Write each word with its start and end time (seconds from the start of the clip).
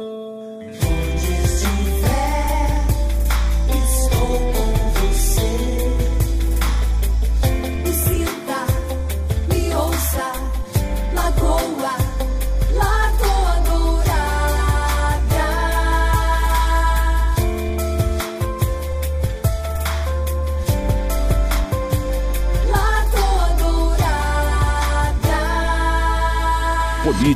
Onde 0.00 0.39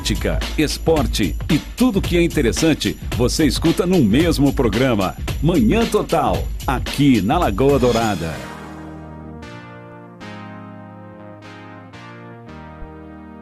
Política, 0.05 0.39
esporte 0.59 1.34
e 1.50 1.59
tudo 1.59 2.02
que 2.02 2.18
é 2.18 2.23
interessante 2.23 2.95
você 3.16 3.46
escuta 3.46 3.86
no 3.86 4.04
mesmo 4.04 4.53
programa. 4.53 5.17
Manhã 5.43 5.86
Total, 5.86 6.46
aqui 6.67 7.22
na 7.22 7.39
Lagoa 7.39 7.79
Dourada. 7.79 8.35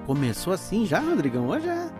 Começou 0.07 0.53
assim 0.53 0.87
já, 0.87 1.01
Rodrigão? 1.01 1.49
Hoje 1.49 1.67
é. 1.67 1.91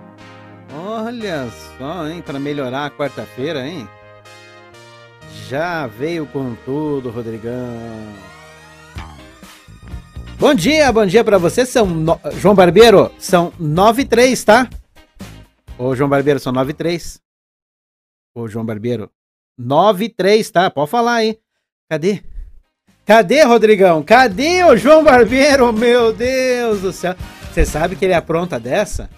Olha 0.73 1.49
só, 1.77 2.07
hein? 2.07 2.23
Pra 2.25 2.39
melhorar 2.39 2.87
a 2.87 2.91
quarta-feira, 2.91 3.67
hein? 3.67 3.89
Já 5.49 5.89
veio 5.89 6.25
com 6.25 6.55
tudo, 6.65 7.11
Rodrigão. 7.11 8.13
Bom 10.43 10.55
dia, 10.55 10.91
bom 10.91 11.07
dia 11.07 11.23
pra 11.23 11.39
você. 11.39 11.65
São 11.65 11.87
no- 11.87 12.19
João 12.33 12.53
Barbeiro, 12.53 13.13
são 13.17 13.53
9 13.61 14.03
e 14.03 14.05
3, 14.05 14.43
tá? 14.43 14.69
Ô, 15.79 15.95
João 15.95 16.11
Barbeiro, 16.11 16.41
são 16.41 16.53
9 16.53 16.73
e 16.73 16.75
3. 16.75 17.21
Ô, 18.35 18.49
João 18.49 18.67
Barbeiro, 18.67 19.09
9 19.57 20.07
e 20.07 20.09
3, 20.09 20.51
tá? 20.51 20.69
Pode 20.69 20.91
falar, 20.91 21.23
hein? 21.25 21.39
Cadê? 21.89 22.25
Cadê, 23.07 23.45
Rodrigão? 23.45 24.03
Cadê 24.03 24.65
o 24.65 24.77
João 24.77 25.05
Barbeiro? 25.05 25.73
Meu 25.73 26.13
Deus 26.13 26.81
do 26.81 26.93
céu. 26.93 27.15
Você 27.53 27.65
sabe 27.65 27.95
que 27.95 28.05
ele 28.05 28.15
apronta 28.15 28.59
dessa? 28.59 29.09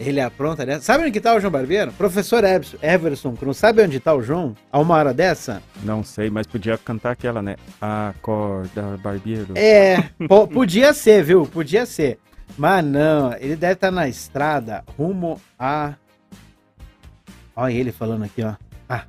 Ele 0.00 0.20
apronta 0.20 0.66
dessa. 0.66 0.80
Sabe 0.80 1.02
onde 1.04 1.12
que 1.12 1.20
tá 1.20 1.34
o 1.34 1.40
João 1.40 1.52
Barbeiro? 1.52 1.92
Professor 1.92 2.42
Everson, 2.42 2.76
Everson 2.82 3.36
Cruz. 3.36 3.56
Sabe 3.56 3.82
onde 3.82 4.00
tá 4.00 4.12
o 4.14 4.22
João? 4.22 4.56
A 4.72 4.80
uma 4.80 4.96
hora 4.96 5.14
dessa? 5.14 5.62
Não 5.84 6.02
sei, 6.02 6.28
mas 6.28 6.46
podia 6.46 6.76
cantar 6.76 7.12
aquela, 7.12 7.40
né? 7.40 7.56
Acorda, 7.80 8.98
barbeiro. 9.02 9.52
É, 9.56 10.02
po- 10.28 10.48
podia 10.48 10.92
ser, 10.92 11.22
viu? 11.22 11.46
Podia 11.46 11.86
ser. 11.86 12.18
Mas 12.58 12.84
não, 12.84 13.32
ele 13.34 13.54
deve 13.54 13.74
estar 13.74 13.90
na 13.90 14.08
estrada 14.08 14.82
rumo 14.98 15.40
a. 15.58 15.94
Olha 17.54 17.72
ele 17.72 17.92
falando 17.92 18.24
aqui, 18.24 18.42
ó. 18.42 18.54
Ah. 18.88 19.04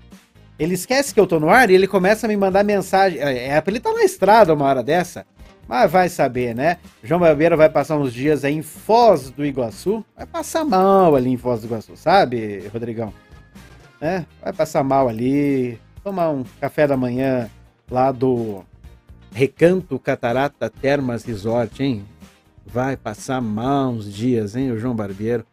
Ele 0.60 0.76
esquece 0.76 1.14
que 1.14 1.20
eu 1.20 1.26
tô 1.26 1.40
no 1.40 1.50
ar 1.50 1.70
e 1.70 1.74
ele 1.74 1.88
começa 1.88 2.28
a 2.28 2.30
me 2.30 2.38
mandar 2.38 2.64
mensagem. 2.64 3.20
É, 3.20 3.48
é 3.50 3.64
ele 3.66 3.78
estar 3.78 3.92
na 3.94 4.04
estrada 4.04 4.54
uma 4.54 4.66
hora 4.66 4.84
dessa. 4.84 5.26
Mas 5.68 5.92
vai 5.92 6.10
saber, 6.10 6.54
né? 6.54 6.78
João 7.04 7.20
Barbeiro 7.20 7.56
vai 7.56 7.70
passar 7.70 7.98
uns 7.98 8.14
dias 8.14 8.44
aí 8.44 8.54
em 8.54 8.62
Foz 8.62 9.30
do 9.30 9.46
Iguaçu. 9.46 10.04
Vai 10.16 10.26
passar 10.26 10.66
mal 10.66 11.16
ali 11.16 11.30
em 11.30 11.38
Foz 11.38 11.62
do 11.62 11.68
Iguaçu, 11.68 11.96
sabe, 11.96 12.70
Rodrigão? 12.72 13.14
Né? 14.00 14.26
Vai 14.42 14.54
passar 14.54 14.84
mal 14.84 15.08
ali. 15.08 15.80
Tomar 16.04 16.30
um 16.32 16.44
café 16.60 16.86
da 16.86 16.98
manhã 16.98 17.50
lá 17.90 18.12
do 18.12 18.64
Recanto 19.34 19.98
Catarata 19.98 20.70
Termas 20.70 21.24
Resort, 21.24 21.82
hein? 21.82 22.06
Vai 22.66 22.98
passar 22.98 23.42
mal 23.42 23.92
uns 23.92 24.14
dias, 24.14 24.56
hein, 24.56 24.72
o 24.72 24.78
João 24.78 24.96
Barbeiro. 24.96 25.46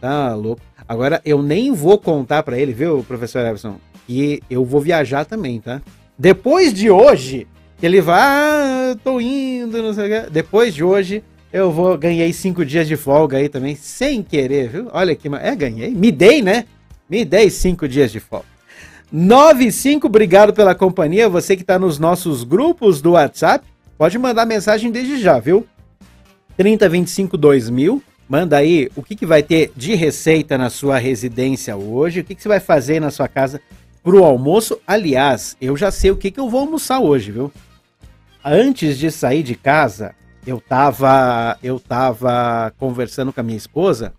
Tá 0.00 0.34
louco. 0.34 0.62
Agora, 0.86 1.20
eu 1.24 1.42
nem 1.42 1.72
vou 1.72 1.98
contar 1.98 2.42
pra 2.42 2.58
ele, 2.58 2.72
viu, 2.72 3.04
professor 3.06 3.40
Everson? 3.40 3.76
Que 4.06 4.42
eu 4.48 4.64
vou 4.64 4.80
viajar 4.80 5.24
também, 5.24 5.60
tá? 5.60 5.82
Depois 6.18 6.72
de 6.72 6.90
hoje, 6.90 7.46
ele 7.86 8.00
vai, 8.00 8.20
ah, 8.20 8.96
tô 9.04 9.20
indo, 9.20 9.82
não 9.82 9.94
sei 9.94 10.06
o 10.06 10.08
quê. 10.08 10.30
Depois 10.30 10.74
de 10.74 10.82
hoje, 10.82 11.22
eu 11.52 11.70
vou, 11.70 11.96
ganhei 11.96 12.32
cinco 12.32 12.64
dias 12.64 12.88
de 12.88 12.96
folga 12.96 13.38
aí 13.38 13.48
também, 13.48 13.74
sem 13.76 14.22
querer, 14.22 14.68
viu? 14.68 14.88
Olha 14.92 15.14
que, 15.14 15.28
é, 15.28 15.54
ganhei. 15.54 15.90
Me 15.90 16.10
dei, 16.10 16.42
né? 16.42 16.64
Me 17.08 17.24
dei 17.24 17.48
cinco 17.50 17.88
dias 17.88 18.10
de 18.10 18.20
folga. 18.20 18.46
95, 19.10 20.06
obrigado 20.06 20.52
pela 20.52 20.74
companhia. 20.74 21.28
Você 21.28 21.56
que 21.56 21.62
está 21.62 21.78
nos 21.78 21.98
nossos 21.98 22.44
grupos 22.44 23.00
do 23.00 23.12
WhatsApp, 23.12 23.64
pode 23.96 24.18
mandar 24.18 24.44
mensagem 24.44 24.90
desde 24.90 25.18
já, 25.18 25.38
viu? 25.38 25.66
3025 26.56 27.36
2000. 27.36 28.02
Manda 28.28 28.58
aí 28.58 28.90
o 28.94 29.02
que, 29.02 29.16
que 29.16 29.24
vai 29.24 29.42
ter 29.42 29.72
de 29.74 29.94
receita 29.94 30.58
na 30.58 30.68
sua 30.68 30.98
residência 30.98 31.74
hoje, 31.76 32.20
o 32.20 32.24
que, 32.24 32.34
que 32.34 32.42
você 32.42 32.48
vai 32.48 32.60
fazer 32.60 33.00
na 33.00 33.10
sua 33.10 33.26
casa 33.26 33.58
pro 34.02 34.22
almoço. 34.22 34.78
Aliás, 34.86 35.56
eu 35.58 35.74
já 35.76 35.90
sei 35.90 36.10
o 36.10 36.16
que, 36.16 36.30
que 36.30 36.38
eu 36.38 36.50
vou 36.50 36.60
almoçar 36.60 37.00
hoje, 37.00 37.32
viu? 37.32 37.50
Antes 38.50 38.98
de 38.98 39.10
sair 39.10 39.42
de 39.42 39.54
casa, 39.54 40.14
eu 40.46 40.60
tava, 40.60 41.58
eu 41.62 41.78
tava 41.78 42.72
conversando 42.78 43.32
com 43.32 43.40
a 43.40 43.42
minha 43.42 43.58
esposa 43.58 44.14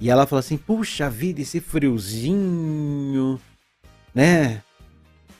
e 0.00 0.08
ela 0.08 0.26
falou 0.26 0.40
assim: 0.40 0.56
puxa 0.56 1.10
vida, 1.10 1.40
esse 1.40 1.60
friozinho 1.60 3.40
né? 4.14 4.62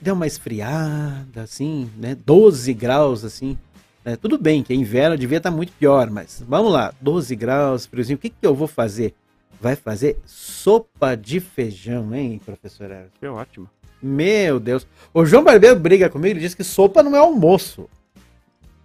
Deu 0.01 0.13
uma 0.13 0.27
esfriada, 0.27 1.43
assim, 1.43 1.89
né? 1.97 2.15
12 2.15 2.73
graus, 2.73 3.23
assim. 3.23 3.57
né? 4.03 4.15
Tudo 4.17 4.37
bem 4.37 4.61
que 4.61 4.73
é 4.73 4.75
inverno, 4.75 5.17
devia 5.17 5.37
estar 5.37 5.49
muito 5.49 5.71
pior, 5.73 6.09
mas 6.09 6.43
vamos 6.45 6.71
lá, 6.71 6.93
12 6.99 7.35
graus, 7.35 7.85
friozinho. 7.85 8.17
O 8.17 8.19
que, 8.19 8.29
que 8.29 8.45
eu 8.45 8.53
vou 8.53 8.67
fazer? 8.67 9.15
Vai 9.59 9.75
fazer 9.75 10.19
sopa 10.25 11.15
de 11.15 11.39
feijão, 11.39 12.13
hein, 12.13 12.41
professor 12.43 12.91
Everson? 12.91 13.09
Que 13.19 13.27
ótimo. 13.27 13.69
Meu 14.03 14.59
Deus. 14.59 14.85
O 15.13 15.25
João 15.25 15.43
Barbeiro 15.43 15.79
briga 15.79 16.09
comigo, 16.09 16.33
ele 16.33 16.41
diz 16.41 16.53
que 16.53 16.63
sopa 16.63 17.01
não 17.01 17.15
é 17.15 17.19
almoço. 17.19 17.89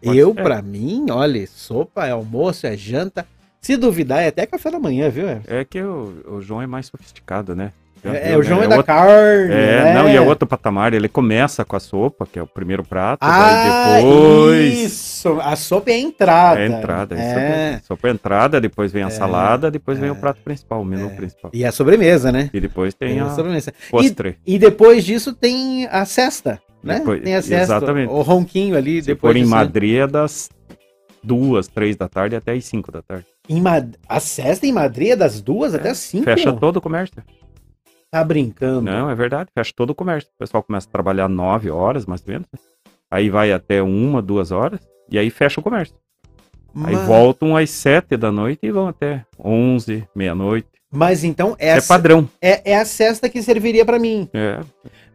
Pode 0.02 0.18
eu, 0.18 0.34
ser. 0.34 0.42
pra 0.42 0.62
mim, 0.62 1.06
olha, 1.10 1.46
sopa 1.46 2.06
é 2.06 2.10
almoço, 2.10 2.66
é 2.66 2.76
janta. 2.76 3.26
Se 3.60 3.76
duvidar, 3.76 4.22
é 4.22 4.28
até 4.28 4.46
café 4.46 4.70
da 4.70 4.78
manhã, 4.78 5.10
viu? 5.10 5.26
É 5.46 5.64
que 5.64 5.82
o, 5.82 6.14
o 6.26 6.40
João 6.40 6.62
é 6.62 6.66
mais 6.66 6.86
sofisticado, 6.86 7.54
né? 7.54 7.72
É, 8.02 8.30
viu, 8.30 8.38
o 8.38 8.42
João 8.42 8.60
né? 8.60 8.64
é, 8.64 8.68
da 8.68 8.76
outro- 8.76 8.86
carne. 8.94 9.52
É, 9.52 9.84
né? 9.84 9.92
não, 9.94 10.08
e 10.08 10.16
é 10.16 10.20
outro 10.22 10.48
patamar. 10.48 10.94
Ele 10.94 11.06
começa 11.06 11.62
com 11.66 11.76
a 11.76 11.80
sopa, 11.80 12.26
que 12.26 12.38
é 12.38 12.42
o 12.42 12.46
primeiro 12.46 12.82
prato, 12.82 13.18
Ah, 13.20 13.96
depois. 13.98 14.72
isso! 14.78 15.38
A 15.42 15.54
sopa 15.54 15.90
é 15.90 15.94
a 15.94 15.98
entrada. 15.98 16.58
É 16.60 16.64
a 16.64 16.78
entrada. 16.78 17.14
isso 17.14 17.22
É. 17.24 17.72
é. 17.74 17.80
Sopa 17.86 18.08
é 18.08 18.10
entrada, 18.12 18.58
depois 18.58 18.90
vem 18.90 19.02
a 19.02 19.08
É, 19.08 19.10
salada, 19.10 19.70
depois 19.70 19.98
vem 19.98 20.08
é, 20.08 20.12
o 20.12 20.16
prato 20.16 20.40
principal, 20.42 20.80
o 20.80 20.84
menu 20.86 21.08
é. 21.10 21.14
principal. 21.14 21.50
E 21.52 21.62
a 21.62 21.70
sobremesa, 21.70 22.32
né? 22.32 22.48
E 22.54 22.58
depois 22.60 22.94
tem 22.94 23.20
a 23.20 23.26
a 23.26 23.30
sobremesa. 23.34 23.74
postre. 23.90 24.38
E, 24.46 24.54
e 24.54 24.58
depois 24.58 25.04
disso 25.04 25.34
tem 25.34 25.86
a 25.90 26.06
cesta, 26.06 26.58
né? 26.82 26.98
Depois- 26.98 27.22
tem 27.22 27.34
a 27.36 27.42
cesta. 27.42 27.76
exatamente. 27.76 28.10
O 28.10 28.22
ronquinho 28.22 28.76
ali. 28.76 29.00
Se 29.00 29.08
depois 29.08 29.32
for 29.32 29.36
em? 29.38 29.44
Madrid 29.44 29.96
é 30.00 30.06
das 30.06 30.48
duas, 31.22 31.68
três 31.68 31.96
da 31.96 32.08
tarde 32.08 32.34
até 32.36 32.52
as 32.52 32.64
cinco 32.64 32.90
da 32.90 33.02
tarde. 33.02 33.26
Em 33.48 33.60
Mad- 33.60 33.94
A 34.08 34.20
cesta 34.20 34.66
em 34.66 34.72
Madrid 34.72 35.10
é 35.10 35.16
das 35.16 35.40
duas 35.40 35.74
até 35.74 35.90
as 35.90 35.98
cinco. 35.98 36.24
Fecha 36.24 36.52
todo 36.52 36.76
o 36.76 36.80
comércio. 36.80 37.22
Tá 38.10 38.24
brincando. 38.24 38.82
Não, 38.82 39.08
é 39.10 39.14
verdade, 39.14 39.50
fecha 39.54 39.72
todo 39.76 39.90
o 39.90 39.94
comércio. 39.94 40.28
O 40.34 40.38
pessoal 40.38 40.62
começa 40.62 40.88
a 40.88 40.90
trabalhar 40.92 41.28
nove 41.28 41.70
horas, 41.70 42.06
mais 42.06 42.20
ou 42.26 42.32
menos. 42.32 42.46
né? 42.52 42.58
Aí 43.10 43.28
vai 43.30 43.52
até 43.52 43.82
uma, 43.82 44.20
duas 44.22 44.50
horas, 44.52 44.80
e 45.10 45.18
aí 45.18 45.30
fecha 45.30 45.60
o 45.60 45.62
comércio. 45.62 45.94
Aí 46.84 46.94
mas, 46.94 47.06
voltam 47.06 47.56
às 47.56 47.70
sete 47.70 48.16
da 48.16 48.30
noite 48.32 48.60
e 48.64 48.70
vão 48.70 48.86
até 48.88 49.24
onze, 49.38 50.06
meia-noite. 50.14 50.68
mas 50.90 51.24
então 51.24 51.56
É 51.58 51.70
essa 51.70 51.88
padrão. 51.94 52.28
é, 52.40 52.72
é 52.72 52.76
a 52.76 52.84
cesta 52.84 53.28
que 53.28 53.42
serviria 53.42 53.84
pra 53.84 53.98
mim. 53.98 54.28
É, 54.32 54.60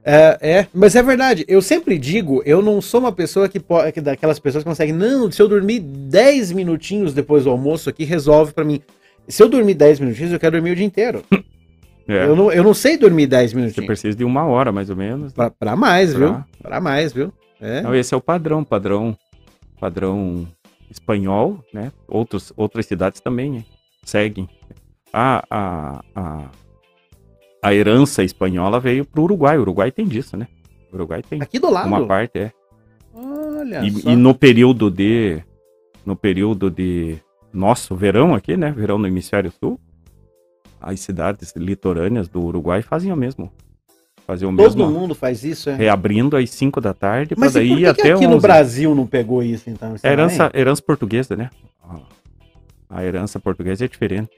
É, 0.07 0.38
é, 0.39 0.67
mas 0.71 0.95
é 0.95 1.01
verdade. 1.01 1.43
Eu 1.47 1.61
sempre 1.63 1.97
digo, 1.97 2.43
eu 2.45 2.61
não 2.61 2.79
sou 2.79 2.99
uma 2.99 3.11
pessoa 3.11 3.49
que 3.49 3.59
pode, 3.59 3.91
que 3.91 3.99
daquelas 3.99 4.38
pessoas 4.38 4.63
que 4.63 4.69
conseguem, 4.69 4.93
não, 4.93 5.31
se 5.31 5.41
eu 5.41 5.47
dormir 5.47 5.79
10 5.79 6.51
minutinhos 6.51 7.11
depois 7.11 7.45
do 7.45 7.49
almoço 7.49 7.89
aqui, 7.89 8.03
resolve 8.03 8.53
pra 8.53 8.63
mim. 8.63 8.81
Se 9.27 9.41
eu 9.41 9.49
dormir 9.49 9.73
10 9.73 9.99
minutinhos, 9.99 10.31
eu 10.31 10.39
quero 10.39 10.51
dormir 10.57 10.71
o 10.71 10.75
dia 10.75 10.85
inteiro. 10.85 11.23
é. 12.07 12.25
Eu, 12.25 12.35
não, 12.35 12.51
eu 12.51 12.63
não 12.63 12.73
sei 12.75 12.97
dormir 12.97 13.25
10 13.25 13.50
Você 13.51 13.57
minutinhos. 13.57 13.88
precisa 13.88 14.15
de 14.15 14.24
uma 14.24 14.45
hora, 14.45 14.71
mais 14.71 14.91
ou 14.91 14.95
menos. 14.95 15.33
Pra, 15.33 15.50
pra 15.50 15.75
mais, 15.75 16.13
Pra- 16.13 16.19
viu? 16.27 16.44
Pra 16.62 16.80
mais, 16.80 17.12
viu? 17.12 17.33
É. 17.59 17.80
Então, 17.80 17.95
esse 17.95 18.13
é 18.13 18.18
o 18.18 18.21
padrão, 18.21 18.63
padrão, 18.63 19.18
padrão 19.80 20.47
espanhol, 20.91 21.59
né? 21.74 21.91
Outros, 22.07 22.53
outras 22.56 22.85
cidades 22.85 23.19
também 23.21 23.51
né? 23.51 23.63
seguem. 24.03 24.47
A, 25.12 25.44
a, 25.50 26.03
a, 26.15 26.44
a 27.65 27.73
herança 27.73 28.23
espanhola 28.23 28.79
veio 28.79 29.06
pro 29.06 29.23
Uruguai. 29.23 29.57
O 29.57 29.62
Uruguai 29.62 29.91
tem 29.91 30.06
disso, 30.06 30.38
né? 30.38 30.47
O 30.91 30.95
Uruguai 30.95 31.21
tem 31.21 31.41
Aqui 31.41 31.59
do 31.59 31.69
lado. 31.69 31.88
uma 31.88 32.06
parte, 32.06 32.38
é. 32.39 32.51
Olha 33.13 33.83
E, 33.83 33.91
só. 33.91 34.09
e 34.09 34.15
no 34.15 34.33
período 34.35 34.89
de. 34.91 35.41
No 36.06 36.15
período 36.15 36.69
de 36.69 37.17
nosso 37.51 37.95
verão 37.95 38.35
aqui, 38.35 38.56
né? 38.56 38.71
Verão 38.71 38.97
no 39.00 39.07
hemisfério 39.07 39.51
sul, 39.59 39.79
as 40.79 41.00
cidades 41.00 41.53
litorâneas 41.56 42.27
do 42.27 42.44
Uruguai 42.44 42.81
fazem 42.83 43.12
o 43.12 43.15
mesmo. 43.15 43.51
Faziam 44.27 44.51
o 44.53 44.57
Todo 44.57 44.77
mesmo. 44.77 44.91
mundo 44.91 45.15
faz 45.15 45.44
isso, 45.44 45.69
é. 45.69 45.75
Reabrindo 45.75 46.35
às 46.35 46.50
5 46.50 46.81
da 46.81 46.94
tarde, 46.94 47.35
para 47.35 47.45
Mas 47.45 47.51
e 47.56 47.59
daí 47.59 47.69
que, 47.69 47.75
que 47.77 47.85
até 47.85 48.11
aqui 48.11 48.25
11. 48.25 48.27
no 48.27 48.39
Brasil 48.41 48.94
não 48.95 49.06
pegou 49.07 49.41
isso, 49.44 49.69
então? 49.69 49.95
Herança, 50.03 50.51
herança 50.53 50.81
portuguesa, 50.81 51.35
né? 51.35 51.50
A 52.89 53.03
herança 53.03 53.39
portuguesa 53.39 53.85
é 53.85 53.88
diferente. 53.88 54.29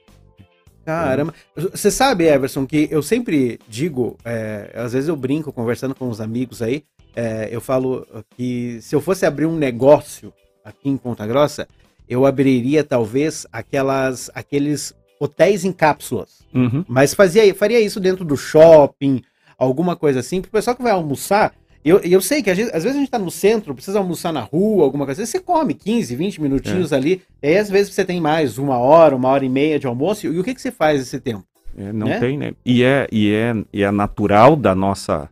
Caramba. 0.87 1.33
Você 1.53 1.91
sabe, 1.91 2.23
Everson, 2.29 2.65
que 2.65 2.87
eu 2.89 3.03
sempre 3.03 3.59
digo, 3.67 4.17
é, 4.23 4.71
às 4.73 4.93
vezes 4.93 5.09
eu 5.09 5.17
brinco 5.17 5.51
conversando 5.51 5.93
com 5.93 6.07
os 6.07 6.21
amigos 6.21 6.61
aí, 6.61 6.85
é, 7.13 7.49
eu 7.51 7.59
falo 7.59 8.07
que 8.37 8.79
se 8.81 8.95
eu 8.95 9.01
fosse 9.01 9.25
abrir 9.25 9.45
um 9.45 9.57
negócio 9.57 10.31
aqui 10.63 10.87
em 10.87 10.95
Ponta 10.95 11.27
Grossa, 11.27 11.67
eu 12.07 12.25
abriria 12.25 12.85
talvez 12.85 13.45
aquelas, 13.51 14.31
aqueles 14.33 14.93
hotéis 15.19 15.65
em 15.65 15.73
cápsulas. 15.73 16.43
Uhum. 16.53 16.85
Mas 16.87 17.13
fazia, 17.13 17.53
faria 17.53 17.81
isso 17.81 17.99
dentro 17.99 18.23
do 18.23 18.37
shopping, 18.37 19.21
alguma 19.57 19.93
coisa 19.93 20.21
assim, 20.21 20.41
pro 20.41 20.49
pessoal 20.49 20.73
que 20.73 20.83
vai 20.83 20.93
almoçar. 20.93 21.53
Eu, 21.89 21.99
eu 21.99 22.19
sei 22.21 22.41
que 22.43 22.49
às 22.49 22.57
vezes, 22.57 22.73
às 22.73 22.83
vezes 22.83 22.97
a 22.97 22.99
gente 22.99 23.11
tá 23.11 23.19
no 23.19 23.31
centro, 23.31 23.73
precisa 23.73 23.99
almoçar 23.99 24.33
na 24.33 24.41
rua, 24.41 24.83
alguma 24.83 25.05
coisa 25.05 25.25
você 25.25 25.39
come 25.39 25.73
15, 25.73 26.15
20 26.15 26.41
minutinhos 26.41 26.91
ali, 26.91 27.21
e 27.41 27.47
aí 27.47 27.57
às 27.57 27.69
vezes 27.69 27.93
você 27.93 28.03
tem 28.03 28.19
mais 28.19 28.57
uma 28.57 28.77
hora, 28.77 29.15
uma 29.15 29.29
hora 29.29 29.45
e 29.45 29.49
meia 29.49 29.79
de 29.79 29.87
almoço, 29.87 30.27
e 30.27 30.39
o 30.39 30.43
que, 30.43 30.53
que 30.53 30.61
você 30.61 30.71
faz 30.71 31.01
esse 31.01 31.19
tempo? 31.19 31.45
É, 31.77 31.93
não 31.93 32.07
Né? 32.07 32.19
tem, 32.19 32.37
né? 32.37 32.53
E 32.65 32.83
é, 32.83 33.07
e, 33.11 33.31
é, 33.31 33.53
e 33.71 33.83
é 33.83 33.91
natural 33.91 34.55
da 34.55 34.73
nossa. 34.75 35.29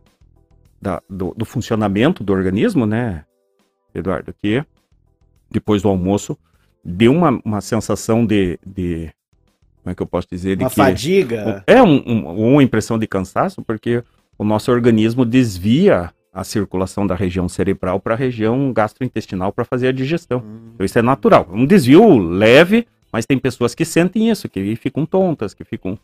da- 0.80 1.02
do, 1.10 1.34
do 1.36 1.44
funcionamento 1.44 2.22
do 2.22 2.32
organismo, 2.32 2.86
né, 2.86 3.24
Eduardo? 3.94 4.32
Que 4.32 4.64
depois 5.50 5.82
do 5.82 5.88
almoço 5.88 6.38
deu 6.84 7.12
uma, 7.12 7.40
uma 7.44 7.60
sensação 7.60 8.24
de, 8.24 8.58
de. 8.64 9.10
Como 9.82 9.92
é 9.92 9.94
que 9.94 10.02
eu 10.02 10.06
posso 10.06 10.28
dizer? 10.30 10.56
De 10.56 10.62
Uma 10.64 10.70
que, 10.70 10.76
fadiga. 10.76 11.64
É 11.66 11.82
um, 11.82 11.96
um- 12.06 12.52
uma 12.54 12.62
impressão 12.62 12.98
de 12.98 13.06
cansaço, 13.06 13.62
porque 13.62 14.02
o 14.38 14.44
nosso 14.44 14.70
organismo 14.70 15.24
desvia 15.24 16.12
a 16.36 16.44
circulação 16.44 17.06
da 17.06 17.14
região 17.14 17.48
cerebral 17.48 17.98
para 17.98 18.12
a 18.14 18.16
região 18.16 18.70
gastrointestinal 18.72 19.52
para 19.52 19.64
fazer 19.64 19.88
a 19.88 19.92
digestão. 19.92 20.40
Hum. 20.40 20.70
Então 20.74 20.84
isso 20.84 20.98
é 20.98 21.02
natural. 21.02 21.48
Um 21.50 21.64
desvio 21.64 22.18
leve, 22.18 22.86
mas 23.10 23.24
tem 23.24 23.38
pessoas 23.38 23.74
que 23.74 23.84
sentem 23.86 24.30
isso, 24.30 24.46
que 24.48 24.76
ficam 24.76 25.06
tontas, 25.06 25.54
que 25.54 25.64
ficam 25.64 25.98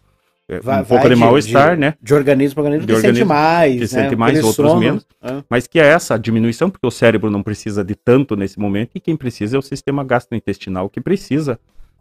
é, 0.49 0.59
Vai- 0.59 0.81
um 0.83 0.85
pouco 0.85 1.09
de 1.09 1.15
mal-estar, 1.15 1.77
né? 1.79 1.95
De 2.03 2.15
organismo 2.15 2.55
para 2.57 2.65
organismo 2.65 2.87
De 2.87 2.93
que 2.95 3.01
sente 3.01 3.07
organismo 3.09 3.29
mais. 3.29 3.75
que 3.75 3.81
né? 3.81 3.87
sente 3.87 4.17
mais, 4.17 4.33
Aquele 4.39 4.47
outros 4.47 4.75
menos. 4.81 5.07
Ah, 5.21 5.43
Mas 5.49 5.67
que 5.67 5.79
é 5.79 5.87
essa 5.87 6.19
diminuição, 6.19 6.69
porque 6.71 6.87
o 6.87 6.91
cérebro 6.91 7.31
não 7.31 7.43
precisa 7.43 7.85
de 7.85 7.95
tanto 7.95 8.35
nesse 8.35 8.59
momento, 8.59 8.91
e 8.95 9.01
quem 9.01 9.17
precisa 9.17 9.57
é 9.57 9.59
o 9.59 9.63
sistema 9.63 10.03
gastrointestinal, 10.03 10.89
que 10.89 11.01
precisa 11.01 11.61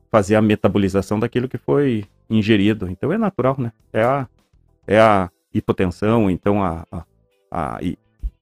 fazer 0.09 0.35
a 0.35 0.41
metabolização 0.41 1.19
daquilo 1.19 1.47
que 1.47 1.57
foi 1.57 2.05
ingerido. 2.29 2.89
Então 2.89 3.11
é 3.13 3.17
natural, 3.17 3.55
né? 3.59 3.71
É 3.93 4.01
a, 4.03 4.27
é 4.87 4.99
a 4.99 5.29
hipotensão, 5.53 6.29
então 6.31 6.63
a, 6.63 6.85
a, 6.91 7.03
a- 7.51 7.79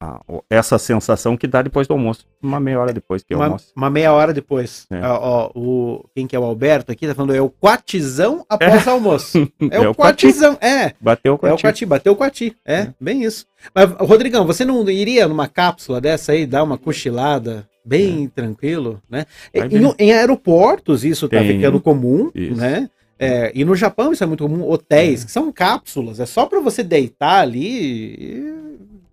a- 0.02 0.22
o- 0.28 0.42
essa 0.50 0.78
sensação 0.78 1.36
que 1.36 1.46
dá 1.46 1.62
depois 1.62 1.88
do 1.88 1.94
almoço, 1.94 2.26
uma 2.42 2.60
meia 2.60 2.80
hora 2.80 2.94
depois 2.94 3.22
que 3.22 3.36
uma, 3.36 3.46
almoça. 3.46 3.66
uma 3.76 3.90
meia 3.90 4.14
hora 4.14 4.34
depois. 4.34 4.86
É. 4.90 5.02
Ó, 5.06 5.20
ó, 5.22 5.52
o, 5.60 6.06
quem 6.16 6.26
que 6.26 6.36
é 6.36 6.40
o 6.40 6.44
Alberto 6.44 6.92
aqui 6.92 7.06
tá 7.08 7.14
falando, 7.14 7.36
é 7.36 7.42
o 7.42 7.50
quatizão 7.50 8.46
após 8.48 8.88
almoço. 8.88 9.38
É, 9.70 9.76
É 9.76 9.88
o 9.88 9.92
o 9.92 9.96
quati. 9.96 10.26
quatizão, 10.28 10.58
é. 10.62 10.94
Bateu 11.02 11.38
com 11.38 11.48
É 11.48 11.50
a 11.52 11.56
o. 11.56 11.58
Quati, 11.60 11.86
bateu 11.86 12.14
o 12.14 12.16
Quati. 12.16 12.56
É, 12.66 12.90
bem 13.00 13.24
isso. 13.24 13.46
Mas, 13.76 13.90
Rodrigão, 14.00 14.46
você 14.46 14.64
não 14.64 14.90
iria 14.90 15.28
numa 15.28 15.48
cápsula 15.48 16.00
dessa 16.00 16.32
aí, 16.32 16.46
dar 16.46 16.64
uma 16.64 16.78
cochilada 16.78 17.68
bem 17.84 18.28
tranquilo, 18.28 19.02
né? 19.10 19.26
É. 19.54 19.66
E 19.66 19.80
no- 19.80 19.96
em 20.00 20.14
aeroportos 20.14 21.04
isso 21.04 21.28
tá 21.28 21.40
Tem. 21.40 21.56
ficando 21.58 21.80
comum, 21.82 22.30
Isso. 22.34 22.56
né? 22.56 22.90
É, 23.22 23.52
e 23.54 23.66
no 23.66 23.76
Japão 23.76 24.14
isso 24.14 24.24
é 24.24 24.28
muito 24.28 24.44
comum, 24.48 24.64
hotéis, 24.70 25.26
que 25.26 25.32
são 25.32 25.52
cápsulas, 25.52 26.22
é 26.22 26.26
só 26.26 26.46
pra 26.46 26.62
você 26.62 26.82
deitar 26.84 27.42
ali. 27.42 28.16
e- 28.18 28.59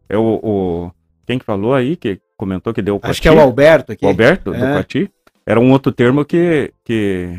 É 0.08 0.16
o, 0.16 0.40
o- 0.42 0.90
Quem 1.26 1.38
que 1.38 1.44
falou 1.44 1.74
aí, 1.74 1.96
que 1.96 2.20
comentou 2.36 2.72
que 2.72 2.82
deu 2.82 2.96
o 2.96 3.00
Acho 3.02 3.20
que 3.20 3.28
é 3.28 3.32
o 3.32 3.40
Alberto 3.40 3.92
aqui. 3.92 4.04
O 4.04 4.08
Alberto, 4.08 4.52
do 4.52 4.64
É. 4.64 4.72
Quati, 4.74 5.10
era 5.44 5.58
um 5.60 5.70
outro 5.72 5.90
termo 5.92 6.24
que, 6.24 6.72
que, 6.84 7.38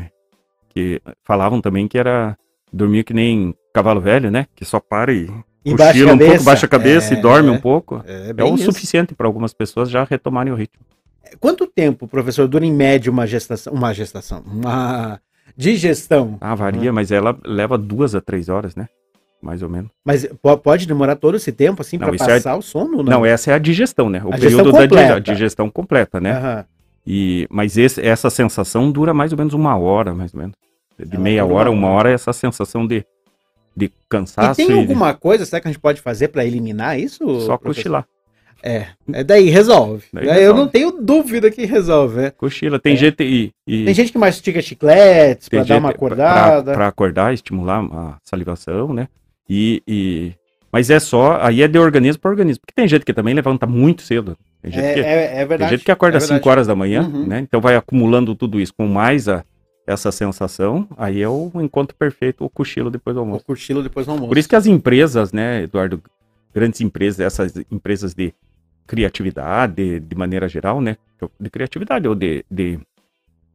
que 0.70 1.00
falavam 1.24 1.60
também 1.60 1.86
que 1.88 1.96
era 1.98 2.36
dormir 2.72 3.04
que 3.04 3.14
nem 3.14 3.54
cavalo 3.72 4.00
velho, 4.00 4.30
né? 4.30 4.46
Que 4.54 4.64
só 4.64 4.78
para 4.80 5.12
e 5.12 5.26
cochila 5.76 6.12
um 6.14 6.18
pouco, 6.18 6.44
baixa 6.44 6.66
a 6.66 6.68
cabeça 6.68 7.14
É, 7.14 7.18
e 7.18 7.20
dorme 7.20 7.48
é. 7.48 7.52
um 7.52 7.60
pouco. 7.60 8.02
É, 8.06 8.32
É 8.36 8.44
o 8.44 8.54
isso. 8.54 8.64
suficiente 8.64 9.14
para 9.14 9.26
algumas 9.26 9.52
pessoas 9.54 9.88
já 9.90 10.04
retomarem 10.04 10.52
o 10.52 10.56
ritmo. 10.56 10.84
Quanto 11.40 11.66
tempo, 11.66 12.06
professor, 12.08 12.48
dura 12.48 12.64
em 12.64 12.72
média 12.72 13.12
uma 13.12 13.26
gestação, 13.26 13.72
uma 13.72 13.92
gestação, 13.92 14.42
uma 14.46 15.20
digestão? 15.56 16.38
Ah, 16.40 16.54
varia, 16.54 16.90
mas 16.92 17.10
ela 17.12 17.38
leva 17.44 17.76
duas 17.76 18.14
a 18.14 18.20
três 18.20 18.48
horas, 18.48 18.74
né? 18.74 18.88
Mais 19.40 19.62
ou 19.62 19.68
menos. 19.68 19.90
Mas 20.04 20.26
po- 20.42 20.58
pode 20.58 20.86
demorar 20.86 21.14
todo 21.16 21.36
esse 21.36 21.52
tempo 21.52 21.80
assim 21.80 21.96
Não, 21.96 22.06
para 22.08 22.16
é- 22.16 22.18
passar 22.18 22.56
o 22.56 22.62
sono? 22.62 22.98
ou 22.98 23.04
Não. 23.04 23.24
essa 23.24 23.52
é 23.52 23.54
a 23.54 23.58
digestão, 23.58 24.10
né? 24.10 24.20
O 24.24 24.34
A 24.34 24.38
período 24.38 24.72
da 24.72 24.80
completa. 24.82 25.14
a 25.14 25.18
digestão 25.20 25.70
completa, 25.70 26.20
né? 26.20 26.32
Aham. 26.32 26.64
E, 27.06 27.46
mas 27.50 27.78
esse- 27.78 28.00
essa 28.04 28.28
sensação 28.30 28.90
dura 28.90 29.14
mais 29.14 29.32
ou 29.32 29.38
menos 29.38 29.54
uma 29.54 29.76
hora, 29.78 30.12
mais 30.12 30.34
ou 30.34 30.40
menos. 30.40 30.54
De 30.98 31.14
Ela 31.14 31.22
meia 31.22 31.42
dura 31.44 31.54
hora, 31.54 31.70
uma 31.70 31.88
hora. 31.88 32.10
essa 32.10 32.32
sensação 32.32 32.84
de, 32.86 33.04
de 33.76 33.86
E 33.86 33.92
cansaço. 34.08 34.56
tem 34.56 34.66
e 34.66 34.72
de- 34.72 34.78
alguma 34.78 35.14
coisa, 35.14 35.46
será 35.46 35.60
que 35.60 35.68
a 35.68 35.70
gente 35.70 35.80
pode 35.80 36.00
fazer 36.00 36.28
para 36.28 36.44
eliminar 36.44 36.98
isso? 36.98 37.18
Só 37.42 37.56
professor? 37.56 37.62
cochilar. 37.82 38.06
É, 38.60 38.86
é 39.12 39.22
daí 39.22 39.48
resolve. 39.50 40.04
Daí 40.12 40.26
Eu 40.26 40.32
resolve. 40.34 40.60
não 40.60 40.66
tenho 40.68 40.90
dúvida 41.00 41.48
que 41.48 41.64
resolve. 41.64 42.22
é. 42.24 42.30
Cochila. 42.32 42.80
Tem 42.80 42.94
É. 42.94 42.96
gente 42.96 43.22
e, 43.22 43.52
e 43.64 43.84
Tem 43.84 43.94
gente 43.94 44.10
que 44.10 44.18
mastiga 44.18 44.60
chicletes 44.60 45.48
para 45.48 45.62
dar 45.62 45.78
uma 45.78 45.90
acordada. 45.90 46.72
Pra 46.74 46.88
acordar, 46.88 47.32
estimular 47.32 47.84
a 47.84 48.16
salivação, 48.24 48.92
né? 48.92 49.06
E, 49.48 49.82
e- 49.86 50.32
mas 50.70 50.90
é 50.90 51.00
só, 51.00 51.38
aí 51.40 51.62
é 51.62 51.68
de 51.68 51.78
organismo 51.78 52.20
para 52.20 52.30
organismo. 52.30 52.60
Porque 52.60 52.74
tem 52.74 52.86
gente 52.86 53.04
que 53.04 53.12
também 53.14 53.32
levanta 53.34 53.66
muito 53.66 54.02
cedo. 54.02 54.36
Tem 54.60 54.70
gente, 54.72 54.84
É, 54.84 54.94
que, 54.94 55.00
é, 55.00 55.24
é 55.24 55.36
tem 55.38 55.46
verdade. 55.46 55.70
gente 55.70 55.84
que 55.84 55.90
acorda 55.90 56.16
é 56.16 56.18
às 56.18 56.24
verdade. 56.24 56.40
5 56.40 56.50
horas 56.50 56.66
da 56.66 56.74
manhã, 56.74 57.02
Uhum. 57.02 57.26
né? 57.26 57.40
Então 57.40 57.60
vai 57.60 57.74
acumulando 57.76 58.34
tudo 58.34 58.60
isso 58.60 58.74
com 58.76 58.86
mais 58.86 59.28
a, 59.28 59.44
essa 59.86 60.12
sensação, 60.12 60.86
aí 60.98 61.22
é 61.22 61.28
o 61.28 61.50
encontro 61.56 61.96
perfeito, 61.96 62.44
o 62.44 62.50
cochilo 62.50 62.90
depois 62.90 63.14
do 63.14 63.20
O 63.20 63.22
almoço. 63.24 63.44
cochilo 63.46 63.82
depois 63.82 64.04
do 64.04 64.12
almoço. 64.12 64.28
Por 64.28 64.36
isso 64.36 64.48
que 64.48 64.56
as 64.56 64.66
empresas, 64.66 65.32
né, 65.32 65.62
Eduardo, 65.62 66.02
grandes 66.54 66.80
empresas, 66.82 67.20
essas 67.20 67.54
empresas 67.72 68.12
de 68.14 68.34
criatividade, 68.86 69.74
de, 69.74 70.00
de 70.00 70.16
maneira 70.16 70.48
geral, 70.48 70.80
né, 70.80 70.96
de 71.40 71.50
criatividade 71.50 72.06
ou 72.08 72.14
de, 72.14 72.44
de, 72.50 72.78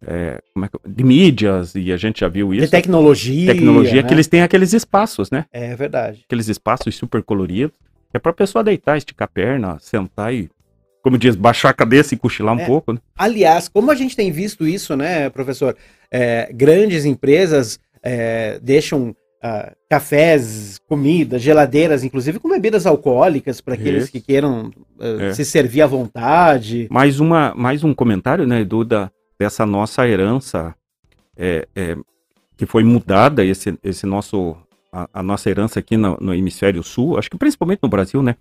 é, 0.08 0.40
é 0.58 0.70
de 0.90 1.04
mídias, 1.04 1.76
e 1.76 1.92
a 1.92 1.98
gente 1.98 2.20
já 2.22 2.28
viu 2.28 2.52
De 2.52 2.60
isso, 2.60 2.72
tecnologia. 2.72 3.54
tecnologia, 3.54 4.02
né? 4.02 4.08
que 4.08 4.14
eles 4.14 4.28
têm 4.28 4.42
aqueles 4.42 4.74
espaços, 4.74 5.30
né, 5.32 5.46
É 5.52 5.76
verdade. 5.76 6.22
aqueles 6.26 6.48
espaços 6.48 6.96
super 6.96 7.22
coloridos, 7.24 7.76
é 8.14 8.20
para 8.20 8.32
a 8.32 8.36
pessoa 8.36 8.64
deitar, 8.64 8.98
esticar 8.98 9.26
a 9.28 9.32
perna, 9.34 9.78
sentar 9.80 10.34
e, 10.34 10.50
como 11.02 11.18
diz, 11.18 11.36
baixar 11.36 11.70
a 11.70 11.74
cabeça 11.74 12.14
e 12.14 12.18
cochilar 12.18 12.56
um 12.56 12.60
É. 12.60 12.66
pouco, 12.66 12.94
né? 12.94 13.00
Aliás, 13.18 13.68
como 13.68 13.90
a 13.92 13.96
gente 13.96 14.16
tem 14.16 14.32
visto 14.32 14.68
isso, 14.68 14.96
né, 14.96 15.30
professor? 15.30 15.76
É, 16.12 16.50
grandes 16.54 17.06
empresas 17.06 17.80
é, 18.04 18.60
deixam 18.62 19.16
ah, 19.46 19.74
cafés, 19.90 20.80
comidas, 20.88 21.42
geladeiras, 21.42 22.02
inclusive 22.04 22.40
com 22.40 22.48
bebidas 22.48 22.86
alcoólicas 22.86 23.60
para 23.60 23.74
aqueles 23.74 24.04
Isso. 24.04 24.12
que 24.14 24.22
queiram 24.22 24.72
ah, 25.00 25.24
É. 25.26 25.34
se 25.34 25.44
servir 25.44 25.82
à 25.82 25.88
vontade. 25.88 26.88
Mais, 26.90 27.20
uma, 27.20 27.54
mais 27.54 27.84
um 27.84 27.94
comentário, 27.94 28.48
né, 28.48 28.62
Edu, 28.62 28.86
da, 28.86 29.12
dessa 29.40 29.66
nossa 29.66 30.08
herança 30.08 30.76
é, 31.38 31.68
é, 31.76 31.98
que 32.58 32.66
foi 32.66 32.84
mudada, 32.84 33.44
esse, 33.44 33.78
esse 33.84 34.06
nosso, 34.06 34.56
a, 34.92 35.08
a 35.14 35.24
nossa 35.24 35.50
herança 35.50 35.80
aqui 35.80 35.98
no, 35.98 36.18
no 36.22 36.34
hemisfério 36.34 36.84
sul, 36.84 37.18
acho 37.18 37.30
que 37.30 37.38
principalmente 37.38 37.80
no 37.82 37.90
Brasil, 37.90 38.22
né, 38.22 38.36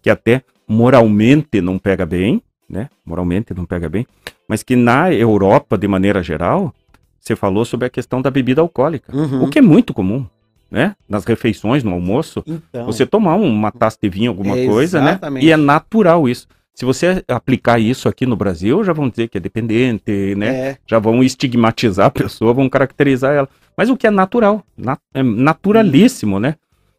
que 0.00 0.08
até 0.10 0.42
moralmente 0.68 1.60
não 1.60 1.78
pega 1.78 2.06
bem, 2.06 2.42
né, 2.68 2.88
moralmente 3.04 3.52
não 3.54 3.64
pega 3.64 3.88
bem, 3.88 4.06
mas 4.48 4.62
que 4.62 4.76
na 4.76 5.12
Europa, 5.12 5.76
de 5.76 5.88
maneira 5.88 6.22
geral, 6.22 6.72
você 7.20 7.34
falou 7.34 7.64
sobre 7.64 7.86
a 7.86 7.90
questão 7.90 8.22
da 8.22 8.30
bebida 8.30 8.60
alcoólica, 8.60 9.14
Uhum. 9.14 9.44
o 9.44 9.50
que 9.50 9.58
é 9.58 9.62
muito 9.62 9.92
comum, 9.92 10.24
né, 10.70 10.94
nas 11.08 11.24
refeições, 11.24 11.82
no 11.82 11.92
almoço, 11.92 12.42
Então, 12.46 12.86
você 12.86 13.04
tomar 13.06 13.34
uma 13.36 13.70
taça 13.72 13.98
de 14.00 14.08
vinho, 14.08 14.30
alguma 14.30 14.56
É, 14.56 14.66
coisa, 14.66 15.00
né? 15.00 15.18
E 15.40 15.50
é 15.50 15.56
natural 15.56 16.28
isso. 16.28 16.46
Se 16.76 16.84
você 16.84 17.24
aplicar 17.26 17.78
isso 17.80 18.06
aqui 18.06 18.26
no 18.26 18.36
Brasil, 18.36 18.84
já 18.84 18.92
vão 18.92 19.08
dizer 19.08 19.28
que 19.28 19.38
é 19.38 19.40
dependente, 19.40 20.34
né? 20.36 20.48
é, 20.48 20.78
Já 20.86 20.98
vão 20.98 21.24
estigmatizar 21.24 22.06
a 22.06 22.10
pessoa, 22.10 22.52
vão 22.52 22.68
caracterizar 22.68 23.32
ela. 23.34 23.48
Mas 23.74 23.88
o 23.88 23.96
que 23.96 24.06
é 24.06 24.10
natural, 24.10 24.62
na- 24.76 24.98
é 25.14 25.22
naturalíssimo, 25.22 26.38
né? 26.38 26.54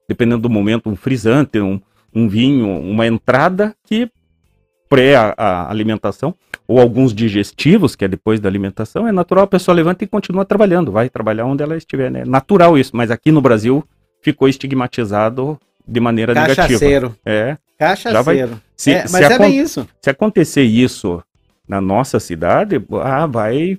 Dependendo 0.09 0.41
do 0.41 0.49
momento, 0.49 0.89
um 0.89 0.95
frisante, 0.95 1.59
um, 1.59 1.79
um 2.13 2.27
vinho, 2.27 2.67
uma 2.67 3.05
entrada 3.05 3.75
que 3.85 4.09
pré 4.89 5.15
a, 5.15 5.35
a 5.37 5.69
alimentação, 5.69 6.33
ou 6.67 6.79
alguns 6.79 7.13
digestivos, 7.13 7.95
que 7.95 8.03
é 8.03 8.07
depois 8.07 8.39
da 8.39 8.49
alimentação, 8.49 9.07
é 9.07 9.11
natural, 9.11 9.43
a 9.43 9.47
pessoa 9.47 9.75
levanta 9.75 10.03
e 10.03 10.07
continua 10.07 10.43
trabalhando, 10.43 10.91
vai 10.91 11.07
trabalhar 11.07 11.45
onde 11.45 11.61
ela 11.61 11.77
estiver, 11.77 12.09
né? 12.09 12.23
Natural 12.25 12.77
isso, 12.79 12.95
mas 12.95 13.11
aqui 13.11 13.31
no 13.31 13.41
Brasil 13.41 13.83
ficou 14.23 14.47
estigmatizado 14.49 15.59
de 15.87 15.99
maneira 15.99 16.33
negativa. 16.65 16.79
Cachaceiro. 17.77 18.17
É. 18.19 18.23
Cachaceiro. 18.23 18.61
Se, 18.75 18.91
É, 18.91 19.05
mas 19.09 19.21
é 19.21 19.39
bem 19.39 19.59
isso. 19.59 19.87
se 20.01 20.09
acontecer 20.09 20.63
isso 20.63 21.21
na 21.67 21.81
nossa 21.81 22.19
cidade, 22.19 22.81
ah, 23.03 23.25
vai. 23.25 23.77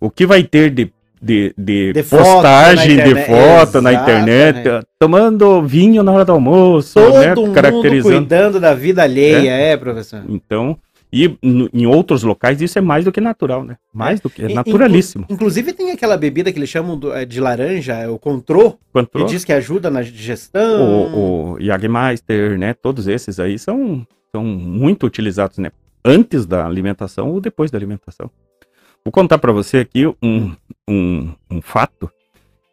O 0.00 0.10
que 0.10 0.26
vai 0.26 0.42
ter 0.42 0.70
de, 0.70 0.92
de, 1.20 1.54
de, 1.56 1.92
De 1.92 2.02
foto 2.02 2.24
postagem 2.24 2.96
na 2.96 3.04
de 3.04 3.14
foto 3.24 3.80
na 3.80 3.92
internet, 3.92 4.84
tomando 4.98 5.62
vinho 5.62 6.02
na 6.02 6.10
hora 6.10 6.24
do 6.24 6.32
almoço, 6.32 6.94
Todo 6.94 7.20
né? 7.20 7.34
mundo 7.34 8.02
cuidando 8.02 8.58
da 8.58 8.74
vida 8.74 9.04
alheia, 9.04 9.52
é, 9.52 9.76
professor. 9.76 10.22
Então, 10.28 10.76
E 11.12 11.36
em 11.42 11.84
outros 11.86 12.22
locais 12.22 12.62
isso 12.62 12.78
é 12.78 12.80
mais 12.80 13.04
do 13.04 13.12
que 13.12 13.20
natural, 13.20 13.62
né? 13.64 13.76
Mais 13.92 14.18
do 14.18 14.30
que 14.30 14.42
é 14.42 14.50
In- 14.50 14.54
naturalíssimo. 14.54 15.24
inclu- 15.24 15.34
Inclusive 15.34 15.72
tem 15.74 15.90
aquela 15.90 16.16
bebida 16.16 16.50
que 16.50 16.58
eles 16.58 16.70
chamam 16.70 16.98
é, 17.12 17.26
de 17.26 17.38
laranja, 17.38 17.94
é 17.94 18.08
o 18.08 18.18
contrô, 18.18 18.78
Quanto 18.90 19.18
que 19.18 19.24
diz 19.26 19.44
que 19.44 19.52
ajuda 19.52 19.90
na 19.90 20.00
digestão. 20.00 20.80
o, 21.14 21.52
o 21.52 21.60
Jägermeister, 21.60 22.58
né? 22.58 22.72
Todos 22.72 23.08
esses 23.08 23.38
aí 23.38 23.58
são, 23.58 24.06
são 24.34 24.42
muito 24.42 25.04
utilizados, 25.06 25.58
né? 25.58 25.70
Antes 26.04 26.46
da 26.46 26.64
alimentação 26.66 27.30
ou 27.30 27.40
depois 27.42 27.70
da 27.70 27.76
alimentação. 27.76 28.30
Vou 29.04 29.12
contar 29.12 29.36
para 29.38 29.52
você 29.52 29.78
aqui 29.78 30.06
um, 30.22 30.52
um, 30.88 31.32
um 31.50 31.60
fato. 31.60 32.10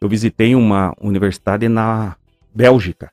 Eu 0.00 0.08
visitei 0.08 0.54
uma 0.54 0.94
universidade 1.00 1.68
na 1.68 2.16
Bélgica. 2.54 3.10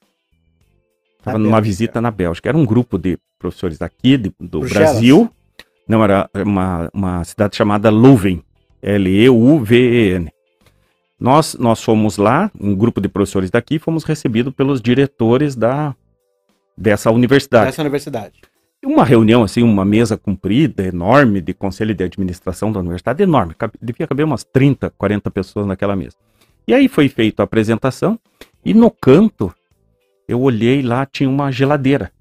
Estava 1.28 1.40
numa 1.40 1.62
visita 1.62 2.02
na 2.02 2.12
Bélgica. 2.12 2.50
Era 2.50 2.58
um 2.58 2.66
grupo 2.66 2.98
de 2.98 3.18
professores 3.38 3.78
daqui, 3.78 4.18
de- 4.18 4.34
do 4.40 4.60
Bruxelas. 4.62 4.92
Brasil. 4.92 5.30
Não, 5.88 6.04
era 6.04 6.30
uma, 6.36 6.90
uma 6.94 7.24
cidade 7.24 7.56
chamada 7.56 7.90
Leuven. 7.90 8.44
L-E-U-V-E-N. 8.82 10.30
Nós, 11.20 11.56
nós 11.56 11.84
fomos 11.84 12.18
lá, 12.18 12.52
um 12.60 12.76
grupo 12.76 13.02
de 13.02 13.10
professores 13.10 13.50
daqui, 13.50 13.80
fomos 13.80 14.04
recebidos 14.04 14.54
pelos 14.54 14.82
diretores 14.82 15.56
da, 15.56 15.96
dessa 16.78 17.10
universidade. 17.12 17.68
Dessa 17.68 17.82
universidade. 17.82 18.42
Uma 18.86 19.04
reunião, 19.04 19.44
assim, 19.44 19.64
uma 19.64 19.84
mesa 19.84 20.16
comprida, 20.16 20.84
enorme, 20.84 21.42
de 21.42 21.54
conselho 21.54 21.96
de 21.96 22.04
administração 22.04 22.72
da 22.72 22.80
universidade, 22.80 23.24
enorme. 23.24 23.56
Devia 23.82 24.06
caber 24.06 24.24
umas 24.26 24.44
30, 24.44 24.92
40 24.92 25.32
pessoas 25.32 25.66
naquela 25.66 25.96
mesa. 25.96 26.16
E 26.68 26.74
aí 26.74 26.88
foi 26.88 27.10
feita 27.10 27.42
a 27.42 27.46
apresentação, 27.46 28.20
e 28.64 28.74
no 28.74 28.92
canto, 28.92 29.52
eu 30.28 30.42
olhei 30.42 30.82
lá, 30.82 31.06
tinha 31.06 31.30
uma 31.30 31.52
geladeira. 31.52 32.12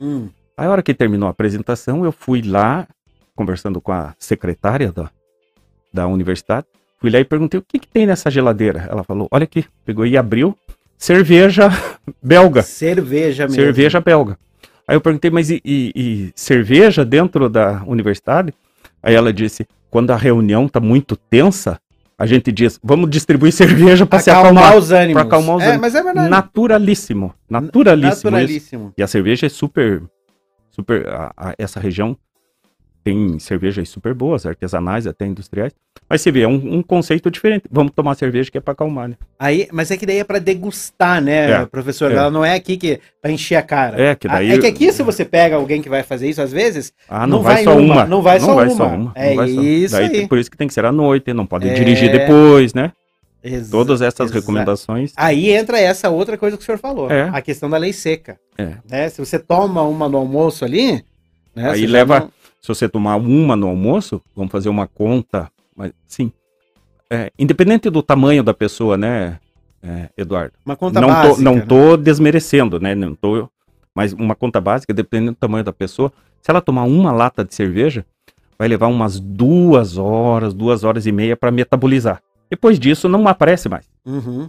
Hum, 0.00 0.28
Aí, 0.56 0.66
a 0.66 0.70
hora 0.70 0.82
que 0.82 0.92
terminou 0.92 1.26
a 1.26 1.30
apresentação, 1.30 2.04
eu 2.04 2.12
fui 2.12 2.42
lá, 2.42 2.86
conversando 3.34 3.80
com 3.80 3.92
a 3.92 4.14
secretária 4.18 4.92
da, 4.92 5.10
da 5.92 6.06
universidade, 6.06 6.66
fui 6.98 7.10
lá 7.10 7.18
e 7.18 7.24
perguntei 7.24 7.58
o 7.58 7.62
que, 7.66 7.78
que 7.78 7.88
tem 7.88 8.06
nessa 8.06 8.30
geladeira. 8.30 8.86
Ela 8.90 9.02
falou: 9.02 9.26
olha 9.30 9.44
aqui, 9.44 9.64
pegou 9.86 10.04
e 10.04 10.16
abriu 10.18 10.56
cerveja 10.98 11.68
belga. 12.22 12.62
cerveja 12.62 13.44
mesmo. 13.44 13.54
Cerveja 13.62 14.00
belga. 14.00 14.38
Aí 14.86 14.96
eu 14.96 15.00
perguntei, 15.00 15.30
mas 15.30 15.48
e, 15.50 15.62
e- 15.64 15.92
e 15.96 16.32
cerveja 16.34 17.04
dentro 17.04 17.48
da 17.48 17.82
universidade? 17.86 18.52
Aí 19.02 19.14
ela 19.14 19.32
disse: 19.32 19.66
quando 19.90 20.10
a 20.10 20.16
reunião 20.16 20.68
tá 20.68 20.78
muito 20.80 21.16
tensa, 21.16 21.80
a 22.20 22.26
gente 22.26 22.52
diz, 22.52 22.78
vamos 22.84 23.08
distribuir 23.10 23.50
cerveja 23.52 24.04
para 24.04 24.18
se 24.20 24.30
Acalmar 24.30 24.52
acalmar. 24.64 24.78
os 24.78 24.90
ânimos. 24.92 25.14
pra 25.14 25.22
acalmar 25.22 25.56
os 25.56 25.62
é, 25.62 25.66
ânimos. 25.66 25.80
mas 25.80 25.94
é 25.94 26.02
verdade. 26.02 26.28
Naturalíssimo. 26.28 27.34
Naturalíssimo. 27.48 28.30
Naturalíssimo. 28.30 28.92
E 28.96 29.02
a 29.02 29.06
cerveja 29.06 29.46
é 29.46 29.48
super. 29.48 30.02
super 30.70 31.06
a- 31.08 31.32
a- 31.36 31.54
essa 31.58 31.80
região 31.80 32.16
tem 33.02 33.38
cervejas 33.38 33.88
super 33.88 34.12
boas, 34.14 34.44
artesanais, 34.44 35.06
até 35.06 35.26
industriais. 35.26 35.72
Mas 36.08 36.20
você 36.20 36.30
vê, 36.30 36.42
é 36.42 36.48
um, 36.48 36.76
um 36.78 36.82
conceito 36.82 37.30
diferente. 37.30 37.64
Vamos 37.70 37.92
tomar 37.94 38.14
cerveja 38.14 38.50
que 38.50 38.58
é 38.58 38.60
para 38.60 38.72
acalmar, 38.72 39.08
né? 39.08 39.14
Aí, 39.38 39.68
mas 39.72 39.90
é 39.90 39.96
que 39.96 40.04
daí 40.04 40.18
é 40.18 40.24
pra 40.24 40.38
degustar, 40.38 41.20
né, 41.22 41.50
É, 41.50 41.66
professor? 41.66 42.10
é. 42.10 42.14
Ela 42.16 42.30
não 42.30 42.44
é 42.44 42.54
aqui 42.54 42.76
que 42.76 43.00
pra 43.22 43.30
encher 43.30 43.56
a 43.56 43.62
cara. 43.62 44.00
É, 44.00 44.14
que 44.14 44.28
daí. 44.28 44.50
É 44.52 44.58
que 44.58 44.66
aqui, 44.66 44.92
se 44.92 45.02
você 45.02 45.24
pega 45.24 45.56
alguém 45.56 45.80
que 45.80 45.88
vai 45.88 46.02
fazer 46.02 46.28
isso, 46.28 46.42
às 46.42 46.52
vezes, 46.52 46.92
Ah, 47.08 47.26
não, 47.26 47.38
não 47.38 47.42
vai, 47.42 47.54
vai 47.56 47.64
só 47.64 47.76
uma, 47.78 47.94
uma. 47.94 48.06
não 48.06 48.22
vai 48.22 48.40
só 48.40 48.52
uma. 48.54 49.12
É 49.14 49.30
não 49.30 49.36
vai 49.36 49.48
só- 49.54 49.62
isso 49.62 49.94
Daí 49.94 50.04
aí. 50.16 50.28
Por 50.28 50.38
isso 50.38 50.50
que 50.50 50.56
tem 50.56 50.68
que 50.68 50.74
ser 50.74 50.84
à 50.84 50.92
noite, 50.92 51.32
não 51.32 51.46
pode 51.46 51.68
É. 51.68 51.74
dirigir 51.74 52.10
depois, 52.12 52.74
né? 52.74 52.92
exa- 53.42 53.70
Todas 53.70 54.02
essas 54.02 54.30
recomendações. 54.30 55.12
Aí 55.16 55.50
entra 55.50 55.80
essa 55.80 56.10
outra 56.10 56.36
coisa 56.36 56.56
que 56.58 56.62
o 56.62 56.66
senhor 56.66 56.76
falou, 56.78 57.10
É. 57.10 57.30
a 57.32 57.40
questão 57.40 57.70
da 57.70 57.78
lei 57.78 57.92
seca. 57.92 58.36
É. 58.58 58.72
Né? 58.86 59.08
Se 59.08 59.18
você 59.24 59.38
toma 59.38 59.82
uma 59.82 60.08
no 60.08 60.18
almoço 60.18 60.62
ali, 60.64 61.02
né, 61.56 61.70
Aí 61.70 61.86
leva- 61.86 62.20
não- 62.20 62.30
Se 62.60 62.68
você 62.68 62.88
tomar 62.88 63.16
uma 63.16 63.56
no 63.56 63.68
almoço, 63.68 64.20
vamos 64.34 64.52
fazer 64.52 64.68
uma 64.68 64.86
conta. 64.86 65.50
Mas, 65.74 65.92
sim. 66.06 66.32
É, 67.10 67.32
independente 67.38 67.90
do 67.90 68.02
tamanho 68.02 68.42
da 68.42 68.54
pessoa, 68.54 68.96
né, 68.96 69.38
é, 69.82 70.10
Eduardo? 70.16 70.52
uma 70.64 70.76
conta 70.76 71.00
não 71.00 71.08
básica. 71.08 71.36
tô, 71.36 71.42
não 71.42 71.54
né? 71.56 71.60
tô 71.62 71.96
desmerecendo, 71.96 72.78
né? 72.78 72.94
Não 72.94 73.14
tô, 73.14 73.48
mas 73.94 74.12
uma 74.12 74.34
conta 74.34 74.60
básica, 74.60 74.92
dependendo 74.92 75.32
do 75.32 75.36
tamanho 75.36 75.64
da 75.64 75.72
pessoa, 75.72 76.12
se 76.40 76.50
ela 76.50 76.60
tomar 76.60 76.84
uma 76.84 77.10
lata 77.10 77.44
de 77.44 77.54
cerveja, 77.54 78.04
vai 78.58 78.68
levar 78.68 78.88
umas 78.88 79.18
duas 79.18 79.96
horas, 79.96 80.54
duas 80.54 80.84
horas 80.84 81.06
e 81.06 81.12
meia 81.12 81.36
para 81.36 81.50
metabolizar. 81.50 82.22
Depois 82.48 82.78
disso, 82.78 83.08
não 83.08 83.26
aparece 83.26 83.68
mais. 83.68 83.86
Uhum. 84.04 84.46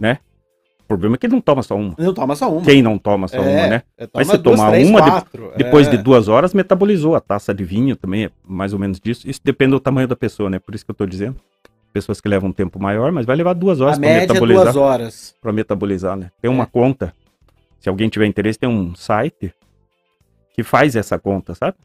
O 0.84 0.88
problema 0.88 1.14
é 1.14 1.18
que 1.18 1.26
ele 1.26 1.32
não 1.34 1.40
toma 1.40 1.62
só 1.62 1.74
uma. 1.76 1.94
Não 1.98 2.12
toma 2.12 2.34
só 2.36 2.52
uma. 2.52 2.62
Quem 2.62 2.82
não 2.82 2.98
toma 2.98 3.26
só 3.28 3.36
É, 3.36 3.40
uma, 3.40 3.66
né? 3.68 3.82
é, 3.96 4.08
Mas 4.14 4.28
se 4.28 4.38
tomar 4.38 4.70
três, 4.72 4.88
uma, 4.88 5.00
quatro, 5.00 5.52
Depois 5.56 5.86
é. 5.88 5.90
de 5.92 5.96
duas 5.98 6.28
horas, 6.28 6.52
metabolizou. 6.52 7.14
A 7.14 7.20
taça 7.20 7.54
de 7.54 7.64
vinho 7.64 7.96
também 7.96 8.24
é 8.26 8.30
mais 8.46 8.72
ou 8.72 8.78
menos 8.78 9.00
disso. 9.00 9.28
Isso 9.28 9.40
depende 9.42 9.70
do 9.70 9.80
tamanho 9.80 10.06
da 10.08 10.16
pessoa, 10.16 10.50
né? 10.50 10.58
Por 10.58 10.74
isso 10.74 10.84
que 10.84 10.90
eu 10.90 10.94
tô 10.94 11.06
dizendo. 11.06 11.36
Pessoas 11.92 12.20
que 12.20 12.28
levam 12.28 12.50
um 12.50 12.52
tempo 12.52 12.78
maior, 12.80 13.12
mas 13.12 13.24
vai 13.26 13.36
levar 13.36 13.52
duas 13.54 13.80
horas 13.80 13.98
para 13.98 14.08
é 14.08 14.20
metabolizar. 14.20 14.64
duas 14.64 14.76
horas. 14.76 15.34
Para 15.40 15.52
metabolizar, 15.52 16.16
né? 16.16 16.30
Tem 16.40 16.50
É. 16.50 16.52
uma 16.54 16.66
conta. 16.66 17.14
Se 17.80 17.88
alguém 17.88 18.08
tiver 18.08 18.26
interesse, 18.26 18.58
tem 18.58 18.68
um 18.68 18.94
site 18.94 19.52
que 20.54 20.62
faz 20.62 20.94
essa 20.96 21.18
conta, 21.18 21.54
sabe? 21.54 21.76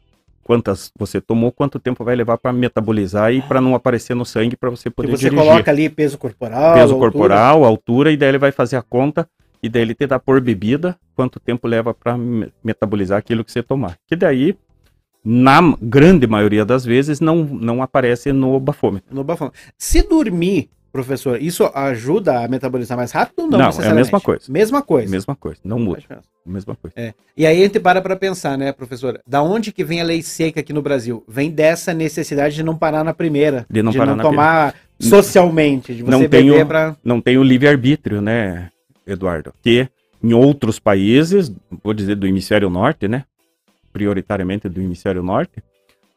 Quantas 0.48 0.90
você 0.98 1.20
tomou, 1.20 1.52
quanto 1.52 1.78
tempo 1.78 2.02
vai 2.02 2.16
levar 2.16 2.38
para 2.38 2.54
metabolizar 2.54 3.30
e 3.30 3.42
para 3.42 3.60
não 3.60 3.74
aparecer 3.74 4.14
no 4.14 4.24
sangue 4.24 4.56
para 4.56 4.70
você 4.70 4.88
poder 4.88 5.10
você 5.10 5.28
dirigir. 5.28 5.46
coloca 5.46 5.70
ali 5.70 5.90
peso 5.90 6.16
corporal. 6.16 6.72
Peso 6.72 6.94
altura. 6.94 7.10
corporal, 7.10 7.64
altura, 7.66 8.10
e 8.10 8.16
daí 8.16 8.30
ele 8.30 8.38
vai 8.38 8.50
fazer 8.50 8.76
a 8.76 8.82
conta 8.82 9.28
e 9.62 9.68
daí 9.68 9.82
ele 9.82 9.94
te 9.94 10.06
dá 10.06 10.18
por 10.18 10.40
bebida 10.40 10.96
quanto 11.14 11.38
tempo 11.38 11.68
leva 11.68 11.92
para 11.92 12.16
metabolizar 12.64 13.18
aquilo 13.18 13.44
que 13.44 13.52
você 13.52 13.62
tomar. 13.62 13.98
Que 14.06 14.16
daí, 14.16 14.56
na 15.22 15.60
grande 15.82 16.26
maioria 16.26 16.64
das 16.64 16.82
vezes, 16.82 17.20
não, 17.20 17.44
não 17.44 17.82
aparece 17.82 18.32
no 18.32 18.58
bafômetro. 18.58 19.14
No 19.14 19.22
bafômetro. 19.22 19.60
Se 19.76 20.00
dormir, 20.00 20.70
professor, 20.92 21.40
isso 21.40 21.64
ajuda 21.74 22.44
a 22.44 22.48
metabolizar 22.48 22.96
mais 22.96 23.12
rápido 23.12 23.40
ou 23.42 23.46
não? 23.48 23.58
Não, 23.58 23.70
é 23.82 23.88
a 23.88 23.94
mesma 23.94 24.20
coisa. 24.20 24.50
Mesma 24.50 24.82
coisa. 24.82 25.10
Mesma 25.10 25.36
coisa, 25.36 25.60
não 25.64 25.78
muda, 25.78 26.02
mesma 26.44 26.74
coisa. 26.74 26.94
É. 26.96 27.14
E 27.36 27.46
aí 27.46 27.60
a 27.60 27.64
gente 27.64 27.78
para 27.78 28.00
para 28.00 28.16
pensar, 28.16 28.56
né, 28.56 28.72
professor? 28.72 29.20
Da 29.26 29.42
onde 29.42 29.72
que 29.72 29.84
vem 29.84 30.00
a 30.00 30.04
lei 30.04 30.22
seca 30.22 30.60
aqui 30.60 30.72
no 30.72 30.82
Brasil? 30.82 31.22
Vem 31.28 31.50
dessa 31.50 31.92
necessidade 31.94 32.54
de 32.54 32.62
não 32.62 32.76
parar 32.76 33.04
na 33.04 33.12
primeira. 33.14 33.66
De 33.70 33.82
não 33.82 33.92
de 33.92 33.98
parar 33.98 34.10
não 34.10 34.16
na 34.16 34.22
tomar 34.22 34.74
socialmente, 34.98 35.94
de 35.94 36.02
você 36.02 36.10
Não 36.10 36.28
tenho- 36.28 36.66
pra... 36.66 36.96
Não 37.04 37.20
tem 37.20 37.38
o 37.38 37.42
livre-arbítrio, 37.42 38.20
né, 38.20 38.70
Eduardo? 39.06 39.52
Que 39.62 39.88
em 40.22 40.32
outros 40.32 40.78
países, 40.78 41.52
vou 41.82 41.94
dizer 41.94 42.16
do 42.16 42.26
hemisfério 42.26 42.68
norte, 42.68 43.06
né? 43.06 43.24
Prioritariamente 43.92 44.68
do 44.68 44.80
hemisfério 44.80 45.22
norte, 45.22 45.62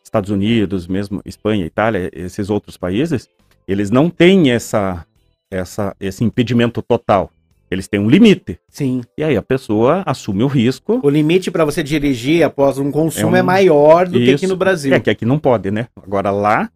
Estados 0.03 0.29
Unidos, 0.29 0.87
mesmo 0.87 1.21
Espanha, 1.25 1.65
Itália, 1.65 2.09
esses 2.13 2.49
outros 2.49 2.75
países, 2.77 3.29
eles 3.67 3.89
não 3.91 4.09
têm 4.09 4.51
essa, 4.51 5.05
essa, 5.49 5.95
esse 5.99 6.23
impedimento 6.23 6.81
total. 6.81 7.31
Eles 7.69 7.87
têm 7.87 7.99
um 8.01 8.09
limite. 8.09 8.59
Sim. 8.67 9.01
E 9.17 9.23
aí 9.23 9.37
a 9.37 9.41
pessoa 9.41 10.03
assume 10.05 10.43
o 10.43 10.47
risco. 10.47 10.99
O 11.01 11.09
limite 11.09 11.49
para 11.49 11.63
você 11.63 11.81
dirigir 11.81 12.43
após 12.43 12.77
um 12.77 12.91
consumo 12.91 13.35
é, 13.35 13.39
É 13.39 13.41
um- 13.41 13.45
maior 13.45 14.07
do 14.07 14.19
que 14.19 14.31
aqui 14.33 14.43
Isso. 14.45 14.47
no 14.53 14.57
Brasil. 14.57 14.93
É 14.93 14.99
que 14.99 15.09
aqui 15.09 15.25
não 15.25 15.39
pode, 15.39 15.71
né? 15.71 15.87
Agora 15.95 16.31
lá 16.31 16.69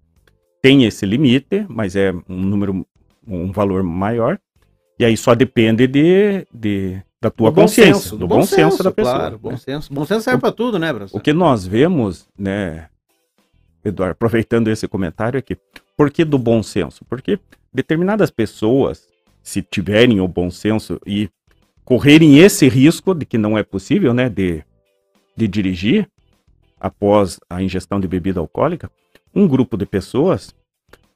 tem 0.62 0.86
esse 0.86 1.06
limite, 1.06 1.66
mas 1.68 1.98
é 1.98 2.14
um 2.30 2.42
número, 2.42 2.86
um 3.28 3.52
valor 3.52 3.84
maior. 3.84 4.40
E 4.98 5.04
aí 5.04 5.18
só 5.18 5.36
depende 5.36 5.86
de, 5.86 6.48
de 6.54 7.02
da 7.22 7.30
tua 7.30 7.50
Do 7.52 7.56
bom 7.56 7.62
consciência, 7.64 7.94
senso, 7.96 8.18
do 8.18 8.28
bom, 8.28 8.44
senso, 8.44 8.82
da 8.82 8.92
pessoa. 8.92 9.16
Claro, 9.16 9.38
bom 9.38 9.52
né? 9.52 9.58
senso. 9.58 9.94
Bom 9.94 10.06
senso 10.06 10.22
serve 10.22 10.40
para 10.40 10.52
tudo, 10.54 10.80
né, 10.80 10.94
professor? 10.94 11.18
O 11.18 11.20
que 11.22 11.34
nós 11.34 11.68
vemos, 11.68 12.26
né, 12.40 12.86
Eduardo, 13.84 14.14
aproveitando 14.14 14.70
esse 14.70 14.88
comentário 14.88 15.38
aqui, 15.38 15.58
por 15.98 16.12
que 16.12 16.26
do 16.26 16.38
bom 16.38 16.62
senso? 16.62 17.06
Porque 17.06 17.40
determinadas 17.74 18.32
pessoas, 18.32 19.08
se 19.42 19.62
tiverem 19.62 20.20
o 20.20 20.28
bom 20.28 20.50
senso 20.50 21.00
e 21.06 21.30
correrem 21.84 22.40
esse 22.40 22.68
risco 22.68 23.14
de 23.14 23.26
que 23.26 23.38
não 23.38 23.58
é 23.58 23.64
possível, 23.64 24.14
né, 24.14 24.28
de, 24.30 24.64
de 25.36 25.48
dirigir 25.48 26.10
após 26.80 27.40
a 27.50 27.62
ingestão 27.62 28.00
de 28.00 28.08
bebida 28.08 28.40
alcoólica, 28.40 28.90
um 29.34 29.48
grupo 29.48 29.78
de 29.78 29.86
pessoas 29.86 30.54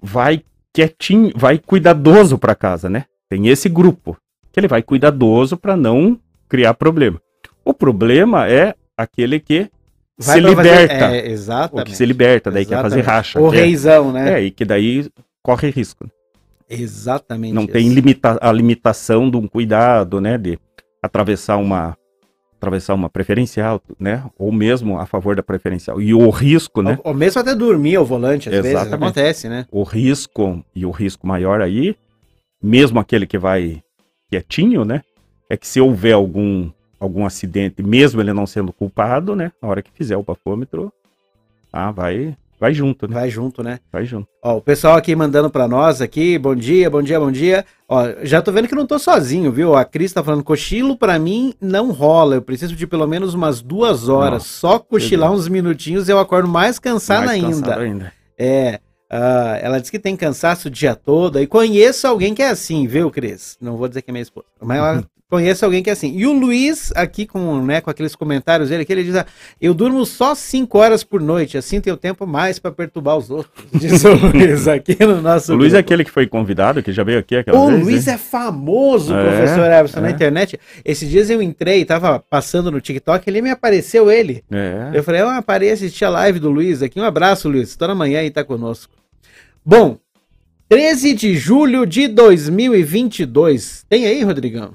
vai 0.02 0.44
quietinho, 0.74 1.32
vai 1.36 1.58
cuidadoso 1.58 2.38
para 2.38 2.56
casa, 2.56 2.90
né? 2.90 3.06
Tem 3.28 3.48
esse 3.48 3.70
grupo 3.70 4.18
que 4.52 4.60
ele 4.60 4.68
vai 4.68 4.82
cuidadoso 4.82 5.58
para 5.58 5.76
não 5.76 6.20
criar 6.48 6.74
problema. 6.74 7.22
O 7.64 7.74
problema 7.74 8.50
é 8.50 8.76
aquele 8.98 9.40
que 9.40 9.70
se 10.20 10.42
pra 10.42 10.56
fazer- 10.56 10.72
liberta. 10.72 11.16
É, 11.16 11.30
exatamente. 11.30 11.86
que 11.92 11.96
se 11.98 12.06
liberta, 12.06 12.52
daí 12.52 12.66
quer 12.66 12.82
fazer 12.82 13.00
Exatamente. 13.00 13.06
racha. 13.18 13.40
O 13.40 13.50
reizão, 13.50 14.12
né? 14.12 14.40
É, 14.40 14.44
e 14.44 14.52
que 14.52 14.66
daí 14.66 15.10
corre 15.42 15.70
risco. 15.70 16.10
Exatamente. 16.70 17.54
Não 17.54 17.64
isso. 17.64 17.72
tem 17.72 17.90
limita 17.90 18.38
a 18.42 18.52
limitação 18.52 19.30
de 19.30 19.38
um 19.38 19.48
cuidado, 19.48 20.22
né, 20.22 20.38
de 20.38 20.60
atravessar 21.02 21.58
uma 21.58 21.98
atravessar 22.58 22.94
uma 22.94 23.10
preferencial, 23.10 23.82
né, 23.98 24.22
ou 24.38 24.52
mesmo 24.52 25.00
a 25.00 25.06
favor 25.06 25.34
da 25.34 25.42
preferencial. 25.42 26.02
E 26.02 26.14
o 26.14 26.30
risco, 26.30 26.82
né, 26.82 27.00
Ou, 27.06 27.12
ou 27.12 27.14
mesmo 27.18 27.40
até 27.40 27.56
dormir 27.56 27.96
ao 27.96 28.06
volante, 28.06 28.50
às 28.50 28.56
vezes, 28.56 28.72
Exatamente. 28.72 28.96
acontece, 29.02 29.48
né? 29.48 29.66
o 29.72 29.82
risco 29.84 30.62
e 30.76 30.86
o 30.86 30.92
risco 30.92 31.26
maior 31.26 31.62
aí, 31.62 31.96
mesmo 32.62 33.00
aquele 33.00 33.26
que 33.26 33.38
vai 33.38 33.82
quietinho, 34.30 34.84
né, 34.84 35.02
é 35.50 35.56
que 35.56 35.66
se 35.66 35.80
houver 35.80 36.12
algum 36.14 36.70
algum 37.00 37.26
acidente, 37.26 37.82
mesmo 37.82 38.20
ele 38.22 38.34
não 38.34 38.46
sendo 38.46 38.74
culpado, 38.74 39.36
né, 39.36 39.52
na 39.62 39.68
hora 39.70 39.82
que 39.82 39.92
fizer 39.94 40.18
o 40.18 40.24
bafômetro, 40.24 40.92
Ah, 41.72 41.92
vai, 41.92 42.36
vai 42.60 42.74
junto, 42.74 43.08
né? 43.08 43.14
Vai 43.14 43.30
junto, 43.30 43.62
né? 43.64 43.80
Vai 43.92 44.04
junto. 44.06 44.28
Ó, 44.44 44.58
o 44.58 44.62
pessoal 44.62 44.98
aqui 44.98 45.16
mandando 45.16 45.50
pra 45.50 45.68
nós 45.68 46.02
aqui, 46.02 46.38
bom 46.38 46.56
dia, 46.56 46.90
bom 46.90 47.02
dia, 47.02 47.20
bom 47.20 47.32
dia. 47.32 47.64
Ó, 47.88 48.04
já 48.24 48.42
tô 48.42 48.52
vendo 48.52 48.68
que 48.68 48.76
não 48.76 48.86
tô 48.88 48.98
sozinho, 49.00 49.52
viu? 49.52 49.76
A 49.76 49.86
Cris 49.86 50.12
tá 50.12 50.24
falando, 50.24 50.44
cochilo 50.44 50.98
pra 50.98 51.18
mim 51.20 51.54
não 51.62 51.92
rola. 51.92 52.36
Eu 52.36 52.42
preciso 52.42 52.76
de 52.76 52.86
pelo 52.88 53.06
menos 53.08 53.34
umas 53.34 53.62
duas 53.62 54.10
horas. 54.10 54.44
Só 54.44 54.78
cochilar 54.80 55.32
uns 55.32 55.48
minutinhos 55.48 56.10
eu 56.10 56.20
acordo 56.20 56.50
mais 56.50 56.80
cansado 56.80 57.26
Mais 57.28 57.44
ainda. 57.44 57.56
cansado 57.62 57.82
ainda. 57.82 58.14
É. 58.38 58.80
ah, 59.10 59.58
ela 59.62 59.80
diz 59.80 59.90
que 59.92 60.00
tem 60.00 60.18
cansaço 60.18 60.68
o 60.68 60.72
dia 60.72 60.96
todo. 60.96 61.40
E 61.40 61.46
conheço 61.48 62.08
alguém 62.08 62.34
que 62.34 62.42
é 62.42 62.50
assim, 62.50 62.88
viu, 62.88 63.10
Cris? 63.12 63.58
Não 63.62 63.78
vou 63.78 63.88
dizer 63.88 64.02
que 64.02 64.10
é 64.10 64.14
minha 64.14 64.24
esposa. 64.24 64.48
Mas 64.62 64.78
ela 64.78 65.04
conhece 65.30 65.64
alguém 65.64 65.84
que 65.84 65.90
é 65.90 65.94
assim. 65.94 66.18
E 66.18 66.26
o 66.26 66.34
Luiz, 66.34 66.92
aqui 66.96 67.26
com, 67.26 67.64
né, 67.64 67.80
com 67.82 67.90
aqueles 67.90 68.16
comentários 68.16 68.70
dele, 68.70 68.84
que 68.84 68.92
ele 68.92 69.04
diz: 69.04 69.16
ah, 69.16 69.26
Eu 69.62 69.74
durmo 69.74 70.06
só 70.06 70.34
5 70.34 70.78
horas 70.78 71.04
por 71.04 71.22
noite, 71.22 71.58
assim 71.58 71.80
tenho 71.80 71.96
tempo 71.96 72.26
mais 72.26 72.58
pra 72.60 72.72
perturbar 72.72 73.18
os 73.18 73.30
outros. 73.30 73.54
Diz 73.72 74.04
o 74.04 74.14
Luiz 74.14 74.68
aqui 74.68 74.98
no 75.06 75.22
nosso. 75.22 75.54
O 75.54 75.56
Luiz 75.56 75.74
é 75.74 75.78
aquele 75.78 76.04
que 76.04 76.12
foi 76.12 76.26
convidado, 76.28 76.82
que 76.82 76.92
já 76.92 77.04
veio 77.04 77.20
aqui 77.20 77.36
aquela 77.36 77.60
O 77.60 77.68
vez. 77.68 77.84
Luiz 77.84 78.06
né? 78.08 78.14
é 78.14 78.18
famoso, 78.18 79.14
É, 79.14 79.24
professor 79.24 79.72
Everson, 79.72 80.02
na 80.02 80.08
é. 80.08 80.12
internet. 80.12 80.60
Esses 80.84 81.10
dias 81.10 81.30
eu 81.30 81.42
entrei, 81.42 81.86
tava 81.86 82.20
passando 82.20 82.72
no 82.72 82.82
TikTok, 82.82 83.30
ele 83.30 83.42
me 83.42 83.52
apareceu 83.52 84.10
ele. 84.10 84.44
É. 84.52 84.92
Eu 84.94 85.04
falei, 85.04 85.22
ah, 85.22 85.42
parei 85.42 85.72
assistir 85.72 86.06
a 86.06 86.10
live 86.10 86.40
do 86.40 86.50
Luiz 86.50 86.82
aqui. 86.82 87.00
Um 87.00 87.04
abraço, 87.04 87.48
Luiz. 87.48 87.76
Toda 87.76 87.94
manhã 87.94 88.20
aí 88.20 88.32
tá 88.32 88.44
conosco. 88.44 88.92
Bom, 89.64 89.98
13 90.68 91.14
de 91.14 91.36
julho 91.38 91.86
de 91.86 92.08
2022. 92.08 93.86
Tem 93.90 94.06
aí, 94.06 94.24
Rodrigão? 94.24 94.74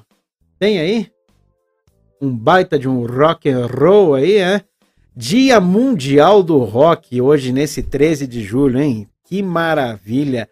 Tem 0.58 0.78
aí? 0.78 1.08
Um 2.20 2.34
baita 2.37 2.78
de 2.78 2.88
um 2.88 3.04
rock 3.06 3.49
and 3.49 3.66
roll 3.66 4.14
aí, 4.14 4.37
é? 4.37 4.62
Dia 5.16 5.61
Mundial 5.61 6.42
do 6.42 6.58
Rock, 6.58 7.20
hoje 7.20 7.52
nesse 7.52 7.82
13 7.82 8.26
de 8.26 8.42
julho, 8.42 8.80
hein? 8.80 9.08
Que 9.25 9.42
maravilha. 9.42 10.49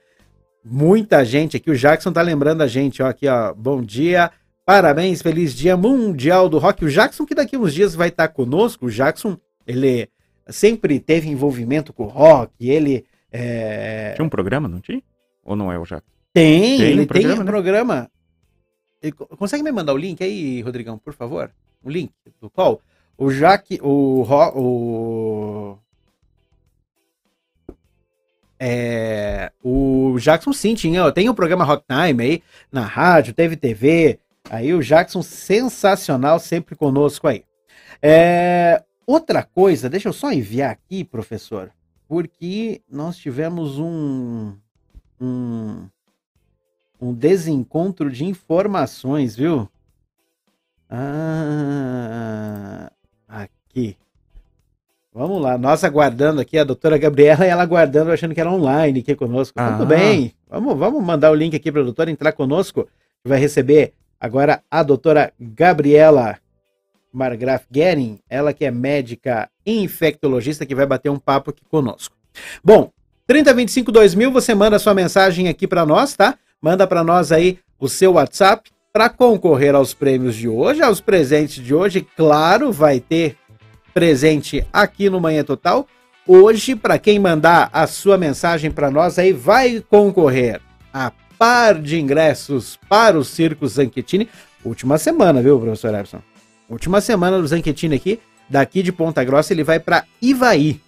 Muita 0.64 1.24
gente 1.24 1.56
aqui, 1.56 1.70
o 1.70 1.76
Jackson 1.76 2.12
tá 2.12 2.22
lembrando 2.22 2.62
a 2.62 2.66
gente, 2.66 3.02
ó, 3.02 3.08
aqui, 3.08 3.26
ó. 3.26 3.52
Bom 3.54 3.82
dia, 3.82 4.30
parabéns, 4.64 5.20
feliz 5.22 5.54
Dia 5.54 5.76
Mundial 5.76 6.48
do 6.48 6.58
Rock. 6.58 6.84
O 6.84 6.90
Jackson 6.90 7.26
que 7.26 7.34
daqui 7.34 7.56
uns 7.56 7.74
dias 7.74 7.94
vai 7.94 8.08
estar 8.08 8.28
conosco, 8.28 8.86
o 8.86 8.90
Jackson, 8.90 9.36
ele 9.66 10.08
sempre 10.48 11.00
teve 11.00 11.28
envolvimento 11.28 11.92
com 11.92 12.04
o 12.04 12.08
rock, 12.08 12.52
ele 12.60 13.04
é, 13.32 14.12
Tinha 14.14 14.24
um 14.24 14.28
programa, 14.28 14.68
não 14.68 14.80
tinha? 14.80 15.02
Ou 15.44 15.56
não 15.56 15.72
é 15.72 15.78
o 15.78 15.84
Jack? 15.84 16.02
tem, 16.32 16.78
Tem 16.78 16.86
ele 16.90 17.02
um 17.02 17.06
tem 17.06 17.06
programa, 17.06 17.34
um 17.34 17.44
né? 17.44 17.50
programa. 17.50 18.10
Consegue 19.10 19.62
me 19.62 19.72
mandar 19.72 19.94
o 19.94 19.98
link 19.98 20.22
aí, 20.22 20.60
Rodrigão, 20.60 20.98
por 20.98 21.14
favor? 21.14 21.50
O 21.82 21.90
link 21.90 22.12
do 22.40 22.48
qual? 22.48 22.80
O 23.18 23.30
Jaque, 23.30 23.80
o, 23.82 24.22
o 24.54 25.78
é, 28.58 29.50
o 29.60 30.16
Jackson 30.20 30.52
sim 30.52 30.74
tinha, 30.76 31.10
tem 31.10 31.28
o 31.28 31.34
programa 31.34 31.64
Rock 31.64 31.84
Time 31.84 32.22
aí 32.22 32.42
na 32.70 32.82
rádio, 32.82 33.34
teve 33.34 33.56
TV. 33.56 34.20
Aí 34.48 34.72
o 34.72 34.82
Jackson 34.82 35.22
sensacional 35.22 36.38
sempre 36.38 36.76
conosco 36.76 37.26
aí. 37.26 37.44
É, 38.00 38.82
outra 39.04 39.42
coisa, 39.42 39.88
deixa 39.88 40.08
eu 40.08 40.12
só 40.12 40.30
enviar 40.30 40.70
aqui, 40.70 41.02
professor, 41.02 41.72
porque 42.06 42.80
nós 42.88 43.16
tivemos 43.16 43.78
um 43.78 44.56
um, 45.20 45.88
um 47.02 47.12
desencontro 47.12 48.08
de 48.08 48.24
informações, 48.24 49.34
viu? 49.34 49.68
Ah, 50.88 52.12
aqui. 53.28 53.96
Vamos 55.12 55.42
lá, 55.42 55.58
nós 55.58 55.82
aguardando 55.82 56.40
aqui 56.40 56.56
a 56.56 56.64
doutora 56.64 56.96
Gabriela 56.96 57.44
e 57.44 57.48
ela 57.48 57.62
aguardando, 57.62 58.12
achando 58.12 58.32
que 58.34 58.40
era 58.40 58.50
online 58.50 59.00
aqui 59.00 59.16
conosco. 59.16 59.58
Ah. 59.58 59.72
Tudo 59.72 59.84
bem, 59.84 60.32
vamos, 60.48 60.78
vamos 60.78 61.04
mandar 61.04 61.32
o 61.32 61.34
link 61.34 61.56
aqui 61.56 61.72
para 61.72 61.80
a 61.80 61.84
doutora 61.84 62.10
entrar 62.10 62.32
conosco. 62.32 62.88
Vai 63.24 63.38
receber 63.38 63.92
agora 64.20 64.62
a 64.70 64.82
doutora 64.82 65.32
Gabriela 65.38 66.38
Margraf 67.12 67.64
Guerin, 67.70 68.20
ela 68.30 68.54
que 68.54 68.64
é 68.64 68.70
médica 68.70 69.50
infectologista, 69.66 70.64
que 70.64 70.74
vai 70.74 70.86
bater 70.86 71.10
um 71.10 71.18
papo 71.18 71.50
aqui 71.50 71.64
conosco. 71.68 72.16
Bom, 72.64 72.90
3025 73.26 73.90
2000, 73.90 74.30
você 74.30 74.54
manda 74.54 74.78
sua 74.78 74.94
mensagem 74.94 75.48
aqui 75.48 75.66
para 75.66 75.84
nós, 75.84 76.14
tá? 76.14 76.38
Manda 76.62 76.86
para 76.86 77.02
nós 77.02 77.32
aí 77.32 77.58
o 77.76 77.88
seu 77.88 78.12
WhatsApp 78.12 78.70
para 78.92 79.08
concorrer 79.08 79.74
aos 79.74 79.92
prêmios 79.92 80.36
de 80.36 80.48
hoje, 80.48 80.80
aos 80.80 81.00
presentes 81.00 81.64
de 81.64 81.74
hoje. 81.74 82.06
Claro, 82.16 82.70
vai 82.70 83.00
ter 83.00 83.36
presente 83.92 84.64
aqui 84.72 85.10
no 85.10 85.20
Manhã 85.20 85.42
Total. 85.42 85.84
Hoje, 86.24 86.76
para 86.76 87.00
quem 87.00 87.18
mandar 87.18 87.68
a 87.72 87.88
sua 87.88 88.16
mensagem 88.16 88.70
para 88.70 88.92
nós 88.92 89.18
aí, 89.18 89.32
vai 89.32 89.82
concorrer 89.90 90.60
a 90.94 91.10
par 91.36 91.80
de 91.80 91.98
ingressos 91.98 92.78
para 92.88 93.18
o 93.18 93.24
Circo 93.24 93.66
Zanchettini. 93.66 94.28
Última 94.64 94.98
semana, 94.98 95.42
viu, 95.42 95.58
professor 95.58 95.92
Epson? 95.92 96.22
Última 96.68 97.00
semana 97.00 97.40
do 97.40 97.46
Zanchettini 97.48 97.96
aqui. 97.96 98.20
Daqui 98.48 98.84
de 98.84 98.92
Ponta 98.92 99.24
Grossa, 99.24 99.52
ele 99.52 99.64
vai 99.64 99.80
para 99.80 100.04
Ivaí. 100.20 100.80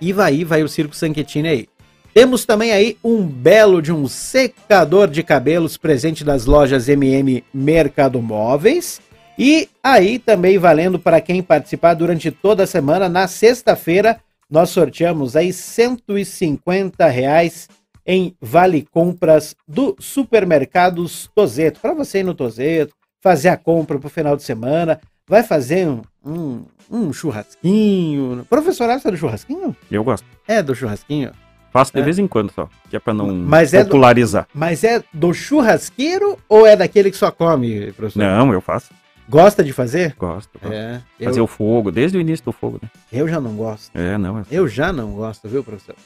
Ivaí 0.00 0.42
vai 0.42 0.64
o 0.64 0.68
Circo 0.68 0.96
Zanchettini 0.96 1.48
aí. 1.48 1.68
Temos 2.14 2.44
também 2.44 2.70
aí 2.70 2.96
um 3.02 3.26
belo 3.26 3.82
de 3.82 3.92
um 3.92 4.06
secador 4.06 5.08
de 5.08 5.20
cabelos 5.24 5.76
presente 5.76 6.22
das 6.22 6.46
lojas 6.46 6.88
MM 6.88 7.42
Mercado 7.52 8.22
Móveis. 8.22 9.00
E 9.36 9.68
aí 9.82 10.20
também 10.20 10.56
valendo 10.56 10.96
para 10.96 11.20
quem 11.20 11.42
participar 11.42 11.94
durante 11.94 12.30
toda 12.30 12.62
a 12.62 12.68
semana, 12.68 13.08
na 13.08 13.26
sexta-feira, 13.26 14.20
nós 14.48 14.70
sorteamos 14.70 15.34
aí 15.34 15.52
150 15.52 17.04
reais 17.08 17.68
em 18.06 18.36
vale 18.40 18.86
compras 18.92 19.56
do 19.66 19.96
Supermercados 19.98 21.28
Tozeto. 21.34 21.80
Para 21.80 21.94
você 21.94 22.20
ir 22.20 22.24
no 22.24 22.34
Tozeto, 22.34 22.94
fazer 23.20 23.48
a 23.48 23.56
compra 23.56 23.98
para 23.98 24.06
o 24.06 24.10
final 24.10 24.36
de 24.36 24.44
semana, 24.44 25.00
vai 25.28 25.42
fazer 25.42 25.88
um, 25.88 26.02
um, 26.24 26.64
um 26.88 27.12
churrasquinho. 27.12 28.46
Professor, 28.48 28.86
você 28.86 29.08
é 29.08 29.10
do 29.10 29.16
churrasquinho? 29.16 29.76
Eu 29.90 30.04
gosto. 30.04 30.24
É 30.46 30.62
do 30.62 30.76
churrasquinho. 30.76 31.32
Faço 31.74 31.92
de 31.92 31.98
É. 31.98 32.02
vez 32.04 32.20
em 32.20 32.28
quando 32.28 32.52
só, 32.52 32.68
que 32.88 32.94
é 32.94 33.00
pra 33.00 33.12
não 33.12 33.34
Mas 33.34 33.74
é 33.74 33.80
do- 33.82 33.86
popularizar. 33.86 34.46
Mas 34.54 34.84
é 34.84 35.02
do 35.12 35.34
churrasqueiro 35.34 36.38
ou 36.48 36.64
é 36.64 36.76
daquele 36.76 37.10
que 37.10 37.16
só 37.16 37.32
come, 37.32 37.90
professor? 37.90 38.20
Não, 38.20 38.52
eu 38.52 38.60
faço. 38.60 38.94
Gosta 39.28 39.64
de 39.64 39.72
fazer? 39.72 40.14
Gosto. 40.16 40.50
gosto. 40.62 40.72
É. 40.72 41.00
Fazer 41.24 41.40
Eu, 41.40 41.44
o 41.44 41.46
fogo, 41.48 41.90
desde 41.90 42.16
o 42.16 42.20
início 42.20 42.44
do 42.44 42.52
fogo, 42.52 42.78
né? 42.80 42.88
eu 43.12 43.26
já 43.26 43.40
não 43.40 43.56
gosto. 43.56 43.90
É, 43.92 44.16
não. 44.16 44.38
é- 44.38 44.44
Eu 44.52 44.68
já 44.68 44.92
não 44.92 45.10
gosto, 45.14 45.48
viu, 45.48 45.64
professor? 45.64 45.96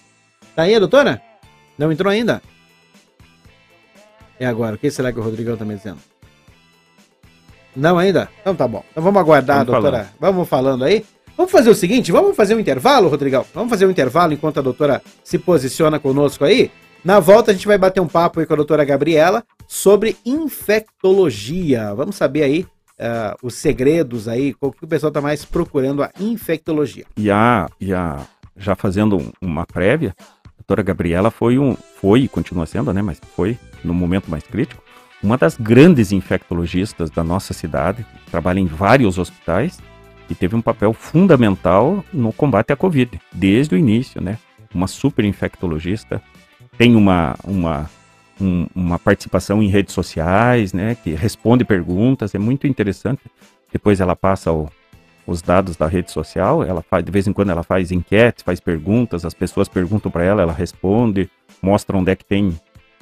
Tá 0.56 0.62
aí, 0.62 0.74
a 0.74 0.78
doutora? 0.78 1.20
Não 1.76 1.92
entrou 1.92 2.10
ainda? 2.10 2.40
E 4.40 4.44
agora? 4.46 4.76
O 4.76 4.78
que 4.78 4.90
será 4.90 5.12
que 5.12 5.18
o 5.18 5.22
Rodrigão 5.22 5.54
tá 5.56 5.66
me 5.66 5.74
dizendo? 5.76 5.98
Não 7.76 7.98
ainda? 7.98 8.28
Então 8.40 8.54
tá 8.54 8.66
bom. 8.66 8.82
Então 8.90 9.02
vamos 9.02 9.20
aguardar, 9.20 9.64
Vamos 9.66 9.72
doutora. 9.82 10.08
Vamos 10.18 10.48
falando 10.48 10.84
aí. 10.84 11.04
Vamos 11.38 11.52
fazer 11.52 11.70
o 11.70 11.74
seguinte, 11.74 12.10
vamos 12.10 12.34
fazer 12.34 12.56
um 12.56 12.58
intervalo, 12.58 13.06
Rodrigão? 13.08 13.46
Vamos 13.54 13.70
fazer 13.70 13.86
um 13.86 13.90
intervalo 13.92 14.32
enquanto 14.32 14.58
a 14.58 14.60
doutora 14.62 15.00
se 15.22 15.38
posiciona 15.38 15.96
conosco 16.00 16.44
aí? 16.44 16.68
Na 17.04 17.20
volta 17.20 17.52
a 17.52 17.54
gente 17.54 17.64
vai 17.68 17.78
bater 17.78 18.00
um 18.00 18.08
papo 18.08 18.40
aí 18.40 18.44
com 18.46 18.54
a 18.54 18.56
doutora 18.56 18.84
Gabriela 18.84 19.44
sobre 19.68 20.16
infectologia. 20.26 21.94
Vamos 21.94 22.16
saber 22.16 22.42
aí 22.42 22.66
ah, 22.98 23.36
os 23.40 23.54
segredos 23.54 24.26
aí, 24.26 24.52
o 24.60 24.72
que 24.72 24.84
o 24.84 24.88
pessoal 24.88 25.12
tá 25.12 25.20
mais 25.20 25.44
procurando 25.44 26.02
a 26.02 26.10
infectologia. 26.18 27.04
E 27.16 27.30
a, 27.30 27.68
e 27.80 27.94
a, 27.94 28.18
já 28.56 28.74
fazendo 28.74 29.16
um- 29.16 29.30
uma 29.40 29.64
prévia, 29.64 30.16
a 30.44 30.50
doutora 30.58 30.82
Gabriela 30.82 31.30
foi 31.30 31.56
um, 31.56 31.76
foi 32.00 32.22
e 32.22 32.28
continua 32.28 32.66
sendo, 32.66 32.92
né? 32.92 33.00
Mas 33.00 33.20
foi 33.36 33.56
no 33.84 33.94
momento 33.94 34.28
mais 34.28 34.42
crítico, 34.42 34.82
uma 35.22 35.38
das 35.38 35.56
grandes 35.56 36.10
infectologistas 36.10 37.10
da 37.10 37.22
nossa 37.22 37.54
cidade, 37.54 38.04
trabalha 38.28 38.58
em 38.58 38.66
vários 38.66 39.18
hospitais 39.18 39.78
e 40.30 40.34
teve 40.34 40.54
um 40.56 40.60
papel 40.60 40.92
fundamental 40.92 42.04
no 42.12 42.32
combate 42.32 42.72
à 42.72 42.76
Covid, 42.76 43.20
desde 43.32 43.74
o 43.74 43.78
início, 43.78 44.20
né? 44.20 44.38
Uma 44.74 44.86
super 44.86 45.24
infectologista, 45.24 46.20
tem 46.76 46.94
uma, 46.94 47.34
uma, 47.44 47.90
um- 48.40 48.66
uma 48.74 48.98
participação 48.98 49.62
em 49.62 49.68
redes 49.68 49.94
sociais, 49.94 50.72
né? 50.72 50.96
Que 51.02 51.14
responde 51.14 51.64
perguntas, 51.64 52.34
é 52.34 52.38
muito 52.38 52.66
interessante. 52.66 53.22
Depois 53.72 54.00
ela 54.00 54.14
passa 54.16 54.52
o, 54.52 54.68
os 55.26 55.42
dados 55.42 55.76
da 55.76 55.86
rede 55.86 56.10
social, 56.10 56.62
ela 56.62 56.82
faz, 56.82 57.04
de 57.04 57.10
vez 57.10 57.26
em 57.26 57.32
quando 57.32 57.50
ela 57.50 57.62
faz 57.62 57.90
enquetes, 57.92 58.42
faz 58.44 58.60
perguntas, 58.60 59.24
as 59.24 59.34
pessoas 59.34 59.68
perguntam 59.68 60.10
para 60.10 60.24
ela, 60.24 60.42
ela 60.42 60.52
responde, 60.52 61.30
mostra 61.62 61.96
onde 61.96 62.10
é 62.10 62.16
que 62.16 62.24
tem 62.24 62.58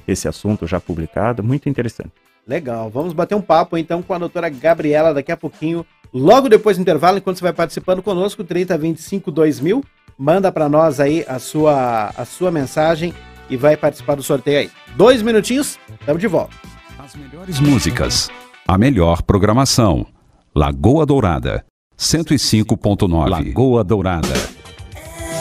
esse 0.07 0.29
assunto 0.29 0.67
já 0.67 0.81
publicado, 0.81 1.43
muito 1.43 1.69
interessante. 1.69 2.13
Legal. 2.47 2.89
Vamos 2.91 3.13
bater 3.13 3.35
um 3.35 3.43
papo 3.43 3.77
então 3.77 4.01
com 4.03 4.15
a 4.15 4.19
doutora 4.19 4.49
Gabriela 4.49 5.13
daqui 5.13 5.33
a 5.33 5.37
pouquinho, 5.37 5.85
logo 6.13 6.49
depois 6.49 6.77
do 6.77 6.81
intervalo, 6.81 7.19
enquanto 7.19 7.39
você 7.39 7.43
vai 7.43 7.53
participando 7.53 8.03
conosco, 8.03 8.45
3025 8.45 9.33
2000. 9.33 9.83
Manda 10.19 10.53
para 10.53 10.69
nós 10.69 11.01
aí 11.01 11.25
a 11.29 11.39
sua, 11.39 12.13
a 12.17 12.25
sua 12.25 12.51
mensagem 12.51 13.13
e 13.51 13.57
vai 13.57 13.77
participar 13.77 14.15
do 14.15 14.23
sorteio 14.23 14.61
aí. 14.61 14.71
Dois 14.97 15.21
minutinhos, 15.23 15.79
estamos 16.01 16.21
de 16.21 16.29
volta. 16.29 16.55
As 16.99 17.15
melhores 17.15 17.61
músicas, 17.61 18.31
a 18.67 18.79
melhor 18.79 19.23
programação. 19.23 20.07
Lagoa 20.55 21.05
Dourada, 21.05 21.67
105.9. 21.99 23.29
Lagoa 23.29 23.85
Dourada. 23.85 24.35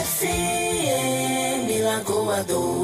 FM 0.08 0.44
Lagoa 1.82 2.42
Dourada. 2.44 2.75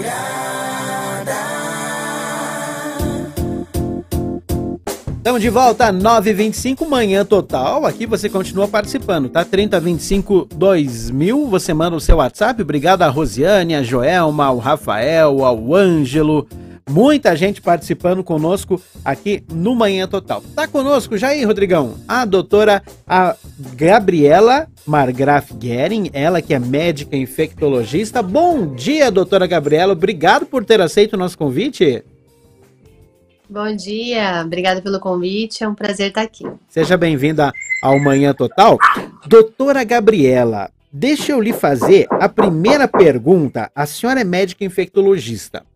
Estamos 5.22 5.40
de 5.40 5.50
volta 5.50 5.86
a 5.86 5.92
9h25, 5.92 6.84
manhã 6.88 7.24
total. 7.24 7.86
Aqui 7.86 8.06
você 8.06 8.28
continua 8.28 8.66
participando, 8.66 9.28
tá? 9.28 9.44
3025 9.44 10.48
2000. 10.52 11.46
Você 11.46 11.72
manda 11.72 11.94
o 11.94 12.00
seu 12.00 12.16
WhatsApp. 12.16 12.60
Obrigado 12.60 13.02
a 13.02 13.08
Rosiane, 13.08 13.76
a 13.76 13.84
Joelma, 13.84 14.46
ao 14.46 14.58
Rafael, 14.58 15.44
ao 15.44 15.76
Ângelo. 15.76 16.48
Muita 16.90 17.36
gente 17.36 17.62
participando 17.62 18.24
conosco 18.24 18.82
aqui 19.04 19.44
no 19.52 19.76
Manhã 19.76 20.08
Total. 20.08 20.42
Tá 20.56 20.66
conosco 20.66 21.16
já 21.16 21.28
aí, 21.28 21.44
Rodrigão? 21.44 21.94
A 22.08 22.24
doutora 22.24 22.82
a 23.06 23.36
Gabriela 23.76 24.66
Margraf 24.84 25.54
Guerin, 25.54 26.10
ela 26.12 26.42
que 26.42 26.52
é 26.52 26.58
médica 26.58 27.16
infectologista. 27.16 28.24
Bom 28.24 28.74
dia, 28.74 29.08
doutora 29.08 29.46
Gabriela. 29.46 29.92
Obrigado 29.92 30.46
por 30.46 30.64
ter 30.64 30.80
aceito 30.80 31.12
o 31.12 31.16
nosso 31.16 31.38
convite. 31.38 32.02
Bom 33.52 33.76
dia, 33.76 34.40
obrigada 34.42 34.80
pelo 34.80 34.98
convite, 34.98 35.62
é 35.62 35.68
um 35.68 35.74
prazer 35.74 36.08
estar 36.08 36.22
aqui. 36.22 36.42
Seja 36.70 36.96
bem-vinda 36.96 37.52
ao 37.82 38.00
Manhã 38.00 38.32
Total. 38.32 38.78
Doutora 39.26 39.84
Gabriela, 39.84 40.70
deixa 40.90 41.32
eu 41.32 41.38
lhe 41.38 41.52
fazer 41.52 42.06
a 42.12 42.30
primeira 42.30 42.88
pergunta. 42.88 43.70
A 43.74 43.84
senhora 43.84 44.22
é 44.22 44.24
médica 44.24 44.64
infectologista. 44.64 45.66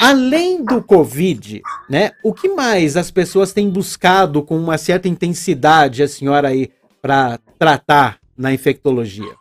Além 0.00 0.64
do 0.64 0.82
Covid, 0.82 1.62
né? 1.88 2.10
O 2.20 2.34
que 2.34 2.48
mais 2.48 2.96
as 2.96 3.12
pessoas 3.12 3.52
têm 3.52 3.70
buscado 3.70 4.42
com 4.42 4.58
uma 4.58 4.76
certa 4.76 5.06
intensidade 5.06 6.02
a 6.02 6.08
senhora 6.08 6.48
aí 6.48 6.68
para 7.00 7.38
tratar 7.56 8.18
na 8.36 8.52
infectologia? 8.52 9.36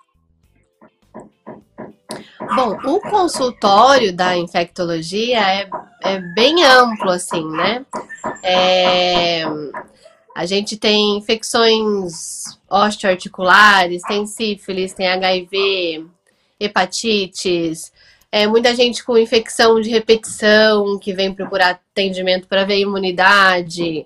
Bom, 2.56 2.78
o 2.86 3.00
consultório 3.02 4.14
da 4.14 4.38
infectologia 4.38 5.40
é, 5.40 5.70
é 6.04 6.20
bem 6.34 6.64
amplo, 6.64 7.10
assim, 7.10 7.46
né? 7.46 7.86
É, 8.44 9.44
a 10.36 10.46
gente 10.46 10.78
tem 10.78 11.18
infecções 11.18 12.60
osteoarticulares, 12.70 14.02
tem 14.04 14.26
sífilis, 14.26 14.94
tem 14.94 15.08
HIV, 15.08 16.06
hepatites, 16.60 17.92
é, 18.32 18.46
muita 18.46 18.76
gente 18.76 19.04
com 19.04 19.18
infecção 19.18 19.80
de 19.80 19.90
repetição 19.90 21.00
que 21.00 21.14
vem 21.14 21.34
procurar 21.34 21.72
atendimento 21.72 22.48
para 22.48 22.66
ver 22.66 22.80
imunidade, 22.80 24.06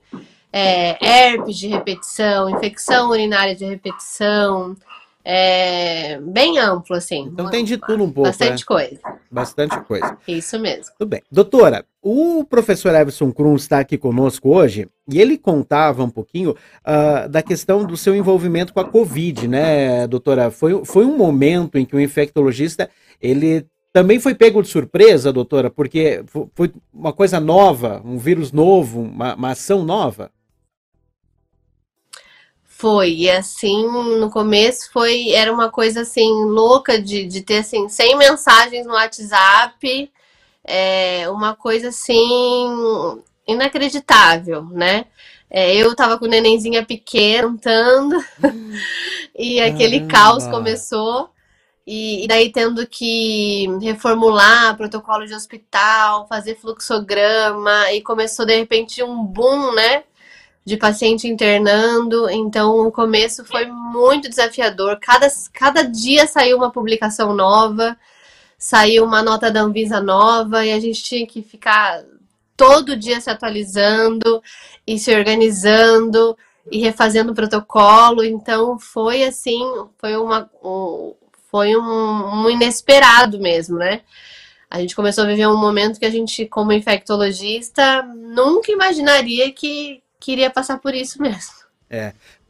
é, 0.53 0.97
herpes 1.03 1.57
de 1.57 1.67
repetição, 1.67 2.49
infecção 2.49 3.09
urinária 3.09 3.55
de 3.55 3.65
repetição, 3.65 4.75
é 5.23 6.19
bem 6.19 6.57
amplo, 6.59 6.95
assim. 6.95 7.29
Então 7.31 7.49
tem 7.49 7.63
de 7.63 7.77
tudo 7.77 8.03
um 8.03 8.11
pouco, 8.11 8.29
Bastante 8.29 8.59
né? 8.61 8.65
coisa. 8.65 8.99
Bastante 9.29 9.79
coisa. 9.81 10.17
Isso 10.27 10.59
mesmo. 10.59 10.85
Tudo 10.97 11.09
bem. 11.09 11.21
Doutora, 11.31 11.85
o 12.01 12.43
professor 12.43 12.93
Everson 12.95 13.31
Cruz 13.31 13.63
está 13.63 13.79
aqui 13.79 13.97
conosco 13.97 14.49
hoje 14.49 14.87
e 15.11 15.19
ele 15.21 15.37
contava 15.37 16.03
um 16.03 16.09
pouquinho 16.09 16.55
ah, 16.83 17.27
da 17.27 17.41
questão 17.41 17.85
do 17.85 17.95
seu 17.95 18.15
envolvimento 18.15 18.73
com 18.73 18.79
a 18.79 18.85
Covid, 18.85 19.47
né, 19.47 20.07
doutora? 20.07 20.51
Foi, 20.51 20.83
foi 20.85 21.05
um 21.05 21.15
momento 21.17 21.77
em 21.77 21.85
que 21.85 21.95
o 21.95 21.99
infectologista, 21.99 22.89
ele 23.21 23.65
também 23.93 24.19
foi 24.19 24.33
pego 24.33 24.61
de 24.61 24.69
surpresa, 24.69 25.33
doutora, 25.33 25.69
porque 25.69 26.23
fo- 26.27 26.49
foi 26.55 26.71
uma 26.93 27.11
coisa 27.11 27.39
nova, 27.39 28.01
um 28.05 28.17
vírus 28.17 28.51
novo, 28.51 29.01
uma, 29.01 29.35
uma 29.35 29.51
ação 29.51 29.83
nova. 29.83 30.31
Foi, 32.81 33.13
e 33.13 33.29
assim, 33.29 33.85
no 34.17 34.31
começo 34.31 34.91
foi, 34.91 35.29
era 35.29 35.53
uma 35.53 35.69
coisa 35.69 36.01
assim, 36.01 36.27
louca 36.45 36.99
de, 36.99 37.27
de 37.27 37.41
ter 37.41 37.59
assim, 37.59 37.87
100 37.87 38.17
mensagens 38.17 38.87
no 38.87 38.93
WhatsApp, 38.93 40.11
é, 40.63 41.29
uma 41.29 41.55
coisa 41.55 41.89
assim, 41.89 43.21
inacreditável, 43.47 44.63
né? 44.63 45.05
É, 45.47 45.75
eu 45.75 45.95
tava 45.95 46.17
com 46.17 46.25
o 46.25 46.27
nenenzinha 46.27 46.83
pequena, 46.83 47.49
cantando, 47.49 48.15
e 49.37 49.61
aquele 49.61 49.99
Caramba! 50.07 50.13
caos 50.13 50.47
começou, 50.47 51.29
e, 51.85 52.23
e 52.23 52.27
daí 52.27 52.51
tendo 52.51 52.87
que 52.87 53.67
reformular 53.79 54.75
protocolo 54.75 55.27
de 55.27 55.35
hospital, 55.35 56.25
fazer 56.27 56.55
fluxograma, 56.55 57.91
e 57.91 58.01
começou 58.01 58.43
de 58.43 58.55
repente 58.55 59.03
um 59.03 59.23
boom, 59.23 59.71
né? 59.75 60.03
De 60.63 60.77
paciente 60.77 61.27
internando, 61.27 62.29
então 62.29 62.87
o 62.87 62.91
começo 62.91 63.43
foi 63.43 63.65
muito 63.65 64.29
desafiador. 64.29 64.99
Cada, 64.99 65.27
cada 65.51 65.83
dia 65.83 66.27
saiu 66.27 66.57
uma 66.57 66.71
publicação 66.71 67.33
nova, 67.33 67.97
saiu 68.57 69.03
uma 69.03 69.23
nota 69.23 69.49
da 69.49 69.61
Anvisa 69.61 69.99
nova, 69.99 70.65
e 70.65 70.71
a 70.71 70.79
gente 70.79 71.03
tinha 71.03 71.25
que 71.25 71.41
ficar 71.41 72.03
todo 72.55 72.95
dia 72.95 73.19
se 73.19 73.29
atualizando 73.29 74.41
e 74.85 74.99
se 74.99 75.13
organizando 75.15 76.37
e 76.71 76.79
refazendo 76.79 77.31
o 77.31 77.35
protocolo. 77.35 78.23
Então 78.23 78.77
foi 78.77 79.23
assim, 79.23 79.61
foi 79.97 80.15
uma 80.15 80.47
um, 80.63 81.15
foi 81.49 81.75
um, 81.75 82.43
um 82.43 82.49
inesperado 82.49 83.39
mesmo, 83.39 83.77
né? 83.77 84.01
A 84.69 84.79
gente 84.79 84.95
começou 84.95 85.23
a 85.25 85.27
viver 85.27 85.47
um 85.47 85.57
momento 85.57 85.99
que 85.99 86.05
a 86.05 86.09
gente, 86.09 86.45
como 86.45 86.71
infectologista, 86.71 88.03
nunca 88.03 88.71
imaginaria 88.71 89.51
que 89.51 90.00
queria 90.21 90.49
passar 90.49 90.77
por 90.77 90.93
isso 90.93 91.21
mesmo. 91.21 91.51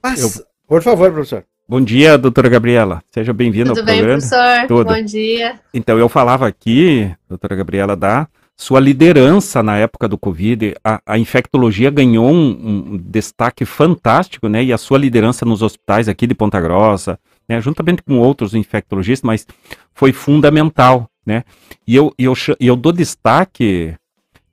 Mas, 0.03 0.43
por 0.67 0.84
favor, 0.84 1.12
professor. 1.12 1.43
Bom 1.67 1.79
dia, 1.79 2.17
doutora 2.17 2.49
Gabriela. 2.49 3.01
Seja 3.10 3.31
bem-vinda 3.31 3.69
ao 3.69 3.75
Tudo 3.75 3.86
bem, 3.86 3.99
programa. 3.99 4.19
professor? 4.19 4.67
Tudo. 4.67 4.93
Bom 4.93 5.05
dia. 5.05 5.60
Então, 5.73 5.97
eu 5.97 6.10
falava 6.10 6.45
aqui, 6.45 7.10
doutora 7.29 7.55
Gabriela, 7.55 7.95
da 7.95 8.27
sua 8.57 8.79
liderança 8.79 9.63
na 9.63 9.77
época 9.77 10.07
do 10.07 10.17
Covid. 10.17 10.75
A, 10.84 11.01
a 11.05 11.17
infectologia 11.17 11.89
ganhou 11.89 12.29
um, 12.29 12.93
um 12.93 12.97
destaque 12.97 13.63
fantástico, 13.63 14.49
né? 14.49 14.63
E 14.63 14.73
a 14.73 14.77
sua 14.77 14.97
liderança 14.97 15.45
nos 15.45 15.62
hospitais 15.62 16.10
aqui 16.10 16.27
de 16.27 16.36
Ponta 16.36 16.60
Grossa, 16.60 17.17
né? 17.47 17.62
Juntamente 17.62 18.03
com 18.03 18.19
outros 18.19 18.53
infectologistas, 18.53 19.25
mas 19.25 19.47
foi 19.93 20.12
fundamental, 20.12 21.10
né? 21.25 21.43
E 21.88 21.95
eu, 21.95 22.13
e 22.19 22.25
eu, 22.25 22.34
e 22.60 22.67
eu 22.67 22.75
dou 22.75 22.91
destaque, 22.91 23.95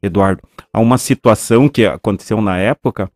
Eduardo, 0.02 0.42
a 0.72 0.80
uma 0.80 0.98
situação 0.98 1.68
que 1.68 1.84
aconteceu 1.86 2.40
na 2.40 2.58
época, 2.58 3.10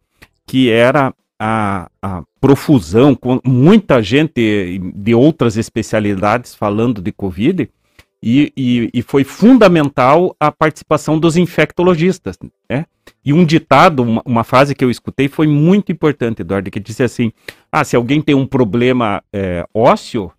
que 0.47 0.71
era 0.71 1.14
a, 1.38 1.88
a 2.01 2.23
profusão, 2.40 3.14
com 3.14 3.40
muita 3.45 4.03
gente 4.03 4.81
de 4.95 5.14
outras 5.14 5.57
especialidades 5.57 6.55
falando 6.55 7.01
de 7.01 7.12
Covid, 7.12 7.68
e, 8.23 8.53
e, 8.57 8.90
e 8.95 9.03
foi 9.03 9.25
fundamental 9.25 10.37
a 10.38 10.53
participação 10.53 11.18
dos 11.18 11.37
infectologistas, 11.37 12.38
né? 12.71 12.87
E 13.25 13.33
um 13.33 13.45
ditado, 13.45 14.03
uma, 14.03 14.23
uma 14.25 14.45
frase 14.45 14.75
que 14.75 14.85
eu 14.85 14.90
escutei 14.90 15.29
foi 15.29 15.49
muito 15.49 15.90
importante, 15.90 16.42
Eduardo, 16.42 16.71
que 16.71 16.79
disse 16.79 17.03
assim, 17.03 17.33
ah, 17.71 17.83
se 17.83 17.97
alguém 17.97 18.21
tem 18.23 18.35
um 18.35 18.47
problema 18.47 19.23
é, 19.33 19.66
ósseo, 19.75 20.31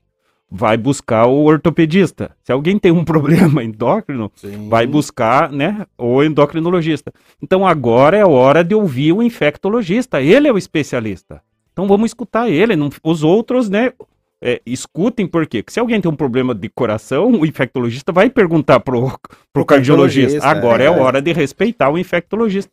vai 0.55 0.77
buscar 0.77 1.25
o 1.25 1.45
ortopedista. 1.45 2.29
Se 2.43 2.51
alguém 2.51 2.77
tem 2.77 2.91
um 2.91 3.03
problema 3.03 3.63
endócrino, 3.63 4.31
vai 4.69 4.85
buscar, 4.85 5.51
né, 5.51 5.87
o 5.97 6.21
endocrinologista. 6.23 7.11
Então 7.41 7.65
agora 7.65 8.15
é 8.15 8.23
hora 8.23 8.63
de 8.63 8.75
ouvir 8.75 9.13
o 9.13 9.23
infectologista, 9.23 10.21
ele 10.21 10.47
é 10.47 10.53
o 10.53 10.57
especialista. 10.57 11.41
Então 11.71 11.87
vamos 11.87 12.11
escutar 12.11 12.49
ele, 12.51 12.75
não- 12.75 12.91
os 13.03 13.23
outros, 13.23 13.67
né, 13.67 13.93
é, 14.39 14.61
escutem 14.63 15.25
por 15.25 15.47
quê? 15.47 15.63
Porque 15.63 15.73
se 15.73 15.79
alguém 15.79 15.99
tem 15.99 16.11
um 16.11 16.15
problema 16.15 16.53
de 16.53 16.69
coração, 16.69 17.31
o 17.31 17.45
infectologista 17.47 18.11
vai 18.11 18.29
perguntar 18.29 18.79
pro, 18.81 19.11
pro 19.51 19.65
cardiologista. 19.65 20.45
Agora 20.45 20.83
é 20.83 20.85
é 20.85 20.89
hora 20.91 21.19
de 21.19 21.33
respeitar 21.33 21.89
o 21.89 21.97
infectologista. 21.97 22.71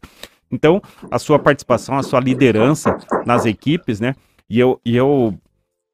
Então, 0.53 0.83
a 1.11 1.19
sua 1.19 1.39
participação, 1.39 1.97
a 1.97 2.03
sua 2.03 2.21
liderança 2.21 2.99
nas 3.25 3.47
equipes, 3.47 4.01
né, 4.01 4.15
e 4.51 4.59
eu, 4.61 4.81
e 4.85 4.97
eu 4.97 5.33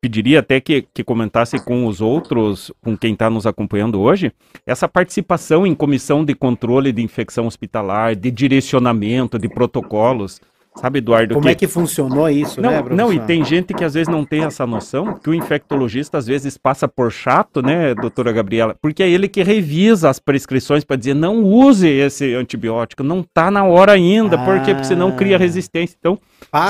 pediria 0.00 0.40
até 0.40 0.60
que, 0.60 0.86
que 0.94 1.02
comentasse 1.02 1.58
com 1.64 1.86
os 1.86 2.00
outros, 2.00 2.72
com 2.82 2.96
quem 2.96 3.12
está 3.12 3.28
nos 3.28 3.46
acompanhando 3.46 4.00
hoje, 4.00 4.32
essa 4.66 4.88
participação 4.88 5.66
em 5.66 5.74
comissão 5.74 6.24
de 6.24 6.34
controle 6.34 6.92
de 6.92 7.02
infecção 7.02 7.46
hospitalar, 7.46 8.14
de 8.14 8.30
direcionamento, 8.30 9.38
de 9.38 9.48
protocolos. 9.48 10.40
Sabe, 10.76 10.98
Eduardo? 10.98 11.34
Como 11.34 11.48
é 11.48 11.54
que 11.54 11.66
funcionou 11.66 12.28
isso, 12.28 12.60
não, 12.60 12.70
né, 12.70 12.82
não, 12.90 13.12
e 13.12 13.18
tem 13.20 13.42
gente 13.42 13.72
que 13.72 13.82
às 13.82 13.94
vezes 13.94 14.08
não 14.08 14.24
tem 14.24 14.44
essa 14.44 14.66
noção, 14.66 15.14
que 15.14 15.30
o 15.30 15.34
infectologista 15.34 16.18
às 16.18 16.26
vezes 16.26 16.58
passa 16.58 16.86
por 16.86 17.10
chato, 17.10 17.62
né, 17.62 17.94
doutora 17.94 18.30
Gabriela? 18.30 18.76
Porque 18.80 19.02
é 19.02 19.08
ele 19.08 19.26
que 19.26 19.42
revisa 19.42 20.10
as 20.10 20.18
prescrições 20.18 20.84
para 20.84 20.96
dizer 20.96 21.14
não 21.14 21.42
use 21.42 21.88
esse 21.88 22.34
antibiótico, 22.34 23.02
não 23.02 23.22
tá 23.22 23.50
na 23.50 23.64
hora 23.64 23.92
ainda, 23.92 24.36
por 24.38 24.60
quê? 24.60 24.72
Porque 24.74 24.86
senão 24.86 25.12
cria 25.12 25.36
Ah. 25.36 25.38
resistência. 25.38 25.96
Então, 25.98 26.18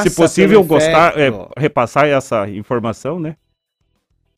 se 0.02 0.10
possível, 0.14 0.62
gostar, 0.62 1.18
é, 1.18 1.32
repassar 1.56 2.06
essa 2.06 2.48
informação, 2.48 3.18
né? 3.18 3.34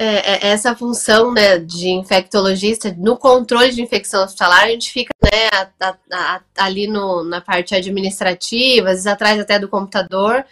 É, 0.00 0.48
é, 0.48 0.50
essa 0.52 0.76
função 0.76 1.32
né, 1.32 1.58
de 1.58 1.88
infectologista 1.88 2.94
no 2.96 3.16
controle 3.16 3.72
de 3.72 3.82
infecção 3.82 4.22
hospitalar, 4.22 4.64
a 4.64 4.68
gente 4.70 4.92
fica 4.92 5.10
né, 5.20 5.48
a- 5.52 5.88
a- 5.88 5.96
a- 6.12 6.40
ali 6.56 6.86
no, 6.86 7.24
na 7.24 7.40
parte 7.40 7.74
administrativa, 7.74 8.86
às 8.90 8.92
vezes 8.92 9.06
atrás 9.08 9.40
até 9.40 9.58
do 9.58 9.68
computador, 9.68 10.44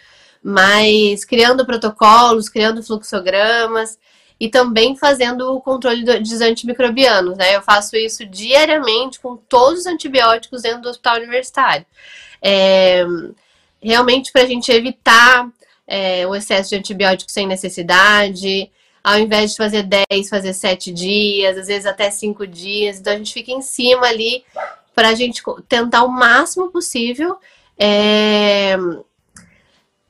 mas 0.43 1.23
criando 1.23 1.65
protocolos, 1.65 2.49
criando 2.49 2.83
fluxogramas 2.83 3.97
e 4.37 4.49
também 4.49 4.97
fazendo 4.97 5.55
o 5.55 5.61
controle 5.61 6.03
do- 6.03 6.19
dos 6.19 6.41
antimicrobianos. 6.41 7.37
Né? 7.37 7.55
Eu 7.55 7.61
faço 7.61 7.95
isso 7.95 8.25
diariamente 8.25 9.17
com 9.21 9.37
todos 9.37 9.79
os 9.81 9.85
antibióticos 9.85 10.63
dentro 10.63 10.81
do 10.81 10.89
hospital 10.89 11.15
universitário. 11.17 11.85
É, 12.41 13.05
realmente 13.81 14.31
para 14.33 14.41
a 14.43 14.45
gente 14.45 14.69
evitar 14.73 15.47
é, 15.87 16.27
o 16.27 16.35
excesso 16.35 16.71
de 16.71 16.75
antibiótico 16.75 17.31
sem 17.31 17.47
necessidade, 17.47 18.69
ao 19.07 19.17
invés 19.17 19.51
de 19.51 19.57
fazer 19.57 19.83
10, 19.83 20.27
fazer 20.27 20.53
7 20.53 20.91
dias, 20.91 21.57
às 21.57 21.67
vezes 21.67 21.85
até 21.85 22.11
5 22.11 22.45
dias. 22.45 22.99
Então 22.99 23.13
a 23.13 23.15
gente 23.15 23.33
fica 23.33 23.53
em 23.53 23.61
cima 23.61 24.05
ali 24.05 24.43
para 24.93 25.07
a 25.07 25.15
gente 25.15 25.41
tentar 25.69 26.03
o 26.03 26.09
máximo 26.09 26.69
possível 26.69 27.37
é, 27.79 28.75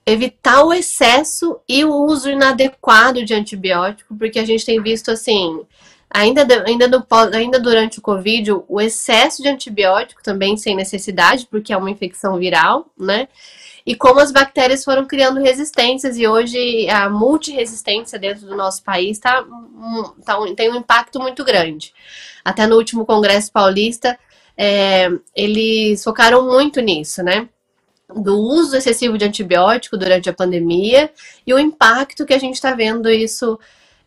evitar 0.04 0.64
o 0.64 0.74
excesso 0.74 1.60
e 1.70 1.86
o 1.86 1.94
uso 1.94 2.28
inadequado 2.28 3.24
de 3.24 3.36
antibiótico, 3.36 4.16
porque 4.16 4.40
a 4.40 4.46
gente 4.46 4.66
tem 4.66 4.82
visto 4.82 5.12
assim, 5.12 5.62
ainda, 6.10 6.42
ainda, 6.66 6.88
no 6.88 7.06
ainda 7.36 7.60
durante 7.60 8.00
o 8.00 8.02
Covid, 8.02 8.52
o 8.68 8.82
excesso 8.82 9.44
de 9.44 9.50
antibiótico 9.50 10.24
também 10.24 10.58
sem 10.58 10.76
necessidade, 10.76 11.46
porque 11.46 11.72
é 11.72 11.78
uma 11.78 11.92
infecção 11.92 12.36
viral, 12.40 12.88
né? 12.98 13.28
E 13.88 13.96
como 13.96 14.20
as 14.20 14.34
bactérias 14.34 14.84
foram 14.84 15.06
criando 15.06 15.40
resistências, 15.40 16.18
e 16.18 16.28
hoje 16.28 16.90
a 16.90 17.10
multiresistência 17.10 18.20
dentro 18.20 18.46
do 18.46 18.54
nosso 18.54 18.84
país 18.84 19.18
tá, 19.18 19.46
tá 20.26 20.38
tem 20.58 20.70
um 20.70 20.76
impacto 20.76 21.22
muito 21.22 21.42
grande. 21.46 21.94
Até 22.44 22.68
no 22.68 22.76
último 22.76 23.06
Congresso 23.06 23.50
Paulista, 23.50 24.20
é, 24.58 25.10
eles 25.34 26.04
focaram 26.04 26.46
muito 26.46 26.82
nisso, 26.82 27.24
né? 27.24 27.48
Do 28.14 28.38
uso 28.38 28.76
excessivo 28.76 29.18
de 29.18 29.24
antibiótico 29.24 29.96
durante 29.96 30.30
a 30.30 30.34
pandemia 30.34 31.10
e 31.46 31.54
o 31.54 31.60
impacto 31.60 32.26
que 32.26 32.34
a 32.34 32.40
gente 32.40 32.56
está 32.56 32.74
vendo 32.74 33.10
isso 33.10 33.58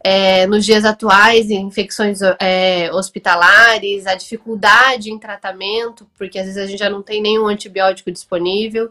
é, 0.04 0.46
nos 0.46 0.66
dias 0.66 0.84
atuais, 0.84 1.48
em 1.50 1.62
infecções 1.62 2.20
é, 2.38 2.92
hospitalares, 2.92 4.06
a 4.06 4.14
dificuldade 4.14 5.10
em 5.10 5.18
tratamento, 5.18 6.06
porque 6.18 6.38
às 6.38 6.44
vezes 6.44 6.62
a 6.62 6.66
gente 6.66 6.78
já 6.78 6.90
não 6.90 7.02
tem 7.02 7.22
nenhum 7.22 7.46
antibiótico 7.46 8.12
disponível. 8.12 8.90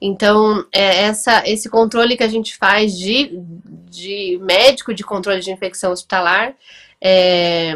Então, 0.00 0.64
é, 0.72 1.02
essa, 1.04 1.42
esse 1.48 1.68
controle 1.68 2.16
que 2.16 2.22
a 2.22 2.28
gente 2.28 2.56
faz 2.56 2.96
de, 2.98 3.30
de 3.90 4.38
médico 4.42 4.92
de 4.92 5.02
controle 5.02 5.40
de 5.40 5.50
infecção 5.50 5.92
hospitalar, 5.92 6.54
é, 7.00 7.74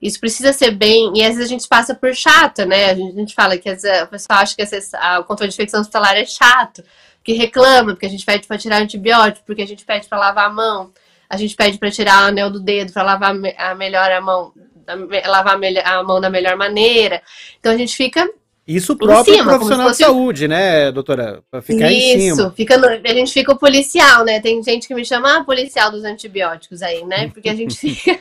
isso 0.00 0.18
precisa 0.20 0.52
ser 0.52 0.72
bem. 0.72 1.12
E 1.14 1.22
às 1.22 1.34
vezes 1.36 1.44
a 1.44 1.48
gente 1.48 1.68
passa 1.68 1.94
por 1.94 2.14
chata, 2.14 2.66
né? 2.66 2.90
A 2.90 2.94
gente, 2.94 3.12
a 3.12 3.20
gente 3.20 3.34
fala 3.34 3.56
que 3.56 3.68
às 3.68 3.82
vezes, 3.82 4.02
o 4.02 4.06
pessoal 4.08 4.40
acha 4.40 4.54
que 4.56 4.62
esse- 4.62 4.96
a- 4.96 5.20
o 5.20 5.24
controle 5.24 5.48
de 5.50 5.54
infecção 5.54 5.80
hospitalar 5.80 6.16
é 6.16 6.24
chato, 6.26 6.82
que 7.24 7.32
reclama, 7.34 7.92
porque 7.92 8.06
a 8.06 8.10
gente 8.10 8.24
pede 8.24 8.46
para 8.46 8.58
tirar 8.58 8.82
antibiótico, 8.82 9.46
porque 9.46 9.62
a 9.62 9.66
gente 9.66 9.84
pede 9.84 10.08
para 10.08 10.18
lavar 10.18 10.46
a 10.46 10.50
mão, 10.52 10.90
a 11.30 11.36
gente 11.36 11.54
pede 11.54 11.78
para 11.78 11.90
tirar 11.90 12.24
o 12.24 12.26
anel 12.28 12.50
do 12.50 12.58
dedo, 12.60 12.92
para 12.92 13.02
lavar 13.04 13.32
a 13.56 13.74
melhor 13.76 14.10
a 14.10 14.20
mão, 14.20 14.52
lavar 15.26 15.54
a 15.54 15.58
melhor- 15.58 15.86
a 15.86 16.02
mão 16.02 16.20
da 16.20 16.28
melhor 16.28 16.56
maneira. 16.56 17.22
Então 17.60 17.72
a 17.72 17.76
gente 17.76 17.96
fica 17.96 18.28
Isso 18.66 18.96
próprio 18.96 19.34
cima, 19.34 19.44
profissional 19.44 19.88
se 19.88 19.98
de 19.98 20.04
fosse- 20.04 20.04
saúde, 20.04 20.46
né, 20.48 20.92
doutora? 20.92 21.42
Pra 21.50 21.60
ficar 21.60 21.90
em 21.90 22.16
Isso, 22.28 22.36
cima. 22.36 22.50
fica 22.52 22.78
no- 22.78 22.86
a 22.86 23.14
gente 23.14 23.32
fica 23.32 23.52
o 23.52 23.58
policial, 23.58 24.24
né? 24.24 24.40
Tem 24.40 24.62
gente 24.62 24.86
que 24.86 24.94
me 24.94 25.04
chama 25.04 25.38
ah, 25.38 25.44
policial 25.44 25.90
dos 25.90 26.04
antibióticos 26.04 26.80
aí, 26.80 27.04
né? 27.04 27.28
Porque 27.34 27.48
a 27.48 27.54
gente 27.54 27.74
fica 27.76 28.20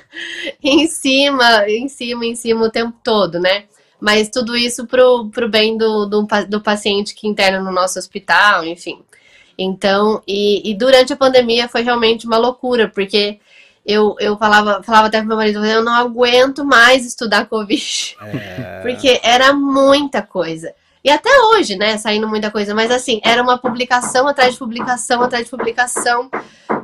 em 0.63 0.87
cima, 0.87 1.67
em 1.69 1.87
cima, 1.87 2.25
em 2.25 2.35
cima 2.35 2.65
o 2.65 2.71
tempo 2.71 2.97
todo, 3.03 3.39
né? 3.39 3.65
Mas 3.99 4.29
tudo 4.29 4.57
isso 4.57 4.87
pro, 4.87 5.29
pro 5.29 5.47
bem 5.47 5.77
do, 5.77 6.07
do, 6.07 6.27
do 6.49 6.59
paciente 6.59 7.13
que 7.13 7.27
interna 7.27 7.59
no 7.59 7.71
nosso 7.71 7.99
hospital, 7.99 8.65
enfim. 8.65 8.99
Então, 9.55 10.23
e, 10.27 10.71
e 10.71 10.73
durante 10.73 11.13
a 11.13 11.15
pandemia 11.15 11.67
foi 11.69 11.83
realmente 11.83 12.25
uma 12.25 12.37
loucura, 12.39 12.87
porque 12.89 13.37
eu, 13.91 14.15
eu 14.19 14.37
falava, 14.37 14.81
falava 14.83 15.07
até 15.07 15.19
pro 15.19 15.27
meu 15.27 15.37
marido, 15.37 15.63
eu 15.65 15.83
não 15.83 15.93
aguento 15.93 16.63
mais 16.63 17.05
estudar 17.05 17.47
Covid. 17.47 18.17
É, 18.21 18.81
Porque 18.83 19.19
era 19.23 19.53
muita 19.53 20.21
coisa. 20.21 20.73
E 21.03 21.09
até 21.09 21.29
hoje, 21.47 21.75
né, 21.75 21.97
saindo 21.97 22.27
muita 22.27 22.51
coisa, 22.51 22.75
mas 22.75 22.91
assim, 22.91 23.19
era 23.23 23.41
uma 23.41 23.57
publicação 23.57 24.27
atrás 24.27 24.53
de 24.53 24.59
publicação, 24.59 25.23
atrás 25.23 25.45
de 25.45 25.49
publicação, 25.49 26.29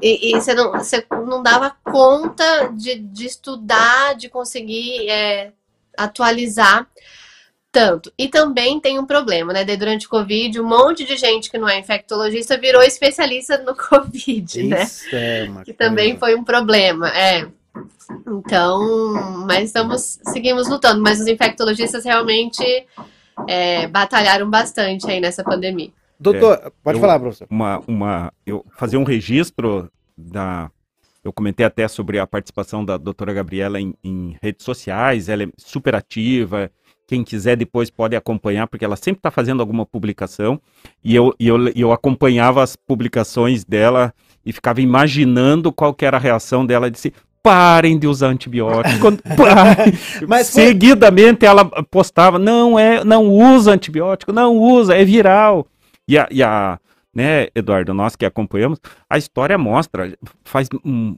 e, 0.02 0.32
e 0.32 0.42
você, 0.42 0.56
não, 0.56 0.72
você 0.72 1.06
não 1.28 1.44
dava 1.44 1.76
conta 1.84 2.72
de, 2.74 2.96
de 2.96 3.28
estudar, 3.28 4.16
de 4.16 4.28
conseguir 4.28 5.08
é, 5.08 5.52
atualizar 5.96 6.88
tanto. 7.78 8.12
E 8.18 8.28
também 8.28 8.80
tem 8.80 8.98
um 8.98 9.06
problema, 9.06 9.54
né? 9.54 9.64
Daí, 9.64 9.78
durante 9.78 10.08
o 10.08 10.10
Covid, 10.10 10.60
um 10.60 10.68
monte 10.68 11.06
de 11.06 11.16
gente 11.16 11.52
que 11.52 11.60
não 11.60 11.70
é 11.70 11.78
infectologista 11.78 12.58
virou 12.58 12.82
especialista 12.82 13.60
no 13.60 13.76
Covid, 13.78 14.64
né? 14.64 14.84
Isso 14.84 15.16
é 15.16 15.44
uma 15.48 15.64
que 15.64 15.74
também 15.74 16.18
coisa. 16.18 16.20
foi 16.20 16.36
um 16.36 16.44
problema, 16.44 17.08
é. 17.10 17.48
Então, 18.26 19.46
mas 19.46 19.66
estamos, 19.66 20.20
seguimos 20.32 20.68
lutando, 20.68 21.02
mas 21.04 21.20
os 21.20 21.28
infectologistas 21.28 22.04
realmente 22.04 22.64
é, 23.48 23.86
batalharam 23.86 24.50
bastante 24.50 25.08
aí 25.10 25.20
nessa 25.20 25.44
pandemia. 25.44 25.92
Doutor, 26.20 26.74
pode 26.84 26.98
eu- 26.98 27.02
falar, 27.02 27.20
professor. 27.20 27.48
uma, 27.48 27.84
uma 27.88 28.34
eu 28.44 28.66
fazer 28.76 28.98
um 28.98 29.04
registro 29.04 29.92
da 30.18 30.72
eu 31.24 31.34
comentei 31.34 31.66
até 31.66 31.88
sobre 31.90 32.18
a 32.20 32.26
participação 32.26 32.86
da 32.86 32.96
doutora 32.96 33.34
Gabriela 33.34 33.80
em, 33.82 33.94
em 34.02 34.38
redes 34.42 34.64
sociais, 34.64 35.28
ela 35.28 35.44
é 35.44 35.48
super 35.58 35.94
ativa, 35.94 36.72
quem 37.08 37.24
quiser 37.24 37.56
depois 37.56 37.90
pode 37.90 38.16
acompanhar, 38.16 38.68
porque 38.68 38.84
ela 38.84 38.98
sempre 38.98 39.20
está 39.20 39.32
fazendo 39.32 39.62
alguma 39.62 39.86
publicação, 39.86 40.60
e 41.04 41.16
eu, 41.16 41.34
e 41.40 41.48
eu, 41.48 41.70
eu 41.70 41.92
acompanhava 41.94 42.62
as 42.62 42.76
publicações 42.76 43.64
dela 43.64 44.14
e 44.46 44.52
ficava 44.52 44.82
imaginando 44.82 45.72
qual 45.72 45.94
que 45.94 46.06
era 46.06 46.18
a 46.18 46.20
reação 46.20 46.66
dela, 46.66 46.92
disse, 46.92 47.14
parem 47.42 47.98
de 47.98 48.08
usar 48.08 48.28
antibiótico, 48.28 49.00
Quando-. 49.00 49.22
Mas 50.28 50.50
foi- 50.52 50.66
seguidamente 50.66 51.46
ela 51.46 51.64
postava, 51.90 52.38
não 52.38 52.78
é, 52.78 53.06
não 53.06 53.30
usa 53.30 53.72
antibiótico, 53.72 54.34
não 54.34 54.58
usa, 54.58 54.94
é 54.96 55.06
viral. 55.06 55.66
E 56.06 56.18
a, 56.18 56.28
e 56.30 56.44
a, 56.44 56.78
né, 57.18 57.48
Eduardo, 57.56 57.96
nós 57.96 58.16
que 58.16 58.28
acompanhamos, 58.28 58.80
a 59.10 59.18
história 59.18 59.58
mostra, 59.58 60.16
faz 60.44 60.70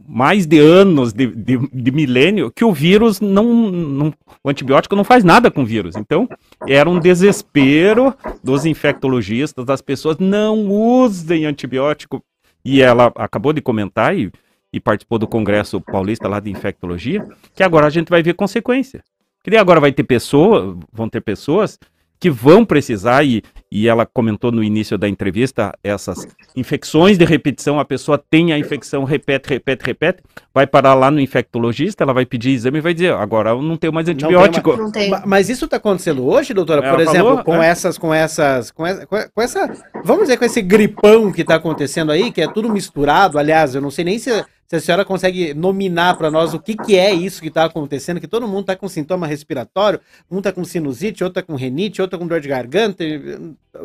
mais 0.07 0.45
de 0.45 0.57
anos, 0.57 1.11
de, 1.11 1.27
de, 1.27 1.57
de 1.57 1.91
milênio, 1.91 2.49
que 2.49 2.63
o 2.63 2.71
vírus 2.71 3.19
não, 3.19 3.69
não, 3.69 4.13
o 4.41 4.49
antibiótico 4.49 4.95
não 4.95 5.03
faz 5.03 5.25
nada 5.25 5.51
com 5.51 5.63
o 5.63 5.65
vírus. 5.65 5.97
Então, 5.97 6.25
era 6.65 6.89
um 6.89 7.01
desespero 7.01 8.15
dos 8.41 8.65
infectologistas, 8.65 9.65
das 9.65 9.81
pessoas, 9.81 10.17
não 10.19 10.69
usem 10.69 11.45
antibiótico. 11.45 12.23
E 12.63 12.81
ela 12.81 13.11
acabou 13.17 13.51
de 13.51 13.59
comentar 13.59 14.17
e, 14.17 14.31
e 14.71 14.79
participou 14.79 15.19
do 15.19 15.27
Congresso 15.27 15.81
Paulista 15.81 16.29
lá 16.29 16.39
de 16.39 16.49
Infectologia, 16.49 17.27
que 17.53 17.61
agora 17.61 17.87
a 17.87 17.89
gente 17.89 18.07
vai 18.07 18.23
ver 18.23 18.35
consequência. 18.35 19.03
Que 19.43 19.49
daí 19.49 19.59
agora 19.59 19.81
vai 19.81 19.91
ter 19.91 20.03
pessoas, 20.03 20.77
vão 20.93 21.09
ter 21.09 21.19
pessoas 21.19 21.77
que 22.19 22.29
vão 22.29 22.65
precisar, 22.65 23.23
e, 23.23 23.41
e 23.71 23.87
ela 23.87 24.05
comentou 24.05 24.51
no 24.51 24.61
início 24.61 24.97
da 24.97 25.07
entrevista, 25.07 25.71
essas 25.81 26.27
infecções 26.55 27.17
de 27.17 27.23
repetição, 27.23 27.79
a 27.79 27.85
pessoa 27.85 28.21
tem 28.29 28.51
a 28.51 28.59
infecção, 28.59 29.05
repete, 29.05 29.47
repete, 29.47 29.85
repete, 29.85 30.19
vai 30.53 30.67
parar 30.67 30.93
lá 30.95 31.09
no 31.09 31.19
infectologista, 31.21 32.03
ela 32.03 32.13
vai 32.13 32.25
pedir 32.25 32.51
exame 32.51 32.79
e 32.79 32.81
vai 32.81 32.93
dizer, 32.93 33.13
agora 33.13 33.51
eu 33.51 33.61
não 33.61 33.77
tenho 33.77 33.93
mais 33.93 34.05
tem 34.05 34.13
mais- 34.15 34.23
antibiótico. 34.25 34.75
Não 34.75 34.91
tem. 34.91 35.09
Ma- 35.09 35.23
Mas 35.25 35.49
isso 35.49 35.63
está 35.65 35.77
acontecendo 35.77 36.27
hoje, 36.27 36.53
doutora? 36.53 36.81
Ela 36.85 36.91
Por 36.93 37.01
exemplo, 37.01 37.27
falou, 37.29 37.43
com 37.43 37.63
é. 37.63 37.67
essas, 37.69 37.97
com 37.97 38.13
essas, 38.13 38.69
com 38.71 38.85
essa, 38.85 39.05
com 39.07 39.41
essa, 39.41 39.71
vamos 40.03 40.23
dizer, 40.23 40.37
com 40.37 40.43
esse 40.45 40.61
gripão 40.61 41.31
que 41.31 41.41
está 41.41 41.55
acontecendo 41.55 42.11
aí, 42.11 42.31
que 42.33 42.41
é 42.41 42.51
tudo 42.51 42.67
misturado. 42.69 43.39
Aliás, 43.39 43.75
eu 43.75 43.81
não 43.81 43.91
sei 43.91 44.03
nem 44.03 44.19
se, 44.19 44.43
se 44.69 44.75
a 44.75 44.79
senhora 44.79 45.03
consegue 45.03 45.51
nominar 45.55 46.15
para 46.15 46.29
nós 46.29 46.53
o 46.53 46.59
que, 46.59 46.77
que 46.77 46.95
é 46.95 47.11
isso 47.11 47.41
que 47.41 47.47
está 47.47 47.65
acontecendo, 47.65 48.21
que 48.21 48.27
todo 48.27 48.47
mundo 48.47 48.61
está 48.61 48.75
com 48.75 48.87
sintoma 48.87 49.25
respiratório, 49.25 49.99
um 50.29 50.37
está 50.37 50.51
com 50.51 50.63
sinusite, 50.63 51.23
outro 51.23 51.39
está 51.39 51.51
com 51.51 51.57
renite, 51.57 51.99
outro 51.99 52.15
tá 52.15 52.21
com 52.21 52.27
dor 52.27 52.39
de 52.39 52.47
garganta, 52.47 53.03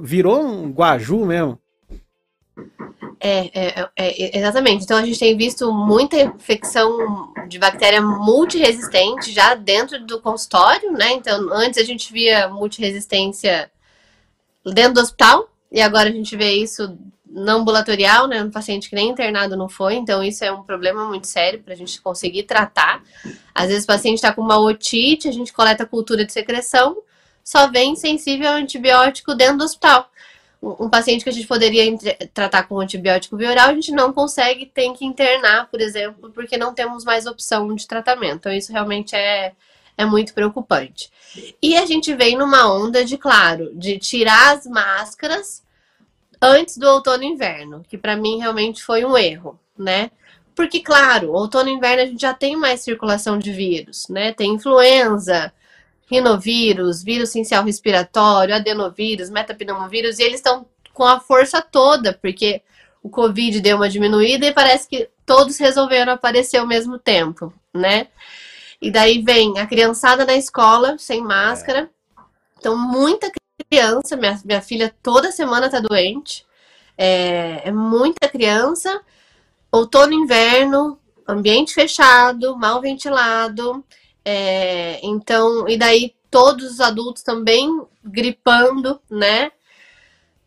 virou 0.02 0.44
um 0.44 0.70
guaju 0.70 1.24
mesmo. 1.24 1.58
É, 3.18 3.50
é, 3.54 3.88
é, 3.96 4.38
exatamente. 4.38 4.84
Então 4.84 4.98
a 4.98 5.04
gente 5.06 5.18
tem 5.18 5.34
visto 5.34 5.72
muita 5.72 6.20
infecção 6.20 7.32
de 7.48 7.58
bactéria 7.58 8.02
multiresistente 8.02 9.32
já 9.32 9.54
dentro 9.54 10.04
do 10.04 10.20
consultório, 10.20 10.92
né? 10.92 11.14
Então 11.14 11.50
antes 11.50 11.78
a 11.78 11.84
gente 11.84 12.12
via 12.12 12.46
multiresistência 12.48 13.70
dentro 14.74 14.92
do 14.92 15.00
hospital 15.00 15.48
e 15.72 15.80
agora 15.80 16.10
a 16.10 16.12
gente 16.12 16.36
vê 16.36 16.52
isso 16.52 16.98
não 17.34 17.60
ambulatorial, 17.60 18.28
né? 18.28 18.42
Um 18.42 18.50
paciente 18.50 18.88
que 18.88 18.94
nem 18.94 19.10
internado 19.10 19.56
não 19.56 19.68
foi. 19.68 19.94
Então 19.96 20.22
isso 20.22 20.44
é 20.44 20.52
um 20.52 20.62
problema 20.62 21.06
muito 21.06 21.26
sério 21.26 21.60
para 21.60 21.74
a 21.74 21.76
gente 21.76 22.00
conseguir 22.00 22.44
tratar. 22.44 23.02
Às 23.54 23.68
vezes 23.68 23.84
o 23.84 23.88
paciente 23.88 24.16
está 24.16 24.32
com 24.32 24.40
uma 24.40 24.58
otite, 24.58 25.28
a 25.28 25.32
gente 25.32 25.52
coleta 25.52 25.84
cultura 25.84 26.24
de 26.24 26.32
secreção, 26.32 26.96
só 27.42 27.70
vem 27.70 27.96
sensível 27.96 28.50
ao 28.50 28.56
antibiótico 28.56 29.34
dentro 29.34 29.58
do 29.58 29.64
hospital 29.64 30.08
um 30.80 30.88
paciente 30.88 31.22
que 31.22 31.28
a 31.28 31.32
gente 31.32 31.46
poderia 31.46 31.84
tratar 32.32 32.62
com 32.64 32.80
antibiótico 32.80 33.36
via 33.36 33.50
oral, 33.50 33.68
a 33.68 33.74
gente 33.74 33.92
não 33.92 34.12
consegue, 34.12 34.66
tem 34.66 34.94
que 34.94 35.04
internar, 35.04 35.68
por 35.70 35.80
exemplo, 35.80 36.30
porque 36.32 36.56
não 36.56 36.72
temos 36.72 37.04
mais 37.04 37.26
opção 37.26 37.74
de 37.74 37.86
tratamento. 37.86 38.36
Então, 38.36 38.52
isso 38.52 38.72
realmente 38.72 39.14
é, 39.14 39.52
é 39.96 40.04
muito 40.04 40.32
preocupante. 40.32 41.10
E 41.60 41.76
a 41.76 41.84
gente 41.84 42.14
vem 42.14 42.36
numa 42.36 42.72
onda 42.72 43.04
de, 43.04 43.18
claro, 43.18 43.72
de 43.74 43.98
tirar 43.98 44.54
as 44.54 44.66
máscaras 44.66 45.62
antes 46.40 46.76
do 46.76 46.86
outono 46.88 47.22
e 47.22 47.26
inverno, 47.26 47.84
que 47.88 47.98
para 47.98 48.16
mim 48.16 48.38
realmente 48.38 48.82
foi 48.82 49.04
um 49.04 49.16
erro, 49.16 49.58
né? 49.78 50.10
Porque, 50.54 50.80
claro, 50.80 51.32
outono 51.32 51.68
e 51.68 51.72
inverno 51.72 52.02
a 52.02 52.06
gente 52.06 52.20
já 52.20 52.32
tem 52.32 52.56
mais 52.56 52.80
circulação 52.80 53.38
de 53.38 53.52
vírus, 53.52 54.06
né? 54.08 54.32
Tem 54.32 54.52
influenza, 54.52 55.52
rinovírus, 56.06 57.02
vírus 57.02 57.30
sincial 57.30 57.64
respiratório, 57.64 58.54
adenovírus, 58.54 59.30
metapneumovírus, 59.30 60.18
e 60.18 60.22
eles 60.22 60.36
estão 60.36 60.66
com 60.92 61.04
a 61.04 61.18
força 61.18 61.60
toda, 61.60 62.12
porque 62.12 62.62
o 63.02 63.10
Covid 63.10 63.60
deu 63.60 63.76
uma 63.76 63.88
diminuída 63.88 64.46
e 64.46 64.52
parece 64.52 64.88
que 64.88 65.08
todos 65.26 65.58
resolveram 65.58 66.12
aparecer 66.12 66.58
ao 66.58 66.66
mesmo 66.66 66.98
tempo, 66.98 67.52
né? 67.72 68.08
E 68.80 68.90
daí 68.90 69.22
vem 69.22 69.58
a 69.58 69.66
criançada 69.66 70.24
na 70.24 70.34
escola 70.34 70.96
sem 70.98 71.20
máscara. 71.22 71.90
Então, 72.58 72.76
muita 72.76 73.26
criança, 73.26 73.43
minha, 74.16 74.40
minha 74.44 74.62
filha 74.62 74.94
toda 75.02 75.32
semana 75.32 75.68
tá 75.68 75.80
doente. 75.80 76.46
É, 76.96 77.68
é 77.68 77.72
muita 77.72 78.28
criança. 78.28 79.00
Outono, 79.70 80.12
inverno, 80.12 80.98
ambiente 81.26 81.74
fechado, 81.74 82.56
mal 82.56 82.80
ventilado. 82.80 83.84
É, 84.24 85.00
então, 85.02 85.68
e 85.68 85.76
daí 85.76 86.14
todos 86.30 86.72
os 86.72 86.80
adultos 86.80 87.22
também 87.22 87.68
gripando, 88.04 89.00
né? 89.10 89.50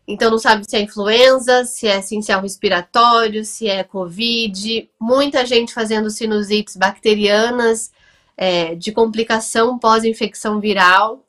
Então 0.06 0.30
não 0.30 0.38
sabe 0.38 0.64
se 0.68 0.74
é 0.74 0.80
influenza, 0.80 1.66
se 1.66 1.86
é 1.86 1.98
essencial 1.98 2.40
respiratório, 2.40 3.44
se 3.44 3.68
é 3.68 3.84
covid. 3.84 4.88
Muita 4.98 5.44
gente 5.44 5.74
fazendo 5.74 6.10
sinusites 6.10 6.76
bacterianas 6.76 7.92
é, 8.34 8.74
de 8.74 8.90
complicação 8.90 9.78
pós-infecção 9.78 10.60
viral. 10.60 11.22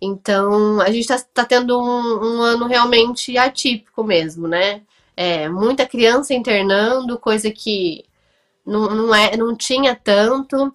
Então 0.00 0.80
a 0.80 0.86
gente 0.90 1.00
está 1.00 1.18
tá 1.18 1.44
tendo 1.44 1.78
um, 1.78 2.38
um, 2.38 2.42
ano 2.42 2.66
realmente 2.66 3.36
atípico 3.38 4.04
mesmo, 4.04 4.46
né? 4.46 4.82
É, 5.16 5.48
muita 5.48 5.86
criança 5.86 6.34
internando, 6.34 7.18
coisa 7.18 7.50
que 7.50 8.04
não, 8.64 8.90
não, 8.90 9.14
é, 9.14 9.36
não 9.36 9.56
tinha 9.56 9.94
tanto. 9.94 10.74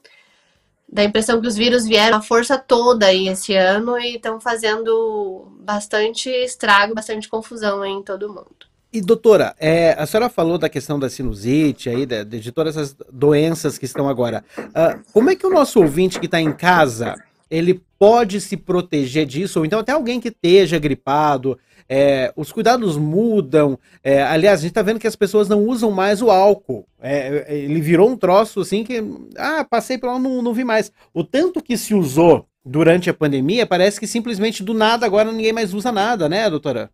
Dá 0.91 1.03
a 1.03 1.05
impressão 1.05 1.39
que 1.39 1.47
os 1.47 1.55
vírus 1.55 1.85
vieram 1.85 2.17
a 2.17 2.21
força 2.21 2.57
toda 2.57 3.05
aí 3.05 3.27
esse 3.27 3.55
ano 3.55 3.97
e 3.97 4.15
estão 4.15 4.41
fazendo 4.41 5.47
bastante 5.61 6.29
estrago, 6.29 6.95
bastante 6.95 7.29
confusão 7.29 7.85
em 7.85 8.03
todo 8.03 8.27
mundo. 8.27 8.71
E 8.91 8.99
doutora, 8.99 9.55
é, 9.57 9.95
a 9.97 10.05
senhora 10.05 10.29
falou 10.29 10.57
da 10.57 10.67
questão 10.67 10.99
da 10.99 11.09
sinusite 11.09 11.87
aí, 11.87 12.05
de, 12.05 12.25
de 12.25 12.51
todas 12.51 12.75
essas 12.75 12.93
doenças 13.09 13.77
que 13.77 13.85
estão 13.85 14.09
agora. 14.09 14.43
Uh, 14.57 15.01
como 15.13 15.29
é 15.29 15.35
que 15.35 15.47
o 15.47 15.49
nosso 15.49 15.79
ouvinte 15.79 16.19
que 16.19 16.25
está 16.25 16.41
em 16.41 16.51
casa, 16.51 17.15
ele 17.49 17.81
pode 18.01 18.41
se 18.41 18.57
proteger 18.57 19.27
disso? 19.27 19.59
Ou 19.59 19.65
então 19.65 19.77
até 19.77 19.91
alguém 19.91 20.19
que 20.19 20.29
esteja 20.29 20.79
gripado, 20.79 21.59
é, 21.87 22.33
os 22.35 22.51
cuidados 22.51 22.97
mudam. 22.97 23.77
É, 24.03 24.23
aliás, 24.23 24.57
a 24.57 24.61
gente 24.63 24.71
está 24.71 24.81
vendo 24.81 24.99
que 24.99 25.05
as 25.05 25.15
pessoas 25.15 25.47
não 25.47 25.63
usam 25.67 25.91
mais 25.91 26.19
o 26.19 26.31
álcool. 26.31 26.87
É, 26.99 27.45
é, 27.47 27.55
ele 27.59 27.79
virou 27.79 28.09
um 28.09 28.17
troço 28.17 28.61
assim 28.61 28.83
que. 28.83 29.03
Ah, 29.37 29.63
passei 29.63 29.99
por 29.99 30.07
lá, 30.07 30.17
não, 30.17 30.41
não 30.41 30.51
vi 30.51 30.63
mais. 30.63 30.91
O 31.13 31.23
tanto 31.23 31.61
que 31.61 31.77
se 31.77 31.93
usou 31.93 32.47
durante 32.65 33.07
a 33.07 33.13
pandemia, 33.13 33.67
parece 33.67 33.99
que 33.99 34.07
simplesmente 34.07 34.63
do 34.63 34.73
nada 34.73 35.05
agora 35.05 35.31
ninguém 35.31 35.53
mais 35.53 35.71
usa 35.71 35.91
nada, 35.91 36.27
né, 36.27 36.49
doutora? 36.49 36.89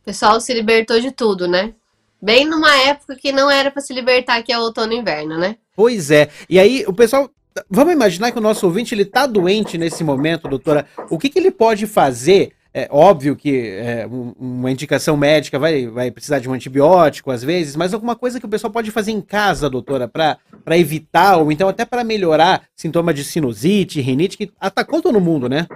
O 0.00 0.04
pessoal 0.06 0.40
se 0.40 0.54
libertou 0.54 0.98
de 0.98 1.12
tudo, 1.12 1.46
né? 1.46 1.74
Bem 2.22 2.46
numa 2.46 2.74
época 2.84 3.16
que 3.16 3.32
não 3.32 3.50
era 3.50 3.70
para 3.70 3.82
se 3.82 3.92
libertar, 3.92 4.42
que 4.42 4.50
é 4.50 4.58
outono 4.58 4.94
e 4.94 4.96
inverno, 4.96 5.36
né? 5.36 5.58
Pois 5.76 6.10
é. 6.10 6.30
E 6.48 6.58
aí 6.58 6.84
o 6.88 6.92
pessoal 6.94 7.30
Vamos 7.70 7.92
imaginar 7.92 8.32
que 8.32 8.38
o 8.38 8.42
nosso 8.42 8.66
ouvinte 8.66 8.94
ele 8.94 9.02
está 9.02 9.26
doente 9.26 9.78
nesse 9.78 10.04
momento, 10.04 10.48
doutora. 10.48 10.86
O 11.10 11.18
que, 11.18 11.28
que 11.28 11.38
ele 11.38 11.50
pode 11.50 11.86
fazer 11.86 12.52
é 12.72 12.86
óbvio 12.90 13.34
que 13.34 13.56
é, 13.56 14.06
uma 14.38 14.70
indicação 14.70 15.16
médica 15.16 15.58
vai, 15.58 15.86
vai 15.86 16.10
precisar 16.10 16.38
de 16.38 16.48
um 16.48 16.52
antibiótico 16.52 17.30
às 17.30 17.42
vezes, 17.42 17.74
mas 17.74 17.94
alguma 17.94 18.14
coisa 18.14 18.38
que 18.38 18.46
o 18.46 18.48
pessoal 18.48 18.72
pode 18.72 18.90
fazer 18.90 19.10
em 19.10 19.20
casa, 19.20 19.70
doutora, 19.70 20.06
para 20.06 20.38
evitar 20.78 21.38
ou 21.38 21.50
então 21.50 21.68
até 21.68 21.84
para 21.84 22.04
melhorar 22.04 22.62
sintomas 22.76 23.14
de 23.14 23.24
sinusite, 23.24 24.00
rinite, 24.00 24.36
que 24.36 24.52
atacou 24.60 25.00
todo 25.00 25.20
mundo, 25.20 25.48
né? 25.48 25.66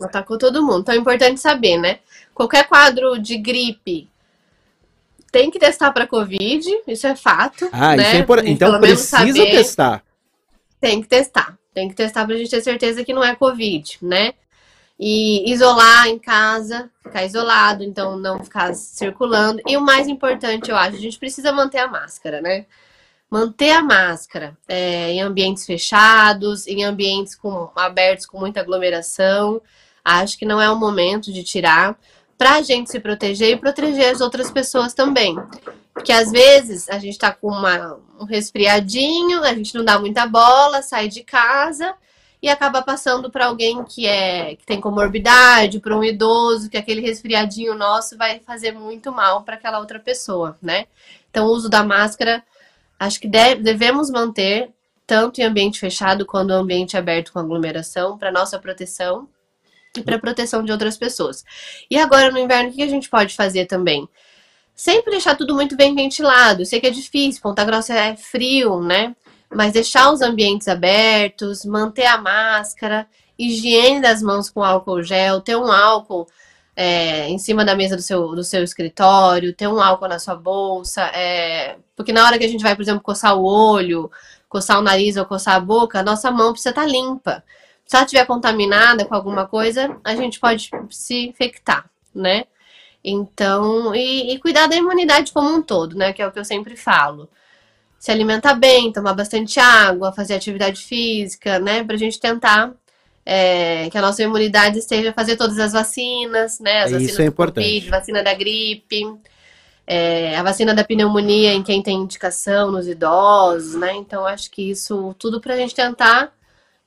Atacou 0.00 0.38
todo 0.38 0.62
mundo. 0.62 0.80
Então 0.80 0.94
é 0.94 0.98
importante 0.98 1.40
saber, 1.40 1.76
né? 1.76 1.98
Qualquer 2.32 2.66
quadro 2.68 3.18
de 3.18 3.36
gripe 3.36 4.08
tem 5.30 5.50
que 5.50 5.58
testar 5.58 5.92
para 5.92 6.06
Covid, 6.06 6.64
isso 6.86 7.06
é 7.06 7.14
fato. 7.14 7.68
Ah, 7.72 7.96
né? 7.96 8.02
isso 8.02 8.16
é 8.16 8.18
importante. 8.18 8.50
Então 8.50 8.80
precisa 8.80 9.44
testar. 9.46 10.02
Tem 10.80 11.02
que 11.02 11.08
testar. 11.08 11.58
Tem 11.72 11.88
que 11.88 11.94
testar 11.94 12.24
para 12.24 12.34
a 12.34 12.38
gente 12.38 12.50
ter 12.50 12.62
certeza 12.62 13.04
que 13.04 13.12
não 13.12 13.22
é 13.22 13.34
Covid, 13.34 13.98
né? 14.02 14.34
E 14.98 15.50
isolar 15.50 16.08
em 16.08 16.18
casa, 16.18 16.90
ficar 17.02 17.24
isolado, 17.24 17.82
então 17.82 18.18
não 18.18 18.42
ficar 18.42 18.74
circulando. 18.74 19.62
E 19.66 19.76
o 19.76 19.80
mais 19.80 20.08
importante, 20.08 20.70
eu 20.70 20.76
acho, 20.76 20.96
a 20.96 21.00
gente 21.00 21.18
precisa 21.18 21.52
manter 21.52 21.78
a 21.78 21.88
máscara, 21.88 22.40
né? 22.40 22.66
Manter 23.30 23.70
a 23.70 23.82
máscara 23.82 24.56
é, 24.68 25.12
em 25.12 25.22
ambientes 25.22 25.64
fechados, 25.64 26.66
em 26.66 26.84
ambientes 26.84 27.34
com, 27.34 27.70
abertos 27.76 28.26
com 28.26 28.38
muita 28.38 28.60
aglomeração. 28.60 29.62
Acho 30.04 30.36
que 30.36 30.44
não 30.44 30.60
é 30.60 30.68
o 30.70 30.76
momento 30.76 31.32
de 31.32 31.44
tirar 31.44 31.96
para 32.36 32.56
a 32.56 32.62
gente 32.62 32.90
se 32.90 32.98
proteger 32.98 33.50
e 33.50 33.56
proteger 33.56 34.12
as 34.12 34.20
outras 34.20 34.50
pessoas 34.50 34.92
também. 34.92 35.36
Porque 35.92 36.12
às 36.12 36.30
vezes 36.30 36.88
a 36.88 36.98
gente 36.98 37.12
está 37.12 37.32
com 37.32 37.48
uma, 37.48 37.98
um 38.18 38.24
resfriadinho, 38.24 39.42
a 39.42 39.54
gente 39.54 39.74
não 39.74 39.84
dá 39.84 39.98
muita 39.98 40.26
bola, 40.26 40.82
sai 40.82 41.08
de 41.08 41.22
casa 41.22 41.94
e 42.42 42.48
acaba 42.48 42.80
passando 42.80 43.30
para 43.30 43.46
alguém 43.46 43.84
que 43.84 44.06
é 44.06 44.56
que 44.56 44.64
tem 44.64 44.80
comorbidade, 44.80 45.80
para 45.80 45.96
um 45.96 46.02
idoso, 46.02 46.70
que 46.70 46.76
aquele 46.76 47.00
resfriadinho 47.00 47.74
nosso 47.74 48.16
vai 48.16 48.40
fazer 48.40 48.72
muito 48.72 49.12
mal 49.12 49.42
para 49.42 49.56
aquela 49.56 49.78
outra 49.78 50.00
pessoa, 50.00 50.56
né? 50.62 50.86
Então, 51.30 51.46
o 51.46 51.50
uso 51.50 51.68
da 51.68 51.84
máscara, 51.84 52.42
acho 52.98 53.20
que 53.20 53.28
deve, 53.28 53.62
devemos 53.62 54.10
manter 54.10 54.70
tanto 55.06 55.40
em 55.40 55.44
ambiente 55.44 55.78
fechado 55.78 56.24
quanto 56.24 56.50
em 56.50 56.54
ambiente 56.54 56.96
aberto 56.96 57.32
com 57.32 57.38
aglomeração, 57.38 58.16
para 58.16 58.32
nossa 58.32 58.58
proteção 58.58 59.28
e 59.96 60.02
para 60.02 60.18
proteção 60.18 60.64
de 60.64 60.72
outras 60.72 60.96
pessoas. 60.96 61.44
E 61.90 61.98
agora 61.98 62.30
no 62.30 62.38
inverno, 62.38 62.70
o 62.70 62.72
que 62.72 62.82
a 62.82 62.88
gente 62.88 63.10
pode 63.10 63.34
fazer 63.34 63.66
também? 63.66 64.08
Sempre 64.80 65.10
deixar 65.10 65.36
tudo 65.36 65.54
muito 65.54 65.76
bem 65.76 65.94
ventilado. 65.94 66.62
Eu 66.62 66.66
sei 66.66 66.80
que 66.80 66.86
é 66.86 66.90
difícil, 66.90 67.42
Ponta 67.42 67.64
Grossa 67.64 67.92
é 67.94 68.16
frio, 68.16 68.80
né? 68.80 69.14
mas 69.52 69.72
deixar 69.72 70.12
os 70.12 70.22
ambientes 70.22 70.68
abertos, 70.68 71.64
manter 71.64 72.06
a 72.06 72.18
máscara, 72.18 73.06
higiene 73.38 74.00
das 74.00 74.22
mãos 74.22 74.48
com 74.48 74.62
álcool 74.62 75.02
gel, 75.02 75.40
ter 75.40 75.56
um 75.56 75.70
álcool 75.70 76.26
é, 76.76 77.28
em 77.28 77.38
cima 77.38 77.64
da 77.64 77.74
mesa 77.74 77.96
do 77.96 78.02
seu, 78.02 78.28
do 78.28 78.44
seu 78.44 78.62
escritório, 78.62 79.52
ter 79.52 79.66
um 79.66 79.82
álcool 79.82 80.08
na 80.08 80.18
sua 80.18 80.36
bolsa, 80.36 81.02
é, 81.14 81.76
porque 81.96 82.12
na 82.12 82.24
hora 82.24 82.38
que 82.38 82.44
a 82.44 82.48
gente 82.48 82.62
vai, 82.62 82.76
por 82.76 82.82
exemplo, 82.82 83.02
coçar 83.02 83.36
o 83.36 83.44
olho, 83.44 84.10
coçar 84.48 84.78
o 84.78 84.82
nariz 84.82 85.16
ou 85.16 85.26
coçar 85.26 85.56
a 85.56 85.60
boca, 85.60 85.98
a 85.98 86.02
nossa 86.04 86.30
mão 86.30 86.52
precisa 86.52 86.70
estar 86.70 86.82
tá 86.82 86.88
limpa. 86.88 87.42
Se 87.84 87.96
ela 87.96 88.04
estiver 88.04 88.24
contaminada 88.24 89.04
com 89.04 89.14
alguma 89.14 89.46
coisa, 89.46 89.96
a 90.04 90.14
gente 90.14 90.38
pode 90.38 90.70
se 90.90 91.26
infectar, 91.26 91.90
né? 92.14 92.44
Então, 93.02 93.94
e, 93.94 94.32
e 94.32 94.38
cuidar 94.38 94.66
da 94.66 94.76
imunidade 94.76 95.32
como 95.32 95.48
um 95.48 95.62
todo, 95.62 95.96
né? 95.96 96.12
Que 96.12 96.22
é 96.22 96.26
o 96.26 96.32
que 96.32 96.38
eu 96.38 96.44
sempre 96.44 96.76
falo 96.76 97.28
se 98.00 98.10
alimentar 98.10 98.54
bem, 98.54 98.90
tomar 98.90 99.12
bastante 99.12 99.60
água, 99.60 100.10
fazer 100.10 100.34
atividade 100.34 100.80
física, 100.80 101.58
né? 101.58 101.84
Pra 101.84 101.98
gente 101.98 102.18
tentar 102.18 102.72
é, 103.26 103.90
que 103.90 103.98
a 103.98 104.00
nossa 104.00 104.22
imunidade 104.22 104.78
esteja 104.78 105.12
fazer 105.12 105.36
todas 105.36 105.58
as 105.58 105.74
vacinas, 105.74 106.58
né? 106.60 106.84
As 106.84 106.92
vacinas 106.92 107.12
Isso 107.12 107.20
é 107.20 107.26
importante. 107.26 107.62
COVID, 107.62 107.90
vacina 107.90 108.22
da 108.22 108.32
gripe, 108.32 109.02
é, 109.86 110.34
a 110.34 110.42
vacina 110.42 110.74
da 110.74 110.82
pneumonia 110.82 111.52
em 111.52 111.62
quem 111.62 111.82
tem 111.82 111.98
indicação 111.98 112.70
nos 112.70 112.88
idosos, 112.88 113.74
né? 113.74 113.94
Então 113.96 114.24
acho 114.24 114.50
que 114.50 114.70
isso 114.70 115.14
tudo 115.18 115.38
pra 115.38 115.56
gente 115.56 115.74
tentar 115.74 116.32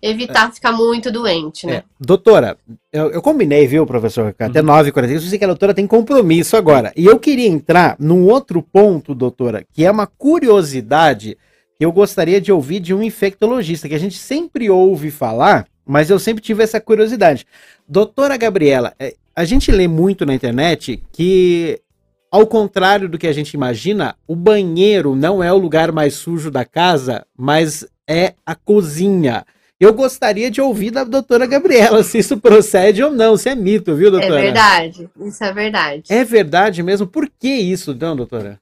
evitar 0.03 0.51
ficar 0.51 0.73
muito 0.73 1.09
doente, 1.09 1.65
né? 1.65 1.75
É. 1.75 1.83
Doutora, 1.97 2.57
eu, 2.91 3.09
eu, 3.11 3.21
combinei, 3.21 3.65
viu, 3.65 3.85
professor? 3.85 4.35
Até 4.37 4.59
uhum. 4.59 4.67
9h45, 4.67 5.13
eu 5.13 5.21
sei 5.21 5.39
que 5.39 5.45
a 5.45 5.47
doutora 5.47 5.73
tem 5.73 5.87
compromisso 5.87 6.57
agora. 6.57 6.91
E 6.95 7.05
eu 7.05 7.17
queria 7.17 7.47
entrar 7.47 7.95
num 7.97 8.25
outro 8.25 8.61
ponto, 8.61 9.15
doutora, 9.15 9.65
que 9.71 9.85
é 9.85 9.89
uma 9.89 10.05
curiosidade 10.05 11.37
que 11.77 11.85
eu 11.85 11.91
gostaria 11.91 12.41
de 12.41 12.51
ouvir 12.51 12.81
de 12.81 12.93
um 12.93 13.01
infectologista, 13.01 13.87
que 13.87 13.95
a 13.95 13.99
gente 13.99 14.17
sempre 14.17 14.69
ouve 14.69 15.09
falar, 15.09 15.65
mas 15.85 16.09
eu 16.09 16.19
sempre 16.19 16.43
tive 16.43 16.61
essa 16.61 16.81
curiosidade. 16.81 17.45
Doutora 17.87 18.35
Gabriela, 18.35 18.93
é, 18.99 19.15
a 19.33 19.45
gente 19.45 19.71
lê 19.71 19.87
muito 19.87 20.25
na 20.25 20.35
internet 20.35 21.01
que, 21.13 21.79
ao 22.29 22.45
contrário 22.45 23.07
do 23.07 23.17
que 23.17 23.27
a 23.27 23.33
gente 23.33 23.53
imagina, 23.53 24.15
o 24.27 24.35
banheiro 24.35 25.15
não 25.15 25.41
é 25.41 25.51
o 25.51 25.57
lugar 25.57 25.93
mais 25.93 26.15
sujo 26.15 26.51
da 26.51 26.65
casa, 26.65 27.25
mas 27.37 27.87
é 28.05 28.33
a 28.45 28.53
cozinha. 28.53 29.45
Eu 29.83 29.93
gostaria 29.93 30.49
de 30.49 30.61
ouvir 30.61 30.91
da 30.91 31.03
doutora 31.03 31.45
Gabriela 31.45 32.01
se 32.05 32.17
isso 32.17 32.37
procede 32.37 33.03
ou 33.03 33.11
não, 33.11 33.35
se 33.35 33.49
é 33.49 33.55
mito, 33.55 33.93
viu, 33.93 34.09
doutora? 34.09 34.39
É 34.39 34.43
verdade, 34.43 35.09
isso 35.19 35.43
é 35.43 35.51
verdade. 35.51 36.03
É 36.07 36.23
verdade 36.23 36.81
mesmo? 36.81 37.05
Por 37.05 37.29
que 37.29 37.49
isso, 37.49 37.91
então, 37.91 38.15
doutora? 38.15 38.61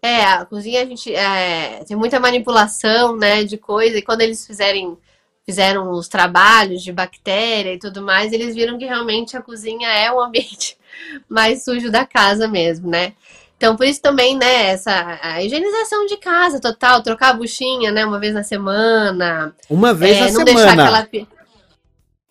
É, 0.00 0.22
a 0.22 0.44
cozinha 0.44 0.80
a 0.80 0.86
gente 0.86 1.12
é, 1.12 1.82
tem 1.84 1.96
muita 1.96 2.20
manipulação, 2.20 3.16
né, 3.16 3.42
de 3.42 3.58
coisa, 3.58 3.98
e 3.98 4.02
quando 4.02 4.20
eles 4.20 4.46
fizerem, 4.46 4.96
fizeram 5.44 5.90
os 5.90 6.06
trabalhos 6.06 6.84
de 6.84 6.92
bactéria 6.92 7.74
e 7.74 7.78
tudo 7.78 8.00
mais, 8.00 8.32
eles 8.32 8.54
viram 8.54 8.78
que 8.78 8.86
realmente 8.86 9.36
a 9.36 9.42
cozinha 9.42 9.88
é 9.88 10.12
o 10.12 10.20
ambiente 10.20 10.78
mais 11.28 11.64
sujo 11.64 11.90
da 11.90 12.06
casa 12.06 12.46
mesmo, 12.46 12.88
né? 12.88 13.12
Então, 13.60 13.76
por 13.76 13.84
isso 13.84 14.00
também, 14.00 14.38
né, 14.38 14.68
essa 14.68 15.18
a 15.22 15.42
higienização 15.44 16.06
de 16.06 16.16
casa 16.16 16.58
total, 16.58 17.02
trocar 17.02 17.28
a 17.28 17.32
buchinha, 17.34 17.92
né, 17.92 18.06
uma 18.06 18.18
vez 18.18 18.32
na 18.32 18.42
semana. 18.42 19.54
Uma 19.68 19.92
vez 19.92 20.16
é, 20.16 20.20
na 20.20 20.26
não 20.28 20.46
semana. 20.46 20.54
Deixar 20.76 20.98
aquela... 21.02 21.08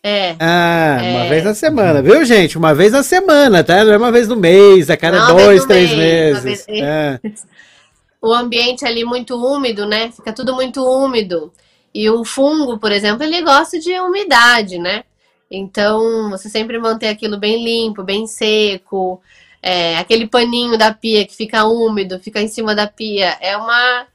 É. 0.02 0.36
Ah, 0.40 0.98
uma 1.00 1.26
É. 1.26 1.30
vez 1.30 1.44
na 1.44 1.54
semana, 1.54 2.02
viu, 2.02 2.26
gente? 2.26 2.58
Uma 2.58 2.74
vez 2.74 2.94
na 2.94 3.04
semana, 3.04 3.64
tá? 3.64 3.86
Não 3.86 3.94
é 3.94 3.98
uma 3.98 4.12
vez 4.12 4.28
no 4.28 4.36
mês, 4.36 4.90
a 4.90 4.98
cada 4.98 5.20
Não, 5.20 5.36
uma 5.36 5.44
dois, 5.44 5.66
três 5.66 5.92
mês, 5.94 6.38
uma 6.38 6.42
meses. 6.46 6.66
vez- 6.66 6.82
É. 6.82 7.20
o 8.20 8.34
ambiente 8.34 8.84
ali 8.84 9.04
muito 9.06 9.36
úmido, 9.36 9.86
né? 9.86 10.10
Fica 10.12 10.34
tudo 10.34 10.56
muito 10.56 10.84
úmido. 10.84 11.54
E 11.94 12.10
o 12.10 12.26
fungo, 12.26 12.80
por 12.80 12.92
exemplo, 12.92 13.24
ele 13.24 13.40
gosta 13.44 13.78
de 13.80 13.92
umidade, 14.00 14.80
né? 14.80 15.04
Então, 15.52 16.32
você 16.32 16.50
sempre 16.50 16.80
manter 16.80 17.10
aquilo 17.10 17.38
bem 17.38 17.64
limpo, 17.64 18.02
bem 18.02 18.26
seco. 18.26 19.22
É, 19.62 19.97
aquele 19.97 20.28
paninho 20.28 20.78
da 20.78 20.93
pia 20.93 21.26
que 21.26 21.36
fica 21.36 21.66
úmido, 21.66 22.20
fica 22.20 22.41
em 22.41 22.47
cima 22.47 22.74
da 22.74 22.88
pia, 22.88 23.38
é 23.41 23.57
uma 23.57 24.07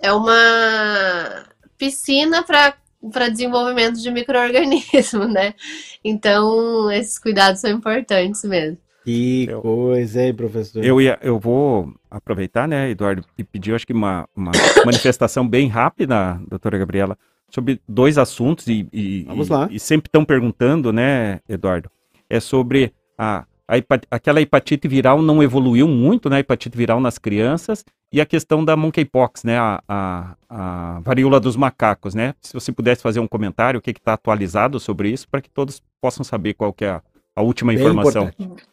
é 0.00 0.12
uma 0.12 1.44
piscina 1.78 2.42
para 2.42 2.74
para 3.12 3.28
desenvolvimento 3.28 4.00
de 4.00 4.10
micro-organismo, 4.10 5.26
né? 5.28 5.54
Então, 6.02 6.90
esses 6.90 7.18
cuidados 7.18 7.60
são 7.60 7.70
importantes 7.70 8.42
mesmo. 8.44 8.78
Que 9.04 9.46
coisa, 9.62 10.22
hein, 10.22 10.34
professor? 10.34 10.84
Eu, 10.84 11.00
ia, 11.00 11.16
eu 11.22 11.38
vou 11.38 11.94
aproveitar, 12.10 12.66
né, 12.66 12.90
Eduardo, 12.90 13.24
e 13.38 13.44
pedir, 13.44 13.72
acho 13.72 13.86
que 13.86 13.92
uma, 13.92 14.28
uma 14.34 14.50
manifestação 14.84 15.46
bem 15.46 15.68
rápida, 15.68 16.40
doutora 16.48 16.76
Gabriela, 16.78 17.16
sobre 17.48 17.80
dois 17.88 18.18
assuntos, 18.18 18.66
e, 18.66 18.88
e, 18.92 19.22
Vamos 19.22 19.46
e- 19.46 19.52
lá. 19.52 19.68
e 19.70 19.78
sempre 19.78 20.08
estão 20.08 20.24
perguntando, 20.24 20.92
né, 20.92 21.38
Eduardo, 21.48 21.88
é 22.28 22.40
sobre 22.40 22.92
a, 23.16 23.46
a 23.68 23.76
hepa- 23.78 24.00
aquela 24.10 24.40
hepatite 24.40 24.86
viral 24.86 25.20
não 25.22 25.42
evoluiu 25.42 25.88
muito, 25.88 26.28
né, 26.30 26.36
a 26.36 26.40
hepatite 26.40 26.76
viral 26.76 27.00
nas 27.00 27.18
crianças, 27.18 27.84
e 28.12 28.20
a 28.20 28.26
questão 28.26 28.64
da 28.64 28.76
monkeypox, 28.76 29.42
né, 29.44 29.58
a, 29.58 29.82
a, 29.88 30.34
a 30.48 31.00
varíola 31.00 31.40
dos 31.40 31.56
macacos, 31.56 32.14
né, 32.14 32.34
se 32.40 32.52
você 32.52 32.70
pudesse 32.72 33.02
fazer 33.02 33.20
um 33.20 33.26
comentário, 33.26 33.78
o 33.78 33.82
que 33.82 33.90
está 33.90 34.12
atualizado 34.12 34.78
sobre 34.78 35.10
isso, 35.10 35.28
para 35.28 35.40
que 35.40 35.50
todos 35.50 35.82
possam 36.00 36.24
saber 36.24 36.54
qual 36.54 36.72
que 36.72 36.84
é 36.84 36.90
a, 36.90 37.02
a 37.34 37.42
última 37.42 37.72
Bem 37.72 37.80
informação. 37.80 38.24
importante. 38.28 38.64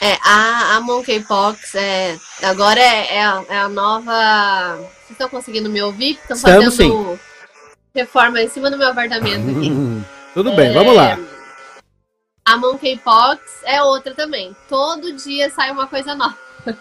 É, 0.00 0.16
a, 0.22 0.76
a 0.76 0.80
Monkeypox 0.80 1.74
é, 1.74 2.16
agora 2.42 2.78
é, 2.78 3.16
é, 3.16 3.24
a, 3.24 3.44
é 3.48 3.58
a 3.58 3.68
nova. 3.68 4.76
Vocês 4.76 5.10
estão 5.12 5.28
conseguindo 5.28 5.70
me 5.70 5.80
ouvir? 5.82 6.12
Estão 6.12 6.36
fazendo 6.36 7.18
reforma 7.94 8.40
em 8.40 8.48
cima 8.48 8.70
do 8.70 8.76
meu 8.76 8.88
apartamento 8.88 9.48
aqui. 9.50 9.72
Tudo 10.34 10.52
bem, 10.54 10.72
vamos 10.72 10.94
lá. 10.94 11.18
A 12.46 12.56
Monkeypox 12.58 13.40
é 13.64 13.82
outra 13.82 14.14
também. 14.14 14.54
Todo 14.68 15.12
dia 15.14 15.48
sai 15.50 15.70
uma 15.70 15.86
coisa 15.86 16.14
nova. 16.14 16.36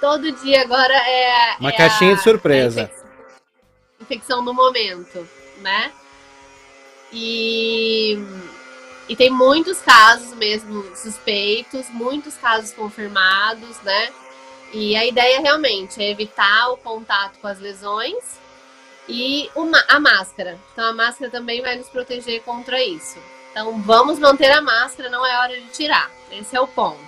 Todo 0.00 0.30
dia 0.32 0.62
agora 0.62 0.94
é. 0.94 1.56
Uma 1.58 1.70
é 1.70 1.76
caixinha 1.76 2.12
a- 2.12 2.16
de 2.16 2.22
surpresa. 2.22 2.82
a 2.82 2.84
infec- 2.84 3.04
infecção 4.00 4.44
do 4.44 4.54
momento, 4.54 5.28
né? 5.58 5.90
E, 7.12 8.16
e 9.08 9.16
tem 9.16 9.30
muitos 9.30 9.78
casos 9.80 10.34
mesmo 10.34 10.84
suspeitos, 10.96 11.88
muitos 11.90 12.36
casos 12.36 12.72
confirmados, 12.72 13.80
né? 13.82 14.12
E 14.72 14.94
a 14.96 15.04
ideia 15.06 15.40
realmente 15.40 16.00
é 16.02 16.10
evitar 16.10 16.68
o 16.70 16.76
contato 16.76 17.38
com 17.40 17.46
as 17.48 17.58
lesões 17.58 18.38
e 19.08 19.48
o 19.54 19.64
ma- 19.64 19.84
a 19.88 19.98
máscara. 19.98 20.58
Então 20.72 20.84
a 20.84 20.92
máscara 20.92 21.30
também 21.30 21.60
vai 21.62 21.76
nos 21.76 21.88
proteger 21.88 22.42
contra 22.42 22.80
isso. 22.82 23.18
Então 23.56 23.80
vamos 23.80 24.18
manter 24.18 24.50
a 24.50 24.60
máscara, 24.60 25.08
não 25.08 25.24
é 25.24 25.38
hora 25.38 25.58
de 25.58 25.66
tirar. 25.68 26.10
Esse 26.30 26.54
é 26.54 26.60
o 26.60 26.66
ponto. 26.68 27.00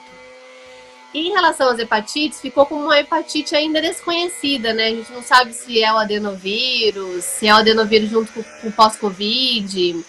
E 1.13 1.29
em 1.29 1.31
relação 1.31 1.69
às 1.69 1.79
hepatites, 1.79 2.41
ficou 2.41 2.65
como 2.65 2.85
uma 2.85 2.99
hepatite 2.99 3.55
ainda 3.55 3.83
desconhecida, 3.83 4.73
né? 4.73 4.87
A 4.87 4.91
gente 4.95 5.13
não 5.13 5.23
sabe 5.23 5.53
se 5.53 5.83
é 5.83 5.93
o 5.93 5.99
adenovírus, 5.99 7.23
se 7.23 7.47
é 7.47 7.53
o 7.53 7.59
adenovírus 7.59 8.09
junto 8.09 8.33
com 8.33 8.43
com 8.43 8.69
o 8.69 8.73
pós-Covid. 8.73 10.03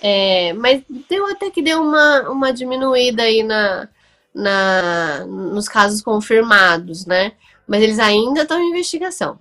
É, 0.00 0.54
mas 0.54 0.82
deu 1.10 1.26
até 1.26 1.50
que 1.50 1.60
deu 1.60 1.82
uma, 1.82 2.30
uma 2.30 2.52
diminuída 2.54 3.24
aí 3.24 3.42
na, 3.42 3.86
na, 4.34 5.26
nos 5.26 5.68
casos 5.68 6.00
confirmados, 6.00 7.04
né? 7.04 7.32
Mas 7.66 7.82
eles 7.82 7.98
ainda 7.98 8.44
estão 8.44 8.58
em 8.58 8.70
investigação. 8.70 9.38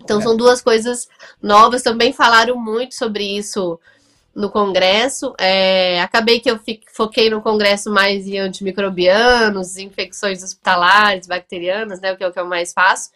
Então 0.00 0.20
É. 0.20 0.22
são 0.22 0.36
duas 0.36 0.62
coisas 0.62 1.08
novas. 1.42 1.82
Também 1.82 2.12
falaram 2.12 2.56
muito 2.56 2.94
sobre 2.94 3.24
isso 3.24 3.78
no 4.38 4.48
congresso. 4.48 5.34
É, 5.36 6.00
acabei 6.00 6.38
que 6.38 6.48
eu 6.48 6.60
foquei 6.94 7.28
no 7.28 7.42
congresso 7.42 7.90
mais 7.90 8.24
em 8.24 8.38
antimicrobianos, 8.38 9.76
infecções 9.76 10.44
hospitalares, 10.44 11.26
bacterianas, 11.26 12.00
né? 12.00 12.12
O 12.12 12.16
que 12.16 12.22
é 12.22 12.28
o 12.28 12.32
que 12.32 12.38
eu 12.38 12.46
mais 12.46 12.72
faço. 12.72 13.10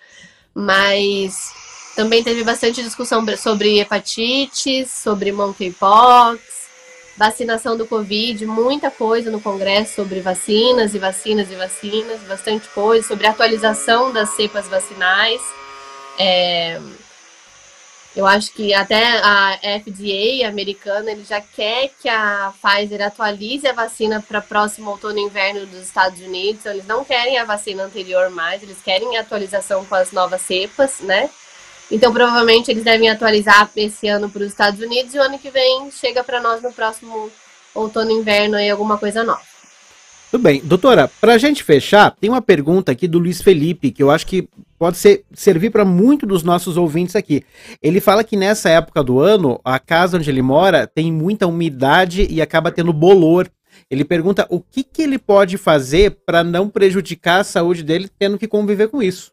Mas 0.52 1.52
também 1.94 2.24
teve 2.24 2.42
bastante 2.42 2.82
discussão 2.82 3.24
sobre 3.36 3.78
hepatites, 3.78 4.90
sobre 4.90 5.30
monkeypox, 5.30 6.40
vacinação 7.16 7.76
do 7.76 7.86
Covid, 7.86 8.44
muita 8.44 8.90
coisa 8.90 9.30
no 9.30 9.40
congresso 9.40 9.94
sobre 9.94 10.20
vacinas 10.20 10.92
e 10.92 10.98
vacinas 10.98 11.48
e 11.52 11.54
vacinas, 11.54 12.20
bastante 12.22 12.68
coisa 12.70 13.06
sobre 13.06 13.28
atualização 13.28 14.12
das 14.12 14.30
cepas 14.30 14.66
vacinais. 14.66 15.40
É, 16.18 16.80
eu 18.14 18.26
acho 18.26 18.52
que 18.52 18.74
até 18.74 19.18
a 19.22 19.58
FDA 19.80 20.46
americana 20.46 21.10
ele 21.10 21.24
já 21.24 21.40
quer 21.40 21.90
que 22.00 22.08
a 22.08 22.52
Pfizer 22.62 23.00
atualize 23.00 23.66
a 23.66 23.72
vacina 23.72 24.20
para 24.20 24.40
próximo 24.40 24.90
outono 24.90 25.18
e 25.18 25.22
inverno 25.22 25.64
dos 25.64 25.80
Estados 25.80 26.20
Unidos. 26.20 26.60
Então, 26.60 26.72
eles 26.72 26.86
não 26.86 27.04
querem 27.04 27.38
a 27.38 27.44
vacina 27.44 27.84
anterior 27.84 28.28
mais, 28.28 28.62
eles 28.62 28.82
querem 28.82 29.16
atualização 29.16 29.84
com 29.86 29.94
as 29.94 30.12
novas 30.12 30.42
cepas, 30.42 31.00
né? 31.00 31.30
Então, 31.90 32.12
provavelmente 32.12 32.70
eles 32.70 32.84
devem 32.84 33.08
atualizar 33.08 33.70
esse 33.76 34.08
ano 34.08 34.28
para 34.28 34.42
os 34.42 34.48
Estados 34.48 34.80
Unidos 34.80 35.14
e 35.14 35.18
o 35.18 35.22
ano 35.22 35.38
que 35.38 35.50
vem 35.50 35.90
chega 35.90 36.22
para 36.22 36.40
nós 36.40 36.62
no 36.62 36.72
próximo 36.72 37.30
outono 37.74 38.10
e 38.10 38.14
inverno 38.14 38.56
aí 38.56 38.68
alguma 38.70 38.98
coisa 38.98 39.24
nova. 39.24 39.51
Tudo 40.32 40.44
bem. 40.44 40.62
Doutora, 40.64 41.10
pra 41.20 41.36
gente 41.36 41.62
fechar, 41.62 42.16
tem 42.18 42.30
uma 42.30 42.40
pergunta 42.40 42.90
aqui 42.90 43.06
do 43.06 43.18
Luiz 43.18 43.42
Felipe, 43.42 43.90
que 43.90 44.02
eu 44.02 44.10
acho 44.10 44.26
que 44.26 44.48
pode 44.78 44.96
ser, 44.96 45.26
servir 45.34 45.68
para 45.68 45.84
muito 45.84 46.24
dos 46.24 46.42
nossos 46.42 46.78
ouvintes 46.78 47.14
aqui. 47.14 47.44
Ele 47.82 48.00
fala 48.00 48.24
que 48.24 48.34
nessa 48.34 48.70
época 48.70 49.04
do 49.04 49.20
ano, 49.20 49.60
a 49.62 49.78
casa 49.78 50.16
onde 50.16 50.30
ele 50.30 50.40
mora 50.40 50.86
tem 50.86 51.12
muita 51.12 51.46
umidade 51.46 52.26
e 52.30 52.40
acaba 52.40 52.72
tendo 52.72 52.94
bolor. 52.94 53.46
Ele 53.90 54.06
pergunta 54.06 54.46
o 54.48 54.58
que, 54.58 54.82
que 54.82 55.02
ele 55.02 55.18
pode 55.18 55.58
fazer 55.58 56.16
para 56.24 56.42
não 56.42 56.66
prejudicar 56.66 57.40
a 57.40 57.44
saúde 57.44 57.82
dele 57.82 58.08
tendo 58.18 58.38
que 58.38 58.48
conviver 58.48 58.88
com 58.88 59.02
isso. 59.02 59.30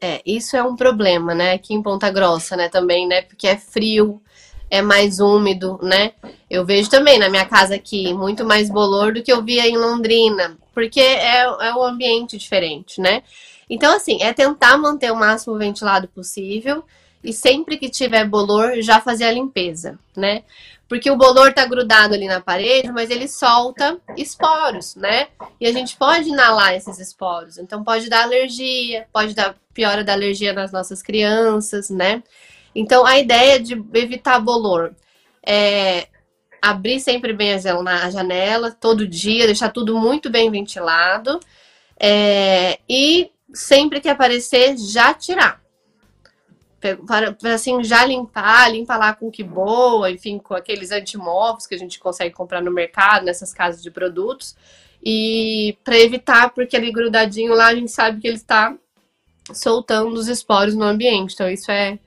É, 0.00 0.22
isso 0.24 0.56
é 0.56 0.62
um 0.62 0.74
problema, 0.74 1.34
né? 1.34 1.52
Aqui 1.52 1.74
em 1.74 1.82
Ponta 1.82 2.10
Grossa, 2.10 2.56
né? 2.56 2.70
Também, 2.70 3.06
né? 3.06 3.20
Porque 3.20 3.46
é 3.46 3.58
frio, 3.58 4.22
é 4.70 4.82
mais 4.82 5.20
úmido, 5.20 5.78
né? 5.82 6.12
Eu 6.50 6.64
vejo 6.64 6.90
também 6.90 7.18
na 7.18 7.28
minha 7.28 7.46
casa 7.46 7.74
aqui 7.74 8.12
muito 8.12 8.44
mais 8.44 8.68
bolor 8.70 9.12
do 9.12 9.22
que 9.22 9.32
eu 9.32 9.42
via 9.42 9.66
em 9.66 9.76
Londrina, 9.76 10.56
porque 10.74 11.00
é, 11.00 11.42
é 11.42 11.74
um 11.74 11.82
ambiente 11.82 12.36
diferente, 12.36 13.00
né? 13.00 13.22
Então, 13.68 13.94
assim, 13.94 14.22
é 14.22 14.32
tentar 14.32 14.76
manter 14.76 15.10
o 15.12 15.16
máximo 15.16 15.56
ventilado 15.58 16.08
possível 16.08 16.84
e 17.22 17.32
sempre 17.32 17.76
que 17.76 17.90
tiver 17.90 18.24
bolor, 18.24 18.80
já 18.80 19.00
fazer 19.00 19.24
a 19.24 19.32
limpeza, 19.32 19.98
né? 20.16 20.44
Porque 20.88 21.10
o 21.10 21.16
bolor 21.16 21.52
tá 21.52 21.66
grudado 21.66 22.14
ali 22.14 22.28
na 22.28 22.40
parede, 22.40 22.92
mas 22.92 23.10
ele 23.10 23.26
solta 23.26 23.98
esporos, 24.16 24.94
né? 24.94 25.26
E 25.60 25.66
a 25.66 25.72
gente 25.72 25.96
pode 25.96 26.28
inalar 26.28 26.74
esses 26.74 27.00
esporos. 27.00 27.58
Então 27.58 27.82
pode 27.82 28.08
dar 28.08 28.22
alergia, 28.22 29.06
pode 29.12 29.34
dar 29.34 29.56
piora 29.74 30.04
da 30.04 30.12
alergia 30.12 30.52
nas 30.52 30.70
nossas 30.70 31.02
crianças, 31.02 31.90
né? 31.90 32.22
Então 32.78 33.06
a 33.06 33.18
ideia 33.18 33.58
de 33.58 33.74
evitar 33.94 34.38
bolor 34.40 34.94
é 35.44 36.08
abrir 36.60 37.00
sempre 37.00 37.32
bem 37.32 37.54
a 37.54 37.58
jan- 37.58 37.84
a 37.88 38.10
janela, 38.10 38.70
todo 38.72 39.06
dia, 39.06 39.46
deixar 39.46 39.70
tudo 39.70 39.96
muito 39.98 40.30
bem 40.30 40.50
ventilado. 40.50 41.40
é, 41.98 42.78
e 42.88 43.30
sempre 43.54 44.00
que 44.00 44.08
aparecer, 44.08 44.76
já 44.76 45.14
tirar. 45.14 45.62
Para, 47.06 47.32
para, 47.32 47.54
assim, 47.54 47.82
já 47.82 48.04
limpar, 48.04 48.70
limpa 48.70 48.96
lá 48.96 49.14
com 49.14 49.30
que 49.30 49.42
boa, 49.42 50.10
enfim, 50.10 50.38
com 50.38 50.54
aqueles 50.54 50.92
antimorfos 50.92 51.66
que 51.66 51.74
a 51.74 51.78
gente 51.78 51.98
consegue 51.98 52.34
comprar 52.34 52.60
no 52.60 52.70
mercado, 52.70 53.24
nessas 53.24 53.52
casas 53.52 53.82
de 53.82 53.90
produtos. 53.90 54.54
E 55.02 55.76
para 55.82 55.98
evitar, 55.98 56.50
porque 56.50 56.76
ali 56.76 56.92
grudadinho 56.92 57.54
lá, 57.54 57.68
a 57.68 57.74
gente 57.74 57.90
sabe 57.90 58.20
que 58.20 58.28
ele 58.28 58.36
está 58.36 58.76
soltando 59.52 60.14
os 60.14 60.28
esporos 60.28 60.74
no 60.74 60.84
ambiente. 60.84 61.32
Então, 61.34 61.48
isso 61.48 61.70
é, 61.70 61.98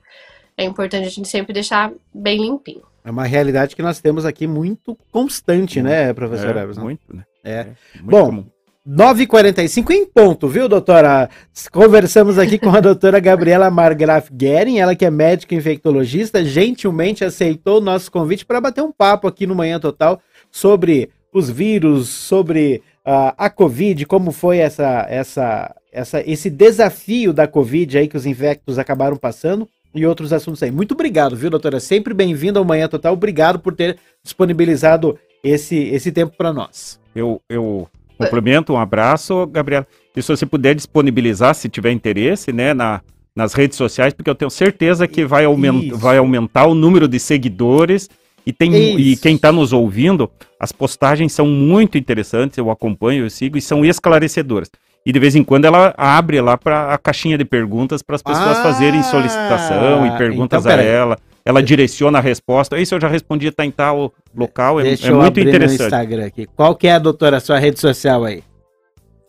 é 0.60 0.66
importante 0.66 1.06
a 1.06 1.10
gente 1.10 1.28
sempre 1.28 1.52
deixar 1.52 1.90
bem 2.14 2.40
limpinho. 2.40 2.82
É 3.04 3.10
uma 3.10 3.24
realidade 3.24 3.74
que 3.74 3.82
nós 3.82 3.98
temos 4.00 4.26
aqui 4.26 4.46
muito 4.46 4.96
constante, 5.10 5.80
né, 5.80 6.12
professor 6.12 6.56
É, 6.56 6.62
Everson? 6.62 6.80
muito, 6.82 7.00
né? 7.12 7.24
É. 7.42 7.64
muito 7.94 8.10
Bom, 8.10 8.26
comum. 8.26 8.46
9h45 8.86 9.90
em 9.90 10.04
ponto, 10.06 10.48
viu, 10.48 10.68
doutora? 10.68 11.28
Conversamos 11.72 12.38
aqui 12.38 12.58
com 12.58 12.70
a 12.70 12.80
doutora 12.80 13.20
Gabriela 13.20 13.70
Margraf 13.70 14.30
Guerin, 14.32 14.78
ela 14.78 14.94
que 14.94 15.04
é 15.04 15.10
médica 15.10 15.54
infectologista, 15.54 16.44
gentilmente 16.44 17.24
aceitou 17.24 17.78
o 17.78 17.82
nosso 17.82 18.10
convite 18.10 18.44
para 18.44 18.60
bater 18.60 18.82
um 18.82 18.92
papo 18.92 19.28
aqui 19.28 19.46
no 19.46 19.54
Manhã 19.54 19.78
Total 19.78 20.20
sobre 20.50 21.10
os 21.32 21.48
vírus, 21.48 22.08
sobre 22.08 22.82
ah, 23.04 23.34
a 23.38 23.48
Covid, 23.48 24.04
como 24.06 24.32
foi 24.32 24.58
essa, 24.58 25.06
essa, 25.08 25.74
essa, 25.92 26.22
esse 26.28 26.50
desafio 26.50 27.32
da 27.32 27.46
Covid 27.46 27.96
aí 27.98 28.08
que 28.08 28.16
os 28.16 28.26
infectos 28.26 28.78
acabaram 28.78 29.16
passando. 29.16 29.68
E 29.94 30.06
outros 30.06 30.32
assuntos 30.32 30.62
aí. 30.62 30.70
Muito 30.70 30.92
obrigado, 30.92 31.36
viu, 31.36 31.50
doutora? 31.50 31.80
Sempre 31.80 32.14
bem-vindo 32.14 32.58
ao 32.58 32.64
Manhã 32.64 32.88
Total. 32.88 33.12
Obrigado 33.12 33.58
por 33.58 33.74
ter 33.74 33.98
disponibilizado 34.22 35.18
esse, 35.42 35.76
esse 35.76 36.12
tempo 36.12 36.36
para 36.36 36.52
nós. 36.52 37.00
Eu, 37.14 37.40
eu 37.48 37.88
complemento, 38.16 38.72
um 38.72 38.78
abraço, 38.78 39.46
Gabriela. 39.46 39.86
E 40.14 40.22
se 40.22 40.28
você 40.28 40.46
puder 40.46 40.74
disponibilizar, 40.74 41.54
se 41.54 41.68
tiver 41.68 41.92
interesse, 41.92 42.52
né, 42.52 42.74
na, 42.74 43.00
nas 43.34 43.54
redes 43.54 43.76
sociais, 43.76 44.12
porque 44.12 44.28
eu 44.28 44.34
tenho 44.34 44.50
certeza 44.50 45.08
que 45.08 45.24
vai, 45.24 45.44
aumen 45.44 45.86
Isso. 45.86 45.96
vai 45.96 46.18
aumentar 46.18 46.66
o 46.66 46.74
número 46.74 47.08
de 47.08 47.18
seguidores. 47.18 48.08
E, 48.44 48.52
tem, 48.52 48.74
e 48.98 49.16
quem 49.16 49.36
está 49.36 49.52
nos 49.52 49.72
ouvindo, 49.72 50.30
as 50.58 50.72
postagens 50.72 51.32
são 51.32 51.46
muito 51.46 51.98
interessantes, 51.98 52.56
eu 52.58 52.70
acompanho, 52.70 53.24
eu 53.24 53.30
sigo, 53.30 53.58
e 53.58 53.60
são 53.60 53.84
esclarecedoras. 53.84 54.70
E 55.04 55.12
de 55.12 55.18
vez 55.18 55.34
em 55.34 55.42
quando 55.42 55.64
ela 55.64 55.94
abre 55.96 56.40
lá 56.40 56.58
para 56.58 56.92
a 56.92 56.98
caixinha 56.98 57.38
de 57.38 57.44
perguntas 57.44 58.02
para 58.02 58.16
as 58.16 58.22
pessoas 58.22 58.58
Ah, 58.58 58.62
fazerem 58.62 59.02
solicitação 59.02 60.06
e 60.06 60.16
perguntas 60.18 60.66
então, 60.66 60.78
a 60.78 60.82
ela. 60.82 61.18
Ela 61.44 61.62
direciona 61.62 62.18
a 62.18 62.20
resposta. 62.20 62.78
Isso 62.78 62.94
eu 62.94 63.00
já 63.00 63.08
respondi, 63.08 63.46
está 63.46 63.64
em 63.64 63.70
tal 63.70 64.12
local. 64.36 64.78
É, 64.78 64.84
Deixa 64.84 65.06
é 65.08 65.10
eu 65.10 65.16
muito 65.16 65.28
abrir 65.28 65.44
no 65.44 65.50
interessante. 65.50 65.82
Instagram 65.84 66.26
aqui. 66.26 66.46
Qual 66.54 66.74
que 66.74 66.86
é, 66.86 67.00
doutora, 67.00 67.40
sua 67.40 67.58
rede 67.58 67.80
social 67.80 68.24
aí? 68.24 68.44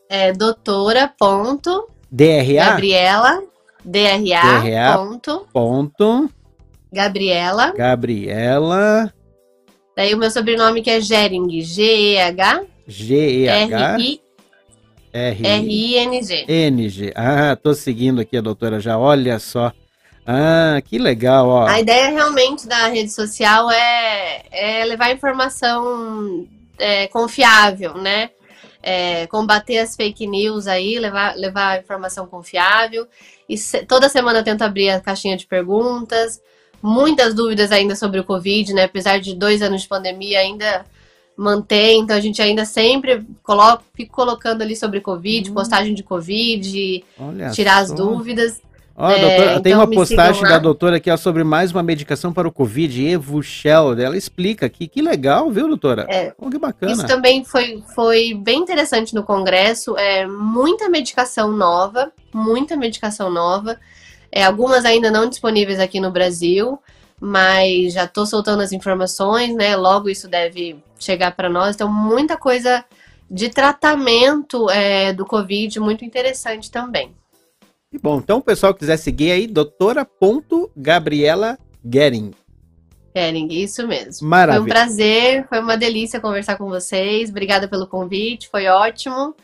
É 0.09 0.33
doutora 0.33 1.09
ponto 1.17 1.87
DRA? 2.11 2.65
Gabriela, 2.65 3.41
DRA, 3.85 4.17
DRA. 4.61 4.97
ponto, 4.97 5.47
Ponto 5.53 6.29
Gabriela. 6.91 7.71
Gabriela 7.77 9.11
Daí 9.95 10.13
o 10.13 10.17
meu 10.17 10.29
sobrenome 10.31 10.81
que 10.81 10.89
é 10.89 10.99
Gering, 11.01 11.61
G-E-H, 11.61 12.63
G-E-H 12.87 13.95
R-I-R-I-N-G. 13.95 14.20
R-I-N-G. 15.13 17.13
Ah, 17.15 17.55
tô 17.55 17.73
seguindo 17.73 18.21
aqui 18.21 18.37
a 18.37 18.41
doutora 18.41 18.79
já, 18.79 18.97
olha 18.97 19.39
só. 19.39 19.71
Ah, 20.25 20.81
que 20.85 20.97
legal, 20.97 21.47
ó. 21.47 21.67
A 21.67 21.79
ideia 21.79 22.09
realmente 22.09 22.67
da 22.67 22.87
rede 22.87 23.11
social 23.11 23.69
é, 23.71 24.43
é 24.51 24.85
levar 24.85 25.11
informação 25.11 26.47
é, 26.77 27.07
confiável, 27.07 27.95
né? 27.95 28.29
É, 28.83 29.27
combater 29.27 29.77
as 29.77 29.95
fake 29.95 30.25
news 30.25 30.67
aí, 30.67 30.97
levar, 30.97 31.35
levar 31.35 31.79
informação 31.79 32.25
confiável. 32.25 33.07
E 33.47 33.55
se- 33.57 33.85
toda 33.85 34.09
semana 34.09 34.39
eu 34.39 34.43
tento 34.43 34.63
abrir 34.63 34.89
a 34.89 34.99
caixinha 34.99 35.37
de 35.37 35.45
perguntas. 35.45 36.41
Muitas 36.81 37.35
dúvidas 37.35 37.71
ainda 37.71 37.95
sobre 37.95 38.19
o 38.19 38.23
Covid, 38.23 38.73
né? 38.73 38.85
Apesar 38.85 39.19
de 39.19 39.35
dois 39.35 39.61
anos 39.61 39.83
de 39.83 39.87
pandemia, 39.87 40.39
ainda 40.39 40.83
mantém. 41.41 42.01
Então 42.01 42.15
a 42.15 42.19
gente 42.19 42.41
ainda 42.41 42.63
sempre 42.65 43.25
coloca, 43.41 43.83
fica 43.95 44.11
colocando 44.11 44.61
ali 44.61 44.75
sobre 44.75 45.01
Covid, 45.01 45.49
Hum. 45.49 45.53
postagem 45.53 45.93
de 45.95 46.03
Covid, 46.03 47.03
Olha 47.19 47.49
tirar 47.49 47.79
as 47.79 47.87
só. 47.89 47.95
dúvidas. 47.95 48.61
Ó, 48.95 49.09
É, 49.09 49.19
doutora, 49.19 49.61
tem 49.61 49.71
então 49.71 49.79
uma 49.83 49.89
postagem 49.89 50.43
da 50.43 50.59
doutora 50.59 50.97
aqui 50.97 51.09
ó, 51.09 51.17
sobre 51.17 51.43
mais 51.43 51.71
uma 51.71 51.81
medicação 51.81 52.31
para 52.31 52.47
o 52.47 52.51
Covid, 52.51 53.03
Evushell. 53.03 53.97
Ela 53.99 54.15
explica 54.15 54.65
aqui. 54.67 54.87
Que 54.87 55.01
legal, 55.01 55.49
viu, 55.49 55.67
doutora? 55.67 56.05
É. 56.07 56.33
Oh, 56.37 56.49
que 56.49 56.59
bacana. 56.59 56.91
Isso 56.91 57.07
também 57.07 57.43
foi, 57.43 57.81
foi 57.95 58.33
bem 58.35 58.59
interessante 58.59 59.15
no 59.15 59.23
Congresso. 59.23 59.97
É, 59.97 60.27
muita 60.27 60.87
medicação 60.89 61.51
nova, 61.51 62.11
muita 62.31 62.75
medicação 62.75 63.31
nova. 63.31 63.79
É, 64.31 64.43
algumas 64.43 64.85
ainda 64.85 65.09
não 65.09 65.27
disponíveis 65.27 65.79
aqui 65.79 65.99
no 65.99 66.11
Brasil, 66.11 66.77
mas 67.19 67.93
já 67.93 68.03
estou 68.03 68.25
soltando 68.27 68.61
as 68.61 68.71
informações, 68.71 69.55
né? 69.55 69.75
Logo 69.75 70.09
isso 70.09 70.27
deve 70.27 70.75
chegar 71.03 71.35
para 71.35 71.49
nós. 71.49 71.75
Então, 71.75 71.91
muita 71.91 72.37
coisa 72.37 72.85
de 73.29 73.49
tratamento 73.49 74.69
é, 74.69 75.11
do 75.13 75.25
Covid, 75.25 75.79
muito 75.79 76.03
interessante 76.03 76.69
também. 76.69 77.15
Que 77.89 77.97
bom. 77.97 78.19
Então, 78.19 78.39
o 78.39 78.41
pessoal 78.41 78.73
que 78.73 78.79
quiser 78.79 78.97
seguir 78.97 79.31
aí, 79.31 79.47
doutora.gabriela 79.47 81.57
Guerin. 81.85 82.33
Kering, 83.13 83.47
isso 83.51 83.87
mesmo. 83.87 84.13
Foi 84.13 84.27
um 84.27 84.29
Maravilha. 84.29 84.73
prazer, 84.73 85.47
foi 85.47 85.59
uma 85.59 85.75
delícia 85.75 86.19
conversar 86.19 86.57
com 86.57 86.69
vocês. 86.69 87.29
Obrigada 87.29 87.67
pelo 87.67 87.87
convite, 87.87 88.49
foi 88.49 88.67
ótimo. 88.67 89.35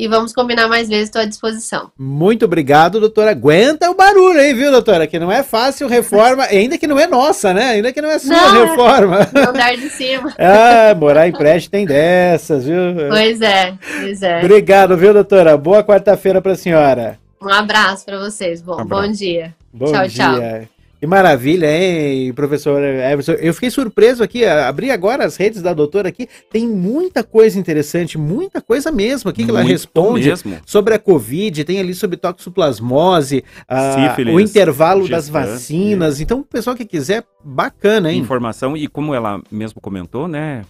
E 0.00 0.06
vamos 0.06 0.32
combinar 0.32 0.68
mais 0.68 0.88
vezes, 0.88 1.06
estou 1.06 1.20
à 1.20 1.24
disposição. 1.24 1.90
Muito 1.98 2.44
obrigado, 2.44 3.00
doutora. 3.00 3.32
Aguenta 3.32 3.90
o 3.90 3.94
barulho 3.94 4.38
aí, 4.38 4.54
viu, 4.54 4.70
doutora? 4.70 5.08
Que 5.08 5.18
não 5.18 5.32
é 5.32 5.42
fácil 5.42 5.88
reforma, 5.88 6.44
ainda 6.50 6.78
que 6.78 6.86
não 6.86 6.96
é 7.00 7.08
nossa, 7.08 7.52
né? 7.52 7.70
Ainda 7.70 7.92
que 7.92 8.00
não 8.00 8.08
é 8.08 8.18
sua 8.20 8.36
Não. 8.36 8.66
reforma. 8.68 9.28
No 9.32 9.40
andar 9.50 9.76
de 9.76 9.90
cima. 9.90 10.32
Ah, 10.38 10.94
morar 10.94 11.26
em 11.26 11.32
prédio 11.32 11.68
tem 11.68 11.84
dessas, 11.84 12.64
viu? 12.64 12.76
Pois 13.08 13.40
é, 13.40 13.74
pois 14.00 14.22
é. 14.22 14.38
Obrigado, 14.38 14.96
viu, 14.96 15.12
doutora? 15.12 15.56
Boa 15.56 15.82
quarta-feira 15.82 16.40
pra 16.40 16.54
senhora. 16.54 17.18
Um 17.42 17.48
abraço 17.48 18.04
para 18.04 18.18
vocês. 18.18 18.62
Bom, 18.62 18.76
Um 18.76 18.80
abraço. 18.80 19.02
bom 19.02 19.12
dia. 19.12 19.54
Bom 19.72 19.86
Tchau, 19.92 20.06
dia. 20.06 20.10
tchau. 20.10 20.77
Que 21.00 21.06
maravilha, 21.06 21.66
hein, 21.70 22.32
professor 22.32 22.82
Everson? 22.82 23.32
Eu 23.34 23.54
fiquei 23.54 23.70
surpreso 23.70 24.20
aqui, 24.22 24.44
a- 24.44 24.66
abri 24.68 24.90
agora 24.90 25.24
as 25.24 25.36
redes 25.36 25.62
da 25.62 25.72
doutora 25.72 26.08
aqui, 26.08 26.28
tem 26.50 26.66
muita 26.66 27.22
coisa 27.22 27.56
interessante, 27.56 28.18
muita 28.18 28.60
coisa 28.60 28.90
mesmo 28.90 29.30
aqui 29.30 29.44
que 29.44 29.50
ela 29.50 29.60
Muito 29.60 29.70
responde 29.70 30.28
mesmo. 30.28 30.56
sobre 30.66 30.94
a 30.94 30.98
Covid, 30.98 31.62
tem 31.64 31.78
ali 31.78 31.94
sobre 31.94 32.16
toxoplasmose, 32.16 33.44
a- 33.68 34.08
Sífilis, 34.08 34.34
o 34.34 34.40
intervalo 34.40 35.08
das 35.08 35.28
vacinas. 35.28 36.20
Então, 36.20 36.40
o 36.40 36.44
pessoal 36.44 36.74
que 36.74 36.84
quiser, 36.84 37.22
bacana, 37.44 38.12
hein? 38.12 38.18
informação 38.18 38.76
e 38.76 38.88
como 38.88 39.14
ela 39.14 39.40
mesmo 39.52 39.80
comentou, 39.80 40.26
né, 40.26 40.62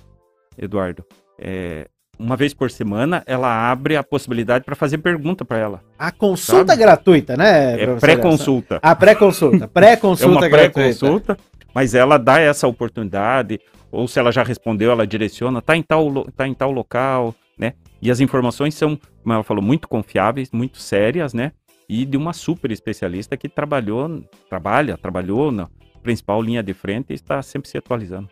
Eduardo, 0.58 1.04
é, 1.38 1.86
uma 2.18 2.36
vez 2.36 2.52
por 2.52 2.70
semana 2.70 3.22
ela 3.26 3.70
abre 3.70 3.96
a 3.96 4.02
possibilidade 4.02 4.64
para 4.64 4.74
fazer 4.74 4.98
pergunta 4.98 5.44
para 5.44 5.58
ela. 5.58 5.82
A 5.98 6.10
consulta 6.10 6.72
Sabe? 6.72 6.82
gratuita, 6.82 7.36
né? 7.36 7.80
É 7.82 7.94
pré-consulta. 7.96 8.78
A 8.82 8.94
pré-consulta. 8.94 9.64
É 9.64 9.66
Pré-consulta 9.68 10.32
uma 10.40 10.48
gratuita. 10.48 10.72
pré-consulta, 10.72 11.38
mas 11.74 11.94
ela 11.94 12.18
dá 12.18 12.40
essa 12.40 12.66
oportunidade, 12.66 13.60
ou 13.90 14.08
se 14.08 14.18
ela 14.18 14.32
já 14.32 14.42
respondeu, 14.42 14.90
ela 14.90 15.06
direciona, 15.06 15.62
tá 15.62 15.76
em 15.76 15.82
tal, 15.82 16.24
tá 16.36 16.46
em 16.48 16.54
tal 16.54 16.70
local, 16.72 17.34
né? 17.58 17.74
E 18.02 18.10
as 18.10 18.20
informações 18.20 18.74
são, 18.74 18.98
como 19.22 19.32
ela 19.34 19.42
falou, 19.44 19.62
muito 19.62 19.88
confiáveis, 19.88 20.50
muito 20.52 20.78
sérias, 20.78 21.32
né? 21.32 21.52
E 21.88 22.04
de 22.04 22.16
uma 22.16 22.32
super 22.32 22.70
especialista 22.70 23.36
que 23.36 23.48
trabalhou, 23.48 24.22
trabalha, 24.48 24.96
trabalhou 24.98 25.50
na 25.50 25.68
principal 26.02 26.40
linha 26.42 26.62
de 26.62 26.74
frente 26.74 27.10
e 27.10 27.14
está 27.14 27.40
sempre 27.42 27.68
se 27.68 27.78
atualizando. 27.78 28.28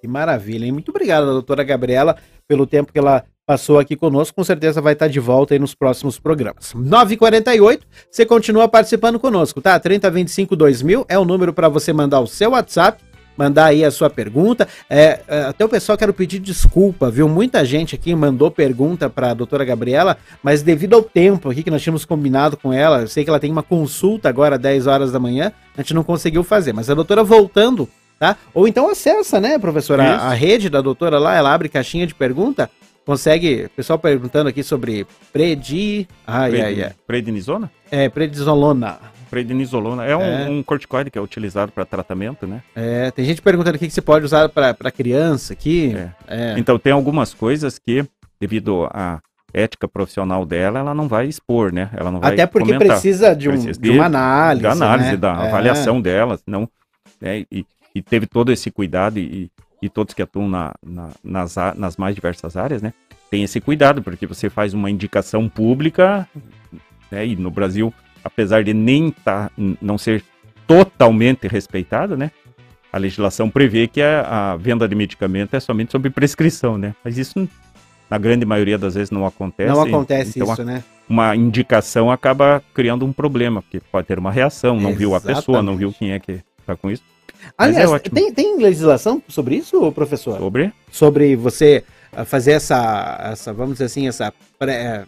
Que 0.00 0.08
maravilha, 0.08 0.64
hein? 0.64 0.72
Muito 0.72 0.90
obrigado, 0.90 1.26
doutora 1.26 1.62
Gabriela, 1.62 2.16
pelo 2.50 2.66
tempo 2.66 2.92
que 2.92 2.98
ela 2.98 3.22
passou 3.46 3.78
aqui 3.78 3.94
conosco. 3.94 4.34
Com 4.34 4.42
certeza 4.42 4.80
vai 4.80 4.94
estar 4.94 5.06
de 5.06 5.20
volta 5.20 5.54
aí 5.54 5.58
nos 5.60 5.72
próximos 5.72 6.18
programas. 6.18 6.74
9h48, 6.74 7.82
você 8.10 8.26
continua 8.26 8.66
participando 8.66 9.20
conosco, 9.20 9.60
tá? 9.60 9.78
3025 9.78 10.56
2000 10.56 11.06
é 11.08 11.16
o 11.16 11.24
número 11.24 11.52
para 11.52 11.68
você 11.68 11.92
mandar 11.92 12.18
o 12.18 12.26
seu 12.26 12.50
WhatsApp, 12.50 13.00
mandar 13.36 13.66
aí 13.66 13.84
a 13.84 13.90
sua 13.92 14.10
pergunta. 14.10 14.66
É, 14.88 15.20
é, 15.28 15.42
até 15.42 15.64
o 15.64 15.68
pessoal 15.68 15.96
quero 15.96 16.12
pedir 16.12 16.40
desculpa, 16.40 17.08
viu? 17.08 17.28
Muita 17.28 17.64
gente 17.64 17.94
aqui 17.94 18.12
mandou 18.16 18.50
pergunta 18.50 19.08
para 19.08 19.30
a 19.30 19.34
doutora 19.34 19.64
Gabriela, 19.64 20.16
mas 20.42 20.60
devido 20.60 20.94
ao 20.94 21.02
tempo 21.04 21.50
aqui 21.50 21.62
que 21.62 21.70
nós 21.70 21.80
tínhamos 21.80 22.04
combinado 22.04 22.56
com 22.56 22.72
ela, 22.72 23.02
eu 23.02 23.08
sei 23.08 23.22
que 23.22 23.30
ela 23.30 23.38
tem 23.38 23.52
uma 23.52 23.62
consulta 23.62 24.28
agora 24.28 24.56
às 24.56 24.60
10 24.60 24.88
horas 24.88 25.12
da 25.12 25.20
manhã, 25.20 25.52
a 25.76 25.82
gente 25.82 25.94
não 25.94 26.02
conseguiu 26.02 26.42
fazer, 26.42 26.72
mas 26.72 26.90
a 26.90 26.94
doutora 26.94 27.22
voltando 27.22 27.88
tá? 28.20 28.36
Ou 28.54 28.68
então 28.68 28.88
acessa, 28.90 29.40
né, 29.40 29.58
professora, 29.58 30.04
a, 30.04 30.28
a 30.28 30.34
rede 30.34 30.68
da 30.68 30.80
doutora 30.82 31.18
lá, 31.18 31.34
ela 31.34 31.52
abre 31.52 31.68
caixinha 31.70 32.06
de 32.06 32.14
pergunta, 32.14 32.70
consegue, 33.04 33.68
pessoal 33.74 33.98
perguntando 33.98 34.48
aqui 34.50 34.62
sobre 34.62 35.06
predi, 35.32 36.06
ai, 36.26 36.50
Predi- 36.50 36.64
ai, 36.64 36.74
ai, 36.82 36.90
é, 37.90 38.08
prednisolona. 38.08 38.98
Prednisolona. 39.30 40.04
É 40.04 40.16
um, 40.16 40.20
É. 40.22 40.48
um 40.50 40.62
corticoide 40.62 41.10
que 41.10 41.16
é 41.16 41.20
utilizado 41.20 41.70
para 41.72 41.84
tratamento, 41.84 42.46
né? 42.46 42.62
É, 42.74 43.10
tem 43.12 43.24
gente 43.24 43.40
perguntando 43.40 43.76
aqui 43.76 43.86
que 43.86 43.94
você 43.94 44.02
pode 44.02 44.24
usar 44.24 44.48
para 44.48 44.74
criança 44.90 45.52
aqui. 45.52 45.94
É. 45.96 46.54
É. 46.54 46.54
Então 46.58 46.78
tem 46.78 46.92
algumas 46.92 47.32
coisas 47.32 47.78
que, 47.78 48.04
devido 48.40 48.88
à 48.92 49.20
ética 49.54 49.86
profissional 49.88 50.44
dela, 50.44 50.80
ela 50.80 50.92
não 50.94 51.06
vai 51.08 51.26
expor, 51.26 51.72
né? 51.72 51.90
Ela 51.96 52.10
não 52.10 52.18
vai 52.20 52.32
Até 52.34 52.44
porque 52.46 52.72
comentar. 52.72 52.88
precisa 52.96 53.34
de, 53.34 53.48
um, 53.48 53.52
Precisa 53.52 53.80
de 53.80 53.90
uma 53.90 54.06
análise. 54.06 54.62
da 54.64 54.72
análise, 54.72 55.10
né? 55.12 55.16
da 55.16 55.28
É. 55.44 55.48
avaliação 55.48 56.00
delas, 56.00 56.42
não, 56.46 56.68
né, 57.20 57.44
e, 57.52 57.64
e 57.94 58.02
teve 58.02 58.26
todo 58.26 58.52
esse 58.52 58.70
cuidado 58.70 59.18
e, 59.18 59.50
e 59.82 59.88
todos 59.88 60.14
que 60.14 60.22
atuam 60.22 60.48
na, 60.48 60.74
na- 60.84 61.10
nas, 61.22 61.56
a- 61.58 61.74
nas 61.76 61.96
mais 61.96 62.14
diversas 62.14 62.56
áreas, 62.56 62.82
né, 62.82 62.92
tem 63.30 63.42
esse 63.42 63.60
cuidado, 63.60 64.02
porque 64.02 64.26
você 64.26 64.50
faz 64.50 64.74
uma 64.74 64.90
indicação 64.90 65.48
pública, 65.48 66.28
né, 67.10 67.26
e 67.26 67.36
no 67.36 67.50
Brasil, 67.50 67.92
apesar 68.24 68.62
de 68.64 68.74
nem 68.74 69.10
tá, 69.10 69.50
não 69.80 69.96
ser 69.98 70.22
totalmente 70.66 71.48
respeitado, 71.48 72.16
né, 72.16 72.30
a 72.92 72.98
legislação 72.98 73.48
prevê 73.48 73.86
que 73.86 74.02
a, 74.02 74.52
a 74.52 74.56
venda 74.56 74.86
de 74.88 74.94
medicamento 74.94 75.54
é 75.54 75.60
somente 75.60 75.92
sob 75.92 76.10
prescrição, 76.10 76.76
né, 76.76 76.94
mas 77.04 77.18
isso 77.18 77.48
na 78.10 78.18
grande 78.18 78.44
maioria 78.44 78.76
das 78.76 78.94
vezes 78.96 79.10
não 79.12 79.24
acontece. 79.24 79.70
Não 79.72 79.80
acontece 79.80 80.40
então, 80.40 80.52
isso, 80.52 80.64
né? 80.64 80.82
uma 81.08 81.36
indicação 81.36 82.10
acaba 82.10 82.60
criando 82.74 83.06
um 83.06 83.12
problema, 83.12 83.62
porque 83.62 83.80
pode 83.80 84.08
ter 84.08 84.18
uma 84.18 84.32
reação, 84.32 84.80
não 84.80 84.94
viu 84.96 85.14
a 85.14 85.20
pessoa, 85.20 85.62
não 85.62 85.76
viu 85.76 85.90
Exatamente. 85.90 85.98
quem 85.98 86.10
é 86.12 86.18
que 86.18 86.44
está 86.60 86.74
com 86.74 86.90
isso. 86.90 87.04
Mas 87.58 87.76
Aliás, 87.76 87.92
é 87.92 87.98
tem, 87.98 88.32
tem 88.32 88.56
legislação 88.58 89.22
sobre 89.28 89.56
isso, 89.56 89.90
professor? 89.92 90.38
Sobre 90.38 90.72
sobre 90.90 91.36
você 91.36 91.84
ah, 92.12 92.24
fazer 92.24 92.52
essa, 92.52 93.18
essa 93.32 93.52
vamos 93.52 93.74
dizer 93.74 93.84
assim, 93.86 94.08
essa 94.08 94.32
pré- 94.58 95.04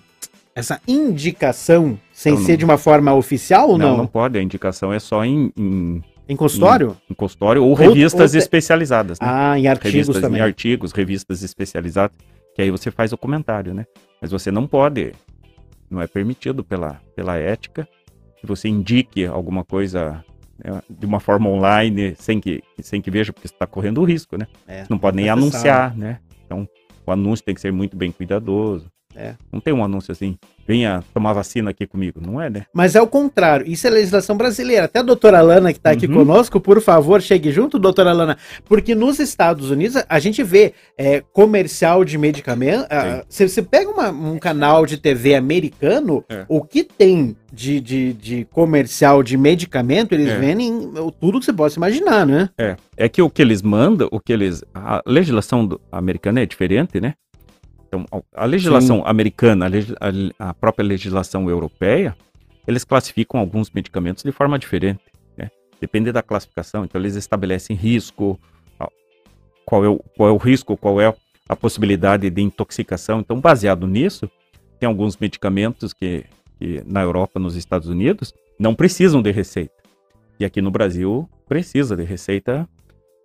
essa 0.55 0.81
indicação 0.87 1.99
sem 2.13 2.35
Então, 2.35 2.45
ser 2.45 2.53
não- 2.53 2.59
de 2.59 2.65
uma 2.65 2.79
forma 2.79 3.15
oficial 3.15 3.71
ou 3.71 3.79
não, 3.79 3.91
não? 3.91 3.97
não 3.99 4.07
pode. 4.07 4.39
A 4.39 4.43
indicação 4.43 4.93
é 4.93 4.99
só 4.99 5.25
em, 5.25 5.53
em, 5.57 6.03
Em 6.29 6.37
consultório? 6.37 6.97
em 7.11 7.15
consultório 7.15 7.65
ou 7.65 7.73
revistas 7.75 8.35
ou 8.35 8.39
especializadas. 8.39 9.19
Né? 9.21 9.27
Ah, 9.31 9.59
em 9.59 9.67
artigos 9.67 9.93
revistas 9.95 10.21
também. 10.23 10.41
em 10.41 10.45
artigos, 10.45 10.93
revistas 10.93 11.43
especializadas, 11.43 12.17
que 12.55 12.61
aí 12.63 12.71
você 12.71 12.91
faz 12.91 13.13
o 13.13 13.19
comentário, 13.19 13.73
né? 13.73 13.87
Mas 14.21 14.31
você 14.31 14.51
não 14.51 14.67
pode, 14.67 15.13
não 15.91 16.01
é 16.03 16.07
permitido 16.07 16.63
pela, 16.63 17.01
pela 17.17 17.37
ética 17.37 17.89
que 18.39 18.47
você 18.47 18.69
indique 18.69 19.25
alguma 19.25 19.65
coisa 19.65 20.23
né, 20.59 20.83
de 20.89 21.07
uma 21.07 21.21
forma 21.21 21.49
online 21.49 22.15
sem 22.19 22.41
que, 22.41 22.63
sem 22.81 23.01
que 23.01 23.11
veja, 23.11 23.33
porque 23.33 23.49
você 23.49 23.55
está 23.55 23.67
correndo 23.67 24.01
o 24.01 24.05
risco, 24.05 24.37
né? 24.37 24.47
É, 24.67 24.83
Você 24.85 24.89
não 24.91 24.99
pode 24.99 25.17
nem 25.17 25.27
necessário. 25.27 25.43
anunciar, 25.53 25.97
né? 25.97 26.21
Então, 26.45 26.69
o 27.07 27.11
anúncio 27.13 27.45
tem 27.45 27.55
que 27.55 27.61
ser 27.61 27.73
muito 27.73 27.97
bem 27.97 28.13
cuidadoso. 28.13 28.92
É. 29.15 29.35
Não 29.53 29.61
tem 29.61 29.73
um 29.75 29.85
anúncio 29.85 30.11
assim, 30.13 30.37
venha 30.67 31.03
tomar 31.13 31.33
vacina 31.33 31.71
aqui 31.71 31.87
comigo, 31.87 32.21
não 32.25 32.41
é, 32.41 32.49
né? 32.49 32.65
Mas 32.73 32.95
é 32.95 33.01
o 33.03 33.07
contrário, 33.07 33.67
isso 33.71 33.87
é 33.87 33.91
legislação 33.91 34.37
brasileira. 34.37 34.87
Até 34.87 35.01
a 35.01 35.03
doutora 35.03 35.39
Alana, 35.39 35.73
que 35.73 35.79
está 35.79 35.91
aqui 35.91 36.07
Uhum. 36.07 36.15
conosco, 36.15 36.61
por 36.61 36.81
favor, 36.81 37.21
chegue 37.21 37.51
junto, 37.53 37.79
doutora 37.79 38.11
Alana. 38.11 38.39
Porque 38.65 38.95
nos 38.95 39.19
Estados 39.19 39.71
Unidos 39.71 40.03
a 40.09 40.19
gente 40.19 40.43
vê 40.43 40.73
é, 40.97 41.21
comercial 41.33 42.05
de 42.05 42.17
medicamento. 42.17 42.87
ah, 42.91 43.25
Se 43.29 43.49
você 43.49 43.61
pega 43.63 43.91
uma- 43.91 44.11
um 44.11 44.39
canal 44.39 44.87
de 44.87 44.97
TV 44.97 45.35
americano, 45.35 46.25
É. 46.29 46.45
o 46.49 46.63
que 46.63 46.83
tem 46.85 47.37
de, 47.53 47.81
de, 47.81 48.13
de 48.15 48.45
comercial 48.51 49.23
de 49.23 49.37
medicamento, 49.37 50.13
eles 50.13 50.29
É. 50.29 50.39
vendem 50.39 50.91
tudo 51.21 51.39
que 51.39 51.45
você 51.45 51.53
possa 51.53 51.79
imaginar, 51.79 52.27
né? 52.27 52.49
É, 52.59 52.77
é 52.97 53.09
que 53.09 53.21
o 53.21 53.29
que 53.29 53.43
eles 53.43 53.61
mandam, 53.63 54.09
o 54.11 54.19
que 54.21 54.33
eles. 54.33 54.65
A 54.75 55.03
legislação 55.07 55.67
do- 55.67 55.81
americana 55.91 56.41
é 56.41 56.47
diferente, 56.47 57.01
né? 57.01 57.15
Então, 57.93 58.07
a- 58.35 58.47
legislação 58.47 59.03
americana, 59.07 59.67
a, 59.69 60.49
a- 60.49 60.55
própria 60.55 60.83
legislação 60.83 61.51
europeia, 61.51 62.17
eles 62.67 62.85
classificam 62.85 63.39
alguns 63.39 63.71
medicamentos 63.71 64.25
de 64.25 64.33
forma 64.33 64.59
diferente, 64.59 65.03
né? 65.37 65.51
Depende 65.79 66.11
da 66.11 66.23
classificação. 66.23 66.85
Então, 66.85 66.99
eles 66.99 67.17
estabelecem 67.17 67.77
risco, 67.77 68.41
qual 69.67 69.85
é 69.85 69.89
o, 69.89 69.99
qual 70.17 70.29
é 70.31 70.33
o 70.33 70.37
risco, 70.39 70.75
qual 70.77 71.01
é 71.01 71.15
a 71.49 71.55
possibilidade 71.57 72.31
de 72.31 72.41
intoxicação. 72.41 73.21
Então, 73.21 73.39
baseado 73.39 73.87
nisso, 73.87 74.31
tem 74.81 74.87
alguns 74.87 75.19
medicamentos 75.19 75.93
que, 75.93 76.25
que 76.59 76.83
na 76.87 77.03
Europa, 77.03 77.39
nos 77.39 77.57
Estados 77.57 77.89
Unidos, 77.89 78.33
não 78.59 78.75
precisam 78.75 79.21
de 79.21 79.31
receita. 79.31 79.75
E 80.41 80.45
aqui 80.47 80.63
no 80.63 80.71
Brasil 80.71 81.29
precisa 81.47 81.95
de 81.95 82.05
receita, 82.05 82.67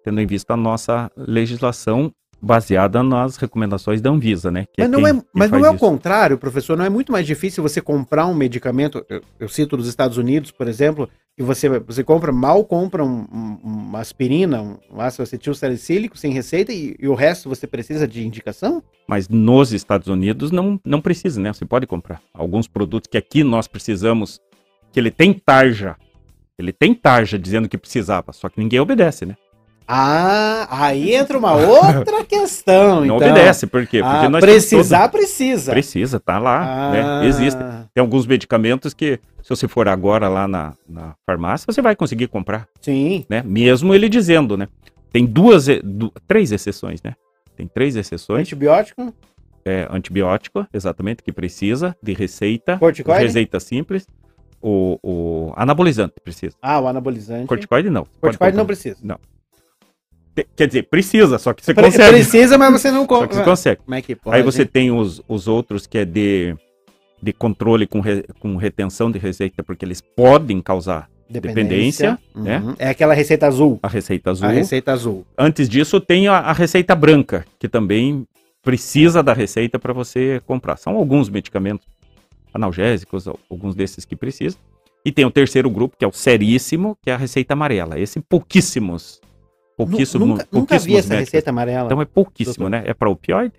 tendo 0.04 0.20
em 0.20 0.26
vista 0.28 0.54
a 0.56 0.58
nossa 0.58 1.10
legislação 1.16 2.12
baseada 2.42 3.02
nas 3.02 3.36
recomendações 3.38 4.02
da 4.02 4.10
Anvisa, 4.10 4.52
né? 4.52 4.66
Mas 4.78 4.90
não 4.90 5.08
é, 5.08 5.14
mas 5.34 5.52
não 5.52 5.60
faz 5.60 5.66
é 5.66 5.76
o 5.76 5.80
contrário, 5.80 6.38
professor. 6.38 6.78
Não 6.78 6.86
é 6.86 6.90
muito 6.90 7.12
mais 7.12 7.26
difícil 7.26 7.64
você 7.64 7.82
comprar 7.82 8.26
um 8.28 8.34
medicamento. 8.34 9.04
Eu, 9.10 9.22
eu 9.40 9.50
cito 9.50 9.76
dos 9.76 9.88
Estados 9.88 10.18
Unidos, 10.18 10.52
por 10.52 10.68
exemplo, 10.68 11.10
que 11.36 11.44
você, 11.44 11.68
você 11.80 12.04
compra, 12.04 12.32
mal 12.32 12.64
compra 12.64 13.04
um- 13.04 13.28
um- 13.32 13.60
uma 13.64 14.00
aspirina, 14.00 14.62
um 14.62 15.02
ácido 15.02 15.24
acetil 15.24 15.54
salicílico 15.54 16.18
sem 16.18 16.32
receita 16.32 16.72
e, 16.72 16.96
e 17.00 17.08
o 17.08 17.16
resto 17.16 17.50
você 17.50 17.66
precisa 17.68 18.08
de 18.08 18.26
indicação? 18.26 18.84
Mas 19.08 19.28
nos 19.28 19.72
Estados 19.74 20.08
Unidos 20.08 20.52
não, 20.52 20.80
não 20.86 21.02
precisa, 21.02 21.40
né? 21.42 21.52
Você 21.54 21.66
pode 21.66 21.88
comprar. 21.88 22.22
Alguns 22.34 22.68
produtos 22.68 23.08
que 23.10 23.18
aqui 23.18 23.44
nós 23.44 23.68
precisamos, 23.68 24.40
que 24.92 25.00
ele 25.00 25.12
tem 25.12 25.34
tarja. 25.34 25.96
Ele 26.58 26.74
tem 26.74 26.94
tarja 26.94 27.38
dizendo 27.38 27.70
que 27.70 27.78
precisava, 27.78 28.34
só 28.34 28.50
que 28.50 28.60
ninguém 28.60 28.80
obedece, 28.80 29.26
né? 29.28 29.36
Ah, 29.88 30.68
aí 30.70 31.16
entra 31.16 31.38
uma 31.38 31.54
outra 31.56 32.24
questão. 32.26 32.98
Não 32.98 33.06
então. 33.06 33.18
obedece, 33.18 33.66
por 33.66 33.88
quê? 33.88 34.02
Porque 34.04 34.26
Ah, 34.26 34.30
nós 34.30 34.42
precisar, 34.42 35.08
precisa. 35.10 35.66
todo- 35.68 35.74
Precisa, 35.74 36.20
tá 36.20 36.38
lá, 36.38 36.62
Ah, 36.90 36.92
né? 37.22 37.28
Existe. 37.28 37.58
Tem 37.94 38.02
alguns 38.02 38.28
medicamentos 38.28 38.94
que, 38.94 39.20
se 39.42 39.50
você 39.50 39.68
for 39.68 39.88
agora 39.88 40.28
lá 40.28 40.48
na, 40.48 40.74
na 40.88 41.16
farmácia, 41.26 41.66
você 41.72 41.82
vai 41.82 41.96
conseguir 41.96 42.28
comprar. 42.28 42.68
Sim. 42.82 43.26
né? 43.30 43.42
Mesmo 43.46 43.94
ele 43.96 44.10
dizendo, 44.10 44.58
né? 44.58 44.68
Tem 45.12 45.26
duas, 45.26 45.68
du- 45.84 46.12
três 46.28 46.52
exceções, 46.52 47.02
né? 47.02 47.16
Tem 47.56 47.66
três 47.68 47.96
exceções. 47.96 48.42
Antibiótico, 48.42 49.14
É, 49.66 49.88
antibiótico, 49.90 50.66
exatamente, 50.74 51.22
que 51.24 51.32
precisa 51.32 51.96
de 52.04 52.14
receita. 52.14 52.78
Corticoide? 52.78 53.24
Receita 53.26 53.60
simples. 53.60 54.06
O, 54.62 54.98
o 55.04 55.54
anabolizante 55.56 56.16
precisa. 56.24 56.56
ah, 56.62 56.80
o 56.80 56.88
anabolizante. 56.88 57.48
Corticoide 57.48 57.90
não. 57.90 58.06
Corticoide 58.22 58.56
não 58.58 58.66
precisa. 58.66 58.96
Te- 58.98 59.06
Quer 60.56 60.68
dizer, 60.68 60.84
precisa, 60.84 61.38
só 61.38 61.54
que 61.54 61.64
você 61.66 61.74
Pre- 61.74 61.86
consegue. 61.86 62.10
Precisa, 62.14 62.58
mas 62.58 62.72
você 62.72 62.92
não 62.92 63.02
Só 63.02 63.08
compra. 63.08 63.28
que 63.28 63.36
você 63.36 63.44
consegue. 63.44 63.82
Como 63.84 63.96
é 63.96 64.02
que 64.02 64.16
pode? 64.16 64.36
Aí 64.38 64.44
você 64.44 64.66
tem 64.66 64.92
os, 64.92 65.22
os 65.28 65.48
outros 65.48 65.88
que 65.88 65.98
é 65.98 66.06
de, 66.06 66.56
de 67.22 67.34
controle 67.34 67.88
com, 67.88 68.00
re- 68.00 68.26
com 68.40 68.56
retenção 68.58 69.10
de 69.12 69.18
receita, 69.20 69.64
porque 69.64 69.84
eles 69.86 70.02
podem 70.02 70.62
causar 70.62 71.10
dependência, 71.30 72.18
né? 72.36 72.60
Uhum. 72.60 72.76
É 72.80 72.90
aquela 72.90 73.14
receita 73.14 73.48
azul. 73.48 73.80
a 73.84 73.88
receita 73.88 74.32
azul. 74.32 74.48
A 74.48 74.52
receita 74.52 74.92
azul. 74.94 75.26
Antes 75.38 75.68
disso, 75.68 76.00
tem 76.00 76.28
a, 76.28 76.38
a 76.38 76.54
receita 76.54 76.96
branca, 76.96 77.46
que 77.60 77.68
também 77.68 78.26
precisa 78.64 79.22
da 79.24 79.34
receita 79.34 79.78
para 79.80 79.92
você 79.94 80.42
comprar. 80.46 80.78
São 80.78 80.96
alguns 80.96 81.30
medicamentos 81.30 81.86
analgésicos, 82.54 83.28
al- 83.28 83.40
alguns 83.50 83.76
desses 83.76 84.06
que 84.06 84.16
precisam. 84.16 84.60
E 85.06 85.12
tem 85.12 85.26
o 85.26 85.32
terceiro 85.32 85.70
grupo, 85.70 85.96
que 85.98 86.04
é 86.04 86.08
o 86.08 86.12
seríssimo, 86.12 86.98
que 87.02 87.10
é 87.10 87.14
a 87.14 87.18
receita 87.18 87.54
amarela. 87.54 88.00
Esse 88.00 88.20
pouquíssimos. 88.20 89.22
Pouquíssimos. 89.78 90.28
nunca, 90.28 90.48
nunca 90.52 90.80
vi 90.80 90.96
essa 90.98 91.08
médicos. 91.10 91.30
receita 91.32 91.50
amarela. 91.52 91.86
Então 91.86 92.02
é 92.02 92.06
pouquíssimo, 92.06 92.68
né? 92.68 92.82
É 92.86 92.94
para 92.94 93.10
opioide, 93.10 93.54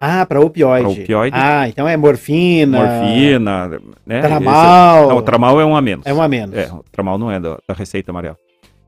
ah, 0.00 0.24
para 0.26 0.40
opioide. 0.40 0.82
pra 0.94 1.02
opioide. 1.02 1.36
Ah, 1.38 1.68
então 1.68 1.86
é 1.88 1.96
morfina. 1.96 2.78
morfina, 2.78 3.68
né? 4.04 4.20
Tramal. 4.22 4.98
Esse- 5.02 5.08
não, 5.10 5.16
o 5.18 5.22
tramal 5.22 5.60
é 5.60 5.64
um 5.64 5.76
a 5.76 5.80
menos. 5.82 6.06
É 6.06 6.12
um 6.14 6.20
a 6.22 6.28
menos. 6.28 6.56
É, 6.56 6.72
o 6.72 6.82
tramal 6.90 7.18
não 7.18 7.30
é 7.30 7.38
da, 7.38 7.58
da 7.68 7.74
receita 7.74 8.10
amarela. 8.10 8.36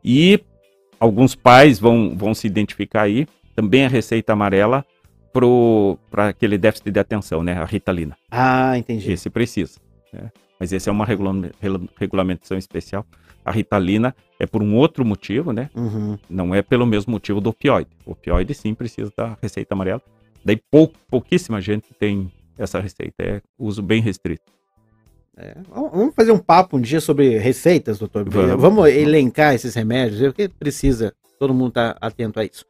E 0.05 0.41
alguns 0.99 1.35
pais 1.35 1.79
vão, 1.79 2.15
vão 2.17 2.35
se 2.35 2.47
identificar 2.47 3.03
aí, 3.03 3.27
também 3.55 3.85
a 3.85 3.89
receita 3.89 4.33
amarela 4.33 4.85
para 6.11 6.29
aquele 6.29 6.57
déficit 6.59 6.91
de 6.91 6.99
atenção, 7.01 7.43
né? 7.43 7.53
A 7.55 7.65
ritalina. 7.65 8.17
Ah, 8.31 8.77
entendi. 8.77 9.13
Esse 9.13 9.29
precisa. 9.31 9.79
né? 10.13 10.31
Mas 10.59 10.73
esse 10.73 10.89
é 10.89 10.93
uma 10.93 11.07
regulamentação 11.99 12.59
especial. 12.59 13.07
A 13.49 13.51
ritalina 13.51 14.15
é 14.39 14.47
por 14.47 14.63
um 14.63 14.75
outro 14.77 15.07
motivo, 15.07 15.55
né? 15.55 15.71
Uhum. 15.75 16.19
Não 16.29 16.55
é 16.55 16.61
pelo 16.61 16.87
mesmo 16.87 17.13
motivo 17.13 17.41
do 17.41 17.49
opioide. 17.49 17.89
O 18.05 18.13
opioide 18.13 18.53
sim 18.53 18.75
precisa 18.75 19.11
da 19.17 19.39
receita 19.41 19.75
amarela. 19.75 20.03
Daí 20.45 20.61
pou, 20.71 20.93
pouquíssima 21.11 21.59
gente 21.59 21.95
tem 21.99 22.31
essa 22.59 22.79
receita. 22.79 23.15
É 23.19 23.41
uso 23.59 23.81
bem 23.81 24.03
restrito. 24.03 24.43
É, 25.35 25.57
vamos 25.71 26.15
fazer 26.15 26.31
um 26.31 26.39
papo 26.39 26.77
um 26.77 26.81
dia 26.81 27.01
sobre 27.01 27.39
receitas, 27.39 27.99
doutor. 27.99 28.29
Vamos. 28.29 28.61
Vamos, 28.61 28.89
elencar 28.89 29.55
esses 29.55 29.75
remédios, 29.75 30.21
porque 30.21 30.47
precisa, 30.47 31.15
todo 31.39 31.55
mundo 31.55 31.73
tá 31.73 31.97
atento 31.99 32.41
a 32.41 32.45
isso. 32.45 32.67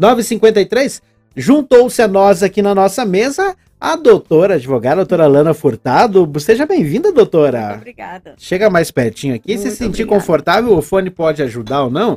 9h53, 0.00 1.02
juntou-se 1.36 2.00
a 2.00 2.08
nós 2.08 2.42
aqui 2.42 2.62
na 2.62 2.74
nossa 2.74 3.04
mesa 3.04 3.54
a 3.84 3.96
doutora 3.96 4.54
advogada, 4.54 4.92
a 4.94 5.04
doutora 5.04 5.26
Lana 5.26 5.52
Furtado. 5.52 6.30
Seja 6.38 6.64
bem-vinda, 6.64 7.08
Muito 7.08 7.16
doutora. 7.16 7.74
obrigada. 7.74 8.34
Chega 8.38 8.70
mais 8.70 8.92
pertinho 8.92 9.34
aqui, 9.34 9.58
se 9.58 9.64
Muito 9.64 9.76
sentir 9.76 10.02
obrigada. 10.04 10.20
confortável, 10.20 10.76
o 10.78 10.80
fone 10.80 11.10
pode 11.10 11.42
ajudar 11.42 11.82
ou 11.82 11.90
não. 11.90 12.16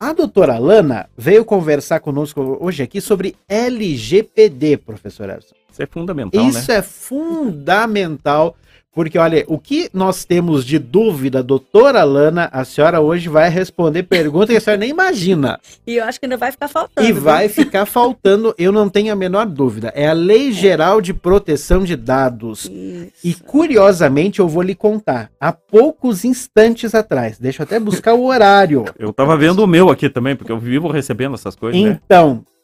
A 0.00 0.12
doutora 0.12 0.58
Lana 0.58 1.08
veio 1.16 1.44
conversar 1.44 2.00
conosco 2.00 2.58
hoje 2.60 2.82
aqui 2.82 3.00
sobre 3.00 3.36
LGPD, 3.48 4.76
professor 4.78 5.30
Edson. 5.30 5.54
Isso 5.70 5.82
é 5.82 5.86
fundamental, 5.86 6.48
Isso 6.48 6.70
né? 6.72 6.78
é 6.78 6.82
fundamental, 6.82 8.56
porque 8.94 9.18
olha, 9.18 9.44
o 9.48 9.58
que 9.58 9.90
nós 9.92 10.24
temos 10.24 10.64
de 10.64 10.78
dúvida, 10.78 11.42
doutora 11.42 12.04
Lana, 12.04 12.48
a 12.52 12.64
senhora 12.64 13.00
hoje 13.00 13.28
vai 13.28 13.50
responder 13.50 14.04
pergunta 14.04 14.46
que 14.46 14.56
a 14.56 14.60
senhora 14.60 14.80
nem 14.80 14.90
imagina. 14.90 15.58
E 15.86 15.96
eu 15.96 16.04
acho 16.04 16.20
que 16.20 16.26
ainda 16.26 16.36
vai 16.36 16.52
ficar 16.52 16.68
faltando. 16.68 17.08
E 17.08 17.12
viu? 17.12 17.22
vai 17.22 17.48
ficar 17.48 17.86
faltando, 17.86 18.54
eu 18.56 18.70
não 18.70 18.88
tenho 18.88 19.12
a 19.12 19.16
menor 19.16 19.46
dúvida. 19.46 19.92
É 19.94 20.08
a 20.08 20.12
Lei 20.12 20.52
Geral 20.52 21.00
de 21.00 21.12
Proteção 21.12 21.82
de 21.82 21.96
Dados. 21.96 22.64
Isso. 22.64 23.12
E 23.24 23.34
curiosamente 23.34 24.40
eu 24.40 24.48
vou 24.48 24.62
lhe 24.62 24.74
contar, 24.74 25.30
há 25.40 25.52
poucos 25.52 26.24
instantes 26.24 26.94
atrás, 26.94 27.38
deixa 27.38 27.62
eu 27.62 27.64
até 27.64 27.80
buscar 27.80 28.14
o 28.14 28.24
horário. 28.26 28.84
Eu 28.98 29.12
tava 29.12 29.36
vendo 29.36 29.60
o 29.60 29.66
meu 29.66 29.90
aqui 29.90 30.08
também, 30.08 30.36
porque 30.36 30.52
eu 30.52 30.58
vivo 30.58 30.88
recebendo 30.88 31.34
essas 31.34 31.56
coisas, 31.56 31.80
né? 31.80 32.00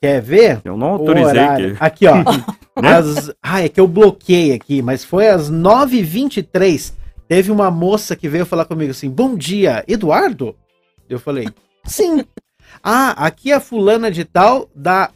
Quer 0.01 0.23
ver? 0.23 0.61
Eu 0.65 0.77
não 0.77 0.89
autorizei 0.89 1.47
que. 1.57 1.77
Aqui, 1.79 2.07
ó. 2.07 2.15
Né? 2.81 2.95
As... 2.95 3.31
Ah, 3.43 3.63
é 3.63 3.69
que 3.69 3.79
eu 3.79 3.87
bloqueei 3.87 4.53
aqui, 4.53 4.81
mas 4.81 5.05
foi 5.05 5.29
às 5.29 5.51
9h23. 5.51 6.95
Teve 7.29 7.51
uma 7.51 7.71
moça 7.71 8.17
que 8.17 8.29
veio 8.29 8.47
falar 8.47 8.65
comigo 8.65 8.91
assim: 8.91 9.11
Bom 9.11 9.37
dia, 9.37 9.85
Eduardo? 9.87 10.57
Eu 11.09 11.19
falei: 11.19 11.49
Sim. 11.85 12.25
ah, 12.83 13.11
aqui 13.27 13.53
é 13.53 13.57
a 13.57 13.61
fulana 13.61 14.11
de 14.11 14.25
tal 14.25 14.71
da 14.75 15.11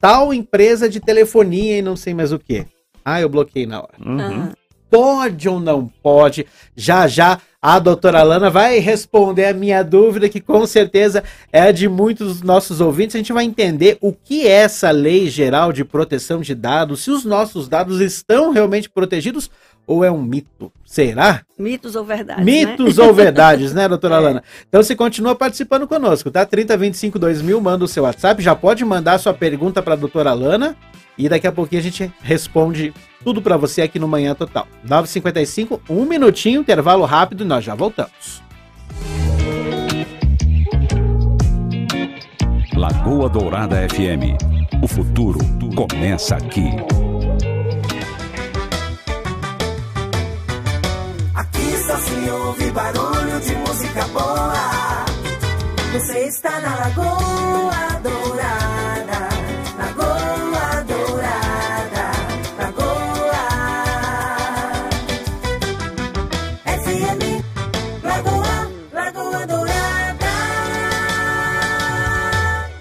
tal 0.00 0.32
empresa 0.32 0.88
de 0.88 1.00
telefonia 1.00 1.78
e 1.78 1.82
não 1.82 1.96
sei 1.96 2.14
mais 2.14 2.32
o 2.32 2.38
que. 2.38 2.66
Ah, 3.04 3.20
eu 3.20 3.28
bloqueei 3.28 3.66
na 3.66 3.80
hora. 3.80 3.94
Uhum. 4.00 4.52
Pode 4.92 5.48
ou 5.48 5.58
não 5.58 5.90
pode? 6.02 6.46
Já 6.76 7.08
já 7.08 7.40
a 7.62 7.78
doutora 7.78 8.22
Lana 8.22 8.50
vai 8.50 8.78
responder 8.78 9.46
a 9.46 9.54
minha 9.54 9.82
dúvida, 9.82 10.28
que 10.28 10.38
com 10.38 10.66
certeza 10.66 11.24
é 11.50 11.72
de 11.72 11.88
muitos 11.88 12.28
dos 12.28 12.42
nossos 12.42 12.78
ouvintes. 12.78 13.16
A 13.16 13.18
gente 13.18 13.32
vai 13.32 13.44
entender 13.46 13.96
o 14.02 14.12
que 14.12 14.46
é 14.46 14.50
essa 14.50 14.90
lei 14.90 15.30
geral 15.30 15.72
de 15.72 15.82
proteção 15.82 16.42
de 16.42 16.54
dados, 16.54 17.04
se 17.04 17.10
os 17.10 17.24
nossos 17.24 17.68
dados 17.68 18.02
estão 18.02 18.50
realmente 18.52 18.90
protegidos 18.90 19.50
ou 19.86 20.04
é 20.04 20.10
um 20.10 20.22
mito? 20.22 20.72
Será? 20.84 21.42
Mitos 21.58 21.96
ou 21.96 22.04
verdades, 22.04 22.44
né? 22.44 22.52
Mitos 22.52 22.98
ou 22.98 23.12
verdades, 23.12 23.72
né, 23.72 23.88
doutora 23.88 24.18
Lana? 24.20 24.42
Então 24.68 24.82
você 24.82 24.94
continua 24.94 25.34
participando 25.34 25.86
conosco, 25.86 26.30
tá? 26.30 26.44
3025 26.46 27.18
2000, 27.18 27.60
manda 27.60 27.84
o 27.84 27.88
seu 27.88 28.04
WhatsApp, 28.04 28.42
já 28.42 28.54
pode 28.54 28.84
mandar 28.84 29.18
sua 29.18 29.34
pergunta 29.34 29.82
para 29.82 29.94
a 29.94 29.96
doutora 29.96 30.32
Lana 30.32 30.76
e 31.16 31.28
daqui 31.28 31.46
a 31.46 31.52
pouquinho 31.52 31.80
a 31.80 31.84
gente 31.84 32.12
responde 32.22 32.92
tudo 33.22 33.42
para 33.42 33.56
você 33.56 33.82
aqui 33.82 33.98
no 33.98 34.08
Manhã 34.08 34.34
Total. 34.34 34.66
9h55, 34.86 35.80
um 35.88 36.04
minutinho, 36.04 36.60
intervalo 36.60 37.04
rápido 37.04 37.44
e 37.44 37.46
nós 37.46 37.64
já 37.64 37.74
voltamos. 37.74 38.42
Lagoa 42.74 43.28
Dourada 43.28 43.76
FM. 43.88 44.82
O 44.82 44.88
futuro 44.88 45.38
começa 45.76 46.34
aqui. 46.34 46.64
Só 51.92 51.98
se 51.98 52.30
ouve 52.30 52.70
barulho 52.70 53.40
de 53.40 53.54
música 53.56 54.06
boa. 54.08 55.04
Você 55.92 56.26
está 56.26 56.58
na 56.60 56.74
Lagoa 56.76 58.00
Dourada. 58.02 59.28
Lagoa 59.78 60.84
Dourada. 60.88 62.10
Lagoa. 62.58 63.44
FM. 66.64 67.44
Lagoa. 68.02 68.72
Lagoa 68.92 69.46
Dourada. 69.46 70.26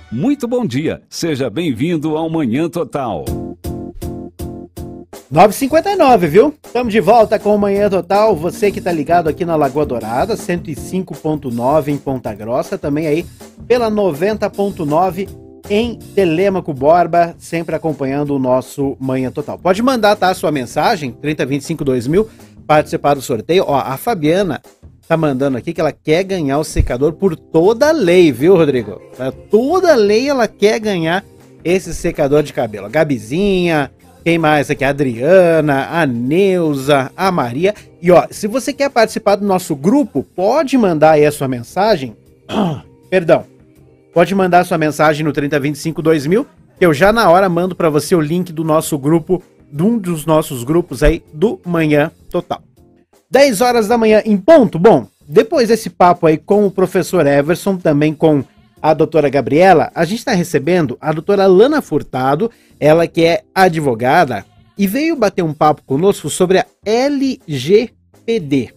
Muito 0.09 0.47
bom 0.47 0.65
dia. 0.65 1.01
Seja 1.09 1.49
bem-vindo 1.49 2.15
ao 2.15 2.29
Manhã 2.29 2.69
Total. 2.69 3.25
9h59, 5.31 6.27
viu? 6.27 6.53
Estamos 6.61 6.91
de 6.91 6.99
volta 6.99 7.39
com 7.39 7.55
o 7.55 7.57
Manhã 7.57 7.89
Total. 7.89 8.35
Você 8.35 8.69
que 8.69 8.81
tá 8.81 8.91
ligado 8.91 9.29
aqui 9.29 9.45
na 9.45 9.55
Lagoa 9.55 9.85
Dourada, 9.85 10.35
105.9 10.35 11.87
em 11.87 11.97
Ponta 11.97 12.33
Grossa, 12.33 12.77
também 12.77 13.07
aí 13.07 13.25
pela 13.65 13.89
90.9 13.89 15.29
em 15.69 15.95
Telêmaco 16.13 16.73
Borba, 16.73 17.33
sempre 17.37 17.73
acompanhando 17.73 18.35
o 18.35 18.39
nosso 18.39 18.97
Manhã 18.99 19.31
Total. 19.31 19.57
Pode 19.57 19.81
mandar, 19.81 20.17
tá, 20.17 20.31
a 20.31 20.33
sua 20.33 20.51
mensagem, 20.51 21.13
3025 21.13 21.85
2000, 21.85 22.29
participar 22.67 23.13
do 23.13 23.21
sorteio. 23.21 23.63
Ó, 23.65 23.79
a 23.79 23.95
Fabiana 23.95 24.61
tá 25.07 25.15
mandando 25.15 25.57
aqui 25.57 25.71
que 25.71 25.79
ela 25.79 25.93
quer 25.93 26.25
ganhar 26.25 26.59
o 26.59 26.65
secador 26.65 27.13
por 27.13 27.37
toda 27.37 27.87
a 27.87 27.93
lei, 27.93 28.33
viu, 28.33 28.57
Rodrigo? 28.57 29.01
Pra 29.15 29.31
toda 29.31 29.93
a 29.93 29.95
lei 29.95 30.27
ela 30.27 30.45
quer 30.45 30.77
ganhar 30.77 31.23
esse 31.63 31.93
secador 31.93 32.43
de 32.43 32.51
cabelo. 32.51 32.87
A 32.87 32.89
Gabizinha, 32.89 33.89
quem 34.23 34.37
mais 34.37 34.69
aqui? 34.69 34.83
A 34.83 34.89
Adriana, 34.89 35.87
a 35.91 36.05
Neuza, 36.05 37.11
a 37.15 37.31
Maria. 37.31 37.73
E 38.01 38.11
ó, 38.11 38.27
se 38.29 38.47
você 38.47 38.71
quer 38.71 38.89
participar 38.89 39.35
do 39.35 39.45
nosso 39.45 39.75
grupo, 39.75 40.23
pode 40.35 40.77
mandar 40.77 41.11
aí 41.11 41.25
a 41.25 41.31
sua 41.31 41.47
mensagem. 41.47 42.15
Perdão. 43.09 43.45
Pode 44.13 44.35
mandar 44.35 44.59
a 44.59 44.65
sua 44.65 44.77
mensagem 44.77 45.25
no 45.25 45.31
3025 45.31 46.01
2000, 46.01 46.45
que 46.77 46.85
eu 46.85 46.93
já 46.93 47.13
na 47.13 47.29
hora 47.29 47.47
mando 47.47 47.75
para 47.75 47.89
você 47.89 48.13
o 48.13 48.19
link 48.19 48.51
do 48.51 48.63
nosso 48.63 48.97
grupo, 48.97 49.41
de 49.71 49.83
um 49.83 49.97
dos 49.97 50.25
nossos 50.25 50.63
grupos 50.63 51.01
aí 51.01 51.23
do 51.33 51.59
Manhã 51.65 52.11
Total. 52.29 52.61
10 53.29 53.61
horas 53.61 53.87
da 53.87 53.97
manhã 53.97 54.21
em 54.25 54.35
ponto. 54.35 54.77
Bom, 54.77 55.07
depois 55.27 55.69
desse 55.69 55.89
papo 55.89 56.27
aí 56.27 56.37
com 56.37 56.65
o 56.65 56.71
professor 56.71 57.25
Everson, 57.25 57.77
também 57.77 58.13
com 58.13 58.43
a 58.81 58.93
doutora 58.93 59.29
Gabriela, 59.29 59.91
a 59.93 60.03
gente 60.05 60.19
está 60.19 60.31
recebendo 60.31 60.97
a 60.99 61.11
doutora 61.11 61.45
Lana 61.45 61.81
Furtado, 61.81 62.49
ela 62.79 63.07
que 63.07 63.23
é 63.23 63.43
advogada, 63.53 64.45
e 64.77 64.87
veio 64.87 65.15
bater 65.15 65.43
um 65.43 65.53
papo 65.53 65.83
conosco 65.83 66.29
sobre 66.29 66.57
a 66.59 66.65
LGPD. 66.85 68.73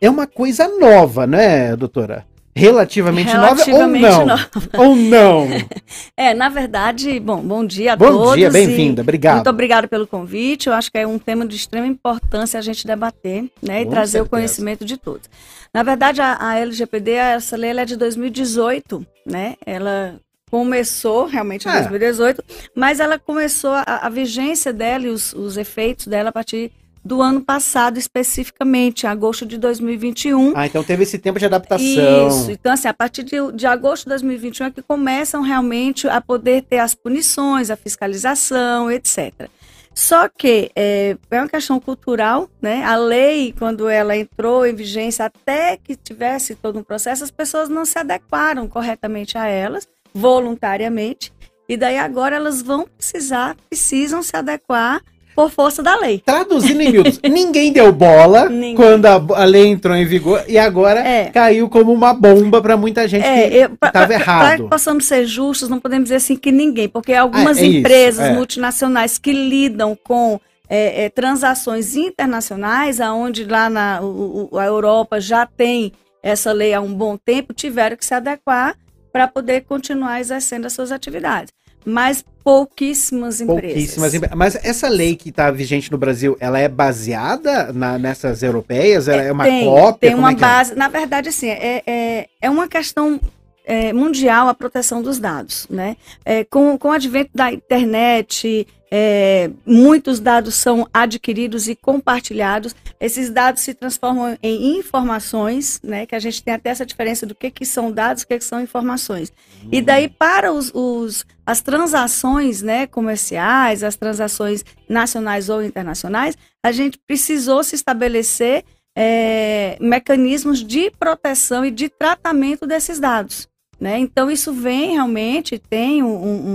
É 0.00 0.08
uma 0.08 0.26
coisa 0.26 0.68
nova, 0.68 1.26
né, 1.26 1.74
doutora? 1.74 2.24
Relativamente, 2.58 3.28
Relativamente 3.30 3.70
nova 3.70 4.24
ou 4.24 4.26
não? 4.26 4.26
nova. 4.26 4.50
Ou 4.78 4.96
não? 4.96 5.46
É, 6.16 6.32
na 6.32 6.48
verdade, 6.48 7.20
bom, 7.20 7.40
bom 7.42 7.64
dia 7.64 7.92
a 7.92 7.96
Bom 7.96 8.06
todos. 8.10 8.34
dia, 8.36 8.48
e 8.48 8.50
bem-vinda, 8.50 9.02
obrigado. 9.02 9.34
Muito 9.36 9.50
obrigada 9.50 9.86
pelo 9.86 10.06
convite. 10.06 10.66
Eu 10.68 10.72
acho 10.72 10.90
que 10.90 10.96
é 10.96 11.06
um 11.06 11.18
tema 11.18 11.46
de 11.46 11.54
extrema 11.54 11.86
importância 11.86 12.58
a 12.58 12.62
gente 12.62 12.86
debater, 12.86 13.44
né, 13.62 13.82
e 13.82 13.84
Com 13.84 13.90
trazer 13.90 14.18
o 14.20 14.22
certeza. 14.22 14.30
conhecimento 14.30 14.84
de 14.86 14.96
todos. 14.96 15.28
Na 15.74 15.82
verdade, 15.82 16.22
a, 16.22 16.38
a 16.40 16.58
LGPD, 16.58 17.10
essa 17.12 17.54
lei 17.56 17.70
é 17.78 17.84
de 17.84 17.96
2018, 17.96 19.06
né? 19.26 19.56
Ela 19.66 20.16
começou 20.50 21.26
realmente 21.26 21.68
em 21.68 21.70
É. 21.70 21.80
2018, 21.80 22.42
mas 22.74 22.98
ela 23.00 23.18
começou 23.18 23.72
a, 23.72 23.82
a 24.02 24.08
vigência 24.08 24.72
dela 24.72 25.04
e 25.04 25.08
os, 25.10 25.34
os 25.34 25.58
efeitos 25.58 26.06
dela 26.06 26.30
a 26.30 26.32
partir 26.32 26.72
do 27.06 27.22
ano 27.22 27.40
passado 27.40 27.98
especificamente, 27.98 29.06
agosto 29.06 29.46
de 29.46 29.56
2021. 29.58 30.52
Ah, 30.56 30.66
então 30.66 30.82
teve 30.82 31.04
esse 31.04 31.18
tempo 31.18 31.38
de 31.38 31.46
adaptação. 31.46 32.28
Isso, 32.28 32.50
então 32.50 32.72
assim, 32.72 32.88
a 32.88 32.94
partir 32.94 33.22
de, 33.22 33.36
de 33.54 33.66
agosto 33.66 34.04
de 34.04 34.08
2021 34.10 34.66
é 34.66 34.70
que 34.72 34.82
começam 34.82 35.40
realmente 35.40 36.08
a 36.08 36.20
poder 36.20 36.62
ter 36.62 36.78
as 36.78 36.94
punições, 36.94 37.70
a 37.70 37.76
fiscalização, 37.76 38.90
etc. 38.90 39.48
Só 39.94 40.28
que 40.28 40.70
é, 40.74 41.16
é 41.30 41.38
uma 41.38 41.48
questão 41.48 41.78
cultural, 41.78 42.50
né? 42.60 42.84
A 42.84 42.96
lei, 42.96 43.54
quando 43.56 43.88
ela 43.88 44.16
entrou 44.16 44.66
em 44.66 44.74
vigência, 44.74 45.24
até 45.24 45.76
que 45.76 45.94
tivesse 45.94 46.56
todo 46.56 46.78
um 46.78 46.82
processo, 46.82 47.22
as 47.22 47.30
pessoas 47.30 47.68
não 47.68 47.84
se 47.84 47.98
adequaram 47.98 48.66
corretamente 48.66 49.38
a 49.38 49.46
elas, 49.46 49.88
voluntariamente, 50.12 51.32
e 51.68 51.76
daí 51.76 51.98
agora 51.98 52.36
elas 52.36 52.60
vão 52.60 52.84
precisar, 52.84 53.56
precisam 53.70 54.22
se 54.22 54.36
adequar 54.36 55.00
por 55.36 55.50
força 55.50 55.82
da 55.82 55.94
lei. 56.00 56.22
Traduzindo 56.24 56.80
em 56.80 56.90
miúdos, 56.90 57.20
ninguém 57.28 57.70
deu 57.72 57.92
bola 57.92 58.48
Ninguém. 58.48 58.74
quando 58.74 59.04
a, 59.06 59.14
a 59.14 59.44
lei 59.44 59.66
entrou 59.66 59.94
em 59.94 60.06
vigor 60.06 60.42
e 60.48 60.56
agora 60.58 61.00
É. 61.06 61.26
caiu 61.26 61.68
como 61.68 61.92
uma 61.92 62.14
bomba 62.14 62.60
para 62.62 62.76
muita 62.76 63.06
gente 63.06 63.24
É, 63.26 63.68
que 63.68 63.74
estava 63.86 64.14
errado. 64.14 64.56
Pra 64.60 64.68
possamos 64.70 65.04
ser 65.04 65.26
justos, 65.26 65.68
não 65.68 65.78
podemos 65.78 66.04
dizer 66.04 66.16
assim 66.16 66.36
que 66.36 66.50
ninguém, 66.50 66.88
porque 66.88 67.12
algumas 67.12 67.58
é 67.58 67.66
isso, 67.66 67.78
empresas 67.80 68.26
é. 68.30 68.32
multinacionais 68.32 69.18
que 69.18 69.32
lidam 69.32 69.96
com 70.02 70.40
é, 70.68 71.04
é, 71.04 71.08
transações 71.10 71.94
internacionais, 71.94 73.00
aonde 73.00 73.44
lá 73.44 73.68
na 73.70 74.00
o- 74.02 74.58
a 74.58 74.64
Europa 74.64 75.20
já 75.20 75.46
tem 75.46 75.92
essa 76.22 76.50
lei 76.50 76.74
há 76.74 76.80
um 76.80 76.92
bom 76.92 77.16
tempo, 77.16 77.52
tiveram 77.52 77.96
que 77.96 78.04
se 78.04 78.14
adequar 78.14 78.74
para 79.12 79.28
poder 79.28 79.60
continuar 79.62 80.18
exercendo 80.20 80.66
as 80.66 80.72
suas 80.72 80.90
atividades. 80.90 81.52
Mas 81.88 82.24
pouquíssimas 82.42 83.40
empresas. 83.40 83.72
Pouquíssimas 83.72 84.14
empre- 84.14 84.30
Mas 84.34 84.56
essa 84.64 84.88
lei 84.88 85.14
que 85.14 85.28
está 85.28 85.50
vigente 85.52 85.90
no 85.90 85.96
Brasil, 85.96 86.36
ela 86.40 86.58
é 86.58 86.68
baseada 86.68 87.72
na- 87.72 87.96
nessas 87.96 88.42
europeias? 88.42 89.06
Ela 89.06 89.22
é, 89.22 89.32
uma 89.32 89.44
tem, 89.44 89.64
cópia? 89.64 90.10
Tem 90.10 90.18
uma 90.18 90.30
é 90.30 90.32
é? 90.32 90.36
base. 90.36 90.74
Na 90.74 90.88
verdade, 90.88 91.28
assim, 91.28 91.48
é, 91.48 91.82
é, 91.86 92.28
é 92.40 92.50
uma 92.50 92.66
questão 92.66 93.20
é, 93.66 93.92
mundial 93.92 94.48
a 94.48 94.54
proteção 94.54 95.02
dos 95.02 95.18
dados, 95.18 95.66
né? 95.68 95.96
É, 96.24 96.44
com, 96.44 96.78
com 96.78 96.88
o 96.88 96.92
advento 96.92 97.30
da 97.34 97.52
internet, 97.52 98.66
é, 98.92 99.50
muitos 99.66 100.20
dados 100.20 100.54
são 100.54 100.86
adquiridos 100.94 101.66
e 101.68 101.74
compartilhados. 101.74 102.74
Esses 103.00 103.28
dados 103.28 103.62
se 103.62 103.74
transformam 103.74 104.38
em 104.40 104.78
informações, 104.78 105.80
né? 105.82 106.06
Que 106.06 106.14
a 106.14 106.20
gente 106.20 106.42
tem 106.42 106.54
até 106.54 106.70
essa 106.70 106.86
diferença 106.86 107.26
do 107.26 107.34
que, 107.34 107.50
que 107.50 107.66
são 107.66 107.90
dados, 107.90 108.22
o 108.22 108.26
que, 108.28 108.38
que 108.38 108.44
são 108.44 108.60
informações. 108.60 109.32
E 109.72 109.82
daí, 109.82 110.08
para 110.08 110.52
os, 110.52 110.70
os- 110.72 111.26
as 111.44 111.60
transações 111.60 112.62
né, 112.62 112.86
comerciais, 112.86 113.82
as 113.82 113.96
transações 113.96 114.64
nacionais 114.88 115.48
ou 115.48 115.62
internacionais, 115.62 116.36
a 116.64 116.70
gente 116.72 116.98
precisou 117.06 117.62
se 117.64 117.74
estabelecer 117.74 118.64
é, 118.96 119.76
mecanismos 119.80 120.64
de 120.64 120.90
proteção 120.92 121.64
e 121.64 121.70
de 121.70 121.88
tratamento 121.88 122.66
desses 122.66 122.98
dados. 122.98 123.46
Né? 123.78 123.98
Então, 123.98 124.30
isso 124.30 124.52
vem 124.52 124.92
realmente, 124.92 125.58
tem 125.58 126.02
um- 126.02 126.08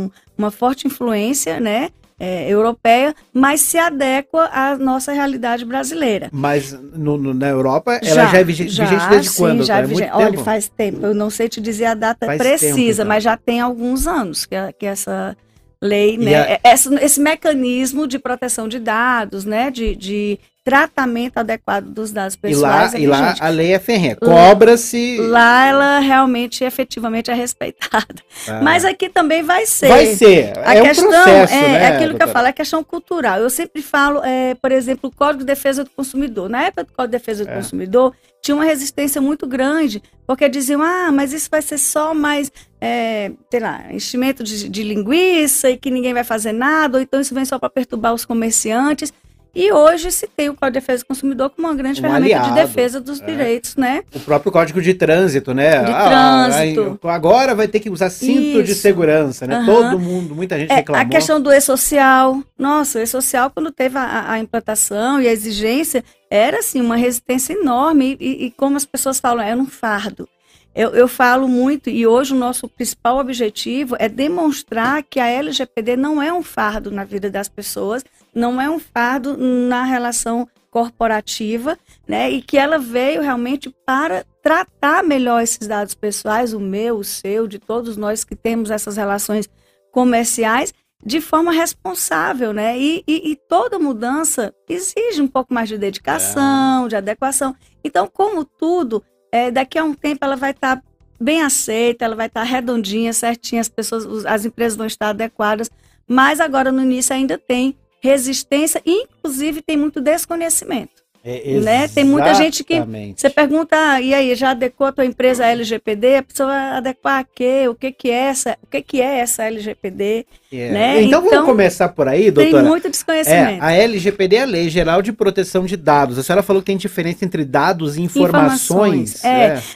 um- 0.05 0.11
uma 0.37 0.49
forte 0.49 0.87
influência 0.87 1.59
né, 1.59 1.89
é, 2.19 2.47
europeia, 2.49 3.15
mas 3.33 3.61
se 3.61 3.77
adequa 3.77 4.45
à 4.53 4.77
nossa 4.77 5.11
realidade 5.11 5.65
brasileira. 5.65 6.29
Mas 6.31 6.71
no- 6.73 7.17
no- 7.17 7.33
na 7.33 7.47
Europa, 7.47 7.99
ela 8.03 8.27
já 8.27 8.37
é 8.39 8.43
vigente, 8.43 8.69
vigente 8.79 9.09
desde 9.09 9.29
sim, 9.29 9.37
quando? 9.41 9.63
Já 9.63 9.77
é 9.79 9.83
vigente. 9.83 10.11
Olha, 10.13 10.31
tempo? 10.31 10.43
faz 10.43 10.67
tempo. 10.69 11.05
Eu 11.05 11.13
não 11.15 11.29
sei 11.31 11.47
te 11.49 11.59
dizer 11.61 11.85
a 11.85 11.93
data 11.95 12.25
Faz 12.27 12.37
precisa, 12.37 12.75
tempo, 12.75 12.91
então. 12.91 13.05
mas 13.07 13.23
já 13.23 13.37
tem 13.37 13.59
alguns 13.59 14.05
anos 14.07 14.45
que, 14.45 14.55
que 14.79 14.85
essa 14.85 15.35
lei, 15.81 16.15
né, 16.17 16.35
a- 16.35 16.49
é- 16.51 16.59
essa- 16.63 16.93
esse 17.03 17.19
mecanismo 17.19 18.07
de 18.07 18.19
proteção 18.19 18.67
de 18.67 18.77
dados, 18.79 19.43
né, 19.45 19.71
de, 19.71 19.95
de 19.95 20.39
tratamento 20.63 21.37
adequado 21.37 21.85
dos 21.85 22.11
dados 22.11 22.35
E 22.43 22.53
lá, 22.55 22.69
pessoais 22.87 22.93
é 22.93 22.99
e 22.99 23.07
lá 23.07 23.35
a 23.39 23.49
lei 23.49 23.73
é 23.73 23.79
ferrenha. 23.79 24.15
Cobra-se. 24.15 25.17
Lá 25.17 25.65
ela 25.65 25.99
realmente, 25.99 26.63
efetivamente 26.63 27.31
é 27.31 27.33
respeitada. 27.33 28.21
Ah, 28.47 28.61
Mas 28.61 28.85
aqui 28.85 29.09
também 29.09 29.41
vai 29.43 29.65
ser. 29.65 29.87
vai 29.87 30.05
ser. 30.07 30.53
A 30.59 30.75
é 30.75 30.81
questão 30.81 31.07
um 31.07 31.11
processo, 31.11 31.53
é, 31.53 31.61
né, 31.61 31.83
é 31.83 31.87
aquilo 31.87 31.99
que 31.99 32.03
eu 32.03 32.09
doutora? 32.19 32.31
falo, 32.31 32.47
é 32.47 32.53
questão 32.53 32.83
cultural. 32.83 33.39
Eu 33.39 33.49
sempre 33.49 33.81
falo, 33.81 34.21
é, 34.23 34.55
por 34.55 34.71
exemplo, 34.71 35.09
o 35.09 35.15
Código 35.15 35.39
de 35.39 35.45
Defesa 35.45 35.83
do 35.83 35.89
Consumidor. 35.89 36.49
Na 36.49 36.63
época 36.63 36.83
do 36.83 36.93
Código 36.93 37.11
de 37.11 37.17
Defesa 37.17 37.43
do 37.43 37.51
É. 37.51 37.55
Consumidor, 37.55 38.13
tinha 38.41 38.55
uma 38.55 38.65
resistência 38.65 39.21
muito 39.21 39.45
grande, 39.47 40.01
porque 40.25 40.47
diziam, 40.49 40.81
ah, 40.81 41.11
mas 41.11 41.33
isso 41.33 41.47
vai 41.49 41.61
ser 41.61 41.77
só 41.77 42.13
mais, 42.13 42.51
é, 42.79 43.31
sei 43.49 43.59
lá, 43.59 43.85
enchimento 43.91 44.43
de, 44.43 44.67
de 44.69 44.83
linguiça 44.83 45.69
e 45.69 45.77
que 45.77 45.91
ninguém 45.91 46.13
vai 46.13 46.23
fazer 46.23 46.51
nada, 46.51 46.97
ou 46.97 47.01
então 47.03 47.19
isso 47.19 47.33
vem 47.35 47.45
só 47.45 47.59
para 47.59 47.69
perturbar 47.69 48.13
os 48.13 48.25
comerciantes. 48.25 49.13
E 49.53 49.69
hoje 49.71 50.11
se 50.11 50.27
tem 50.27 50.47
o 50.49 50.53
Código 50.53 50.71
de 50.73 50.79
Defesa 50.79 51.03
do 51.03 51.07
Consumidor 51.07 51.49
como 51.49 51.67
uma 51.67 51.75
grande 51.75 51.99
Um 51.99 52.03
ferramenta 52.03 52.37
aliado, 52.37 52.55
de 52.55 52.61
defesa 52.61 53.01
dos 53.01 53.19
é. 53.21 53.25
direitos, 53.25 53.75
né? 53.75 54.01
O 54.15 54.19
próprio 54.21 54.49
código 54.51 54.81
de 54.81 54.93
trânsito, 54.93 55.53
né? 55.53 55.83
De 55.83 55.91
Ah, 55.91 56.47
trânsito. 56.49 56.99
agora 57.07 57.53
vai 57.53 57.67
ter 57.67 57.81
que 57.81 57.89
usar 57.89 58.09
cinto 58.09 58.63
de 58.63 58.71
Isso. 58.71 58.81
segurança, 58.81 59.45
né? 59.45 59.55
Aham. 59.57 59.65
Todo 59.65 59.99
mundo, 59.99 60.33
muita 60.33 60.57
gente 60.57 60.71
É, 60.71 60.75
reclamou. 60.75 61.05
a 61.05 61.09
questão 61.09 61.41
do 61.41 61.51
e-social. 61.51 62.41
Nossa, 62.57 62.99
o 62.99 63.01
e-social, 63.01 63.49
quando 63.51 63.71
teve 63.71 63.97
a, 63.97 64.31
a 64.31 64.39
implantação 64.39 65.21
e 65.21 65.27
a 65.27 65.31
exigência, 65.33 66.01
era 66.29 66.59
assim, 66.59 66.79
uma 66.79 66.95
resistência 66.95 67.51
enorme. 67.53 68.15
E, 68.21 68.45
e 68.45 68.51
como 68.51 68.77
as 68.77 68.85
pessoas 68.85 69.19
falam, 69.19 69.43
era 69.43 69.59
um 69.59 69.65
fardo. 69.67 70.29
Eu, 70.73 70.91
eu 70.91 71.07
falo 71.07 71.47
muito, 71.47 71.89
e 71.89 72.07
hoje 72.07 72.33
o 72.33 72.37
nosso 72.37 72.67
principal 72.67 73.17
objetivo 73.17 73.95
é 73.99 74.07
demonstrar 74.07 75.03
que 75.03 75.19
a 75.19 75.27
LGPD 75.27 75.97
não 75.97 76.21
é 76.21 76.31
um 76.31 76.41
fardo 76.41 76.89
na 76.89 77.03
vida 77.03 77.29
das 77.29 77.49
pessoas, 77.49 78.05
não 78.33 78.59
é 78.61 78.69
um 78.69 78.79
fardo 78.79 79.35
na 79.37 79.83
relação 79.83 80.47
corporativa, 80.69 81.77
né? 82.07 82.31
E 82.31 82.41
que 82.41 82.57
ela 82.57 82.79
veio 82.79 83.21
realmente 83.21 83.69
para 83.85 84.23
tratar 84.41 85.03
melhor 85.03 85.43
esses 85.43 85.67
dados 85.67 85.93
pessoais, 85.93 86.53
o 86.53 86.59
meu, 86.59 86.97
o 86.99 87.03
seu, 87.03 87.45
de 87.45 87.59
todos 87.59 87.97
nós 87.97 88.23
que 88.23 88.35
temos 88.35 88.71
essas 88.71 88.95
relações 88.95 89.49
comerciais, 89.91 90.73
de 91.03 91.19
forma 91.19 91.51
responsável, 91.51 92.53
né? 92.53 92.79
E, 92.79 93.03
e, 93.05 93.31
e 93.31 93.35
toda 93.35 93.77
mudança 93.77 94.53
exige 94.69 95.21
um 95.21 95.27
pouco 95.27 95.53
mais 95.53 95.67
de 95.67 95.77
dedicação, 95.77 96.87
de 96.87 96.95
adequação. 96.95 97.53
Então, 97.83 98.07
como 98.07 98.45
tudo, 98.45 99.03
é, 99.31 99.49
daqui 99.49 99.77
a 99.77 99.83
um 99.83 99.93
tempo 99.93 100.23
ela 100.23 100.35
vai 100.35 100.51
estar 100.51 100.83
bem 101.19 101.41
aceita, 101.41 102.03
ela 102.03 102.15
vai 102.15 102.27
estar 102.27 102.43
redondinha, 102.43 103.13
certinha, 103.13 103.61
as 103.61 103.69
pessoas, 103.69 104.25
as 104.25 104.45
empresas 104.45 104.75
vão 104.75 104.87
estar 104.87 105.09
adequadas, 105.09 105.69
mas 106.07 106.39
agora 106.39 106.71
no 106.71 106.81
início 106.81 107.15
ainda 107.15 107.37
tem 107.37 107.77
resistência 108.01 108.81
e 108.85 109.03
inclusive 109.03 109.61
tem 109.61 109.77
muito 109.77 110.01
desconhecimento. 110.01 111.00
É, 111.23 111.59
né? 111.59 111.87
Tem 111.87 112.03
muita 112.03 112.33
gente 112.33 112.63
que-. 112.63 112.81
Você 113.15 113.29
pergunta, 113.29 113.75
ah, 113.77 114.01
e 114.01 114.11
aí, 114.11 114.33
já 114.33 114.51
adequou 114.51 114.87
a 114.87 114.91
tua 114.91 115.05
empresa 115.05 115.45
a 115.45 115.49
LGPD? 115.49 116.15
A 116.15 116.23
pessoa 116.23 116.49
vai 116.49 116.69
adequar 116.77 117.19
a 117.19 117.23
quê? 117.23 117.67
O 117.67 117.75
que 117.75 117.91
que 117.91 118.09
é 118.09 118.23
essa, 118.23 118.57
o 118.63 118.67
que 118.67 118.81
que 118.81 118.99
é 119.01 119.19
essa 119.19 119.43
LGPD? 119.43 120.25
É. 120.51 120.71
né? 120.71 121.01
Então, 121.03 121.19
Então, 121.21 121.29
vamos 121.29 121.45
começar 121.45 121.89
por 121.89 122.07
aí, 122.07 122.23
Tem 122.31 122.31
doutora. 122.31 122.63
muito 122.63 122.87
É, 122.87 122.89
desconhecimento. 122.89 123.63
a 123.63 123.71
LGPD 123.71 124.35
é 124.35 124.41
a 124.41 124.45
Lei 124.45 124.67
Geral 124.69 125.01
de 125.03 125.13
Proteção 125.13 125.63
de 125.65 125.77
Dados. 125.77 126.17
A 126.17 126.23
senhora 126.23 126.41
falou 126.41 126.61
que 126.61 126.65
tem 126.65 126.77
diferença 126.77 127.23
entre 127.23 127.45
dados 127.45 127.97
e 127.97 128.01
informações. 128.01 129.23
Informações, 129.23 129.23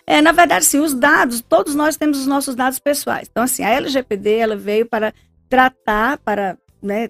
é. 0.07 0.17
É, 0.17 0.21
na 0.21 0.31
verdade, 0.31 0.65
sim, 0.65 0.79
os 0.79 0.95
dados, 0.95 1.41
todos 1.47 1.75
nós 1.75 1.95
temos 1.95 2.17
os 2.17 2.25
nossos 2.25 2.55
dados 2.55 2.79
pessoais. 2.79 3.27
Então, 3.31 3.43
assim, 3.43 3.63
a 3.63 3.69
LGPD, 3.69 4.37
ela 4.37 4.55
veio 4.55 4.87
para 4.87 5.13
tratar, 5.47 6.17
para 6.17 6.57
né, 6.81 7.09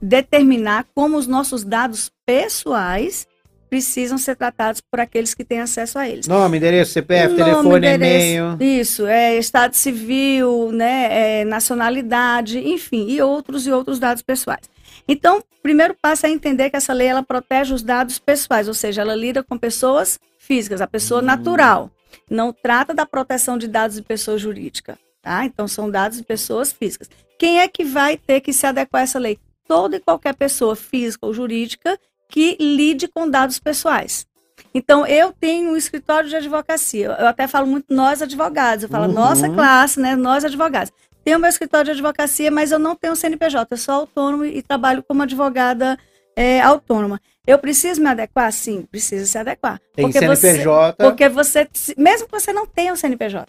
determinar 0.00 0.86
como 0.94 1.16
os 1.16 1.26
nossos 1.26 1.64
dados 1.64 2.10
pessoais 2.24 3.26
precisam 3.72 4.18
ser 4.18 4.36
tratados 4.36 4.82
por 4.82 5.00
aqueles 5.00 5.32
que 5.32 5.42
têm 5.42 5.58
acesso 5.58 5.98
a 5.98 6.06
eles. 6.06 6.28
Nome, 6.28 6.58
endereço, 6.58 6.92
CPF, 6.92 7.28
Nome, 7.28 7.42
telefone, 7.42 7.86
e-mail. 7.86 8.58
Isso, 8.60 9.06
é 9.06 9.38
estado 9.38 9.72
civil, 9.72 10.70
né, 10.70 11.40
é, 11.40 11.44
nacionalidade, 11.46 12.58
enfim, 12.58 13.06
e 13.08 13.22
outros 13.22 13.66
e 13.66 13.72
outros 13.72 13.98
dados 13.98 14.22
pessoais. 14.22 14.68
Então, 15.08 15.38
o 15.38 15.62
primeiro 15.62 15.96
passo 16.02 16.26
é 16.26 16.30
entender 16.30 16.68
que 16.68 16.76
essa 16.76 16.92
lei 16.92 17.06
ela 17.06 17.22
protege 17.22 17.72
os 17.72 17.82
dados 17.82 18.18
pessoais, 18.18 18.68
ou 18.68 18.74
seja, 18.74 19.00
ela 19.00 19.14
lida 19.14 19.42
com 19.42 19.56
pessoas 19.56 20.20
físicas, 20.36 20.82
a 20.82 20.86
pessoa 20.86 21.22
Hum. 21.22 21.24
natural. 21.24 21.90
Não 22.28 22.52
trata 22.52 22.92
da 22.92 23.06
proteção 23.06 23.56
de 23.56 23.66
dados 23.66 23.96
de 23.96 24.02
pessoa 24.02 24.36
jurídica, 24.36 24.98
tá? 25.22 25.46
Então, 25.46 25.66
são 25.66 25.90
dados 25.90 26.18
de 26.18 26.24
pessoas 26.24 26.70
físicas. 26.70 27.08
Quem 27.38 27.60
é 27.60 27.66
que 27.66 27.84
vai 27.84 28.18
ter 28.18 28.42
que 28.42 28.52
se 28.52 28.66
adequar 28.66 29.00
a 29.00 29.04
essa 29.04 29.18
lei? 29.18 29.38
Toda 29.66 29.96
e 29.96 30.00
qualquer 30.00 30.34
pessoa 30.34 30.76
física 30.76 31.24
ou 31.24 31.32
jurídica 31.32 31.98
que 32.32 32.56
lide 32.58 33.06
com 33.08 33.28
dados 33.28 33.58
pessoais. 33.58 34.26
Então, 34.74 35.06
eu 35.06 35.32
tenho 35.38 35.72
um 35.72 35.76
escritório 35.76 36.30
de 36.30 36.34
advocacia. 36.36 37.14
Eu 37.20 37.26
até 37.26 37.46
falo 37.46 37.66
muito 37.66 37.86
nós 37.94 38.22
advogados. 38.22 38.84
Eu 38.84 38.88
falo 38.88 39.04
Uhum. 39.06 39.12
nossa 39.12 39.48
classe, 39.50 40.00
né? 40.00 40.16
Nós 40.16 40.42
advogados. 40.46 40.90
Tenho 41.22 41.38
meu 41.38 41.50
escritório 41.50 41.84
de 41.84 41.90
advocacia, 41.90 42.50
mas 42.50 42.72
eu 42.72 42.78
não 42.78 42.96
tenho 42.96 43.14
CNPJ. 43.14 43.66
Eu 43.70 43.76
sou 43.76 43.94
autônomo 43.94 44.46
e 44.46 44.62
trabalho 44.62 45.02
como 45.06 45.22
advogada 45.22 45.98
é, 46.34 46.58
autônoma. 46.62 47.20
Eu 47.46 47.58
preciso 47.58 48.00
me 48.00 48.08
adequar? 48.08 48.50
Sim, 48.50 48.86
preciso 48.90 49.26
se 49.26 49.36
adequar. 49.36 49.78
Tem 49.94 50.06
porque 50.10 50.26
você, 50.26 50.52
CNPJ. 50.52 51.04
porque 51.04 51.28
você, 51.28 51.68
mesmo 51.98 52.26
que 52.26 52.32
você 52.40 52.50
não 52.52 52.66
tenha 52.66 52.94
o 52.94 52.96
CNPJ, 52.96 53.46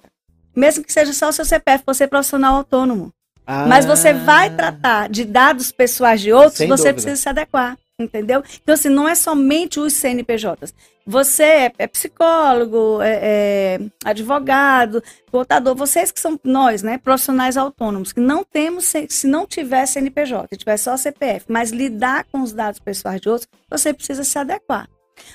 mesmo 0.54 0.84
que 0.84 0.92
seja 0.92 1.14
só 1.14 1.30
o 1.30 1.32
seu 1.32 1.46
CPF, 1.46 1.84
você 1.86 2.04
é 2.04 2.08
profissional 2.08 2.58
autônomo. 2.58 3.14
Ah, 3.48 3.66
Mas 3.66 3.86
você 3.86 4.14
vai 4.14 4.50
tratar 4.50 5.08
de 5.10 5.24
dados 5.26 5.72
pessoais 5.72 6.20
de 6.22 6.32
outros, 6.34 6.58
Sem 6.58 6.68
você 6.68 6.84
dúvida. 6.92 6.94
precisa 6.94 7.16
se 7.22 7.30
adequar, 7.30 7.78
entendeu? 8.00 8.44
Então, 8.62 8.74
assim, 8.74 8.90
não 8.90 9.08
é 9.08 9.16
somente 9.16 9.80
os 9.80 9.94
CNPJs. 9.94 10.74
Você 11.06 11.44
é, 11.44 11.74
é 11.80 11.88
psicólogo, 11.88 13.02
é, 13.02 13.20
é 13.22 13.80
advogado, 14.06 15.04
contador, 15.30 15.76
vocês 15.76 16.12
que 16.12 16.20
são 16.20 16.40
nós, 16.44 16.82
né, 16.82 16.98
profissionais 16.98 17.58
autônomos, 17.58 18.14
que 18.14 18.22
não 18.22 18.44
temos, 18.44 18.94
se 19.10 19.28
não 19.28 19.46
tiver 19.46 19.86
CNPJ, 19.86 20.48
se 20.52 20.58
tiver 20.58 20.78
só 20.78 20.96
CPF, 20.96 21.46
mas 21.50 21.72
lidar 21.72 22.26
com 22.32 22.42
os 22.42 22.54
dados 22.54 22.80
pessoais 22.80 23.20
de 23.20 23.30
outros, 23.30 23.50
você 23.70 23.94
precisa 23.94 24.24
se 24.24 24.40
adequar. 24.40 24.88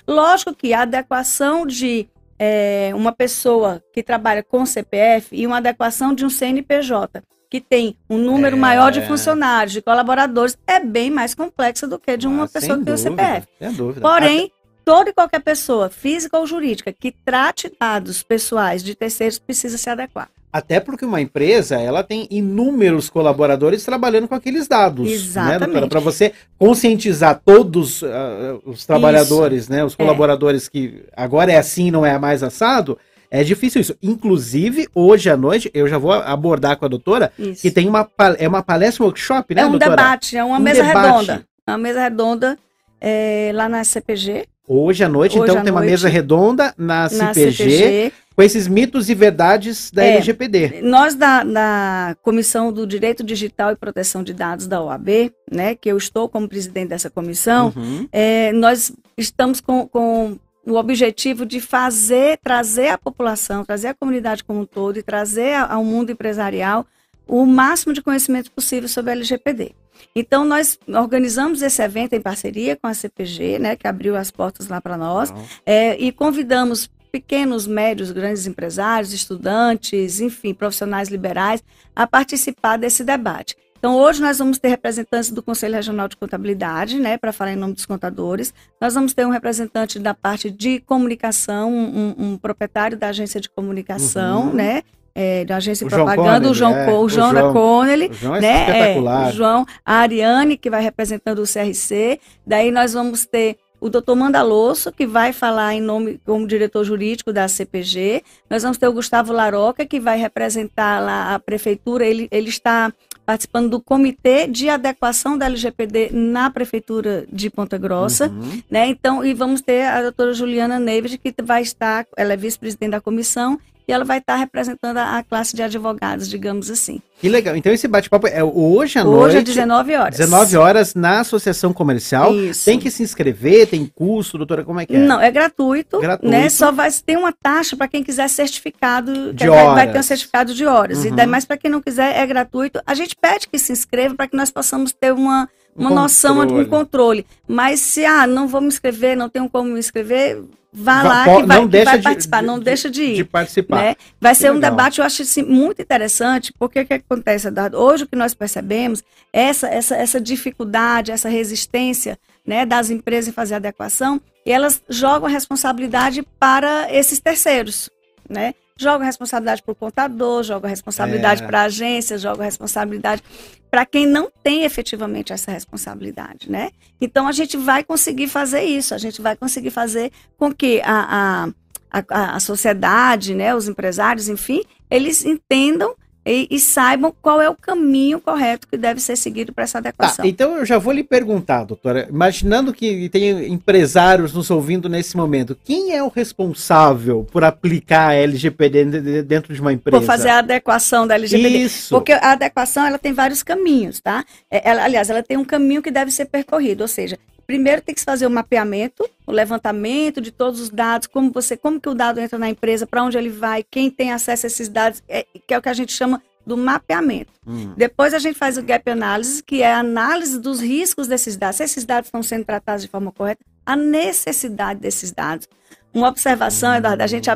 Lógico 0.07 0.55
que 0.55 0.73
a 0.73 0.83
adequação 0.83 1.67
de 1.67 2.09
é, 2.39 2.91
uma 2.95 3.13
pessoa 3.13 3.83
que 3.93 4.03
trabalha 4.03 4.43
com 4.43 4.65
CPF 4.65 5.29
e 5.37 5.47
uma 5.47 5.59
adequação 5.59 6.15
de 6.15 6.25
um 6.25 6.31
CNPJ 6.31 7.23
que 7.51 7.61
tem 7.61 7.97
um 8.09 8.19
número 8.19 8.57
É. 8.57 8.59
maior 8.59 8.91
de 8.93 9.01
funcionários, 9.07 9.73
de 9.73 9.83
colaboradores, 9.83 10.57
é 10.67 10.81
bem 10.81 11.11
mais 11.11 11.35
complexa 11.35 11.87
do 11.87 11.99
que 11.99 12.17
de 12.17 12.27
uma 12.27 12.45
Ah, 12.45 12.49
pessoa 12.49 12.79
que 12.79 12.85
tem 12.85 12.93
o 12.95 12.97
dúvida, 12.97 13.11
CPF. 13.11 13.47
Sem 13.59 13.73
dúvida. 13.73 14.01
Porém, 14.01 14.53
toda 14.85 15.11
e 15.11 15.13
qualquer 15.15 15.41
pessoa, 15.41 15.89
física 15.89 16.39
ou 16.39 16.47
jurídica, 16.47 16.93
que 16.93 17.13
trate 17.13 17.73
dados 17.79 18.23
pessoais 18.23 18.83
de 18.83 18.95
terceiros 18.95 19.39
precisa 19.39 19.79
se 19.79 19.89
adequar. 19.89 20.29
Até 20.51 20.81
porque 20.81 21.05
uma 21.05 21.21
empresa, 21.21 21.77
ela 21.77 22.03
tem 22.03 22.27
inúmeros 22.31 23.11
colaboradores 23.11 23.85
trabalhando 23.85 24.27
com 24.27 24.35
aqueles 24.35 24.67
dados. 24.67 25.11
Exatamente. 25.11 25.89
Para 25.91 26.01
você 26.01 26.33
conscientizar 26.59 27.41
todos 27.45 28.03
ah, 28.03 28.59
os 28.65 28.87
trabalhadores, 28.87 29.69
né? 29.69 29.85
Os 29.85 29.95
colaboradores 29.95 30.67
que 30.67 31.05
agora 31.15 31.53
é 31.53 31.59
assim, 31.59 31.91
não 31.91 32.05
é 32.05 32.19
mais 32.19 32.43
assado. 32.43 32.99
É 33.31 33.45
difícil 33.45 33.81
isso. 33.81 33.95
Inclusive, 34.03 34.89
hoje 34.95 35.29
à 35.31 35.37
noite, 35.37 35.71
eu 35.75 35.87
já 35.87 35.99
vou 35.99 36.13
abordar 36.13 36.77
com 36.77 36.85
a 36.85 36.89
doutora, 36.89 37.33
Isso. 37.39 37.63
que 37.63 37.71
tem 37.71 37.89
uma, 37.89 38.09
é 38.39 38.49
uma 38.49 38.63
palestra 38.63 39.05
workshop, 39.05 39.55
né, 39.55 39.63
é 39.63 39.67
um 39.67 39.71
doutora? 39.73 39.91
debate, 39.97 40.37
é 40.37 40.45
uma 40.45 40.57
Um 40.59 40.61
mesa 40.63 40.83
debate. 40.83 41.07
redonda. 41.07 41.47
É 41.67 41.71
uma 41.71 41.79
mesa 41.79 42.01
redonda 42.01 42.59
é, 43.01 43.51
lá 43.55 43.69
na 43.69 43.85
CPG, 43.85 44.47
Hoje 44.71 45.03
à 45.03 45.09
noite, 45.09 45.33
Hoje 45.39 45.45
então, 45.51 45.61
à 45.61 45.65
tem 45.65 45.73
uma 45.73 45.81
noite. 45.81 45.91
mesa 45.93 46.09
redonda 46.11 46.75
na 46.77 47.05
na 47.05 47.09
CPG, 47.09 47.53
CPG. 47.79 48.13
com 48.37 48.43
esses 48.43 48.69
mitos 48.69 49.09
e 49.09 49.15
verdades 49.15 49.91
da 49.91 50.05
É. 50.05 50.11
LGPD. 50.17 50.81
Nós 50.83 51.15
da, 51.15 51.43
da 51.43 52.15
Comissão 52.23 52.71
do 52.71 52.87
Direito 52.87 53.25
Digital 53.25 53.73
e 53.73 53.77
Proteção 53.77 54.23
de 54.23 54.35
Dados 54.35 54.67
da 54.67 54.83
OAB, 54.83 55.33
né, 55.51 55.75
que 55.75 55.91
eu 55.91 55.97
estou 55.97 56.29
como 56.29 56.47
presidente 56.47 56.89
dessa 56.91 57.09
comissão, 57.09 57.73
Uhum. 57.75 58.07
é, 58.13 58.53
nós 58.53 58.93
estamos 59.17 59.59
com, 59.63 59.89
com 59.89 60.37
o 60.69 60.75
objetivo 60.77 61.47
de 61.47 61.61
fazer, 61.61 62.39
trazer 62.43 62.89
à 62.89 62.99
população, 62.99 63.65
trazer 63.65 63.89
à 63.89 63.95
comunidade 63.95 64.45
como 64.45 64.61
um 64.61 64.65
todo 64.67 64.99
e 64.99 65.03
trazer 65.03 65.55
a- 65.55 65.73
ao 65.73 65.85
mundo 65.85 66.11
empresarial 66.13 66.87
o 67.27 67.45
máximo 67.47 67.93
de 67.93 68.03
conhecimento 68.03 68.51
possível 68.51 68.89
sobre 68.89 69.11
a 69.11 69.15
LGPD. 69.15 69.73
Então, 70.15 70.45
nós 70.45 70.79
organizamos 70.89 71.61
esse 71.63 71.83
evento 71.83 72.13
em 72.15 72.21
parceria 72.21 72.77
com 72.77 72.87
a 72.87 72.95
CPG, 72.95 73.59
né, 73.59 73.77
que 73.77 73.87
abriu 73.87 74.17
as 74.17 74.31
portas 74.31 74.69
lá 74.69 74.81
para 74.81 74.97
nós, 74.97 75.33
é, 75.67 75.97
e 75.99 76.13
convidamos 76.13 76.89
pequenos, 77.11 77.67
médios, 77.67 78.13
grandes 78.13 78.47
empresários, 78.47 79.13
estudantes, 79.13 80.21
enfim, 80.21 80.53
profissionais 80.55 81.09
liberais, 81.09 81.63
a 81.97 82.07
participar 82.07 82.77
desse 82.77 83.03
debate. 83.03 83.57
Então, 83.79 83.95
hoje 83.97 84.21
nós 84.21 84.39
vamos 84.39 84.59
ter 84.59 84.69
representantes 84.69 85.31
do 85.31 85.41
Conselho 85.43 85.75
Regional 85.77 86.09
de 86.09 86.17
Contabilidade, 86.17 86.99
né, 86.99 87.17
para 87.17 87.33
falar 87.33 87.53
em 87.53 87.57
nome 87.57 87.75
dos 87.75 87.87
contadores. 87.87 88.53
Nós 88.81 88.95
vamos 88.95 89.15
ter 89.15 89.25
um 89.25 89.31
representante 89.31 90.01
da 90.01 90.13
parte 90.15 90.51
de 90.51 90.81
comunicação, 90.81 91.73
um, 91.73 92.15
um 92.19 92.37
proprietário 92.37 92.97
da 92.99 93.09
agência 93.09 93.41
de 93.41 93.49
comunicação, 93.49 94.49
Uhum. 94.49 94.53
né, 94.55 94.83
é, 95.15 95.45
da 95.45 95.57
agência 95.57 95.87
O 95.87 95.89
de 95.89 95.95
João 95.95 96.07
propaganda, 96.07 96.49
o 96.49 96.53
Connelly, 96.53 96.55
João, 96.59 96.77
é, 96.77 96.85
Co- 96.87 96.91
o 96.93 97.05
o 97.05 97.09
João 97.09 97.35
da 97.35 97.41
João. 97.41 97.53
Connelly 97.53 98.09
O 98.09 98.13
João 98.15 98.37
é 98.37 98.41
né? 98.41 98.61
espetacular. 98.61 99.25
É, 99.25 99.29
o 99.29 99.33
João, 99.33 99.67
a 99.87 99.95
Ariane, 99.95 100.57
que 100.57 100.71
vai 100.71 100.83
representando 100.83 101.39
o 101.41 101.47
CRC. 101.47 102.21
Daí 102.47 102.71
nós 102.73 102.93
vamos 102.95 103.27
ter 103.27 103.59
o 103.81 103.89
doutor 103.89 104.17
Mandaloso, 104.17 104.91
que 104.91 105.07
vai 105.07 105.33
falar 105.33 105.73
em 105.75 105.81
nome 105.81 106.21
como 106.27 106.47
diretor 106.49 106.83
jurídico 106.83 107.33
da 107.33 107.47
CPG. 107.47 108.25
Nós 108.51 108.65
vamos 108.65 108.77
ter 108.77 108.89
o 108.89 108.93
Gustavo 108.93 109.33
Laroca, 109.33 109.87
que 109.87 110.01
vai 110.01 110.19
representar 110.19 111.01
lá 111.01 111.35
a 111.35 111.39
prefeitura. 111.39 112.05
Ele, 112.05 112.27
ele 112.33 112.49
está 112.49 112.93
participando 113.29 113.69
do 113.69 113.79
comitê 113.79 114.47
de 114.47 114.71
adequação 114.71 115.37
da 115.37 115.45
LGPD 115.45 116.09
na 116.15 116.49
prefeitura 116.49 117.27
de 117.31 117.51
Ponta 117.51 117.77
Grossa. 117.77 118.29
Uhum. 118.29 118.63
Né? 118.71 118.87
Então, 118.87 119.23
e 119.23 119.35
vamos 119.35 119.61
ter 119.61 119.83
a 119.83 120.01
doutora 120.01 120.33
Juliana 120.33 120.79
Neves, 120.79 121.15
que 121.15 121.35
vai 121.43 121.61
estar, 121.61 122.07
ela 122.17 122.33
é 122.33 122.37
vice-presidente 122.39 122.93
da 122.93 123.03
comissão, 123.03 123.61
e 123.89 123.93
ela 123.93 124.05
vai 124.05 124.19
estar 124.19 124.37
representando 124.37 124.99
a, 124.99 125.17
a 125.19 125.23
classe 125.23 125.57
de 125.57 125.63
advogados, 125.63 126.29
digamos 126.29 126.71
assim. 126.71 127.01
Que 127.21 127.29
legal. 127.29 127.57
Então 127.57 127.73
esse 127.73 127.89
bate-papo 127.89 128.29
é 128.29 128.45
hoje 128.45 128.99
à 128.99 129.03
Hoje 129.05 129.35
noite. 129.35 129.37
às 129.39 129.45
19 129.45 129.95
horas. 129.97 130.17
19 130.19 130.57
horas 130.57 130.95
na 130.95 131.21
Associação 131.21 131.73
Comercial. 131.73 132.33
Isso. 132.35 132.65
Tem 132.67 132.79
que 132.79 132.91
se 132.91 133.03
inscrever, 133.03 133.67
tem 133.67 133.87
custo, 133.87 134.37
doutora, 134.39 134.63
como 134.63 134.79
é 134.79 134.87
que 134.87 134.95
é? 134.95 134.99
Não, 134.99 135.19
é 135.21 135.31
gratuito, 135.31 135.99
Gratuito. 135.99 136.31
né? 136.31 136.49
Só 136.49 136.71
vai 136.71 136.91
ter 137.05 137.17
uma 137.17 137.33
taxa 137.33 137.77
para 137.77 137.89
quem 137.89 138.05
quiser 138.05 138.29
certificado, 138.29 139.33
De 139.33 139.45
que 139.45 139.51
vai, 139.51 139.65
vai 139.65 139.73
horas. 139.83 139.93
ter 139.93 139.99
um 139.99 140.03
certificado 140.03 140.55
de 140.55 140.65
horas. 140.67 141.05
E 141.05 141.09
Uhum. 141.09 141.17
daí, 141.17 141.27
mas 141.27 141.45
para 141.45 141.57
quem 141.57 141.71
não 141.71 141.81
quiser 141.81 142.17
é 142.17 142.27
gratuito. 142.27 142.81
A 142.87 142.95
gente 142.95 143.17
pede 143.17 143.49
que 143.49 143.59
se 143.59 143.73
inscreva 143.73 144.15
para 144.15 144.29
que 144.29 144.37
nós 144.37 144.51
possamos 144.51 144.93
ter 144.93 145.13
uma, 145.13 145.49
Um 145.77 145.81
uma 145.83 145.91
noção, 145.91 146.37
controle. 146.37 146.65
um 146.65 146.69
controle. 146.69 147.27
Mas 147.49 147.81
se 147.81 148.05
ah, 148.05 148.27
não 148.27 148.47
vou 148.47 148.61
me 148.61 148.69
inscrever, 148.69 149.17
não 149.17 149.29
tenho 149.29 149.49
como 149.49 149.71
me 149.71 149.79
inscrever, 149.79 150.43
vá 150.73 151.03
lá 151.03 151.25
que 151.25 151.47
vai, 151.47 151.69
que 151.69 151.85
vai 151.85 151.99
de- 151.99 152.05
participar, 152.05 152.41
de- 152.41 152.47
não 152.47 152.59
de- 152.59 152.65
deixa 152.65 152.91
de 152.91 153.03
ir. 153.03 153.15
De 153.17 153.25
participar. 153.25 153.77
né? 153.77 153.97
Vai 154.21 154.33
Que 154.35 154.41
ser 154.41 154.51
um 154.51 154.55
legal. 154.55 154.71
debate, 154.71 154.99
eu 155.01 155.05
acho 155.05 155.23
assim, 155.23 155.43
muito 155.43 155.81
interessante, 155.83 156.53
porque 156.59 156.81
o 156.81 156.87
que 156.87 156.95
acontece, 156.95 157.49
Eduardo? 157.49 157.79
Hoje 157.79 158.05
o 158.05 158.07
que 158.07 158.17
nós 158.17 158.35
percebemos 158.35 159.03
é 159.33 159.43
essa, 159.45 159.67
essa, 159.69 159.97
essa 159.97 160.21
dificuldade, 160.21 161.11
essa 161.13 161.29
resistência 161.29 162.19
né, 162.47 162.65
das 162.65 162.89
empresas 162.91 163.29
em 163.29 163.33
fazer 163.33 163.55
adequação, 163.57 164.21
e 164.47 164.51
elas 164.51 164.83
jogam 164.89 165.27
a 165.29 165.31
responsabilidade 165.31 166.23
para 166.41 166.87
esses 166.95 167.19
terceiros. 167.21 167.91
Né? 168.29 168.55
Jogam 168.79 169.03
a 169.03 169.07
responsabilidade 169.07 169.63
para 169.63 169.73
o 169.73 169.75
contador, 169.75 170.43
jogam 170.45 170.69
a 170.69 170.71
responsabilidade 170.71 171.43
É. 171.43 171.47
para 171.47 171.63
a 171.63 171.65
agência, 171.65 172.17
jogam 172.17 172.43
a 172.43 172.45
responsabilidade 172.45 173.23
para 173.71 173.85
quem 173.85 174.07
não 174.07 174.31
tem 174.43 174.63
efetivamente 174.65 175.33
essa 175.33 175.51
responsabilidade. 175.51 176.51
Né? 176.51 176.71
Então 177.01 177.27
a 177.27 177.33
gente 177.33 177.57
vai 177.57 177.83
conseguir 177.83 178.29
fazer 178.29 178.63
isso, 178.63 178.95
a 178.95 178.99
gente 178.99 179.21
vai 179.21 179.37
conseguir 179.37 179.71
fazer 179.71 180.13
com 180.39 180.55
que 180.55 180.81
a, 180.85 181.51
a, 181.91 182.03
a, 182.09 182.37
a 182.37 182.41
sociedade, 182.41 183.35
né, 183.35 183.55
os 183.55 183.69
empresários, 183.69 184.29
enfim, 184.29 184.63
eles 184.89 185.25
entendam 185.25 185.95
e, 186.29 186.47
e 186.51 186.59
saibam 186.61 187.13
qual 187.23 187.41
é 187.41 187.49
o 187.49 187.55
caminho 187.55 188.21
correto 188.21 188.69
que 188.69 188.77
deve 188.77 189.01
ser 189.01 189.17
seguido 189.17 189.53
para 189.53 189.65
essa 189.65 189.81
Tá, 189.81 189.89
adequação. 189.89 190.25
então 190.25 190.57
eu 190.57 190.67
já 190.67 190.77
vou 190.79 190.93
lhe 190.93 191.03
perguntar, 191.03 191.65
doutora, 191.65 192.07
imaginando 192.11 192.73
que 192.73 193.09
tem 193.09 193.51
empresários 193.53 194.33
nos 194.35 194.51
ouvindo 194.51 194.89
nesse 194.89 195.17
momento, 195.17 195.57
quem 195.65 195.95
é 195.95 196.03
o 196.03 196.09
responsável 196.09 197.27
por 197.33 197.45
aplicar 197.45 198.09
a 198.11 198.15
LGPD 198.15 198.85
de- 198.85 199.01
de- 199.01 199.23
dentro 199.23 199.55
de 199.55 199.61
uma 199.61 199.73
empresa? 199.73 199.99
Por 200.01 200.07
fazer 200.07 200.29
a 200.29 200.39
adequação 200.39 201.07
da 201.07 201.15
LGBT. 201.15 201.49
Isso. 201.59 201.95
Porque 201.95 202.13
a 202.13 202.33
adequação 202.33 202.85
ela 202.87 202.99
tem 202.99 203.13
vários 203.13 203.43
caminhos, 203.43 204.01
tá? 204.01 204.25
É, 204.51 204.69
ela- 204.71 204.85
aliás, 204.85 205.09
ela 205.11 205.23
tem 205.23 205.37
um 205.37 205.45
caminho 205.45 205.81
que 205.83 205.91
deve 205.91 206.11
ser 206.11 206.27
percorrido, 206.27 206.83
ou 206.83 206.89
seja, 206.89 207.17
primeiro 207.49 207.81
tem 207.81 207.95
que 207.95 208.01
se 208.01 208.05
fazer 208.05 208.27
o 208.27 208.31
mapeamento, 208.31 209.09
o 209.27 209.33
levantamento 209.33 210.21
de 210.21 210.31
todos 210.31 210.61
os 210.61 210.69
dados, 210.69 211.09
como 211.09 211.33
você, 211.33 211.57
como 211.57 211.81
que 211.81 211.89
o 211.89 211.95
dado 211.95 212.21
entra 212.21 212.39
na 212.39 212.51
empresa, 212.51 212.87
para 212.87 213.03
onde 213.03 213.17
ele 213.17 213.31
vai, 213.31 213.65
quem 213.65 213.91
tem 213.91 214.13
acesso 214.13 214.45
a 214.45 214.49
esses 214.49 214.69
dados, 214.69 215.03
é- 215.09 215.27
que 215.47 215.55
é 215.55 215.59
o 215.59 215.63
que 215.63 215.69
a 215.71 215.73
gente 215.73 215.91
chama 215.91 216.23
do 216.47 216.59
mapeamento. 216.59 217.33
Hum. 217.47 217.73
Depois 217.75 218.13
a 218.13 218.19
gente 218.19 218.39
faz 218.39 218.59
o 218.59 218.63
gap 218.63 218.91
analysis, 218.91 219.41
que 219.41 219.63
é 219.63 219.73
a 219.73 219.79
análise 219.79 220.39
dos 220.39 220.61
riscos 220.61 221.09
desses 221.09 221.39
dados, 221.39 221.57
se 221.57 221.65
esses 221.65 221.87
dados 221.87 222.09
estão 222.09 222.23
sendo 222.23 222.45
tratados 222.45 222.83
de 222.83 222.89
forma 222.89 223.11
correta, 223.11 223.43
a 223.65 223.75
necessidade 223.75 224.81
desses 224.81 225.11
dados. 225.11 225.49
Uma 225.93 226.09
observação, 226.09 226.75
Eduardo, 226.75 227.03
a 227.03 227.07
gente, 227.07 227.31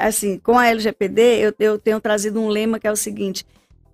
assim, 0.00 0.38
com 0.40 0.58
a 0.58 0.66
LGPD, 0.66 1.22
eu, 1.38 1.54
eu 1.60 1.78
tenho 1.78 2.00
trazido 2.00 2.40
um 2.40 2.48
lema 2.48 2.80
que 2.80 2.86
é 2.86 2.90
o 2.90 2.96
seguinte: 2.96 3.46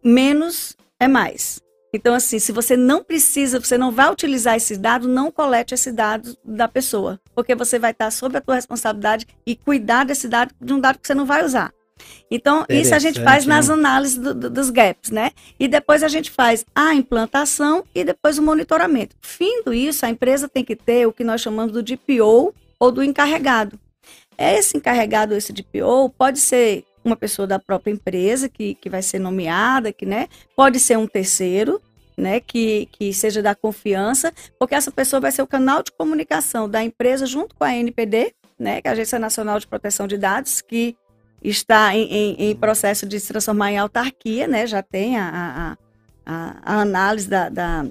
menos 0.03 0.75
é 0.99 1.07
mais. 1.07 1.61
Então, 1.93 2.15
assim, 2.15 2.39
se 2.39 2.53
você 2.53 2.77
não 2.77 3.03
precisa, 3.03 3.59
você 3.59 3.79
não 3.79 3.91
vai 3.91 4.11
utilizar 4.13 4.57
esses 4.57 4.77
dados, 4.77 5.09
não 5.09 5.31
colete 5.31 5.73
esse 5.75 5.91
dado 5.91 6.37
da 6.45 6.69
pessoa, 6.69 7.19
porque 7.35 7.55
você 7.55 7.79
vai 7.79 7.93
estar 7.93 8.11
sob 8.11 8.37
a 8.37 8.41
tua 8.41 8.57
responsabilidade 8.57 9.27
e 9.47 9.57
cuidar 9.57 10.05
desse 10.05 10.29
dado, 10.29 10.55
de 10.61 10.73
um 10.73 10.81
dado 10.81 10.99
que 10.99 11.07
você 11.07 11.15
não 11.15 11.25
vai 11.25 11.45
usar. 11.45 11.73
Então, 12.31 12.65
isso 12.69 12.95
a 12.95 12.99
gente 12.99 13.21
faz 13.25 13.45
nas 13.47 13.69
análises 13.71 14.19
do- 14.19 14.35
do- 14.35 14.51
dos 14.51 14.71
gaps, 14.71 15.11
né? 15.11 15.31
E 15.59 15.67
depois 15.67 16.03
a 16.03 16.09
gente 16.09 16.31
faz 16.31 16.65
a 16.75 16.95
implantação 16.95 17.85
e 17.95 18.05
depois 18.05 18.39
o 18.39 18.43
monitoramento. 18.43 19.17
Findo 19.21 19.75
isso, 19.75 20.07
a 20.07 20.11
empresa 20.11 20.49
tem 20.49 20.65
que 20.65 20.77
ter 20.77 21.07
o 21.07 21.13
que 21.13 21.25
nós 21.25 21.41
chamamos 21.41 21.73
do 21.73 21.83
DPO 21.83 22.55
ou 22.79 22.93
do 22.93 23.03
encarregado. 23.03 23.81
Esse 24.39 24.77
encarregado, 24.77 25.35
esse 25.35 25.53
DPO, 25.53 26.11
pode 26.17 26.39
ser 26.39 26.85
uma 27.05 27.17
pessoa 27.17 27.47
da 27.47 27.59
própria 27.59 27.93
empresa 27.93 28.49
que, 28.49 28.75
que 28.75 28.91
vai 28.91 29.03
ser 29.03 29.19
nomeada, 29.19 29.93
que, 29.93 30.05
né? 30.07 30.29
Pode 30.57 30.79
ser 30.81 30.99
um 30.99 31.07
terceiro, 31.07 31.81
né? 32.17 32.41
Que, 32.41 32.87
que 32.93 33.13
seja 33.13 33.43
da 33.43 33.55
confiança, 33.55 34.33
porque 34.59 34.75
essa 34.75 34.91
pessoa 34.91 35.21
vai 35.21 35.33
ser 35.33 35.43
o 35.43 35.47
canal 35.47 35.83
de 35.83 35.93
comunicação 35.93 36.69
da 36.69 36.83
empresa 36.83 37.27
junto 37.27 37.55
com 37.55 37.65
a 37.65 37.75
NPD, 37.75 38.35
né? 38.59 38.81
Que 38.83 38.89
é 38.89 38.91
a 38.91 38.95
Agência 38.95 39.19
Nacional 39.19 39.59
de 39.59 39.67
Proteção 39.67 40.07
de 40.07 40.19
Dados, 40.19 40.61
que 40.61 40.97
está 41.43 41.95
em, 41.95 42.03
em- 42.13 42.51
em 42.51 42.57
processo 42.57 43.07
de 43.07 43.21
se 43.21 43.29
transformar 43.29 43.71
em 43.73 43.79
autarquia, 43.79 44.49
né? 44.49 44.67
Já 44.67 44.83
tem 44.83 45.17
a, 45.17 45.77
a, 46.27 46.53
a- 46.65 46.81
análise 46.81 47.29
da, 47.29 47.49
da, 47.49 47.87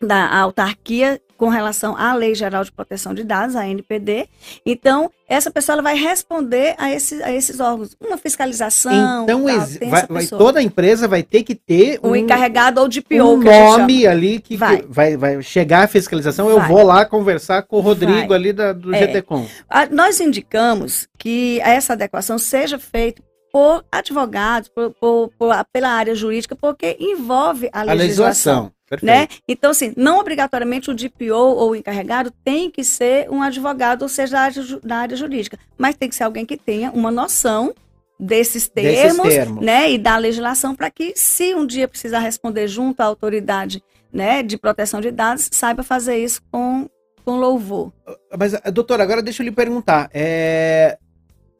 da 0.00 0.28
autarquia 0.40 1.20
com 1.36 1.48
relação 1.48 1.96
à 1.96 2.14
Lei 2.14 2.34
Geral 2.34 2.64
de 2.64 2.72
Proteção 2.72 3.14
de 3.14 3.22
Dados, 3.22 3.54
a 3.54 3.66
NPD. 3.68 4.28
Então, 4.66 5.08
essa 5.28 5.52
pessoa 5.52 5.80
vai 5.80 5.96
responder 5.96 6.74
a, 6.76 6.90
esses 6.90 7.20
a 7.22 7.32
esses 7.32 7.60
órgãos. 7.60 7.96
Uma 8.04 8.16
fiscalização. 8.18 9.22
Então, 9.22 9.44
tal, 9.44 9.88
vai- 9.88 10.06
vai- 10.08 10.26
toda 10.26 10.60
empresa 10.60 11.06
vai 11.06 11.22
ter 11.22 11.44
que 11.44 11.54
ter 11.54 12.00
o 12.02 12.08
um, 12.08 12.16
encarregado 12.16 12.80
ou 12.80 12.88
de 12.88 12.98
um 12.98 13.02
PO, 13.02 13.48
a 13.48 13.52
chama. 13.52 13.78
nome 13.78 14.06
ali 14.06 14.40
que 14.40 14.48
que 14.48 14.56
vai. 14.56 14.82
Vai. 14.88 15.16
Vai, 15.16 15.42
chegar 15.42 15.84
a 15.84 15.88
fiscalização. 15.88 16.48
Eu 16.50 16.58
Vai. 16.58 16.68
vou 16.68 16.82
lá 16.82 17.04
conversar 17.04 17.62
com 17.62 17.76
o 17.76 17.80
Rodrigo 17.80 18.28
Vai. 18.28 18.36
ali 18.38 18.52
da, 18.52 18.72
do 18.72 18.92
É. 18.92 18.98
GTCom. 18.98 19.46
Ah, 19.70 19.86
Nós 19.86 20.18
indicamos 20.20 21.06
que 21.18 21.60
essa 21.60 21.92
adequação 21.92 22.36
seja 22.38 22.78
feita 22.80 23.22
por 23.52 23.84
advogados, 23.92 24.68
por- 24.68 24.90
por- 25.00 25.30
por- 25.38 25.54
pela 25.72 25.88
área 25.90 26.14
jurídica, 26.16 26.56
porque 26.56 26.96
envolve 26.98 27.68
a 27.72 27.80
A 27.80 27.92
legislação. 27.92 28.72
Perfeito. 28.88 29.04
né? 29.04 29.28
Então, 29.46 29.70
assim, 29.70 29.92
não 29.96 30.18
obrigatoriamente 30.18 30.90
o 30.90 30.94
DPO 30.94 31.34
ou 31.34 31.70
o 31.70 31.76
encarregado 31.76 32.30
tem 32.42 32.70
que 32.70 32.82
ser 32.82 33.28
um 33.30 33.42
advogado, 33.42 34.02
ou 34.02 34.08
seja, 34.08 34.32
da 34.32 34.40
área, 34.40 34.62
ju- 34.62 34.80
da 34.82 34.96
área 34.96 35.16
jurídica, 35.16 35.58
mas 35.76 35.94
tem 35.96 36.08
que 36.08 36.14
ser 36.16 36.24
alguém 36.24 36.46
que 36.46 36.56
tenha 36.56 36.90
uma 36.92 37.10
noção 37.10 37.74
desses 38.18 38.68
Desses 38.68 39.02
termos, 39.16 39.28
termos. 39.34 39.64
né, 39.64 39.90
e 39.92 39.98
da 39.98 40.16
legislação 40.16 40.74
para 40.74 40.90
que, 40.90 41.12
se 41.14 41.54
um 41.54 41.66
dia 41.66 41.86
precisar 41.86 42.18
responder 42.20 42.66
junto 42.66 43.00
à 43.00 43.04
autoridade, 43.04 43.82
né, 44.12 44.42
de 44.42 44.56
proteção 44.58 45.00
de 45.00 45.10
dados, 45.10 45.48
saiba 45.52 45.82
fazer 45.82 46.16
isso 46.16 46.40
com, 46.50 46.88
com 47.24 47.36
louvor. 47.36 47.92
Mas, 48.36 48.54
doutora, 48.72 49.02
agora 49.02 49.22
deixa 49.22 49.42
eu 49.42 49.44
lhe 49.44 49.52
perguntar. 49.52 50.10
É, 50.14 50.98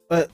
ah, 0.09 0.27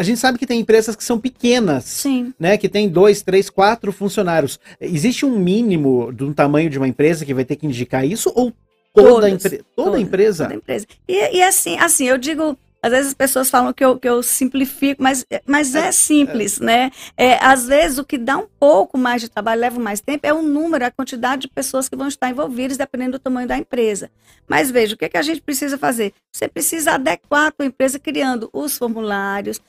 a 0.00 0.02
gente 0.02 0.18
sabe 0.18 0.38
que 0.38 0.46
tem 0.46 0.60
empresas 0.60 0.96
que 0.96 1.04
são 1.04 1.20
pequenas, 1.20 1.84
Sim. 1.84 2.32
né? 2.40 2.56
Que 2.56 2.70
tem 2.70 2.88
dois, 2.88 3.20
três, 3.20 3.50
quatro 3.50 3.92
funcionários. 3.92 4.58
Existe 4.80 5.26
um 5.26 5.38
mínimo 5.38 6.10
do 6.10 6.32
tamanho 6.32 6.70
de 6.70 6.78
uma 6.78 6.88
empresa 6.88 7.22
que 7.26 7.34
vai 7.34 7.44
ter 7.44 7.56
que 7.56 7.66
indicar 7.66 8.06
isso? 8.06 8.32
Ou 8.34 8.50
toda, 8.94 9.10
Todas, 9.10 9.32
empre- 9.32 9.62
toda 9.76 9.90
todas, 9.90 10.00
empresa? 10.00 10.48
da 10.48 10.54
empresa. 10.54 10.86
E, 11.06 11.36
e 11.36 11.42
assim, 11.42 11.76
assim, 11.78 12.06
eu 12.08 12.16
digo, 12.16 12.56
às 12.82 12.90
vezes 12.90 13.08
as 13.08 13.14
pessoas 13.14 13.50
falam 13.50 13.74
que 13.74 13.84
eu, 13.84 13.98
que 13.98 14.08
eu 14.08 14.22
simplifico, 14.22 15.02
mas, 15.02 15.24
mas 15.46 15.74
é 15.74 15.92
simples, 15.92 16.58
né? 16.58 16.90
É, 17.14 17.34
às 17.44 17.66
vezes 17.66 17.98
o 17.98 18.04
que 18.04 18.16
dá 18.16 18.38
um 18.38 18.46
pouco 18.58 18.96
mais 18.96 19.20
de 19.20 19.28
trabalho, 19.28 19.60
leva 19.60 19.78
mais 19.78 20.00
tempo, 20.00 20.26
é 20.26 20.32
o 20.32 20.40
número, 20.40 20.86
a 20.86 20.90
quantidade 20.90 21.42
de 21.42 21.48
pessoas 21.48 21.90
que 21.90 21.94
vão 21.94 22.08
estar 22.08 22.30
envolvidas, 22.30 22.78
dependendo 22.78 23.12
do 23.12 23.18
tamanho 23.18 23.46
da 23.46 23.58
empresa. 23.58 24.10
Mas 24.48 24.70
veja, 24.70 24.94
o 24.94 24.96
que, 24.98 25.04
é 25.04 25.08
que 25.10 25.18
a 25.18 25.22
gente 25.22 25.42
precisa 25.42 25.76
fazer? 25.76 26.14
Você 26.32 26.48
precisa 26.48 26.92
adequar 26.92 27.48
a 27.48 27.50
tua 27.52 27.66
empresa 27.66 27.98
criando 27.98 28.48
os 28.52 28.78
formulários. 28.78 29.60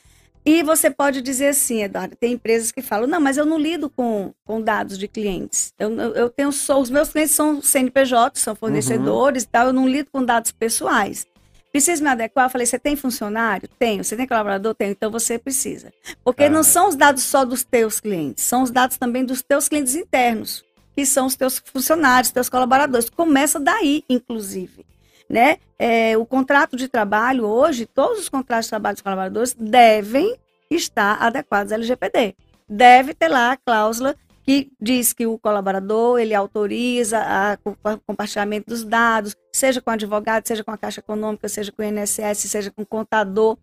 E 0.46 0.64
você 0.64 0.90
pode 0.90 1.22
dizer 1.22 1.50
assim, 1.50 1.84
Eduardo, 1.84 2.16
tem 2.16 2.34
empresas 2.34 2.72
que 2.72 2.82
falam, 2.82 3.08
não, 3.08 3.22
mas 3.22 3.38
eu 3.38 3.46
não 3.46 3.60
lido 3.60 3.90
com, 3.90 4.34
com 4.44 4.60
dados 4.60 4.98
de 4.98 5.08
clientes. 5.08 5.72
Eu, 5.78 5.92
eu, 6.00 6.30
tenho 6.30 6.52
só, 6.52 6.82
os 6.82 6.90
meus 6.90 7.10
clientes 7.10 7.36
são 7.36 7.62
CNPJ, 7.62 8.40
são 8.40 8.56
fornecedores 8.56 9.44
e 9.44 9.48
tal, 9.48 9.68
eu 9.68 9.74
não 9.74 9.88
lido 9.88 10.10
com 10.12 10.24
dados 10.24 10.52
pessoais. 10.52 11.28
Preciso 11.72 12.04
me 12.04 12.10
adequar? 12.10 12.48
Eu 12.48 12.50
falei, 12.50 12.66
você 12.68 12.78
tem 12.78 12.96
funcionário? 12.98 13.70
Tenho. 13.80 14.04
Você 14.04 14.18
tem 14.18 14.28
colaborador? 14.28 14.76
Tenho. 14.76 14.92
Então 14.92 15.10
você 15.10 15.40
precisa. 15.40 15.94
Porque 16.24 16.44
Ah. 16.44 16.50
não 16.50 16.64
são 16.64 16.90
os 16.90 16.96
dados 16.96 17.24
só 17.24 17.46
dos 17.46 17.64
teus 17.64 18.00
clientes, 18.00 18.44
são 18.44 18.64
os 18.64 18.72
dados 18.72 18.98
também 18.98 19.24
dos 19.24 19.42
teus 19.42 19.70
clientes 19.70 19.96
internos, 19.96 20.66
que 20.94 21.06
são 21.06 21.28
os 21.28 21.36
teus 21.36 21.62
funcionários, 21.72 22.32
teus 22.32 22.50
colaboradores. 22.50 23.10
Começa 23.10 23.58
daí, 23.60 24.04
inclusive. 24.10 24.86
Né? 25.32 25.60
É, 25.80 26.18
o 26.18 26.26
contrato 26.26 26.76
de 26.76 26.90
trabalho 26.90 27.46
hoje, 27.46 27.86
todos 27.86 28.20
os 28.20 28.28
contratos 28.28 28.66
de 28.66 28.72
trabalho 28.72 28.96
dos 28.96 29.02
colaboradores 29.02 29.54
devem 29.54 30.36
estar 30.70 31.24
adequados 31.24 31.72
à 31.72 31.76
LGPD. 31.76 32.36
Deve 32.68 33.14
ter 33.14 33.30
lá 33.30 33.54
a 33.54 33.58
cláusula 33.58 34.14
que 34.44 34.70
diz 34.82 35.14
que 35.14 35.26
o 35.26 35.40
colaborador 35.40 36.20
ele 36.20 36.34
autoriza 36.34 37.20
a 37.20 37.56
co- 37.56 37.78
compartilhamento 38.06 38.70
dos 38.70 38.84
dados, 38.84 39.34
seja 39.54 39.80
com 39.80 39.92
advogado, 39.92 40.46
seja 40.46 40.66
com 40.66 40.72
a 40.72 40.78
Caixa 40.78 41.00
Econômica, 41.00 41.48
seja 41.48 41.72
com 41.72 41.82
o 41.82 41.86
INSS, 41.86 42.50
seja 42.50 42.70
com 42.70 42.82
o 42.82 42.86
contador, 42.86 43.58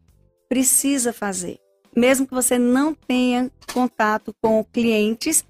precisa 0.48 1.12
fazer. 1.12 1.58
Mesmo 1.94 2.26
que 2.26 2.32
você 2.32 2.58
não 2.58 2.94
tenha 2.94 3.50
contato 3.74 4.34
com 4.40 4.64
clientes, 4.64 5.44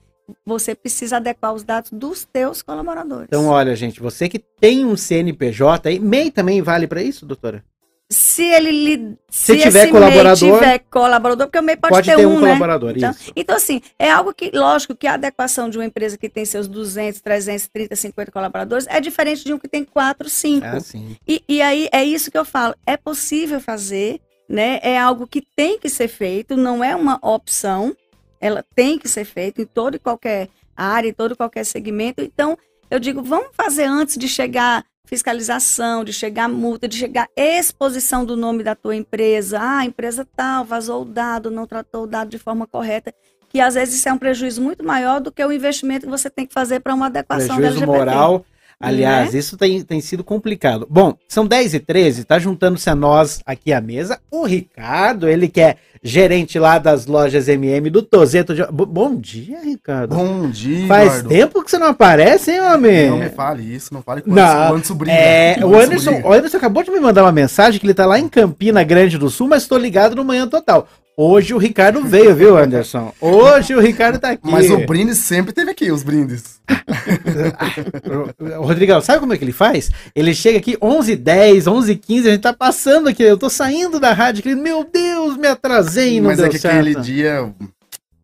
você 0.45 0.75
precisa 0.75 1.17
adequar 1.17 1.55
os 1.55 1.63
dados 1.65 1.91
dos 1.93 2.25
teus 2.25 2.63
colaboradores. 2.63 3.27
Então, 3.29 3.47
olha, 3.47 3.75
gente, 3.77 4.01
você 4.01 4.29
que 4.29 4.39
tem 4.39 4.85
um 4.85 4.97
CNPJ, 4.97 5.89
aí, 5.89 5.99
MEI 5.99 6.31
também 6.31 6.61
vale 6.63 6.87
para 6.87 7.03
isso, 7.03 7.25
doutora? 7.27 7.65
se 8.11 8.43
ele 8.43 9.19
Se 9.29 9.53
se, 9.55 9.59
tiver 9.59 9.89
colaborador- 9.91 10.49
MEI 10.49 10.53
tiver 10.59 10.79
colaborador, 10.91 11.47
porque 11.47 11.59
o 11.59 11.63
MEI 11.63 11.77
pode, 11.77 11.93
Pode 11.93 12.09
ter, 12.09 12.17
ter 12.17 12.25
um, 12.25 12.31
um 12.37 12.41
né? 12.41 12.47
colaborador, 12.47 12.95
Então, 12.97 13.11
isso. 13.11 13.33
então, 13.37 13.55
assim, 13.57 13.83
é 13.99 14.11
algo 14.11 14.33
que, 14.33 14.51
lógico, 14.55 14.97
que 14.97 15.07
a 15.07 15.13
adequação 15.13 15.69
de 15.69 15.77
uma 15.77 15.85
empresa 15.85 16.17
que 16.17 16.27
tem 16.27 16.43
seus 16.47 16.67
200, 16.69 17.21
330, 17.21 17.95
50 17.95 18.33
colaboradores 18.33 18.87
é 18.89 18.99
diferente 18.99 19.45
de 19.45 19.53
um 19.53 19.59
que 19.59 19.69
tem 19.69 19.85
4, 19.85 20.27
5. 20.27 20.65
É 20.65 20.71
assim. 20.71 21.17
E, 21.29 21.43
e 21.47 21.61
aí 21.61 21.87
é 21.93 22.03
isso 22.03 22.31
que 22.31 22.39
eu 22.39 22.47
falo. 22.47 22.75
É 22.87 22.97
possível 22.97 23.61
fazer, 23.61 24.23
né? 24.49 24.81
É 24.83 24.99
algo 24.99 25.27
que 25.27 25.43
tem 25.55 25.79
que 25.79 25.91
ser 25.91 26.09
feito, 26.09 26.57
não 26.57 26.83
é 26.83 26.97
uma 26.97 27.19
opção. 27.21 27.95
Ela 28.41 28.65
tem 28.75 28.99
que 28.99 29.09
ser 29.09 29.25
feita 29.25 29.63
em 29.63 29.67
toda 29.67 29.97
e 29.97 29.99
qualquer 29.99 30.49
área, 30.77 31.09
em 31.09 31.13
todo 31.13 31.33
e 31.33 31.37
qualquer 31.37 31.65
segmento. 31.65 32.23
Então, 32.23 32.57
eu 32.91 32.99
digo, 32.99 33.23
vamos 33.23 33.49
fazer 33.55 33.85
antes 33.85 34.17
de 34.17 34.29
chegar 34.29 34.85
fiscalização, 35.05 36.05
de 36.05 36.13
chegar 36.13 36.49
multa, 36.49 36.87
de 36.87 36.97
chegar 36.97 37.29
exposição 37.35 38.25
do 38.25 38.37
nome 38.37 38.63
da 38.63 38.75
tua 38.75 38.95
empresa. 38.95 39.59
Ah, 39.59 39.79
a 39.79 39.85
empresa 39.85 40.27
tal 40.37 40.65
vazou 40.65 41.03
o 41.03 41.05
dado, 41.05 41.51
não 41.51 41.67
tratou 41.67 42.05
o 42.05 42.07
dado 42.07 42.29
de 42.29 42.39
forma 42.39 42.67
correta. 42.67 43.13
Que 43.49 43.61
às 43.61 43.75
vezes 43.75 43.95
isso 43.97 44.09
é 44.09 44.13
um 44.13 44.19
prejuízo 44.19 44.61
muito 44.61 44.85
maior 44.85 45.21
do 45.21 45.33
que 45.33 45.43
o 45.43 45.51
investimento 45.51 46.05
que 46.05 46.11
você 46.11 46.29
tem 46.29 46.47
que 46.47 46.53
fazer 46.53 46.81
para 46.81 46.95
uma 46.95 47.07
adequação 47.07 47.57
da 47.57 47.69
Prejuízo 47.69 47.85
LGBT. 47.85 47.99
moral. 47.99 48.45
Aliás, 48.81 49.35
isso 49.35 49.57
tem, 49.57 49.83
tem 49.83 50.01
sido 50.01 50.23
complicado. 50.23 50.87
Bom, 50.89 51.15
são 51.29 51.45
10 51.45 51.75
e 51.75 51.81
13 51.81 52.25
tá 52.25 52.39
juntando-se 52.39 52.89
a 52.89 52.95
nós 52.95 53.41
aqui 53.45 53.73
à 53.73 53.81
mesa. 53.81 54.21
O 54.31 54.45
Ricardo, 54.47 55.29
ele 55.29 55.49
que 55.49 55.61
é 55.61 55.77
gerente 56.01 56.61
lá 56.61 56.79
das 56.79 57.05
lojas 57.07 57.49
MM 57.49 57.91
do 57.91 58.03
Tozeto. 58.03 58.55
de- 58.55 58.65
Bo- 58.71 58.87
Bom 58.87 59.17
dia, 59.17 59.61
Ricardo. 59.65 60.15
Bom 60.15 60.49
dia, 60.49 60.87
Faz 60.87 61.07
Eduardo. 61.09 61.29
tempo 61.29 61.65
que 61.65 61.71
você 61.73 61.79
não 61.79 61.89
aparece, 61.89 62.53
hein, 62.53 62.61
homem? 62.61 63.11
Não 63.11 63.19
me 63.19 63.31
fale 63.31 63.63
isso, 63.65 63.93
não 63.93 64.01
fale 64.01 64.23
com 64.23 64.31
Não, 64.31 64.45
o 64.71 64.75
Anderson 64.75 64.95
briga. 64.95 65.13
É, 65.17 65.59
o 65.65 65.77
Anderson 65.77 66.21
o 66.23 66.33
Anderson 66.33 66.57
acabou 66.57 66.85
de 66.85 66.91
me 66.93 67.01
mandar 67.01 67.25
uma 67.25 67.33
mensagem 67.33 67.81
que 67.81 67.87
ele 67.87 67.95
tá 67.95 68.07
lá 68.07 68.17
em 68.19 68.29
Campina 68.29 68.85
Grande 68.85 69.19
do 69.19 69.29
Sul, 69.29 69.49
mas 69.49 69.63
estou 69.65 69.77
ligado 69.77 70.15
no 70.15 70.25
Manhã 70.25 70.47
Total. 70.47 70.87
Hoje 71.21 71.53
o 71.53 71.59
Ricardo 71.59 72.05
veio, 72.05 72.33
viu, 72.33 72.57
Anderson? 72.57 73.13
Hoje 73.21 73.75
o 73.75 73.81
Ricardo 73.81 74.21
tá 74.21 74.31
aqui. 74.31 74.49
Mas 74.49 74.71
o 74.71 74.87
brinde 74.87 75.17
sempre 75.17 75.53
teve 75.53 75.73
aqui, 75.73 75.91
os 75.91 76.05
brindes. 76.05 76.61
Ô, 78.57 78.63
Rodrigão, 78.63 79.01
sabe 79.01 79.19
como 79.19 79.33
é 79.35 79.37
que 79.37 79.43
ele 79.43 79.51
faz? 79.51 79.91
Ele 80.15 80.33
chega 80.33 80.59
aqui 80.59 80.77
11h10, 80.77 81.65
11h15, 81.65 82.21
a 82.21 82.31
gente 82.31 82.39
tá 82.39 82.53
passando 82.53 83.09
aqui, 83.09 83.25
eu 83.25 83.37
tô 83.37 83.51
saindo 83.51 83.99
da 83.99 84.13
rádio, 84.13 84.39
aquele, 84.41 84.55
meu 84.55 84.85
Deus, 84.91 85.37
me 85.37 85.49
atrasei 85.49 86.21
não 86.21 86.29
Mas 86.31 86.39
é 86.39 86.49
que 86.49 86.57
certo. 86.57 86.77
aquele 86.77 86.95
dia. 87.01 87.53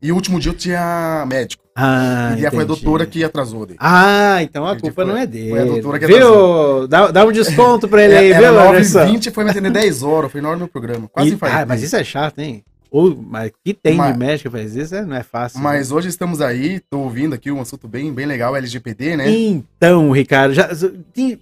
E 0.01 0.13
o 0.13 0.15
último 0.15 0.39
dia 0.39 0.53
eu 0.53 0.57
tinha 0.57 1.25
médico. 1.27 1.65
Ah, 1.77 2.37
e 2.39 2.49
foi 2.49 2.63
a 2.63 2.67
doutora 2.67 3.05
que 3.07 3.25
atrasou 3.25 3.67
dele. 3.67 3.79
Ah, 3.83 4.41
então 4.41 4.65
a 4.65 4.69
Entendi, 4.75 4.83
culpa 4.83 5.03
foi- 5.03 5.05
não 5.13 5.17
é 5.19 5.27
dele. 5.27 5.51
foi 5.51 5.61
a 5.61 5.65
doutora 5.65 5.99
que 5.99 6.07
Viu? 6.07 6.87
Dá, 6.87 7.11
dá 7.11 7.25
um 7.25 7.33
desconto 7.33 7.89
pra 7.89 8.05
ele 8.05 8.15
aí, 8.17 8.33
É, 8.33 8.39
viu, 8.39 8.61
Anderson? 8.61 9.01
9h20 9.01 9.33
foi 9.33 9.43
me 9.43 9.51
atender 9.51 9.73
10 9.73 10.05
horas. 10.05 10.31
Foi 10.31 10.41
enorme 10.41 10.63
o 10.63 10.69
programa. 10.69 11.09
Quase 11.09 11.31
E- 11.31 11.39
ah, 11.41 11.65
mas 11.67 11.83
isso 11.83 11.97
é 11.97 12.05
chato, 12.05 12.39
hein? 12.39 12.63
Ou, 12.97 13.17
mas 13.17 13.51
que 13.65 13.75
tem 13.75 13.97
Mas- 13.97 14.13
de 14.13 14.19
médico 14.21 14.51
faz 14.53 14.77
isso, 14.77 14.95
não 15.05 15.17
é 15.17 15.25
fácil. 15.25 15.59
Mas 15.59 15.91
hoje 15.91 16.09
estamos 16.09 16.41
aí, 16.41 16.79
tô 16.89 17.01
ouvindo 17.01 17.35
aqui 17.35 17.51
um 17.51 17.61
assunto 17.61 17.89
bem, 17.89 18.13
bem 18.15 18.25
legal, 18.25 18.55
LGPD, 18.55 19.17
né? 19.17 19.29
Então, 19.29 20.13
Ricardo, 20.13 20.55
já 20.55 20.69
tem- 21.13 21.41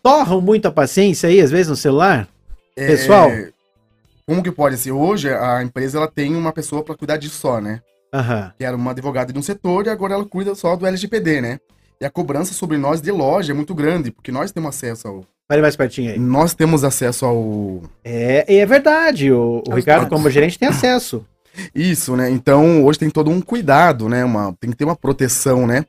torram 0.00 0.40
muito 0.40 0.68
a 0.68 0.70
paciência 0.70 1.28
aí, 1.28 1.40
às 1.40 1.50
vezes, 1.50 1.66
no 1.66 1.74
celular? 1.74 2.28
É, 2.76 2.86
pessoal? 2.86 3.28
Como 4.24 4.40
que 4.40 4.52
pode 4.52 4.76
ser? 4.76 4.92
Hoje 4.92 5.28
a 5.34 5.64
empresa 5.64 5.98
ela 5.98 6.06
tem 6.06 6.36
uma 6.36 6.52
pessoa 6.52 6.84
para 6.84 6.94
cuidar 6.94 7.16
disso 7.16 7.40
só, 7.40 7.60
né? 7.60 7.80
Aham. 8.14 8.52
Que 8.56 8.64
era 8.64 8.76
uma 8.76 8.92
advogada 8.92 9.32
de 9.32 9.38
um 9.38 9.42
setor 9.42 9.86
e 9.86 9.90
agora 9.90 10.14
ela 10.14 10.24
cuida 10.24 10.54
só 10.54 10.76
do 10.76 10.86
LGPD, 10.86 11.40
né? 11.40 11.58
E 12.04 12.06
a 12.06 12.10
cobrança 12.10 12.52
sobre 12.52 12.76
nós 12.76 13.00
de 13.00 13.10
loja 13.10 13.52
é 13.52 13.56
muito 13.56 13.74
grande, 13.74 14.10
porque 14.10 14.30
nós 14.30 14.52
temos 14.52 14.68
acesso 14.76 15.08
ao. 15.08 15.24
Fale 15.48 15.62
mais 15.62 15.74
pertinho 15.74 16.12
aí. 16.12 16.18
Nós 16.18 16.52
temos 16.52 16.84
acesso 16.84 17.24
ao. 17.24 17.82
É, 18.04 18.44
e 18.46 18.58
é 18.58 18.66
verdade, 18.66 19.32
o, 19.32 19.62
o 19.66 19.74
Ricardo, 19.74 20.06
como 20.10 20.28
gerente, 20.28 20.58
tem 20.58 20.68
acesso. 20.68 21.24
Isso, 21.74 22.14
né? 22.14 22.28
Então 22.30 22.84
hoje 22.84 22.98
tem 22.98 23.08
todo 23.08 23.30
um 23.30 23.40
cuidado, 23.40 24.06
né? 24.06 24.22
Uma, 24.22 24.54
tem 24.60 24.70
que 24.70 24.76
ter 24.76 24.84
uma 24.84 24.94
proteção, 24.94 25.66
né? 25.66 25.86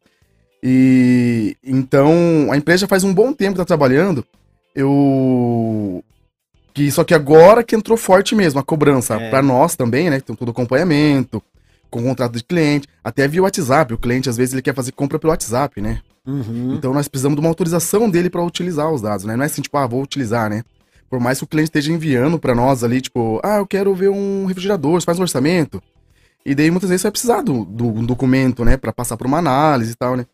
E 0.63 1.57
então 1.61 2.47
a 2.49 2.55
empresa 2.55 2.81
já 2.81 2.87
faz 2.87 3.03
um 3.03 3.13
bom 3.13 3.33
tempo 3.33 3.51
que 3.51 3.57
tá 3.57 3.65
trabalhando. 3.65 4.25
Eu 4.73 6.01
que 6.73 6.89
só 6.91 7.03
que 7.03 7.13
agora 7.13 7.61
que 7.61 7.75
entrou 7.75 7.97
forte 7.97 8.35
mesmo 8.35 8.57
a 8.57 8.63
cobrança 8.63 9.15
É. 9.15 9.29
para 9.29 9.41
nós 9.41 9.75
também, 9.75 10.09
né? 10.09 10.21
Que 10.21 10.27
tem 10.27 10.35
todo 10.35 10.51
acompanhamento, 10.51 11.43
com 11.89 12.01
contrato 12.01 12.37
de 12.37 12.43
cliente, 12.43 12.87
até 13.03 13.27
via 13.27 13.41
WhatsApp. 13.43 13.93
O 13.93 13.97
cliente 13.97 14.29
às 14.29 14.37
vezes 14.37 14.53
ele 14.53 14.61
quer 14.61 14.73
fazer 14.73 14.93
compra 14.93 15.19
pelo 15.19 15.31
WhatsApp, 15.31 15.81
né? 15.81 16.01
Uhum. 16.25 16.73
Então 16.77 16.93
nós 16.93 17.07
precisamos 17.07 17.35
de 17.35 17.39
uma 17.41 17.49
autorização 17.49 18.09
dele 18.09 18.29
para 18.29 18.43
utilizar 18.43 18.91
os 18.91 19.01
dados, 19.01 19.25
né? 19.25 19.35
Não 19.35 19.43
é 19.43 19.45
assim, 19.45 19.61
tipo, 19.61 19.77
ah, 19.77 19.85
vou 19.87 20.01
utilizar, 20.01 20.49
né? 20.49 20.63
Por 21.09 21.19
mais 21.19 21.37
que 21.37 21.43
o 21.43 21.47
cliente 21.47 21.67
esteja 21.69 21.91
enviando 21.91 22.39
para 22.39 22.55
nós 22.55 22.83
ali, 22.83 22.99
tipo, 22.99 23.39
ah, 23.43 23.57
eu 23.57 23.67
quero 23.67 23.93
ver 23.93 24.09
um 24.09 24.45
refrigerador, 24.45 24.99
você 24.99 25.05
faz 25.05 25.19
um 25.19 25.21
orçamento. 25.23 25.81
E 26.45 26.53
daí 26.55 26.69
muitas 26.71 26.89
vezes 26.89 27.01
você 27.01 27.07
vai 27.07 27.11
precisar 27.11 27.41
do, 27.41 27.63
do 27.65 27.87
um 27.87 28.03
documento, 28.05 28.63
né, 28.65 28.75
para 28.77 28.91
passar 28.93 29.17
por 29.17 29.25
uma 29.27 29.37
análise 29.39 29.91
e 29.91 29.95
tal, 29.95 30.15
né? 30.15 30.25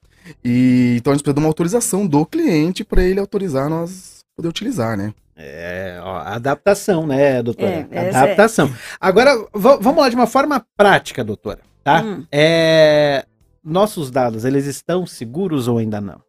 E 0.44 0.96
então 0.98 1.12
a 1.12 1.16
gente 1.16 1.24
precisa 1.24 1.34
de 1.34 1.40
uma 1.40 1.48
autorização 1.50 2.06
do 2.08 2.26
cliente 2.26 2.84
para 2.84 3.04
ele 3.04 3.20
autorizar 3.20 3.70
nós 3.70 4.22
poder 4.36 4.48
utilizar, 4.50 4.98
né? 4.98 5.14
É, 5.36 6.00
ó, 6.04 6.18
adaptação, 6.20 7.08
né, 7.08 7.42
doutora? 7.42 7.88
É, 7.92 8.08
essa 8.10 8.20
adaptação. 8.24 8.72
Agora, 9.00 9.36
va- 9.54 9.78
vamos 9.78 10.02
lá 10.02 10.10
de 10.10 10.16
uma 10.16 10.28
forma 10.28 10.64
prática, 10.78 11.24
doutora, 11.24 11.60
tá? 11.84 12.02
Hum. 12.04 12.26
É, 12.32 13.26
nossos 13.64 14.10
dados, 14.12 14.46
eles 14.46 14.66
estão 14.66 15.06
seguros 15.06 15.68
ou 15.68 15.78
ainda 15.78 16.00
não? 16.02 16.22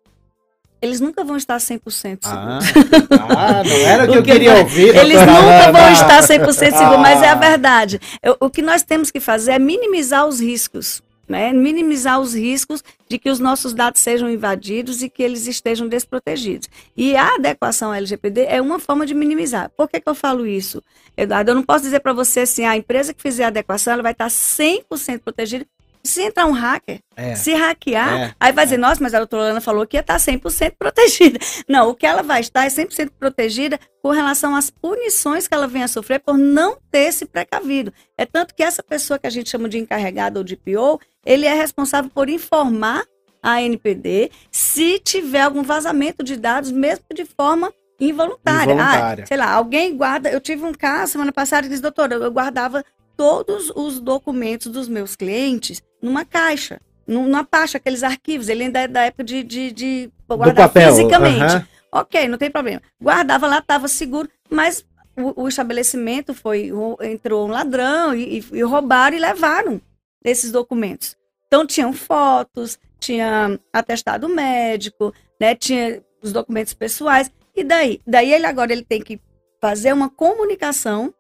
Eles 0.81 0.99
nunca 1.01 1.23
vão 1.23 1.37
estar 1.37 1.59
100% 1.59 1.81
seguros. 1.91 2.27
Ah, 2.27 2.59
ah, 3.61 3.63
não 3.65 3.77
era 3.77 4.05
o 4.05 4.13
que 4.13 4.19
eu 4.19 4.23
queria 4.23 4.57
ouvir, 4.57 4.95
Eles 4.97 5.21
nunca 5.21 5.69
Ana. 5.69 5.73
vão 5.73 5.93
estar 5.93 6.21
100% 6.23 6.55
seguros, 6.77 6.99
mas 7.01 7.23
é 7.23 7.29
a 7.29 7.33
Ah. 7.33 7.37
verdade. 7.37 8.01
Eu- 8.21 8.37
o 8.41 8.51
que 8.51 8.61
nós 8.61 8.83
temos 8.83 9.09
que 9.11 9.21
fazer 9.21 9.53
é 9.53 9.59
minimizar 9.61 10.27
os 10.27 10.41
riscos. 10.41 11.01
Né? 11.29 11.53
Minimizar 11.53 12.21
os 12.21 12.35
riscos 12.35 12.83
de 13.09 13.17
que 13.17 13.31
os 13.31 13.39
nossos 13.39 13.73
dados 13.73 14.01
sejam 14.03 14.29
invadidos 14.29 15.03
e 15.03 15.09
que 15.09 15.23
eles 15.23 15.47
estejam 15.47 15.89
desprotegidos. 15.89 16.69
E 16.97 17.17
a 17.17 17.37
adequação 17.37 17.95
LGPD 17.95 18.47
é 18.49 18.61
uma 18.61 18.79
forma 18.81 19.07
de 19.07 19.15
minimizar. 19.15 19.71
Por 19.75 19.89
que, 19.89 20.01
que 20.01 20.09
eu 20.09 20.17
falo 20.17 20.45
isso, 20.45 20.83
Eduardo? 21.17 21.53
Eu 21.53 21.55
não 21.55 21.63
posso 21.63 21.85
dizer 21.85 22.01
para 22.01 22.13
você 22.13 22.41
assim, 22.41 22.65
a 22.67 22.77
empresa 22.77 23.15
que 23.15 23.23
fizer 23.23 23.45
a 23.45 23.49
adequação 23.49 23.93
ela 23.95 24.03
vai 24.03 24.13
estar 24.13 24.29
100% 24.29 25.21
protegida. 25.21 25.65
Se 26.05 26.21
entrar 26.23 26.47
um 26.47 26.53
hacker, 26.53 26.99
É. 27.15 27.35
se 27.37 27.55
hackear, 27.55 28.21
É, 28.21 28.35
aí 28.41 28.53
vai 28.53 28.65
dizer, 28.65 28.77
nossa, 28.77 29.01
mas 29.01 29.15
a 29.15 29.19
doutora 29.19 29.51
Ana 29.51 29.61
falou 29.61 29.87
que 29.87 29.97
ia 29.97 30.01
estar 30.01 30.19
100% 30.19 30.75
protegida. 30.77 31.39
Não, 31.69 31.91
o 31.91 31.95
que 31.95 32.05
ela 32.05 32.23
vai 32.23 32.41
estar 32.41 32.65
é 32.65 32.69
100% 32.69 33.11
protegida 33.19 33.79
com 34.03 34.11
relação 34.11 34.57
às 34.57 34.69
punições 34.69 35.47
que 35.47 35.55
ela 35.55 35.69
venha 35.69 35.85
a 35.85 35.89
sofrer 35.89 36.19
por 36.21 36.37
não 36.37 36.77
ter 36.91 37.13
se 37.13 37.25
precavido. 37.25 37.93
É 38.19 38.27
tanto 38.27 38.53
que 38.55 38.65
essa 38.65 38.83
pessoa 38.83 39.17
que 39.19 39.29
a 39.29 39.31
gente 39.31 39.49
chama 39.49 39.69
de 39.69 39.79
encarregado 39.79 40.39
ou 40.41 40.45
de 40.45 40.57
PO, 40.57 40.99
ele 41.25 41.47
é 41.47 41.55
responsável 41.55 42.11
por 42.13 42.29
informar 42.29 43.05
a 43.41 43.63
NPD 43.63 44.31
se 44.51 44.99
tiver 44.99 45.43
algum 45.43 45.63
vazamento 45.63 46.25
de 46.25 46.37
dados, 46.37 46.71
mesmo 46.73 47.05
de 47.15 47.25
forma 47.25 47.73
involuntária. 48.01 48.73
Involuntária. 48.73 49.25
Ah, 49.25 49.27
sei 49.27 49.37
lá, 49.37 49.53
alguém 49.53 49.97
guarda. 49.97 50.29
Eu 50.31 50.41
tive 50.41 50.65
um 50.65 50.73
caso 50.73 51.13
semana 51.13 51.33
passada 51.33 51.67
e 51.67 51.71
disse, 51.71 51.83
doutora, 51.83 52.15
eu 52.17 52.31
guardava 52.33 52.85
todos 53.17 53.71
os 53.77 54.01
documentos 54.01 54.67
dos 54.73 54.89
meus 54.89 55.15
clientes 55.15 55.81
numa 56.03 56.25
caixa, 56.25 56.81
num- 57.07 57.27
numa 57.27 57.45
pasta, 57.45 57.79
aqueles 57.79 58.03
arquivos. 58.03 58.49
Ele 58.49 58.65
ainda 58.65 58.81
é 58.81 58.89
da 58.89 59.03
época 59.05 59.25
de, 59.25 59.43
de, 59.43 59.71
de 59.73 60.11
guardar 60.29 60.69
papel. 60.69 60.91
fisicamente. 60.91 61.67
Ok, 61.93 62.27
não 62.29 62.39
tem 62.39 62.51
problema. 62.51 62.83
Guardava 63.01 63.47
lá, 63.47 63.59
estava 63.59 63.87
seguro, 63.87 64.29
mas 64.51 64.85
o, 65.17 65.43
o 65.43 65.49
estabelecimento 65.49 66.33
foi, 66.35 66.71
rou- 66.71 66.99
entrou 67.03 67.47
um 67.47 67.51
ladrão 67.51 68.15
e, 68.15 68.39
e, 68.39 68.45
e 68.59 68.63
roubaram 68.63 69.17
e 69.17 69.21
levaram 69.21 69.81
esses 70.25 70.51
documentos. 70.51 71.17
Então 71.47 71.67
tinham 71.67 71.93
fotos, 71.93 72.79
tinha 72.99 73.59
atestado 73.73 74.27
médico, 74.29 75.13
né, 75.39 75.55
tinha 75.55 76.03
os 76.23 76.33
documentos 76.33 76.73
pessoais. 76.73 77.31
E 77.55 77.63
daí? 77.63 78.01
Daí 78.07 78.33
ele 78.33 78.47
agora 78.47 78.73
ele 78.73 78.85
tem 78.85 79.03
que 79.03 79.21
fazer 79.61 79.93
uma 79.93 80.09
comunicação 80.09 81.13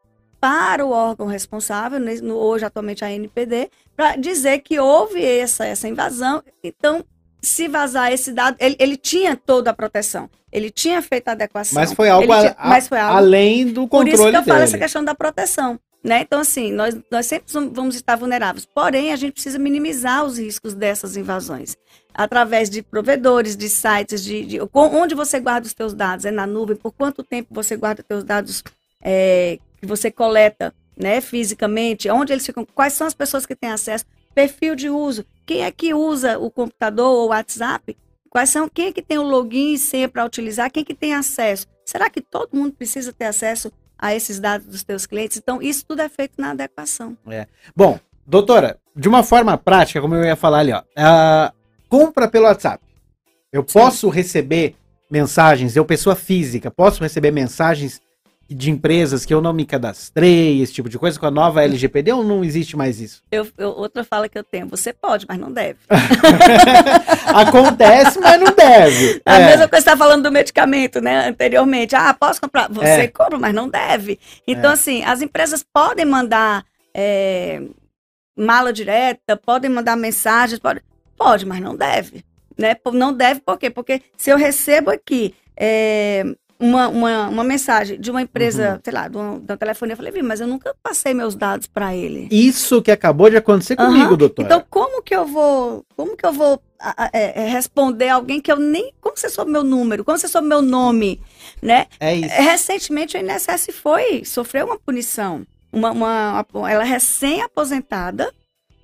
para 0.42 0.84
o 0.84 0.90
órgão 0.90 1.28
responsável, 1.28 2.00
né, 2.00 2.14
hoje 2.20 2.64
atualmente 2.64 3.04
a 3.04 3.12
NPD, 3.12 3.70
para 3.96 4.16
dizer 4.16 4.58
que 4.58 4.76
houve 4.80 5.24
essa, 5.24 5.64
essa 5.64 5.86
invasão. 5.86 6.42
Então, 6.64 7.04
se 7.40 7.68
vazar 7.68 8.12
esse 8.12 8.32
dado, 8.32 8.56
ele, 8.58 8.74
ele 8.80 8.96
tinha 8.96 9.36
toda 9.36 9.70
a 9.70 9.72
proteção, 9.72 10.28
ele 10.50 10.68
tinha 10.68 11.00
feito 11.00 11.28
a 11.28 11.32
adequação. 11.32 11.76
Mas 11.80 11.92
foi 11.92 12.08
algo, 12.10 12.26
tinha- 12.26 12.56
a- 12.58 12.68
mas 12.68 12.88
foi 12.88 12.98
algo 12.98 13.18
além 13.18 13.66
do 13.68 13.82
por 13.86 14.00
controle 14.00 14.14
isso 14.14 14.22
que 14.30 14.36
eu 14.36 14.42
falo 14.42 14.46
dele. 14.58 14.62
essa 14.64 14.78
questão 14.78 15.04
da 15.04 15.14
proteção. 15.14 15.78
Né? 16.04 16.22
Então, 16.22 16.40
assim, 16.40 16.72
nós, 16.72 16.98
nós 17.08 17.26
sempre 17.26 17.46
vamos- 17.72 17.94
estar 17.94 18.16
vulneráveis. 18.16 18.66
Porém, 18.66 19.12
a 19.12 19.16
gente 19.16 19.34
precisa 19.34 19.56
minimizar 19.56 20.24
os 20.24 20.38
riscos 20.38 20.74
dessas 20.74 21.16
invasões. 21.16 21.76
Através 22.12 22.68
de 22.68 22.82
provedores, 22.82 23.56
de 23.56 23.68
sites, 23.68 24.24
de, 24.24 24.44
de- 24.44 24.58
onde 24.74 25.14
você 25.14 25.38
guarda 25.38 25.64
os 25.68 25.72
seus 25.76 25.94
dados. 25.94 26.24
É 26.24 26.32
na 26.32 26.44
nuvem? 26.44 26.74
Por 26.74 26.90
quanto 26.90 27.22
tempo 27.22 27.50
você 27.54 27.76
guarda 27.76 28.00
os 28.02 28.06
seus 28.08 28.24
dados 28.24 28.64
é, 29.00 29.60
que 29.82 29.88
você 29.88 30.10
coleta 30.10 30.74
né, 30.96 31.20
fisicamente? 31.20 32.08
Onde 32.08 32.32
eles 32.32 32.46
ficam? 32.46 32.64
Quais 32.64 32.94
são 32.94 33.06
as 33.06 33.14
pessoas 33.14 33.44
que 33.44 33.56
têm 33.56 33.70
acesso? 33.70 34.06
Perfil 34.34 34.74
de 34.74 34.88
uso. 34.88 35.26
Quem 35.44 35.62
é 35.62 35.70
que 35.70 35.92
usa 35.92 36.38
o 36.38 36.50
computador 36.50 37.10
ou 37.10 37.26
o 37.26 37.28
WhatsApp? 37.28 37.96
Quais 38.30 38.48
são, 38.48 38.68
quem 38.68 38.86
é 38.86 38.92
que 38.92 39.02
tem 39.02 39.18
o 39.18 39.22
login 39.22 39.74
e 39.74 39.78
senha 39.78 40.08
para 40.08 40.24
utilizar? 40.24 40.70
Quem 40.70 40.82
é 40.82 40.84
que 40.84 40.94
tem 40.94 41.14
acesso? 41.14 41.66
Será 41.84 42.08
que 42.08 42.22
todo 42.22 42.56
mundo 42.56 42.72
precisa 42.72 43.12
ter 43.12 43.26
acesso 43.26 43.70
a 44.02 44.12
esses 44.12 44.40
dados 44.40 44.66
dos 44.66 44.82
teus 44.82 45.06
clientes. 45.06 45.36
Então, 45.36 45.62
isso 45.62 45.86
tudo 45.86 46.02
é 46.02 46.08
feito 46.08 46.34
na 46.36 46.50
adequação. 46.50 47.16
Bom, 47.74 48.00
doutora, 48.26 48.76
de 48.96 49.08
uma 49.08 49.22
forma 49.22 49.56
prática, 49.56 50.00
como 50.00 50.16
eu 50.16 50.24
ia 50.24 50.34
falar 50.34 50.58
ali, 50.58 50.72
ó, 50.72 50.82
compra 51.88 52.28
pelo 52.28 52.46
WhatsApp. 52.46 52.82
Eu 53.52 53.62
posso 53.62 54.08
receber 54.08 54.74
mensagens, 55.08 55.76
eu, 55.76 55.84
pessoa 55.84 56.16
física, 56.16 56.68
posso 56.68 57.00
receber 57.00 57.30
mensagens 57.30 58.00
de 58.52 58.70
empresas 58.70 59.24
que 59.24 59.32
eu 59.32 59.40
não 59.40 59.52
me 59.52 59.64
cadastrei, 59.64 60.60
esse 60.62 60.72
tipo 60.72 60.88
de 60.88 60.98
coisa, 60.98 61.18
com 61.18 61.26
a 61.26 61.30
nova 61.30 61.62
LGPD 61.62 62.12
ou 62.12 62.22
não 62.24 62.44
existe 62.44 62.76
mais 62.76 63.00
isso? 63.00 63.22
Eu, 63.30 63.46
eu- 63.58 63.70
outra 63.70 64.04
fala 64.04 64.28
que 64.28 64.38
eu 64.38 64.44
tenho, 64.44 64.66
você 64.68 64.92
pode, 64.92 65.26
mas 65.28 65.38
não 65.38 65.50
deve. 65.52 65.78
Acontece, 67.34 68.18
mas 68.20 68.40
não 68.40 68.52
deve. 68.54 69.20
A 69.24 69.38
É. 69.40 69.46
mesma 69.46 69.68
coisa 69.68 69.78
está 69.84 69.96
falando 69.96 70.22
do 70.24 70.32
medicamento, 70.32 71.00
né? 71.00 71.28
Anteriormente. 71.28 71.94
Ah, 71.94 72.14
posso 72.14 72.40
comprar? 72.40 72.68
Você 72.70 72.84
É. 72.86 73.08
compra, 73.08 73.38
mas 73.38 73.54
não 73.54 73.68
deve. 73.68 74.18
Então, 74.46 74.70
assim, 74.72 75.02
as 75.04 75.22
empresas 75.22 75.62
podem 75.72 76.04
mandar 76.04 76.64
é, 76.94 77.62
mala 78.36 78.72
direta, 78.72 79.36
podem 79.36 79.70
mandar 79.70 79.96
mensagens, 79.96 80.58
pode, 80.60 80.82
pode, 81.16 81.46
mas 81.46 81.60
não 81.60 81.74
deve. 81.74 82.22
Né? 82.58 82.76
Não 82.92 83.12
deve 83.14 83.40
por 83.40 83.58
quê? 83.58 83.70
Porque 83.70 84.02
se 84.16 84.28
eu 84.30 84.36
recebo 84.36 84.90
aqui 84.90 85.34
é, 85.56 86.22
uma, 86.62 86.88
uma, 86.88 87.28
uma 87.28 87.44
mensagem 87.44 88.00
de 88.00 88.10
uma 88.10 88.22
empresa, 88.22 88.80
sei 88.84 88.92
lá, 88.92 89.08
de 89.08 89.16
uma, 89.16 89.38
de 89.40 89.52
uma 89.52 89.56
telefonia, 89.56 89.92
eu 89.92 89.96
falei, 89.96 90.12
"Vi, 90.12 90.22
mas 90.22 90.40
eu 90.40 90.46
nunca 90.46 90.74
passei 90.82 91.12
meus 91.12 91.34
dados 91.34 91.66
para 91.66 91.94
ele. 91.94 92.28
Isso 92.30 92.80
que 92.80 92.90
acabou 92.90 93.28
de 93.28 93.36
acontecer 93.36 93.76
comigo, 93.76 94.06
Aham. 94.10 94.16
doutora. 94.16 94.46
Então, 94.46 94.64
como 94.70 95.02
que 95.02 95.14
eu 95.14 95.26
vou, 95.26 95.84
como 95.96 96.16
que 96.16 96.24
eu 96.24 96.32
vou 96.32 96.62
é, 97.12 97.42
é, 97.42 97.48
responder 97.48 98.08
alguém 98.08 98.40
que 98.40 98.50
eu 98.50 98.56
nem, 98.58 98.92
como 99.00 99.16
você 99.16 99.28
soube 99.28 99.50
meu 99.50 99.62
número, 99.64 100.04
como 100.04 100.16
você 100.18 100.28
soube 100.28 100.48
meu 100.48 100.62
nome, 100.62 101.20
né? 101.60 101.86
é 102.00 102.14
isso. 102.14 102.34
Recentemente, 102.34 103.16
a 103.16 103.20
INSS 103.20 103.68
foi, 103.72 104.24
sofreu 104.24 104.66
uma 104.66 104.78
punição. 104.78 105.46
Uma, 105.72 105.90
uma- 105.92 106.46
ela 106.68 106.82
é 106.82 106.86
recém-aposentada, 106.86 108.32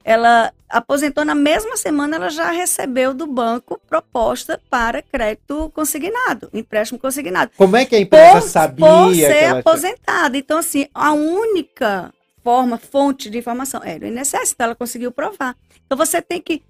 ela 0.04 0.52
aposentou 0.68 1.24
na 1.24 1.34
mesma 1.34 1.76
semana, 1.76 2.16
ela 2.16 2.30
já 2.30 2.50
recebeu 2.50 3.14
do 3.14 3.26
banco 3.26 3.80
proposta 3.88 4.60
para 4.68 5.02
crédito 5.02 5.70
consignado, 5.74 6.50
empréstimo 6.52 6.98
consignado 6.98 7.50
Como 7.56 7.76
é 7.76 7.84
que 7.84 7.96
a 7.96 8.00
empresa 8.00 8.40
por, 8.40 8.48
sabia 8.48 8.86
por 8.86 9.14
ser 9.14 9.36
ela... 9.36 9.60
aposentada. 9.60 10.36
Então, 10.36 10.58
assim, 10.58 10.86
a 10.94 11.12
única 11.12 12.12
forma, 12.42 12.78
fonte 12.78 13.28
de 13.30 13.38
informação 13.38 13.82
era 13.82 14.04
o 14.04 14.08
INSS, 14.08 14.52
então 14.52 14.66
ela 14.66 14.74
conseguiu 14.74 15.10
provar. 15.12 15.56
Então, 15.86 15.96
você 15.96 16.20
tem 16.22 16.40
que 16.40 16.62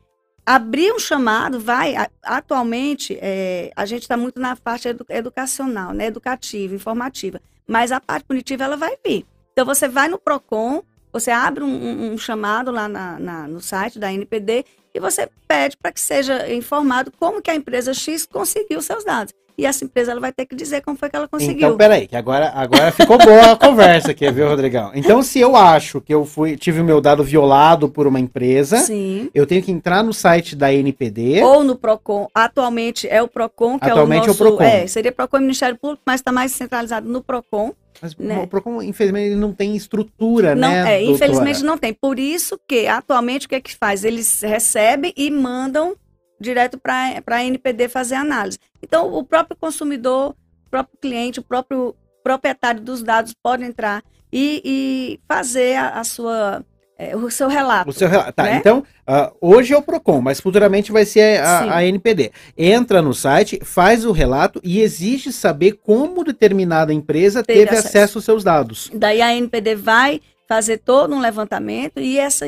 abrir 0.45 0.93
um 0.93 0.99
chamado, 0.99 1.61
vai, 1.61 1.95
atualmente, 2.23 3.19
é, 3.21 3.71
a 3.77 3.85
gente 3.85 4.03
está 4.03 4.17
muito 4.17 4.41
na 4.41 4.57
parte 4.57 4.89
edu- 4.89 5.05
educacional, 5.09 5.93
né, 5.93 6.07
educativa, 6.07 6.75
informativa, 6.75 7.41
mas 7.67 7.93
a 7.93 8.01
parte 8.01 8.25
punitiva, 8.25 8.65
ela 8.65 8.77
vai 8.77 8.97
vir. 9.05 9.27
Então, 9.53 9.67
você 9.67 9.89
vai 9.89 10.09
no 10.09 10.19
PROCON, 10.19 10.83
você 11.13 11.31
abre 11.31 11.63
um, 11.65 12.13
um- 12.13 12.19
chamado 12.19 12.71
lá 12.71 12.89
na- 12.89 13.19
na- 13.19 13.49
no 13.49 13.61
site 13.61 13.99
da 13.99 14.13
NPD 14.13 14.65
e 14.95 15.01
você 15.01 15.29
pede 15.47 15.77
para 15.77 15.93
que 15.93 16.01
seja 16.01 16.53
informado 16.53 17.13
como 17.19 17.41
que 17.43 17.51
a 17.51 17.55
empresa 17.55 17.93
X 17.95 18.27
conseguiu 18.27 18.81
seus 18.83 19.05
dados. 19.05 19.33
E 19.59 19.67
essa 19.67 19.85
empresa 19.85 20.13
ela 20.13 20.21
vai 20.21 20.33
ter 20.33 20.47
que 20.47 20.55
dizer 20.55 20.83
como 20.83 20.97
foi 20.97 21.11
que 21.11 21.17
ela 21.17 21.27
conseguiu. 21.27 21.57
Então, 21.57 21.77
peraí, 21.77 22.07
que 22.07 22.15
agora, 22.15 22.53
agora 22.55 22.93
ficou 22.93 23.19
boa 23.19 23.53
a 23.53 23.57
conversa 23.57 24.13
aqui, 24.13 24.31
viu, 24.31 24.49
Rodrigão? 24.49 24.93
Então, 24.95 25.21
se 25.21 25.41
eu 25.41 25.57
acho 25.57 26.01
que 26.01 26.15
eu 26.15 26.25
fui, 26.25 26.57
tive 26.57 26.81
o 26.81 26.85
meu 26.85 27.01
dado 27.01 27.25
violado 27.25 27.89
por 27.89 28.07
uma 28.07 28.21
empresa, 28.21 28.77
Sim. 28.77 29.29
eu 29.35 29.45
tenho 29.47 29.61
que 29.61 29.73
entrar 29.73 30.05
no 30.05 30.13
site 30.13 30.55
da 30.55 30.73
NPD. 30.73 31.43
Ou 31.43 31.65
no 31.65 31.75
PROCON. 31.75 32.29
Atualmente 32.33 33.09
é 33.09 33.21
o 33.21 33.27
PROCON, 33.27 33.81
que 33.81 33.91
Atualmente 33.91 34.27
é 34.27 34.29
é 34.29 34.31
o 34.31 34.35
o 34.35 34.39
nosso... 34.39 34.45
PROCON. 34.45 34.63
É, 34.63 34.87
seria 34.87 35.11
PROCON 35.11 35.41
Ministério 35.41 35.77
Público, 35.77 36.03
mas 36.07 36.21
está 36.21 36.31
mais 36.31 36.53
centralizado 36.53 37.09
no 37.09 37.21
PROCON. 37.21 37.75
Mas 38.01 38.17
né? 38.17 38.41
o 38.43 38.47
Procon, 38.47 38.81
infelizmente, 38.81 39.27
ele 39.27 39.41
não 39.41 39.53
tem 39.53 39.75
estrutura, 39.75 40.55
Não, 40.55 40.69
né? 40.69 40.79
é, 40.79 40.99
doutora? 40.99 41.15
infelizmente 41.17 41.65
não 41.65 41.77
tem. 41.77 41.93
Por 41.93 42.19
isso 42.19 42.57
que, 42.67 42.87
atualmente, 42.87 43.47
o 43.47 43.49
que 43.49 43.57
é 43.57 43.61
que 43.61 43.75
faz? 43.75 44.05
Eles 44.05 44.41
recebem 44.41 45.13
e 45.17 45.31
mandam 45.31 45.97
direto 46.41 46.79
para 46.79 47.21
a 47.27 47.45
NPD 47.45 47.89
fazer 47.89 48.15
análise. 48.15 48.59
Então, 48.83 49.13
o 49.13 49.25
próprio 49.25 49.57
consumidor, 49.57 50.31
o 50.67 50.71
próprio 50.71 50.99
cliente, 51.01 51.41
o 51.41 51.43
próprio 51.43 51.95
proprietário 52.23 52.81
dos 52.81 53.03
dados 53.03 53.35
pode 53.35 53.65
entrar 53.65 54.03
e, 54.33 54.63
e 54.65 55.21
fazer 55.27 55.77
a, 55.77 56.01
a 56.01 56.05
sua, 56.05 56.65
é, 56.99 57.17
o 57.17 57.31
seu 57.31 57.49
relato. 57.49 57.91
O 57.91 57.93
seu 57.93 58.09
relato. 58.09 58.33
Tá, 58.33 58.43
né? 58.45 58.57
então, 58.57 58.85
ah, 59.07 59.33
hoje 59.41 59.73
é 59.73 59.77
o 59.77 59.83
Procon, 59.83 60.21
mas 60.21 60.41
futuramente 60.41 60.93
vai 60.93 61.05
ser 61.05 61.41
a, 61.41 61.77
a 61.77 61.85
NPD. 61.85 62.33
Entra 62.57 63.01
no 63.01 63.15
site, 63.15 63.61
faz 63.65 64.05
o 64.05 64.13
relato 64.13 64.61
e 64.63 64.81
exige 64.81 65.33
saber 65.33 65.73
como 65.73 66.25
determinada 66.25 66.93
empresa 66.93 67.43
Teve 67.43 67.61
teve, 67.61 67.71
acesso. 67.77 67.89
acesso. 67.89 68.19
aos 68.19 68.25
seus 68.25 68.45
dados. 68.45 68.91
Daí 68.93 69.23
a 69.23 69.35
NPD 69.35 69.75
vai 69.75 70.21
fazer 70.47 70.79
todo 70.79 71.15
um 71.15 71.21
levantamento 71.21 72.01
e 72.01 72.19
essa 72.19 72.47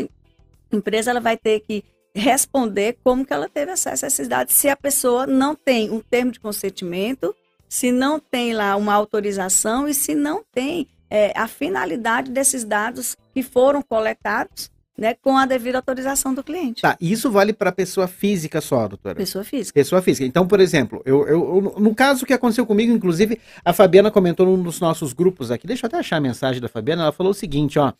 empresa 0.72 1.10
ela 1.10 1.20
vai 1.20 1.36
ter 1.36 1.60
que 1.60 1.84
responder 2.14 2.98
como 3.04 3.24
que 3.24 3.32
ela 3.32 3.48
teve 3.48 3.70
acesso 3.70 4.04
a 4.04 4.08
esses 4.08 4.26
dados 4.28 4.54
se 4.54 4.68
a 4.68 4.76
pessoa 4.76 5.26
não 5.26 5.54
tem 5.54 5.90
um 5.90 6.00
termo 6.00 6.32
de 6.32 6.40
consentimento, 6.40 7.34
se 7.68 7.92
não 7.92 8.18
tem 8.18 8.52
lá 8.52 8.74
uma 8.76 8.94
autorização 8.94 9.86
e 9.86 9.94
se 9.94 10.14
não 10.14 10.42
tem 10.52 10.88
é, 11.08 11.32
a 11.36 11.46
finalidade 11.46 12.30
desses 12.30 12.64
dados 12.64 13.16
que 13.32 13.42
foram 13.42 13.80
coletados 13.82 14.70
né, 14.98 15.14
com 15.14 15.36
a 15.38 15.46
devida 15.46 15.78
autorização 15.78 16.34
do 16.34 16.42
cliente. 16.44 16.82
Tá, 16.82 16.94
isso 17.00 17.30
vale 17.30 17.52
para 17.54 17.72
pessoa 17.72 18.06
física 18.06 18.60
só, 18.60 18.86
doutora? 18.86 19.14
Pessoa 19.14 19.42
física. 19.42 19.72
Pessoa 19.72 20.02
física. 20.02 20.26
Então, 20.26 20.46
por 20.46 20.60
exemplo, 20.60 21.00
eu, 21.06 21.26
eu- 21.26 21.74
no 21.78 21.94
caso 21.94 22.26
que 22.26 22.34
aconteceu 22.34 22.66
comigo, 22.66 22.92
inclusive, 22.92 23.40
a 23.64 23.72
Fabiana 23.72 24.10
comentou 24.10 24.44
num 24.44 24.62
dos 24.62 24.78
nossos 24.78 25.12
grupos 25.14 25.50
aqui. 25.50 25.66
Deixa 25.66 25.86
eu 25.86 25.88
até 25.88 25.96
achar 25.98 26.16
a 26.16 26.20
mensagem 26.20 26.60
da 26.60 26.68
Fabiana. 26.68 27.04
Ela 27.04 27.12
falou 27.12 27.30
o 27.30 27.34
seguinte: 27.34 27.78
ó. 27.78 27.92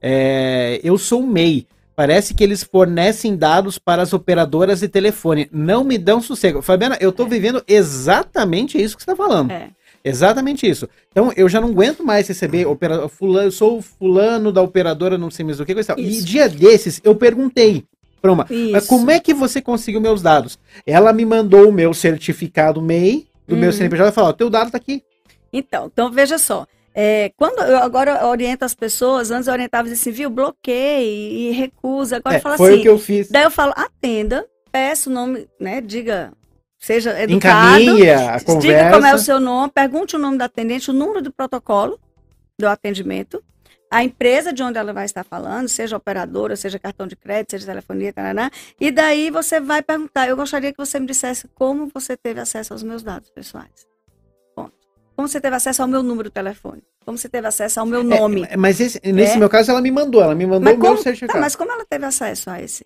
é, 0.00 0.80
eu 0.82 0.96
sou 0.96 1.22
MEI. 1.22 1.66
Parece 1.98 2.32
que 2.32 2.44
eles 2.44 2.62
fornecem 2.62 3.36
dados 3.36 3.76
para 3.76 4.00
as 4.00 4.12
operadoras 4.12 4.78
de 4.78 4.86
telefone. 4.86 5.48
Não 5.50 5.82
me 5.82 5.98
dão 5.98 6.22
sossego. 6.22 6.62
Fabiana, 6.62 6.96
eu 7.00 7.10
tô 7.10 7.26
vivendo 7.26 7.60
exatamente 7.66 8.80
isso 8.80 8.96
que 8.96 9.02
você 9.02 9.10
está 9.10 9.20
falando. 9.20 9.50
É. 9.50 9.70
Exatamente 10.04 10.64
isso. 10.64 10.88
Então, 11.10 11.32
eu 11.36 11.48
já 11.48 11.60
não 11.60 11.70
aguento 11.70 12.04
mais 12.04 12.28
receber 12.28 12.66
opera... 12.66 13.08
fulano, 13.08 13.48
eu 13.48 13.50
sou 13.50 13.82
fulano 13.82 14.52
da 14.52 14.62
operadora, 14.62 15.18
não 15.18 15.28
sei 15.28 15.44
mais 15.44 15.58
o 15.58 15.66
que, 15.66 15.74
coisa 15.74 15.96
e 15.98 16.22
dia 16.22 16.48
desses, 16.48 17.00
eu 17.02 17.16
perguntei 17.16 17.84
para 18.22 18.30
uma, 18.30 18.46
mas 18.70 18.86
como 18.86 19.10
é 19.10 19.18
que 19.18 19.34
você 19.34 19.60
conseguiu 19.60 20.00
meus 20.00 20.22
dados? 20.22 20.56
Ela 20.86 21.12
me 21.12 21.24
mandou 21.24 21.68
o 21.68 21.72
meu 21.72 21.92
certificado 21.92 22.80
MEI 22.80 23.26
do 23.44 23.56
meu 23.56 23.70
Uhum. 23.70 23.72
CNPJ 23.72 24.10
e 24.10 24.12
falou: 24.12 24.32
teu 24.32 24.48
dado 24.48 24.70
tá 24.70 24.76
aqui. 24.76 25.02
Então, 25.52 25.90
então 25.92 26.12
veja 26.12 26.38
só. 26.38 26.64
É, 27.00 27.30
quando 27.36 27.60
eu 27.62 27.78
agora 27.78 28.26
oriento 28.26 28.64
as 28.64 28.74
pessoas, 28.74 29.30
antes 29.30 29.46
eu 29.46 29.52
orientava 29.52 29.88
assim, 29.88 30.10
viu, 30.10 30.28
bloqueie 30.28 31.48
e 31.48 31.50
recusa. 31.52 32.16
Agora 32.16 32.34
É, 32.34 32.38
eu 32.38 32.42
falo 32.42 32.56
foi 32.56 32.70
assim. 32.70 32.78
o 32.80 32.82
que 32.82 32.88
eu 32.88 32.98
fiz. 32.98 33.28
Daí 33.30 33.44
eu 33.44 33.52
falo, 33.52 33.72
atenda, 33.76 34.44
peça 34.72 35.08
o 35.08 35.12
nome, 35.12 35.48
né? 35.60 35.80
Diga, 35.80 36.32
seja 36.76 37.10
educado. 37.22 37.80
Encaminha 37.80 38.30
a 38.34 38.40
conversa. 38.40 38.58
Diga 38.58 38.90
como 38.90 39.06
é 39.06 39.14
o 39.14 39.18
seu 39.18 39.38
nome, 39.38 39.70
pergunte 39.72 40.16
o 40.16 40.18
nome 40.18 40.38
do 40.38 40.42
atendente, 40.42 40.90
o 40.90 40.92
número 40.92 41.22
do 41.22 41.32
protocolo 41.32 42.00
do 42.58 42.66
atendimento, 42.66 43.44
a 43.88 44.02
empresa 44.02 44.52
de 44.52 44.60
onde 44.60 44.76
ela 44.76 44.92
vai 44.92 45.04
estar 45.04 45.22
falando, 45.22 45.68
seja 45.68 45.96
operadora, 45.96 46.56
seja 46.56 46.80
cartão 46.80 47.06
de 47.06 47.14
crédito, 47.14 47.52
seja 47.52 47.64
telefonia, 47.64 48.12
tarará, 48.12 48.50
e 48.80 48.90
daí 48.90 49.30
você 49.30 49.60
vai 49.60 49.82
perguntar, 49.82 50.28
eu 50.28 50.34
gostaria 50.34 50.72
que 50.72 50.78
você 50.78 50.98
me 50.98 51.06
dissesse 51.06 51.46
como 51.54 51.88
você 51.94 52.16
teve 52.16 52.40
acesso 52.40 52.72
aos 52.72 52.82
meus 52.82 53.04
dados 53.04 53.30
pessoais. 53.30 53.86
Ponto. 54.56 54.74
Como 55.14 55.28
você 55.28 55.40
teve 55.40 55.54
acesso 55.54 55.80
ao 55.80 55.86
meu 55.88 56.02
número 56.02 56.28
de 56.28 56.34
telefone? 56.34 56.82
Como 57.08 57.16
você 57.16 57.26
teve 57.26 57.46
acesso 57.48 57.80
ao 57.80 57.86
meu 57.86 58.02
nome? 58.04 58.46
É, 58.50 58.54
mas 58.54 58.78
esse- 58.78 59.00
nesse 59.02 59.32
É. 59.32 59.38
meu 59.38 59.48
caso, 59.48 59.70
ela 59.70 59.80
me 59.80 59.90
mandou. 59.90 60.22
Ela 60.22 60.34
me 60.34 60.44
mandou 60.44 60.60
Mas 60.60 60.74
o 60.74 60.76
meu 60.78 60.90
como, 60.90 61.02
certificado. 61.02 61.32
tá, 61.32 61.40
mas 61.40 61.56
como 61.56 61.72
ela 61.72 61.82
teve 61.88 62.04
acesso 62.04 62.50
a 62.50 62.60
esse? 62.60 62.84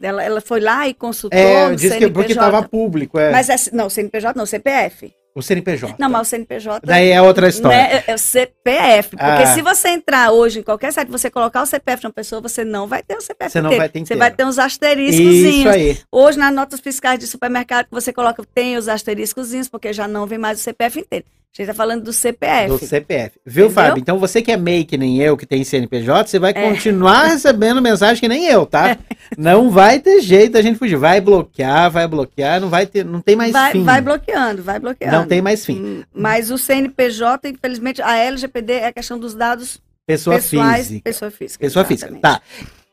Ela, 0.00 0.24
ela 0.24 0.40
foi 0.40 0.58
lá 0.58 0.88
e 0.88 0.94
consultou 0.94 1.38
é, 1.38 1.68
disse 1.74 1.88
que 1.88 2.00
CNPJ. 2.00 2.12
porque 2.14 2.34
tava 2.34 2.62
público. 2.66 3.18
É. 3.18 3.30
Mas 3.30 3.50
é, 3.50 3.56
não, 3.74 3.90
CNPJ 3.90 4.38
não, 4.38 4.46
CPF. 4.46 5.12
O 5.34 5.42
CNPJ. 5.42 5.96
Não, 5.98 6.08
mas 6.08 6.22
o 6.28 6.30
CNPJ. 6.30 6.80
Daí 6.86 7.10
é 7.10 7.20
outra 7.20 7.46
história. 7.46 7.76
Né, 7.76 7.96
é, 8.06 8.10
é 8.12 8.14
o 8.14 8.18
CPF. 8.18 9.10
Porque 9.10 9.22
Ah. 9.42 9.54
se 9.54 9.60
você 9.60 9.88
entrar 9.88 10.30
hoje 10.32 10.60
em 10.60 10.62
qualquer 10.62 10.90
site, 10.90 11.10
você 11.10 11.28
colocar 11.30 11.60
o 11.60 11.66
CPF 11.66 12.00
de 12.00 12.06
uma 12.06 12.12
pessoa, 12.14 12.40
você 12.40 12.64
não 12.64 12.86
vai 12.86 13.02
ter 13.02 13.18
o 13.18 13.20
CPF 13.20 13.52
Você 13.52 13.60
não 13.60 13.68
inteiro. 13.68 13.82
vai 13.82 13.88
ter 13.90 13.98
Você 13.98 14.02
inteiro. 14.04 14.18
vai 14.18 14.30
ter 14.30 14.44
uns 14.46 14.54
Isso 14.54 14.60
asteriscozinhos. 14.62 15.66
aí. 15.74 15.98
Hoje, 16.10 16.38
nas 16.38 16.54
notas 16.54 16.80
fiscais 16.80 17.18
de 17.18 17.26
supermercado, 17.26 17.84
que 17.84 17.92
você 17.92 18.14
coloca, 18.14 18.42
tem 18.54 18.78
os 18.78 18.88
asteriscozinhos, 18.88 19.68
porque 19.68 19.92
já 19.92 20.08
não 20.08 20.24
vem 20.26 20.38
mais 20.38 20.58
o 20.58 20.62
CPF 20.62 20.98
inteiro. 21.00 21.26
A 21.50 21.60
gente 21.62 21.70
está 21.70 21.74
falando 21.74 22.04
do 22.04 22.12
CPF. 22.12 22.68
Do 22.68 22.78
CPF. 22.78 23.32
Viu, 23.44 23.64
Entendeu? 23.66 23.70
Fábio? 23.84 24.00
Então 24.00 24.18
você 24.18 24.40
que 24.40 24.52
é 24.52 24.56
MEI 24.56 24.84
que 24.84 24.96
nem 24.96 25.18
eu, 25.20 25.36
que 25.36 25.44
tem 25.44 25.64
CNPJ, 25.64 26.28
você 26.30 26.38
vai 26.38 26.52
É. 26.54 26.70
continuar 26.70 27.24
recebendo 27.24 27.82
mensagem 27.82 28.20
que 28.20 28.28
nem 28.28 28.44
eu, 28.46 28.64
tá? 28.64 28.96
Não 29.36 29.68
vai 29.70 29.98
ter 29.98 30.20
jeito 30.20 30.56
a 30.56 30.62
gente 30.62 30.78
fugir. 30.78 30.96
Vai 30.96 31.20
bloquear, 31.20 31.90
vai 31.90 32.06
bloquear, 32.06 32.60
não 32.60 32.68
vai 32.68 32.86
ter, 32.86 33.04
não 33.04 33.20
tem 33.20 33.34
mais 33.34 33.52
vai, 33.52 33.72
fim. 33.72 33.82
vai 33.84 34.00
bloqueando, 34.00 34.62
vai 34.62 34.78
bloqueando. 34.78 35.16
Não 35.16 35.26
tem 35.26 35.42
mais 35.42 35.66
fim. 35.66 35.82
Hum, 35.82 36.02
Mas 36.14 36.50
o 36.50 36.56
CNPJ, 36.58 37.48
infelizmente, 37.48 38.00
a 38.00 38.16
LGPD 38.16 38.72
é 38.74 38.86
a 38.86 38.92
questão 38.92 39.18
dos 39.18 39.34
dados 39.34 39.80
Pessoa 40.06 40.36
pessoais. 40.36 40.86
física. 40.88 41.02
Pessoa 41.04 41.30
física. 41.30 41.60
Pessoa 41.60 41.84
física. 41.84 42.10
exatamente. 42.12 42.22
Tá. 42.22 42.40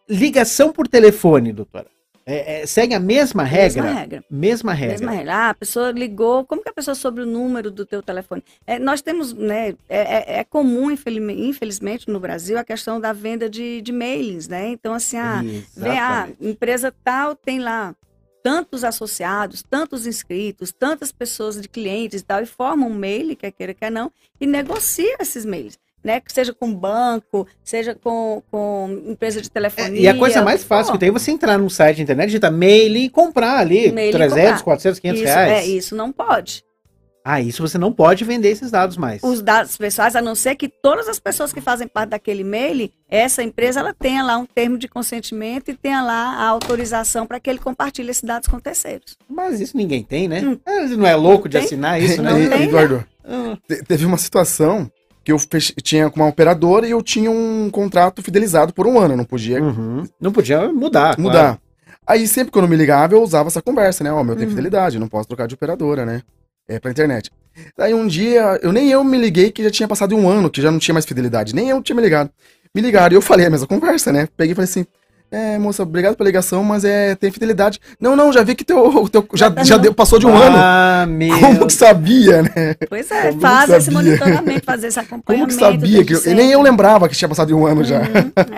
Ligação 0.10 0.72
por 0.72 0.88
telefone, 0.88 1.54
doutora. 1.54 1.88
É, 2.28 2.62
é, 2.62 2.66
segue 2.66 2.94
a 2.96 3.00
mesma 3.00 3.44
regra? 3.44 3.84
Mesma 3.84 4.00
regra. 4.00 4.24
Mesma 4.32 4.74
regra. 4.74 4.98
Mesma 4.98 5.12
regra. 5.12 5.34
Ah, 5.36 5.50
a 5.52 5.54
pessoa 5.54 5.92
ligou, 5.92 6.44
como 6.44 6.64
que 6.64 6.70
a 6.70 6.74
pessoa 6.74 6.96
soube 6.96 7.22
o 7.22 7.26
número 7.26 7.70
do 7.70 7.86
teu 7.86 8.02
telefone? 8.02 8.44
É, 8.66 8.80
nós 8.80 9.00
temos, 9.02 9.32
né, 9.32 9.76
é, 9.88 10.34
é- 10.36 10.40
é 10.40 10.44
comum, 10.44 10.90
infelizmente, 10.90 12.10
no 12.10 12.20
Brasil, 12.20 12.58
a 12.58 12.64
questão 12.64 13.00
da 13.00 13.14
venda 13.14 13.48
de, 13.48 13.80
de 13.82 13.92
mailings, 13.92 14.48
né? 14.48 14.70
Então, 14.70 14.94
assim, 14.94 15.18
ah, 15.18 15.42
vem 15.78 16.00
a 16.00 16.30
empresa 16.42 16.92
tal, 17.04 17.36
tem 17.36 17.60
lá 17.60 17.96
tantos 18.42 18.84
associados, 18.84 19.64
tantos 19.64 20.06
inscritos, 20.06 20.72
tantas 20.72 21.12
pessoas 21.12 21.60
de 21.60 21.68
clientes 21.68 22.22
e 22.22 22.24
tal, 22.24 22.42
e 22.42 22.46
forma 22.46 22.86
um 22.86 22.94
mail, 22.94 23.36
quer 23.36 23.52
queira, 23.52 23.74
quer 23.74 23.92
não, 23.92 24.12
e 24.40 24.46
negocia 24.46 25.16
esses 25.20 25.46
mails. 25.46 25.78
Né, 26.06 26.20
que 26.20 26.32
seja 26.32 26.54
com 26.54 26.72
banco, 26.72 27.48
seja 27.64 27.96
com, 27.96 28.44
com 28.52 29.02
empresa 29.08 29.42
de 29.42 29.48
É, 29.48 29.50
telefonia. 29.52 30.00
e 30.02 30.08
a 30.08 30.16
coisa 30.16 30.44
mais 30.44 30.64
fácil 30.64 30.86
for. 30.86 30.94
que 30.94 31.00
tem 31.00 31.10
é 31.10 31.12
você 31.12 31.32
entrar 31.32 31.58
num 31.58 31.68
site 31.68 31.96
de 31.96 32.04
internet, 32.04 32.28
digitar 32.28 32.52
mail 32.52 32.96
e 32.96 33.10
comprar 33.10 33.58
ali 33.58 33.92
Mail 33.92 34.10
e 34.10 34.12
300, 34.12 34.62
comprar. 34.62 34.64
400, 34.64 35.00
500 35.00 35.20
isso, 35.22 35.28
reais. 35.34 35.52
É, 35.52 35.66
isso 35.66 35.96
não 35.96 36.12
pode. 36.12 36.64
Ah, 37.28 37.42
isso 37.42 37.68
você 37.68 37.80
não 37.80 37.92
pode 37.92 38.24
vender 38.24 38.50
esses 38.50 38.70
dados 38.70 38.98
mais. 38.98 39.24
os 39.24 39.42
dados 39.42 39.76
pessoais, 39.78 40.16
a 40.16 40.22
não 40.22 40.36
ser 40.36 40.54
que 40.56 40.70
todas 40.70 41.10
as 41.10 41.18
pessoas 41.20 41.52
que 41.52 41.60
fazem 41.60 41.88
parte 41.88 42.10
daquele 42.12 42.42
e-mail, 42.42 42.88
essa 43.10 43.42
empresa 43.42 43.80
ela 43.80 43.92
tenha 43.92 44.22
lá 44.24 44.38
um 44.38 44.46
termo 44.46 44.78
de 44.78 44.88
consentimento 44.88 45.72
e 45.72 45.76
tenha 45.76 46.04
lá 46.04 46.36
a 46.36 46.48
autorização 46.50 47.26
para 47.26 47.40
que 47.40 47.50
ele 47.50 47.58
compartilhe 47.58 48.12
esses 48.12 48.22
dados 48.22 48.48
com 48.48 48.60
terceiros. 48.60 49.18
Mas 49.28 49.60
isso 49.60 49.76
ninguém 49.76 50.04
tem, 50.04 50.28
né? 50.28 50.42
Hum. 50.42 50.60
Ah, 50.64 50.82
não 50.96 51.08
é 51.08 51.16
louco 51.16 51.50
de 51.50 51.58
Tem? 51.58 51.66
assinar 51.66 52.00
isso, 52.00 52.22
Não 52.22 52.38
né? 52.38 52.48
tem, 52.48 52.60
né? 52.60 52.66
Eduardo, 52.66 53.04
te- 53.68 53.82
teve 53.84 54.06
uma 54.06 54.20
situação 54.20 54.88
que 55.26 55.32
eu 55.32 55.38
tinha 55.82 56.10
com 56.10 56.20
uma 56.22 56.30
operadora 56.30 56.88
e 56.88 56.92
eu 56.92 57.02
tinha 57.02 57.32
um 57.32 57.68
contrato 57.72 58.22
fidelizado 58.22 58.72
por 58.72 58.86
um 58.86 59.00
ano, 59.00 59.16
eu 59.16 59.18
não 59.18 59.26
podia 59.26 59.62
uhum. 59.62 60.04
Não 60.22 60.32
podia 60.32 60.72
mudar. 60.72 61.18
mudar. 61.20 61.40
claro. 61.42 61.60
Aí 62.08 62.28
sempre 62.28 62.52
quando 62.52 62.66
eu 62.66 62.70
me 62.70 62.76
ligava, 62.76 63.16
eu 63.16 63.24
usava 63.24 63.48
essa 63.48 63.62
conversa, 63.64 64.04
né? 64.04 64.12
Ó, 64.12 64.24
meu 64.24 64.36
tem 64.36 64.44
Uhum. 64.44 64.52
fidelidade, 64.52 65.00
não 65.00 65.08
posso 65.08 65.28
trocar 65.28 65.48
de 65.48 65.56
operadora, 65.56 66.06
né? 66.06 66.22
É 66.70 66.80
pra 66.80 66.92
internet. 66.92 67.32
Daí 67.76 67.94
um 67.96 68.06
dia, 68.06 68.60
eu 68.62 68.72
nem 68.72 68.92
eu 68.92 69.04
me 69.04 69.18
liguei 69.18 69.52
que 69.52 69.64
já 69.64 69.72
tinha 69.72 69.88
passado 69.88 70.16
um 70.16 70.30
ano, 70.30 70.50
que 70.50 70.62
já 70.62 70.70
não 70.70 70.78
tinha 70.78 70.94
mais 70.94 71.06
fidelidade. 71.06 71.56
Nem 71.56 71.70
eu 71.70 71.82
tinha 71.82 71.96
me 71.96 72.02
ligado. 72.04 72.30
Me 72.76 72.82
ligaram 72.82 73.14
e 73.14 73.18
eu 73.18 73.22
falei 73.22 73.48
a 73.48 73.50
mesma 73.50 73.66
conversa, 73.66 74.12
né? 74.12 74.28
Peguei 74.38 74.52
e 74.52 74.56
falei 74.56 74.70
assim. 74.70 74.86
É, 75.32 75.58
moça, 75.58 75.84
obrigado 75.84 76.16
pela 76.16 76.28
ligação, 76.28 76.64
mas 76.64 76.86
é, 76.86 77.14
tem 77.16 77.30
fidelidade. 77.32 77.80
Não, 78.00 78.16
não, 78.16 78.32
já 78.32 78.42
vi 78.44 78.56
que 78.56 78.64
teu, 78.64 78.78
o 78.88 79.10
teu 79.10 79.28
já, 79.34 79.54
já 79.64 79.76
deu, 79.78 79.94
passou 79.94 80.18
de 80.18 80.26
um 80.26 80.36
ano. 80.36 80.56
Ah, 80.58 81.06
meu. 81.08 81.38
Como 81.40 81.68
que 81.68 81.74
sabia, 81.74 82.44
né? 82.44 82.76
Pois 82.88 83.10
é, 83.12 83.30
Como 83.30 83.42
faz 83.42 83.70
esse 83.70 83.92
monitoramento, 83.92 84.64
fazer 84.66 84.88
esse 84.88 85.00
Como 85.04 85.08
acompanhamento. 85.22 85.54
que 85.56 85.60
sabia? 85.60 86.06
Que 86.06 86.14
eu, 86.14 86.36
nem 86.36 86.52
eu 86.52 86.62
lembrava 86.62 87.10
que 87.10 87.16
tinha 87.16 87.28
passado 87.28 87.48
de 87.48 87.54
um 87.54 87.66
ano 87.66 87.84
já. 87.84 88.00
Uhum, 88.00 88.06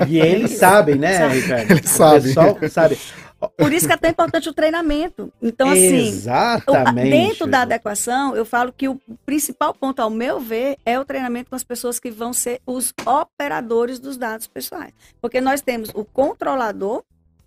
é. 0.01 0.07
E 0.07 0.19
eles 0.19 0.51
sabem, 0.51 0.95
né, 0.95 1.17
Sabe. 1.17 1.39
Ricardo? 1.39 1.71
Eles 1.71 1.85
O 1.91 1.95
sabem. 1.97 2.21
pessoal 2.21 2.57
sabe. 2.69 2.97
Por 3.55 3.71
isso 3.71 3.85
que 3.85 3.93
é 3.93 3.97
tão 3.97 4.09
importante 4.09 4.49
o 4.49 4.53
treinamento. 4.53 5.31
Então, 5.41 5.69
assim, 5.69 6.07
Exatamente. 6.07 7.09
Dentro 7.11 7.45
da 7.47 7.61
adequação, 7.61 8.35
eu 8.35 8.43
falo 8.45 8.73
que 8.73 8.87
o 8.87 8.99
principal 9.25 9.73
ponto, 9.73 9.99
ao 10.01 10.09
meu 10.09 10.39
ver, 10.39 10.77
é 10.83 10.99
o 10.99 11.05
treinamento 11.05 11.49
com 11.51 11.55
as 11.55 11.63
pessoas 11.63 11.99
que 11.99 12.09
vão 12.09 12.33
ser 12.33 12.59
os 12.65 12.93
operadores 13.05 13.99
dos 13.99 14.17
dados 14.17 14.47
pessoais. 14.47 14.93
Porque 15.21 15.39
nós 15.39 15.61
temos 15.61 15.89
o 15.93 16.03
controlador, 16.03 17.03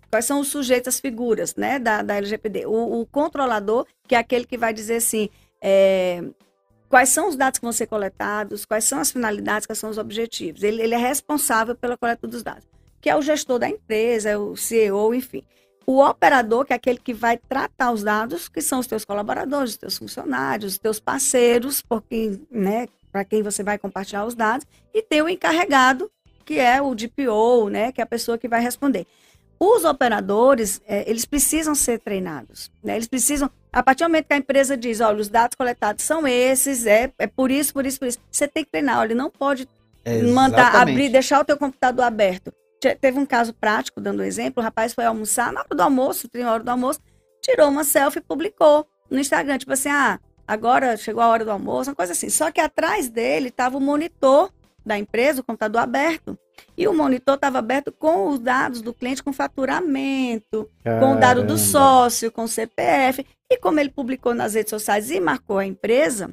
quais 0.09 0.25
são 0.25 0.39
os 0.39 0.47
sujeitos, 0.47 0.95
as 0.95 0.99
figuras 0.99 1.55
né, 1.55 1.77
da, 1.77 2.01
da 2.01 2.15
LGPD. 2.15 2.65
O, 2.65 3.01
o 3.01 3.05
controlador, 3.05 3.85
que 4.07 4.15
é 4.15 4.17
aquele 4.17 4.45
que 4.45 4.57
vai 4.57 4.73
dizer 4.73 4.95
assim. 4.97 5.29
é, 5.61 6.23
Quais 6.89 7.07
são 7.07 7.29
os 7.29 7.37
dados 7.37 7.57
que 7.57 7.63
vão 7.65 7.71
ser 7.71 7.87
coletados, 7.87 8.65
quais 8.65 8.83
são 8.83 8.99
as 8.99 9.11
finalidades, 9.11 9.65
quais 9.65 9.79
são 9.79 9.89
os 9.89 9.97
objetivos. 9.97 10.61
Ele, 10.61 10.81
ele 10.81 10.93
é 10.93 10.97
responsável 10.97 11.73
pela 11.73 11.95
coleta 11.95 12.27
dos 12.27 12.43
dados, 12.43 12.67
que 12.99 13.09
é 13.09 13.15
o 13.15 13.21
gestor 13.21 13.57
da 13.59 13.69
empresa, 13.69 14.29
é 14.29 14.37
o 14.37 14.57
CEO, 14.57 15.15
enfim. 15.15 15.41
O 15.85 16.03
operador, 16.03 16.65
que 16.65 16.73
é 16.73 16.75
aquele 16.75 16.99
que 16.99 17.13
vai 17.13 17.37
tratar 17.37 17.91
os 17.91 18.03
dados, 18.03 18.47
que 18.47 18.61
são 18.61 18.79
os 18.79 18.87
teus 18.87 19.03
colaboradores, 19.03 19.71
os 19.71 19.77
teus 19.77 19.97
funcionários, 19.97 20.73
os 20.73 20.79
teus 20.79 20.99
parceiros, 20.99 21.81
por 21.81 22.01
quem, 22.03 22.45
né, 22.51 22.87
para 23.11 23.25
quem 23.25 23.41
você 23.41 23.63
vai 23.63 23.77
compartilhar 23.77 24.25
os 24.25 24.35
dados, 24.35 24.65
e 24.93 25.01
tem 25.01 25.21
o 25.21 25.29
encarregado, 25.29 26.09
que 26.45 26.59
é 26.59 26.81
o 26.81 26.93
DPO, 26.93 27.69
né, 27.69 27.91
que 27.91 27.99
é 27.99 28.03
a 28.03 28.07
pessoa 28.07 28.37
que 28.37 28.47
vai 28.47 28.61
responder. 28.61 29.05
Os 29.59 29.85
operadores, 29.85 30.81
eh, 30.87 31.03
eles 31.07 31.23
precisam 31.23 31.75
ser 31.75 31.99
treinados, 31.99 32.71
né? 32.83 32.95
Eles 32.95 33.07
precisam, 33.07 33.47
a 33.71 33.83
partir 33.83 34.03
do 34.03 34.09
momento 34.09 34.25
que 34.25 34.33
a 34.33 34.37
empresa 34.37 34.75
diz, 34.75 35.01
olha, 35.01 35.21
os 35.21 35.29
dados 35.29 35.55
coletados 35.55 36.03
são 36.03 36.27
esses, 36.27 36.87
é, 36.87 37.11
é 37.19 37.27
por 37.27 37.51
isso, 37.51 37.71
por 37.71 37.85
isso, 37.85 37.99
por 37.99 38.07
isso, 38.07 38.17
você 38.31 38.47
tem 38.47 38.63
que 38.63 38.71
treinar, 38.71 38.97
olha, 38.99 39.13
não 39.13 39.29
pode 39.29 39.69
mandar 40.33 40.69
Exatamente. 40.69 40.91
abrir, 40.91 41.09
deixar 41.09 41.41
o 41.41 41.45
teu 41.45 41.57
computador 41.57 42.05
aberto. 42.05 42.51
Te- 42.81 42.95
Teve 42.95 43.17
um 43.19 43.25
caso 43.25 43.53
prático, 43.53 44.01
dando 44.01 44.21
um 44.21 44.25
exemplo, 44.25 44.59
o 44.61 44.63
rapaz 44.63 44.93
foi 44.93 45.05
almoçar, 45.05 45.53
na 45.53 45.61
hora 45.61 45.69
do 45.75 45.81
almoço, 45.81 46.27
tem 46.27 46.43
hora 46.43 46.63
do 46.63 46.69
almoço, 46.69 46.99
tirou 47.41 47.69
uma 47.69 47.83
selfie 47.85 48.19
e 48.19 48.23
publicou 48.23 48.85
no 49.09 49.19
Instagram, 49.19 49.57
tipo 49.57 49.71
assim, 49.71 49.89
ah, 49.89 50.19
agora 50.47 50.97
chegou 50.97 51.21
a 51.21 51.27
hora 51.27 51.45
do 51.45 51.51
almoço, 51.51 51.89
uma 51.91 51.95
coisa 51.95 52.11
assim. 52.13 52.29
Só 52.29 52.51
que 52.51 52.59
atrás 52.59 53.07
dele 53.07 53.47
estava 53.49 53.77
o 53.77 53.81
monitor 53.81 54.51
da 54.85 54.97
empresa, 54.97 55.41
o 55.41 55.43
computador 55.43 55.79
aberto. 55.81 56.37
E 56.77 56.87
o 56.87 56.93
monitor 56.93 57.35
estava 57.35 57.59
aberto 57.59 57.91
com 57.91 58.27
os 58.29 58.39
dados 58.39 58.81
do 58.81 58.93
cliente, 58.93 59.21
com 59.23 59.31
faturamento, 59.33 60.69
com 60.99 61.13
o 61.13 61.19
dado 61.19 61.41
do 61.41 61.47
Caramba. 61.55 61.57
sócio, 61.57 62.31
com 62.31 62.43
o 62.43 62.47
CPF. 62.47 63.25
E 63.49 63.57
como 63.57 63.79
ele 63.79 63.89
publicou 63.89 64.33
nas 64.33 64.53
redes 64.53 64.69
sociais 64.69 65.11
e 65.11 65.19
marcou 65.19 65.57
a 65.57 65.65
empresa, 65.65 66.31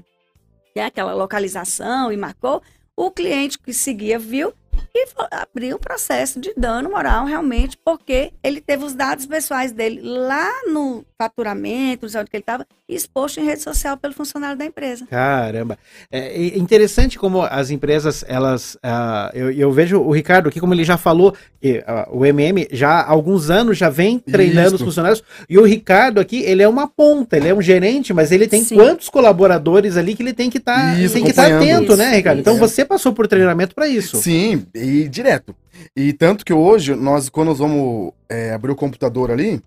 que 0.72 0.80
é 0.80 0.84
aquela 0.84 1.14
localização, 1.14 2.12
e 2.12 2.16
marcou, 2.16 2.62
o 2.96 3.10
cliente 3.10 3.58
que 3.58 3.72
seguia 3.72 4.18
viu 4.18 4.52
e 4.94 5.06
abriu 5.30 5.76
um 5.76 5.80
processo 5.80 6.40
de 6.40 6.52
dano 6.54 6.90
moral 6.90 7.24
realmente, 7.24 7.76
porque 7.84 8.32
ele 8.42 8.60
teve 8.60 8.84
os 8.84 8.94
dados 8.94 9.26
pessoais 9.26 9.72
dele 9.72 10.00
lá 10.02 10.50
no 10.66 11.04
faturamento, 11.16 12.06
onde 12.06 12.30
que 12.30 12.36
ele 12.36 12.42
estava, 12.42 12.66
exposto 12.88 13.38
em 13.38 13.44
rede 13.44 13.62
social 13.62 13.96
pelo 13.96 14.14
funcionário 14.14 14.56
da 14.56 14.64
empresa. 14.64 15.06
Caramba. 15.06 15.78
É 16.10 16.56
interessante 16.56 17.18
como 17.18 17.42
as 17.42 17.70
empresas, 17.70 18.24
elas. 18.26 18.78
ah, 18.82 19.30
eu, 19.34 19.50
eu 19.50 19.70
vejo 19.70 20.00
o 20.00 20.10
Ricardo 20.10 20.48
aqui, 20.48 20.58
como 20.60 20.72
ele 20.72 20.84
já 20.84 20.96
falou, 20.96 21.34
que, 21.60 21.82
ah, 21.86 22.08
o 22.10 22.24
MM 22.24 22.66
já 22.72 23.00
há 23.00 23.10
alguns 23.10 23.50
anos 23.50 23.76
já 23.76 23.90
vem 23.90 24.18
treinando 24.18 24.68
os 24.68 24.74
Isso. 24.74 24.84
funcionários. 24.84 25.22
E 25.48 25.58
o 25.58 25.64
Ricardo 25.64 26.20
aqui, 26.20 26.42
ele 26.42 26.62
é 26.62 26.68
uma 26.68 26.88
ponta, 26.88 27.36
ele 27.36 27.48
é 27.48 27.54
um 27.54 27.60
gerente, 27.62 28.14
mas 28.14 28.32
ele 28.32 28.46
tem 28.46 28.64
Sim. 28.64 28.76
quantos 28.76 29.08
colaboradores 29.08 29.96
ali 29.96 30.14
que 30.14 30.22
ele 30.22 30.32
tem 30.32 30.48
que 30.48 30.58
estar 30.58 30.98
Isso, 30.98 31.14
tem 31.14 31.24
que 31.24 31.30
estar 31.30 31.46
acompanhando. 31.46 31.84
atento, 31.84 31.96
né, 31.96 32.06
Isso, 32.06 32.16
Ricardo? 32.16 32.40
Então 32.40 32.56
você 32.56 32.84
passou 32.84 33.12
por 33.12 33.26
treinamento 33.28 33.74
para 33.74 33.86
isso. 33.88 34.16
Sim, 34.16 34.66
e 34.74 35.08
direto. 35.08 35.54
E 35.94 36.12
tanto 36.12 36.44
que 36.44 36.52
hoje, 36.52 36.94
nós, 36.94 37.28
quando 37.28 37.48
nós 37.48 37.58
vamos 37.58 38.12
é, 38.28 38.52
abrir 38.52 38.72
o 38.72 38.76
computador 38.76 39.30
ali, 39.30 39.60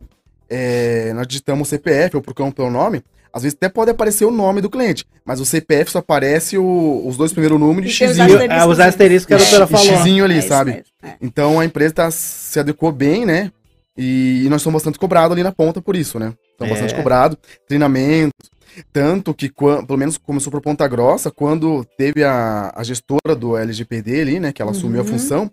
é, 0.52 1.14
nós 1.14 1.26
digitamos 1.28 1.68
o 1.68 1.70
CPF 1.70 2.16
ou 2.18 2.22
procuramos 2.22 2.54
pelo 2.54 2.70
nome, 2.70 3.02
às 3.34 3.44
vezes 3.44 3.56
até 3.58 3.70
pode 3.70 3.90
aparecer 3.90 4.26
o 4.26 4.32
nome 4.32 4.60
do 4.60 4.70
cliente, 4.70 5.06
mas 5.24 5.40
o 5.40 5.46
CPF 5.46 5.90
só 5.92 6.00
aparece 6.00 6.58
o- 6.58 7.04
os 7.08 7.16
dois 7.16 7.32
primeiros 7.32 7.58
números 7.58 7.90
E 7.90 7.98
de 7.98 8.04
os 8.06 8.18
E, 8.18 8.22
asteriscos. 8.22 8.50
ah, 8.58 8.66
os 8.68 8.80
asteriscos 8.80 9.26
que 9.28 9.34
a 9.34 9.38
doutora 9.38 9.66
x- 9.68 9.72
falou. 9.72 9.98
xizinho 9.98 10.26
ali, 10.26 10.38
É 10.40 10.42
sabe? 10.42 10.72
é. 11.02 11.14
Então 11.22 11.58
a 11.60 11.64
empresa 11.66 11.94
tá, 11.94 12.12
se 12.12 12.60
adequou 12.60 12.92
bem, 12.92 13.26
né? 13.26 13.50
E, 13.98 14.44
e 14.46 14.50
nós 14.50 14.62
somos 14.62 14.82
bastante 14.82 15.00
cobrados 15.00 15.32
ali 15.34 15.44
na 15.44 15.52
ponta 15.52 15.82
por 15.82 15.96
isso, 15.96 16.20
né? 16.20 16.34
Estamos 16.52 16.72
É. 16.72 16.74
bastante 16.82 16.96
cobrados, 16.96 17.38
treinamento. 17.68 18.34
Tanto 18.94 19.34
que, 19.34 19.52
pelo 19.52 19.98
menos 19.98 20.18
começou 20.18 20.50
por 20.50 20.62
Ponta 20.62 20.88
Grossa, 20.88 21.30
quando 21.30 21.86
teve 21.98 22.24
a, 22.24 22.72
a 22.74 22.84
gestora 22.84 23.36
do 23.38 23.58
LGPD 23.58 24.22
ali, 24.22 24.40
né? 24.40 24.54
Que 24.54 24.62
ela 24.62 24.72
assumiu 24.72 25.02
a 25.02 25.04
Uhum. 25.04 25.10
função, 25.10 25.52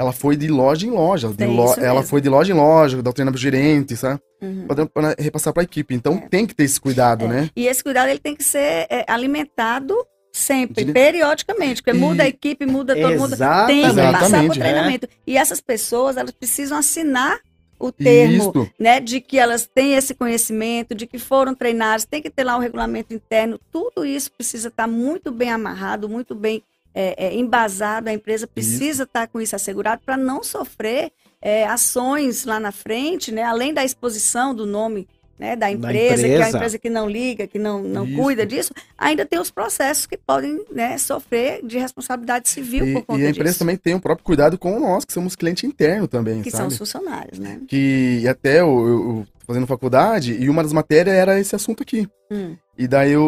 ela 0.00 0.12
foi 0.12 0.34
de 0.36 0.48
loja 0.48 0.86
em 0.86 0.90
loja. 0.90 1.28
de 1.28 1.46
lo- 1.46 1.74
ela 1.74 2.02
foi 2.02 2.20
de 2.20 2.28
loja 2.28 2.52
em 2.52 2.56
loja, 2.56 3.02
dar 3.02 3.10
o 3.10 3.12
treinamento 3.12 3.40
gerente, 3.40 3.94
sabe? 3.96 4.18
Uhum. 4.40 4.66
Pra 4.92 5.14
repassar 5.18 5.52
pra 5.52 5.62
equipe. 5.62 5.94
Então 5.94 6.16
tem 6.18 6.46
que 6.46 6.54
ter 6.54 6.64
esse 6.64 6.80
cuidado, 6.80 7.26
É. 7.26 7.28
né? 7.28 7.50
E 7.54 7.66
esse 7.66 7.82
cuidado 7.84 8.08
ele 8.08 8.18
tem 8.18 8.34
que 8.34 8.42
ser 8.42 8.86
é, 8.88 9.04
alimentado 9.06 9.94
sempre, 10.32 10.84
Dire- 10.84 10.92
periodicamente, 10.94 11.82
porque 11.82 11.96
E- 11.96 12.00
muda 12.00 12.22
a 12.22 12.28
equipe, 12.28 12.64
muda 12.64 12.94
todo 12.94 13.18
mundo. 13.18 13.36
Tem 13.66 13.82
que 13.82 13.86
Exatamente. 13.88 14.12
passar 14.12 14.18
por 14.20 14.24
Exatamente, 14.26 14.58
é. 14.58 14.62
treinamento. 14.62 15.08
E 15.26 15.36
essas 15.36 15.60
pessoas, 15.60 16.16
elas 16.16 16.30
precisam 16.30 16.78
assinar 16.78 17.38
o 17.78 17.90
termo, 17.90 18.70
né, 18.78 19.00
de 19.00 19.20
que 19.22 19.38
elas 19.38 19.66
têm 19.74 19.94
esse 19.94 20.14
conhecimento, 20.14 20.94
de 20.94 21.06
que 21.06 21.18
foram 21.18 21.54
treinadas, 21.54 22.04
tem 22.04 22.20
que 22.22 22.28
ter 22.30 22.44
lá 22.44 22.54
um 22.56 22.60
regulamento 22.60 23.12
interno, 23.14 23.58
tudo 23.72 24.04
isso 24.04 24.30
precisa 24.32 24.68
estar 24.68 24.86
muito 24.86 25.30
bem 25.32 25.50
amarrado, 25.50 26.06
muito 26.08 26.34
bem 26.34 26.62
é, 26.94 27.26
é, 27.26 27.34
embasado, 27.34 28.08
a 28.08 28.12
empresa 28.12 28.46
precisa 28.46 29.04
estar 29.04 29.26
com 29.28 29.40
isso 29.40 29.54
assegurado 29.56 30.02
para 30.04 30.16
não 30.16 30.42
sofrer 30.42 31.12
é, 31.40 31.64
ações 31.66 32.44
lá 32.44 32.58
na 32.60 32.72
frente, 32.72 33.32
né, 33.32 33.42
além 33.42 33.72
da 33.72 33.84
exposição 33.84 34.54
do 34.54 34.66
nome 34.66 35.08
né, 35.38 35.56
da 35.56 35.70
empresa, 35.70 36.22
que 36.24 36.28
é 36.28 36.34
a 36.34 36.36
empresa. 36.36 36.56
empresa 36.58 36.78
que 36.78 36.90
não 36.90 37.08
liga, 37.08 37.46
que 37.46 37.58
não, 37.58 37.82
não 37.82 38.04
Isso. 38.06 38.14
cuida 38.22 38.44
disso, 38.44 38.74
ainda 38.98 39.24
tem 39.24 39.38
os 39.38 39.50
processos 39.50 40.04
que 40.04 40.18
podem 40.18 40.62
né, 40.70 40.98
sofrer 40.98 41.64
de 41.64 41.78
responsabilidade 41.78 42.46
civil 42.50 42.86
E, 42.86 42.92
por 42.92 43.06
conta 43.06 43.22
e 43.22 43.26
a 43.26 43.30
empresa 43.30 43.48
disso, 43.52 43.58
também 43.60 43.76
tem 43.78 43.94
um 43.94 44.00
próprio 44.00 44.22
cuidado 44.22 44.58
com 44.58 44.78
nós, 44.78 45.02
que 45.06 45.14
somos 45.14 45.34
cliente 45.34 45.64
interno 45.64 46.06
também, 46.06 46.42
que 46.42 46.50
são 46.50 46.60
sabe? 46.60 46.72
os 46.72 46.76
funcionários, 46.78 47.38
né? 47.38 47.58
que 47.66 48.18
e 48.22 48.28
até 48.28 48.60
eu- 48.60 48.86
eu 48.86 49.26
fazendo 49.50 49.66
faculdade 49.66 50.32
e 50.40 50.48
uma 50.48 50.62
das 50.62 50.72
matérias 50.72 51.14
era 51.16 51.40
esse 51.40 51.56
assunto 51.56 51.82
aqui. 51.82 52.06
Hum. 52.30 52.54
E 52.78 52.86
daí 52.86 53.10
eu, 53.12 53.22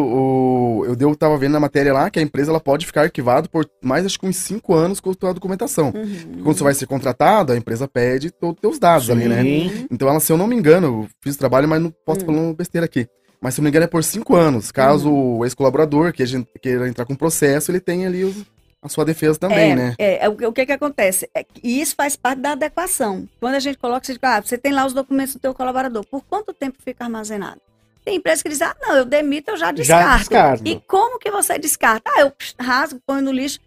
eu, 0.81 0.85
eu, 0.89 0.95
deu- 0.95 1.15
tava 1.15 1.37
vendo 1.37 1.51
na 1.51 1.59
matéria 1.59 1.91
lá 1.93 2.09
que 2.09 2.17
a 2.17 2.21
empresa 2.21 2.49
ela 2.49 2.61
pode 2.61 2.85
ficar 2.85 3.01
arquivada 3.01 3.47
por 3.49 3.69
mais 3.83 4.05
acho 4.05 4.17
que 4.19 4.25
uns 4.25 4.37
5 4.37 4.73
anos 4.73 4.99
com 5.01 5.11
a 5.11 5.15
tua 5.15 5.33
documentação. 5.33 5.91
Uhum. 5.93 6.41
Quando 6.43 6.57
você 6.57 6.63
vai 6.63 6.73
ser 6.73 6.87
contratado, 6.87 7.51
a 7.51 7.57
empresa 7.57 7.87
pede 7.87 8.31
todos 8.31 8.55
os 8.55 8.61
teus 8.61 8.79
dados 8.79 9.09
ali, 9.09 9.27
né? 9.27 9.41
Sim. 9.41 9.85
Então 9.91 10.07
ela, 10.07 10.19
se 10.21 10.31
eu 10.31 10.37
não 10.37 10.47
me 10.47 10.55
engano, 10.55 10.87
eu 10.87 11.07
fiz 11.21 11.35
o 11.35 11.39
trabalho, 11.39 11.67
mas 11.67 11.81
não 11.81 11.93
posso 12.05 12.21
Hum. 12.23 12.25
falar 12.27 12.39
uma 12.39 12.53
besteira 12.53 12.85
aqui. 12.85 13.05
Mas 13.41 13.53
se 13.55 13.59
eu 13.59 13.63
não 13.63 13.65
me 13.65 13.69
engano 13.71 13.83
é 13.83 13.87
por 13.87 14.01
cinco 14.05 14.35
anos. 14.37 14.71
Caso 14.71 15.11
o 15.11 15.43
ex-colaborador 15.43 16.13
que 16.13 16.23
a 16.23 16.25
gente 16.25 16.47
queira 16.61 16.87
entrar 16.87 17.03
com 17.05 17.13
processo, 17.13 17.69
ele 17.69 17.81
tem 17.81 18.05
ali 18.05 18.23
os- 18.23 18.45
a 18.83 18.89
sua 18.89 19.05
defesa 19.05 19.39
também, 19.39 19.71
é, 19.71 19.75
né? 19.75 19.95
É, 19.97 20.25
é, 20.25 20.29
o, 20.29 20.35
que- 20.35 20.45
o 20.45 20.51
que 20.53 20.65
que 20.65 20.71
acontece? 20.71 21.29
É 21.33 21.43
que 21.43 21.61
isso 21.63 21.95
faz 21.95 22.15
parte 22.15 22.39
da 22.39 22.51
adequação. 22.51 23.27
Quando 23.39 23.55
a 23.55 23.59
gente 23.59 23.77
coloca, 23.77 24.05
você, 24.05 24.13
diz, 24.13 24.19
ah, 24.23 24.41
você 24.41 24.57
tem 24.57 24.73
lá 24.73 24.85
os 24.85 24.93
documentos 24.93 25.33
do 25.35 25.39
teu 25.39 25.53
colaborador, 25.53 26.05
por 26.05 26.23
quanto 26.25 26.53
tempo 26.53 26.77
fica 26.83 27.03
armazenado? 27.05 27.61
Tem 28.03 28.17
empresa 28.17 28.43
que 28.43 28.49
diz, 28.49 28.61
ah, 28.61 28.75
não, 28.81 28.97
eu 28.97 29.05
demito, 29.05 29.51
eu 29.51 29.57
já 29.57 29.71
descarto. 29.71 30.19
descarto. 30.19 30.63
E 30.67 30.79
como 30.81 31.17
que 31.17 31.31
você 31.31 31.57
descarta? 31.57 32.11
Ah, 32.13 32.19
eu 32.21 32.33
rasgo, 32.59 32.99
ponho 33.05 33.21
no 33.21 33.31
lixo. 33.31 33.59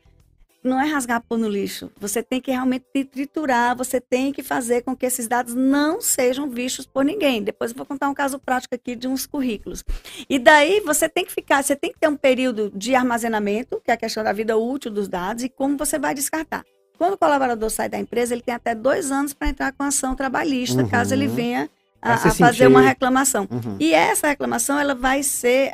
Não 0.66 0.80
é 0.80 0.86
rasgar, 0.86 1.22
pôr 1.22 1.38
no 1.38 1.48
lixo. 1.48 1.90
Você 1.98 2.22
tem 2.22 2.40
que 2.40 2.50
realmente 2.50 2.84
triturar, 3.10 3.76
você 3.76 4.00
tem 4.00 4.32
que 4.32 4.42
fazer 4.42 4.82
com 4.82 4.96
que 4.96 5.06
esses 5.06 5.28
dados 5.28 5.54
não 5.54 6.00
sejam 6.00 6.50
vistos 6.50 6.86
por 6.86 7.04
ninguém. 7.04 7.42
Depois 7.42 7.70
eu 7.70 7.76
vou 7.76 7.86
contar 7.86 8.08
um 8.08 8.14
caso 8.14 8.38
prático 8.38 8.74
aqui 8.74 8.96
de 8.96 9.06
uns 9.06 9.26
currículos. 9.26 9.84
E 10.28 10.38
daí 10.38 10.80
você 10.80 11.08
tem 11.08 11.24
que 11.24 11.32
ficar, 11.32 11.62
você 11.62 11.76
tem 11.76 11.92
que 11.92 11.98
ter 11.98 12.08
um 12.08 12.16
período 12.16 12.70
de 12.74 12.94
armazenamento, 12.94 13.80
que 13.84 13.90
é 13.90 13.94
a 13.94 13.96
questão 13.96 14.24
da 14.24 14.32
vida 14.32 14.56
útil 14.56 14.90
dos 14.90 15.08
dados, 15.08 15.44
e 15.44 15.48
como 15.48 15.76
você 15.76 15.98
vai 15.98 16.14
descartar. 16.14 16.64
Quando 16.98 17.12
o 17.12 17.18
colaborador 17.18 17.68
sai 17.68 17.88
da 17.90 17.98
empresa, 17.98 18.34
ele 18.34 18.40
tem 18.42 18.54
até 18.54 18.74
dois 18.74 19.12
anos 19.12 19.34
para 19.34 19.48
entrar 19.50 19.70
com 19.72 19.82
ação 19.84 20.14
trabalhista, 20.14 20.82
Uhum. 20.82 20.88
caso 20.88 21.12
ele 21.14 21.26
venha 21.26 21.68
a, 22.10 22.14
a 22.14 22.18
fazer 22.18 22.34
sentir- 22.58 22.66
uma 22.66 22.80
reclamação. 22.80 23.46
Uhum. 23.50 23.76
E 23.80 23.92
essa 23.94 24.28
reclamação, 24.28 24.78
ela 24.78 24.94
vai 24.94 25.22
ser, 25.22 25.70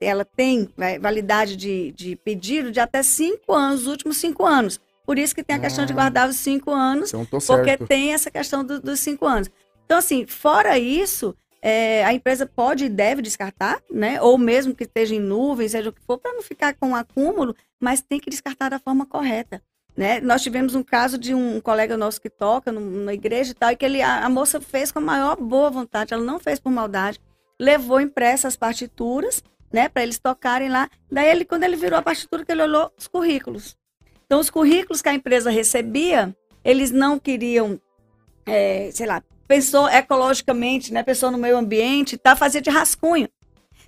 ela 0.00 0.24
tem 0.24 0.68
validade 1.00 1.56
de, 1.56 1.92
de 1.92 2.16
pedido 2.16 2.70
de 2.70 2.80
até 2.80 3.02
cinco 3.02 3.52
anos, 3.52 3.82
os 3.82 3.86
últimos 3.88 4.16
cinco 4.18 4.44
anos. 4.44 4.80
Por 5.06 5.18
isso 5.18 5.34
que 5.34 5.44
tem 5.44 5.56
a 5.56 5.58
questão 5.60 5.84
de 5.84 5.92
Ah. 5.92 5.96
guardar 5.96 6.28
os 6.28 6.36
cinco 6.36 6.70
anos, 6.70 7.12
Então 7.12 7.26
porque 7.46 7.76
tem 7.76 8.14
essa 8.14 8.30
questão 8.30 8.64
do- 8.64 8.80
dos 8.80 9.00
cinco 9.00 9.26
anos. 9.26 9.50
Então, 9.84 9.98
assim, 9.98 10.26
fora 10.26 10.78
isso, 10.78 11.36
é, 11.60 12.02
a 12.04 12.12
empresa 12.14 12.46
pode 12.46 12.86
e 12.86 12.88
deve 12.88 13.20
descartar, 13.20 13.80
né? 13.90 14.20
Ou 14.22 14.38
mesmo 14.38 14.74
que 14.74 14.84
esteja 14.84 15.14
em 15.14 15.20
nuvem, 15.20 15.68
seja 15.68 15.90
o 15.90 15.92
que 15.92 16.00
for, 16.06 16.16
para 16.18 16.32
não 16.32 16.42
ficar 16.42 16.74
com 16.74 16.88
um 16.90 16.94
acúmulo, 16.96 17.54
mas 17.78 18.00
tem 18.00 18.18
que 18.18 18.30
descartar 18.30 18.70
da 18.70 18.78
forma 18.78 19.04
correta. 19.04 19.62
Né? 19.96 20.20
Nós 20.20 20.42
tivemos 20.42 20.74
um 20.74 20.82
caso 20.82 21.16
de 21.16 21.34
um 21.34 21.60
colega 21.60 21.96
nosso 21.96 22.20
que 22.20 22.28
toca 22.28 22.72
num- 22.72 22.80
numa 22.80 23.14
igreja 23.14 23.52
e 23.52 23.54
tal, 23.54 23.70
e 23.70 23.76
que 23.76 23.84
ele, 23.84 24.02
a, 24.02 24.24
a 24.24 24.28
moça 24.28 24.60
fez 24.60 24.90
com 24.90 24.98
a 24.98 25.02
maior 25.02 25.36
boa 25.36 25.70
vontade, 25.70 26.12
ela 26.12 26.22
não 26.22 26.40
fez 26.40 26.58
por 26.58 26.70
maldade, 26.70 27.20
levou 27.60 28.00
impressas 28.00 28.56
partituras, 28.56 29.42
né, 29.72 29.88
para 29.88 30.02
eles 30.02 30.18
tocarem 30.18 30.68
lá. 30.68 30.88
Daí 31.10 31.28
ele, 31.28 31.44
quando 31.44 31.62
ele 31.62 31.76
virou 31.76 31.98
a 31.98 32.02
partitura, 32.02 32.44
que 32.44 32.50
ele 32.50 32.62
olhou 32.62 32.90
os 32.98 33.06
currículos. 33.06 33.76
Então, 34.26 34.40
os 34.40 34.50
currículos 34.50 35.00
que 35.00 35.08
a 35.08 35.14
empresa 35.14 35.50
recebia, 35.50 36.34
eles 36.64 36.90
não 36.90 37.18
queriam, 37.18 37.80
é, 38.46 38.90
sei 38.92 39.06
lá, 39.06 39.22
pensou 39.46 39.88
ecologicamente, 39.88 40.92
né, 40.92 41.02
pensou 41.02 41.30
no 41.30 41.38
meio 41.38 41.56
ambiente, 41.56 42.16
tá, 42.16 42.34
fazia 42.34 42.60
de 42.60 42.70
rascunho. 42.70 43.28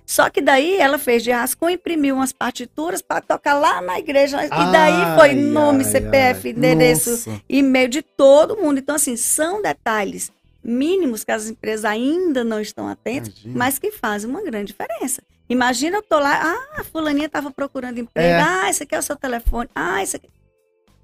Só 0.09 0.29
que 0.29 0.39
daí 0.41 0.77
ela 0.77 0.97
fez 0.97 1.21
de 1.21 1.31
rascunho, 1.31 1.73
imprimiu 1.75 2.15
umas 2.15 2.31
partituras 2.31 3.01
para 3.01 3.19
tocar 3.19 3.55
lá 3.55 3.81
na 3.81 3.99
igreja. 3.99 4.43
e 4.45 4.49
daí 4.49 5.17
foi 5.19 5.29
Ai, 5.31 5.35
nome, 5.35 5.83
ai, 5.83 5.91
CPF, 5.91 6.47
ai. 6.47 6.53
endereço, 6.53 7.09
Nossa. 7.11 7.41
e-mail 7.49 7.89
de 7.89 8.01
todo 8.01 8.55
mundo. 8.55 8.79
Então, 8.79 8.95
assim, 8.95 9.17
são 9.17 9.61
detalhes 9.61 10.31
mínimos 10.63 11.25
que 11.25 11.31
as 11.31 11.49
empresas 11.49 11.83
ainda 11.83 12.41
não 12.45 12.61
estão 12.61 12.87
atentas, 12.87 13.27
Imagina. 13.43 13.53
mas 13.57 13.77
que 13.77 13.91
fazem 13.91 14.29
uma 14.29 14.41
grande 14.41 14.67
diferença. 14.73 15.21
Imagina 15.49 15.97
eu 15.97 16.01
tô 16.03 16.17
lá, 16.19 16.41
ah, 16.41 16.81
a 16.81 16.83
fulaninha 16.85 17.25
estava 17.27 17.51
procurando 17.51 17.99
emprego, 17.99 18.29
É. 18.29 18.41
ah, 18.41 18.69
esse 18.69 18.83
aqui 18.83 18.95
é 18.95 18.99
o 18.99 19.03
seu 19.03 19.15
telefone, 19.17 19.69
ah, 19.75 20.01
esse 20.01 20.15
aqui... 20.15 20.29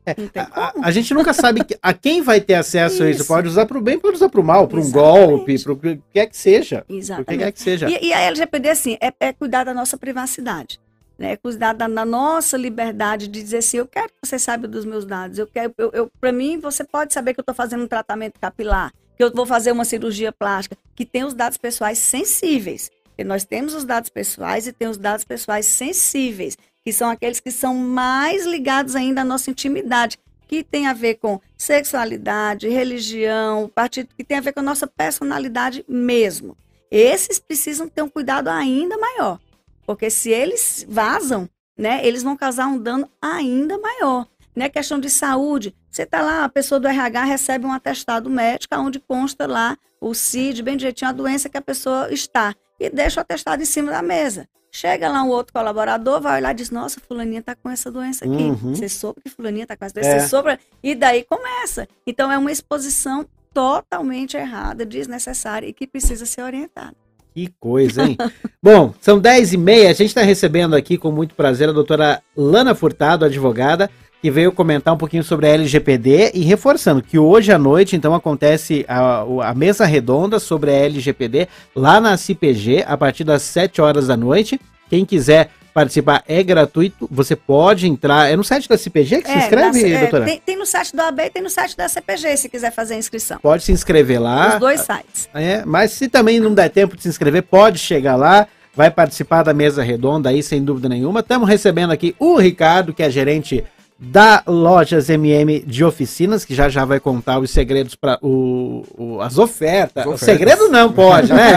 Tem 0.05 0.29
A, 0.35 0.73
a 0.87 0.91
gente 0.91 1.13
nunca 1.13 1.33
sabe 1.33 1.63
que- 1.63 1.77
a 1.81 1.93
quem 1.93 2.21
vai 2.21 2.41
ter 2.41 2.55
acesso 2.55 3.03
a 3.03 3.09
isso. 3.09 3.21
Isso. 3.21 3.27
Pode 3.27 3.47
usar 3.47 3.65
para 3.65 3.77
o 3.77 3.81
bem, 3.81 3.97
pode 3.97 4.15
usar 4.15 4.29
para 4.29 4.41
o 4.41 4.43
mal, 4.43 4.67
para 4.67 4.77
um 4.77 4.81
Exatamente. 4.81 5.27
golpe, 5.27 5.63
para 5.63 5.71
o 5.73 5.75
que 5.77 5.99
quer 6.13 6.27
que 6.27 6.37
seja. 6.37 6.81
O 6.81 6.93
que 6.93 6.97
Exatamente. 6.99 7.43
quer 7.43 7.51
que 7.51 7.61
seja. 7.61 7.89
E, 7.89 8.07
e 8.07 8.13
a 8.13 8.19
LGPD, 8.21 8.69
assim, 8.69 8.97
é, 9.01 9.13
é 9.19 9.31
cuidar 9.33 9.63
da 9.63 9.73
nossa 9.73 9.97
privacidade. 9.97 10.79
Né? 11.17 11.33
É 11.33 11.37
cuidar 11.37 11.73
da, 11.73 11.87
da 11.87 12.03
nossa 12.05 12.57
liberdade 12.57 13.27
de 13.27 13.41
dizer 13.41 13.57
assim, 13.57 13.77
eu 13.77 13.85
quero 13.87 14.07
que 14.09 14.27
você 14.27 14.37
saiba 14.37 14.67
dos 14.67 14.83
meus 14.83 15.05
dados. 15.05 15.37
Eu 15.39 15.47
quero, 15.47 15.73
eu, 15.77 15.89
eu, 15.93 16.11
para 16.19 16.31
mim, 16.31 16.59
você 16.59 16.83
pode 16.83 17.13
saber 17.13 17.33
que 17.33 17.39
eu 17.39 17.43
estou 17.43 17.55
fazendo 17.55 17.83
um 17.83 17.87
tratamento 17.87 18.39
capilar, 18.39 18.91
que 19.15 19.23
eu 19.23 19.31
vou 19.31 19.45
fazer 19.45 19.71
uma 19.71 19.85
cirurgia 19.85 20.31
plástica, 20.31 20.75
que 20.95 21.05
tem 21.05 21.23
os 21.23 21.33
dados 21.33 21.57
pessoais 21.57 21.97
sensíveis. 21.99 22.89
Porque 23.05 23.23
nós 23.23 23.45
temos 23.45 23.75
os 23.75 23.85
dados 23.85 24.09
pessoais 24.09 24.65
e 24.65 24.73
tem 24.73 24.87
os 24.87 24.97
dados 24.97 25.23
pessoais 25.23 25.67
sensíveis, 25.67 26.57
que 26.83 26.91
são 26.91 27.09
aqueles 27.09 27.39
que 27.39 27.51
são 27.51 27.75
mais 27.75 28.45
ligados 28.45 28.95
ainda 28.95 29.21
à 29.21 29.23
nossa 29.23 29.49
intimidade, 29.49 30.17
que 30.47 30.63
tem 30.63 30.87
a 30.87 30.93
ver 30.93 31.15
com 31.15 31.39
sexualidade, 31.57 32.67
religião, 32.67 33.71
partido, 33.73 34.09
que 34.15 34.23
tem 34.23 34.37
a 34.37 34.41
ver 34.41 34.53
com 34.53 34.59
a 34.59 34.63
nossa 34.63 34.85
personalidade 34.85 35.83
mesmo. 35.87 36.57
Esses 36.91 37.39
precisam 37.39 37.87
ter 37.87 38.01
um 38.01 38.09
cuidado 38.09 38.49
ainda 38.49 38.97
maior, 38.97 39.39
porque 39.85 40.09
se 40.09 40.29
eles 40.29 40.85
vazam, 40.87 41.49
né, 41.77 42.05
eles 42.05 42.21
vão 42.21 42.37
causar 42.37 42.67
um 42.67 42.77
dano 42.77 43.09
ainda 43.21 43.77
maior. 43.77 44.27
Né, 44.55 44.69
questão 44.69 44.99
de 44.99 45.09
saúde, 45.09 45.73
você 45.89 46.03
está 46.03 46.21
lá, 46.21 46.43
a 46.43 46.49
pessoa 46.49 46.79
do 46.79 46.87
RH 46.87 47.23
recebe 47.23 47.65
um 47.65 47.73
atestado 47.73 48.29
médico 48.29 48.75
onde 48.75 48.99
consta 48.99 49.47
lá 49.47 49.75
o 49.99 50.13
CID, 50.13 50.61
bem 50.61 50.77
direitinho, 50.77 51.09
a 51.09 51.13
doença 51.13 51.49
que 51.49 51.57
a 51.57 51.61
pessoa 51.61 52.13
está, 52.13 52.53
e 52.79 52.87
deixa 52.89 53.19
o 53.19 53.21
atestado 53.21 53.63
em 53.63 53.65
cima 53.65 53.91
da 53.91 54.03
mesa. 54.03 54.47
Chega 54.75 55.07
lá 55.07 55.21
um 55.21 55.29
outro 55.29 55.53
colaborador, 55.53 56.19
vai 56.19 56.39
olhar 56.39 56.51
e 56.51 56.55
diz, 56.55 56.71
nossa, 56.71 56.99
fulaninha 57.07 57.41
está 57.41 57.55
com 57.55 57.69
essa 57.69 57.91
doença 57.91 58.25
aqui. 58.25 58.43
Uhum. 58.43 58.73
Você 58.73 58.89
soube 58.89 59.21
que 59.23 59.29
fulaninha 59.29 59.65
está 59.65 59.77
com 59.77 59.85
essa 59.85 59.93
doença, 59.93 60.09
É. 60.09 60.19
você 60.19 60.27
soube... 60.27 60.57
E 60.81 60.95
daí 60.95 61.23
começa. 61.23 61.87
Então 62.07 62.31
é 62.31 62.37
uma 62.39 62.51
exposição 62.51 63.23
totalmente 63.53 64.35
errada, 64.35 64.83
desnecessária 64.83 65.67
e 65.67 65.73
que 65.73 65.85
precisa 65.85 66.25
ser 66.25 66.41
orientada. 66.41 66.95
Que 67.35 67.53
coisa, 67.59 68.03
hein? 68.03 68.17
Bom, 68.61 68.93
são 68.99 69.19
10 69.19 69.53
e 69.53 69.57
meia. 69.57 69.91
A 69.91 69.93
gente 69.93 70.07
está 70.07 70.21
recebendo 70.23 70.75
aqui 70.75 70.97
com 70.97 71.11
muito 71.11 71.35
prazer 71.35 71.69
a 71.69 71.71
doutora 71.71 72.21
Lana 72.35 72.73
Furtado, 72.73 73.25
advogada, 73.25 73.91
que 74.23 74.31
veio 74.31 74.53
comentar 74.53 74.93
um 74.93 74.97
pouquinho 74.97 75.21
sobre 75.21 75.47
a 75.47 75.49
LGPD 75.49 76.31
e 76.33 76.43
reforçando 76.43 77.03
que 77.03 77.19
hoje 77.19 77.51
à 77.51 77.57
noite, 77.57 77.93
então, 77.97 78.15
acontece 78.15 78.85
a, 78.87 79.25
a 79.49 79.53
mesa 79.53 79.83
redonda 79.85 80.39
sobre 80.39 80.71
a 80.71 80.75
LGPD 80.75 81.49
lá 81.75 81.99
na 81.99 82.15
CPG, 82.15 82.85
a 82.87 82.95
partir 82.95 83.25
das 83.25 83.41
7 83.41 83.81
horas 83.81 84.07
da 84.07 84.15
noite. 84.15 84.57
Quem 84.89 85.03
quiser 85.03 85.49
participar 85.73 86.23
é 86.25 86.41
gratuito, 86.41 87.05
você 87.11 87.35
pode 87.35 87.85
entrar. 87.85 88.31
É 88.31 88.37
no 88.37 88.45
site 88.45 88.69
da 88.69 88.77
CPG 88.77 89.23
que 89.23 89.29
se 89.29 89.37
inscreve, 89.37 89.81
na- 89.81 89.89
é, 89.89 89.99
doutora? 89.99 90.23
tem, 90.25 90.39
tem 90.39 90.57
no 90.57 90.65
site 90.65 90.95
da 90.95 91.07
OAB 91.07 91.19
e 91.19 91.29
tem 91.29 91.43
no 91.43 91.49
site 91.49 91.75
da 91.75 91.89
CPG, 91.89 92.37
se 92.37 92.47
quiser 92.47 92.71
fazer 92.71 92.93
a 92.93 92.97
inscrição. 92.97 93.39
Pode 93.41 93.63
se 93.63 93.73
inscrever 93.73 94.21
lá. 94.21 94.53
Os 94.53 94.59
dois 94.61 94.79
sites. 94.79 95.27
É, 95.33 95.65
mas 95.65 95.91
se 95.91 96.07
também 96.07 96.39
não 96.39 96.53
der 96.53 96.69
tempo 96.69 96.95
de 96.95 97.03
se 97.03 97.09
inscrever, 97.09 97.43
pode 97.43 97.77
chegar 97.77 98.15
lá, 98.15 98.47
vai 98.73 98.89
participar 98.89 99.43
da 99.43 99.53
mesa 99.53 99.83
redonda 99.83 100.29
aí, 100.29 100.41
sem 100.41 100.63
dúvida 100.63 100.87
nenhuma. 100.87 101.19
Estamos 101.19 101.49
recebendo 101.49 101.91
aqui 101.91 102.15
o 102.17 102.37
Ricardo, 102.37 102.93
que 102.93 103.03
é 103.03 103.09
gerente 103.09 103.61
da 103.99 104.43
Lojas 104.47 105.09
MM 105.09 105.59
de 105.65 105.83
Oficinas, 105.83 106.43
que 106.43 106.53
já 106.53 106.67
já 106.69 106.83
vai 106.83 106.99
contar 106.99 107.39
os 107.39 107.49
segredos 107.51 107.95
para 107.95 108.17
o, 108.21 108.83
o- 108.97 109.21
as 109.21 109.37
ofertas. 109.37 110.03
As 110.03 110.05
O 110.11 110.13
ofertas. 110.15 110.37
segredo 110.37 110.67
não 110.69 110.91
pode, 110.91 111.31
né? 111.31 111.51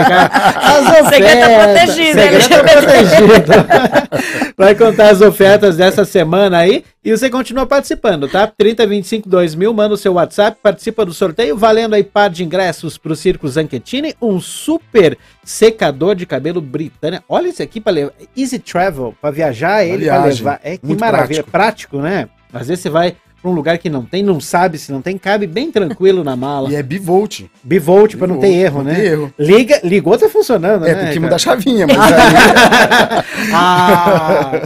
As 0.56 0.86
ofertas. 1.00 1.08
segredo 1.08 1.40
tá 1.40 1.64
protegido, 1.64 2.20
Segredo 2.20 2.48
tá 2.48 2.80
protegido. 2.80 4.54
vai 4.56 4.74
contar 4.74 5.10
as 5.10 5.20
ofertas 5.20 5.76
dessa 5.76 6.04
semana 6.04 6.58
aí 6.58 6.84
e 7.06 7.16
você 7.16 7.30
continua 7.30 7.64
participando, 7.64 8.26
tá? 8.28 8.48
3025 8.48 9.28
2000, 9.28 9.72
manda 9.72 9.94
o 9.94 9.96
seu 9.96 10.14
WhatsApp, 10.14 10.58
participa 10.60 11.06
do 11.06 11.14
sorteio, 11.14 11.56
valendo 11.56 11.94
aí 11.94 12.02
par 12.02 12.28
de 12.28 12.42
ingressos 12.42 12.98
pro 12.98 13.14
Circo 13.14 13.46
Zanchettini, 13.48 14.12
um 14.20 14.40
super 14.40 15.16
secador 15.44 16.16
de 16.16 16.26
cabelo 16.26 16.60
britânico. 16.60 17.22
Olha 17.28 17.46
esse 17.46 17.62
aqui 17.62 17.80
para 17.80 17.92
levar, 17.92 18.12
Easy 18.36 18.58
Travel, 18.58 19.14
para 19.20 19.30
viajar 19.30 19.84
ele, 19.84 20.06
para 20.06 20.24
levar. 20.24 20.60
É 20.64 20.76
que 20.76 20.84
muito 20.84 20.98
maravilha, 20.98 21.44
prático. 21.44 21.98
né? 21.98 22.28
Às 22.52 22.66
vezes 22.66 22.82
você 22.82 22.90
vai 22.90 23.14
para 23.46 23.52
um 23.52 23.54
lugar 23.54 23.78
que 23.78 23.88
não 23.88 24.04
tem, 24.04 24.24
não 24.24 24.40
sabe 24.40 24.76
se 24.76 24.90
não 24.90 25.00
tem, 25.00 25.16
cabe 25.16 25.46
bem 25.46 25.70
tranquilo 25.70 26.24
na 26.24 26.34
mala. 26.34 26.66
E 26.66 26.74
é 26.74 26.82
bivolt. 26.82 27.44
Bivolt 27.62 28.16
para 28.16 28.26
não 28.26 28.40
ter 28.40 28.48
erro, 28.48 28.78
não 28.82 28.90
né? 28.90 29.06
erro. 29.06 29.32
Liga, 29.38 29.80
ligou, 29.84 30.18
tá 30.18 30.28
funcionando, 30.28 30.84
É, 30.84 30.94
né? 30.94 31.04
tem 31.04 31.12
que 31.12 31.20
mudar 31.20 31.36
a 31.36 31.38
chavinha, 31.38 31.86
mas 31.86 31.96
aí, 32.12 33.22
ah, 33.52 34.62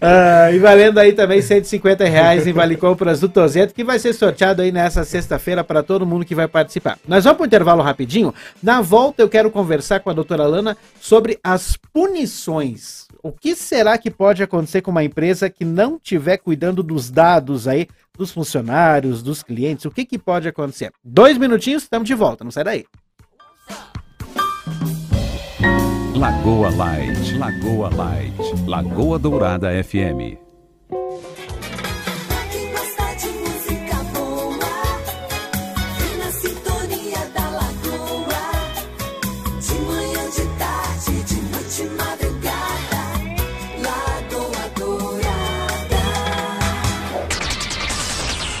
ah, 0.00 0.50
e 0.50 0.58
valendo 0.58 0.98
aí 0.98 1.12
também 1.12 1.42
150 1.42 2.04
reais 2.06 2.46
em 2.46 2.52
Vale 2.54 2.76
Compras 2.76 3.20
do 3.20 3.28
Tozeto, 3.28 3.74
que 3.74 3.84
vai 3.84 3.98
ser 3.98 4.14
sorteado 4.14 4.62
aí 4.62 4.72
nessa 4.72 5.04
sexta-feira 5.04 5.62
para 5.62 5.82
todo 5.82 6.06
mundo 6.06 6.24
que 6.24 6.34
vai 6.34 6.48
participar. 6.48 6.98
Nós 7.06 7.24
vamos 7.24 7.36
para 7.36 7.44
o 7.44 7.46
intervalo 7.46 7.82
rapidinho. 7.82 8.32
Na 8.62 8.80
volta 8.80 9.22
eu 9.22 9.28
quero 9.28 9.50
conversar 9.50 10.00
com 10.00 10.08
a 10.08 10.14
doutora 10.14 10.46
Lana 10.46 10.74
sobre 10.98 11.38
as 11.44 11.76
punições. 11.92 13.06
O 13.22 13.30
que 13.30 13.54
será 13.54 13.98
que 13.98 14.10
pode 14.10 14.42
acontecer 14.42 14.80
com 14.80 14.90
uma 14.90 15.04
empresa 15.04 15.50
que 15.50 15.64
não 15.64 15.96
estiver 15.96 16.38
cuidando 16.38 16.82
dos 16.82 17.10
dados 17.10 17.68
aí 17.68 17.86
dos 18.22 18.30
funcionários, 18.30 19.20
dos 19.22 19.42
clientes, 19.42 19.84
o 19.84 19.90
que, 19.90 20.04
que 20.04 20.18
pode 20.18 20.46
acontecer. 20.46 20.92
Dois 21.02 21.36
minutinhos, 21.36 21.82
estamos 21.82 22.06
de 22.06 22.14
volta, 22.14 22.44
não 22.44 22.52
sai 22.52 22.64
daí. 22.64 22.84
Lagoa 26.14 26.70
Light, 26.70 27.36
Lagoa 27.36 27.90
Light, 27.90 28.34
Lagoa 28.68 29.18
Dourada 29.18 29.70
FM. 29.82 30.51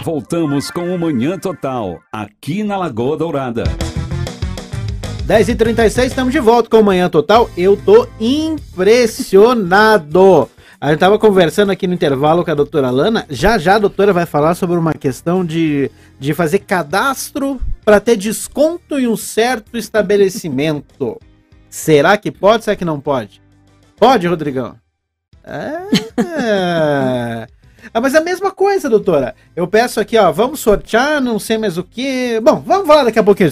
Voltamos 0.02 0.68
com 0.68 0.92
o 0.92 0.98
Manhã 0.98 1.38
Total, 1.38 2.00
aqui 2.10 2.64
na 2.64 2.76
Lagoa 2.76 3.16
Dourada. 3.16 3.62
10h36, 5.28 6.06
estamos 6.06 6.32
de 6.32 6.40
volta 6.40 6.68
com 6.68 6.80
o 6.80 6.84
Manhã 6.84 7.08
Total. 7.08 7.48
Eu 7.56 7.76
tô 7.76 8.08
impressionado. 8.18 10.50
A 10.80 10.90
gente 10.90 10.98
tava 10.98 11.20
conversando 11.20 11.70
aqui 11.70 11.86
no 11.86 11.94
intervalo 11.94 12.44
com 12.44 12.50
a 12.50 12.54
doutora 12.54 12.90
Lana. 12.90 13.24
Já 13.30 13.58
já 13.58 13.76
a 13.76 13.78
doutora 13.78 14.12
vai 14.12 14.26
falar 14.26 14.56
sobre 14.56 14.76
uma 14.76 14.92
questão 14.92 15.44
de, 15.44 15.88
de 16.18 16.34
fazer 16.34 16.58
cadastro 16.58 17.60
para 17.84 18.00
ter 18.00 18.16
desconto 18.16 18.98
em 18.98 19.06
um 19.06 19.16
certo 19.16 19.78
estabelecimento. 19.78 21.16
Será 21.70 22.16
que 22.16 22.32
pode? 22.32 22.64
Será 22.64 22.74
que 22.74 22.84
não 22.84 22.98
pode? 22.98 23.40
Pode, 23.96 24.26
Rodrigão? 24.26 24.74
É. 25.44 25.86
Ah, 27.94 28.00
mas 28.00 28.14
é 28.14 28.18
a 28.18 28.22
mesma 28.22 28.50
coisa, 28.50 28.88
doutora. 28.88 29.34
Eu 29.54 29.66
peço 29.66 30.00
aqui, 30.00 30.16
ó, 30.16 30.32
vamos 30.32 30.60
sortear, 30.60 31.20
não 31.20 31.38
sei 31.38 31.58
mais 31.58 31.76
o 31.76 31.84
que. 31.84 32.40
Bom, 32.40 32.62
vamos 32.66 32.86
falar 32.86 33.04
daqui 33.04 33.18
a 33.18 33.22
pouquinho. 33.22 33.50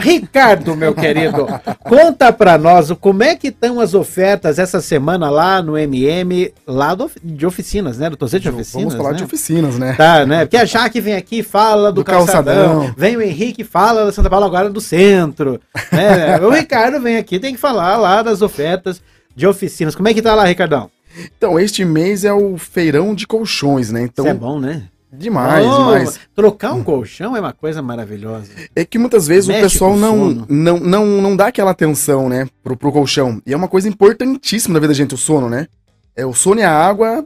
Ricardo, 0.00 0.74
meu 0.76 0.94
querido, 0.94 1.46
conta 1.84 2.32
pra 2.32 2.58
nós 2.58 2.90
o- 2.90 2.96
como 2.96 3.22
é 3.22 3.36
que 3.36 3.48
estão 3.48 3.80
as 3.80 3.94
ofertas 3.94 4.58
essa 4.58 4.80
semana 4.80 5.30
lá 5.30 5.62
no 5.62 5.76
MM, 5.78 6.52
lá 6.66 6.94
do- 6.94 7.10
de 7.22 7.46
oficinas, 7.46 7.98
né? 7.98 8.10
Do 8.10 8.16
Tocete 8.16 8.42
de 8.42 8.48
Oficinas. 8.48 8.84
Vamos 8.84 8.96
falar 8.96 9.10
né? 9.12 9.16
de 9.18 9.24
oficinas, 9.24 9.78
né? 9.78 9.94
Tá, 9.96 10.26
né? 10.26 10.44
Porque 10.44 10.56
a 10.56 10.64
Jaque 10.64 11.00
vem 11.00 11.14
aqui 11.14 11.38
e 11.38 11.42
fala 11.42 11.90
do, 11.92 11.96
Do 11.96 12.04
calçadão. 12.04 12.54
calçadão. 12.80 12.94
Vem 12.96 13.16
o 13.16 13.22
Henrique 13.22 13.62
e 13.62 13.64
fala 13.64 14.04
da 14.06 14.12
Santa 14.12 14.28
Paula 14.30 14.46
agora 14.46 14.68
do 14.70 14.80
centro. 14.80 15.60
Né? 15.92 16.38
o 16.40 16.50
Ricardo 16.50 17.00
vem 17.00 17.16
aqui 17.16 17.38
tem 17.38 17.54
que 17.54 17.60
falar 17.60 17.96
lá 17.96 18.22
das 18.22 18.42
ofertas 18.42 19.00
de 19.34 19.46
oficinas. 19.46 19.94
Como 19.94 20.08
é 20.08 20.14
que 20.14 20.20
tá 20.22 20.34
lá, 20.34 20.44
Ricardão? 20.44 20.90
Então, 21.36 21.58
este 21.58 21.84
mês 21.84 22.24
é 22.24 22.32
o 22.32 22.56
feirão 22.56 23.14
de 23.14 23.26
colchões, 23.26 23.90
né? 23.90 24.02
Então, 24.02 24.24
Isso 24.24 24.34
é 24.34 24.38
bom, 24.38 24.58
né? 24.58 24.88
demais, 25.10 25.66
Oh, 25.66 25.76
demais. 25.76 26.20
Trocar 26.34 26.74
um 26.74 26.84
colchão 26.84 27.36
é 27.36 27.40
uma 27.40 27.52
coisa 27.52 27.80
maravilhosa. 27.80 28.50
É 28.76 28.84
que 28.84 28.98
muitas 28.98 29.26
vezes 29.26 29.48
Mexe 29.48 29.60
o 29.60 29.62
pessoal 29.70 29.96
não, 29.96 30.46
não, 30.48 30.78
não, 30.78 31.06
não 31.06 31.36
dá 31.36 31.46
aquela 31.46 31.70
atenção, 31.70 32.28
né, 32.28 32.46
pro, 32.62 32.76
pro 32.76 32.92
colchão. 32.92 33.40
E 33.46 33.52
é 33.52 33.56
uma 33.56 33.68
coisa 33.68 33.88
importantíssima 33.88 34.74
na 34.74 34.80
vida 34.80 34.92
da 34.92 34.96
gente, 34.96 35.14
o 35.14 35.18
sono, 35.18 35.48
né? 35.48 35.66
É, 36.14 36.26
o 36.26 36.34
sono 36.34 36.60
e 36.60 36.64
a 36.64 36.70
água, 36.72 37.24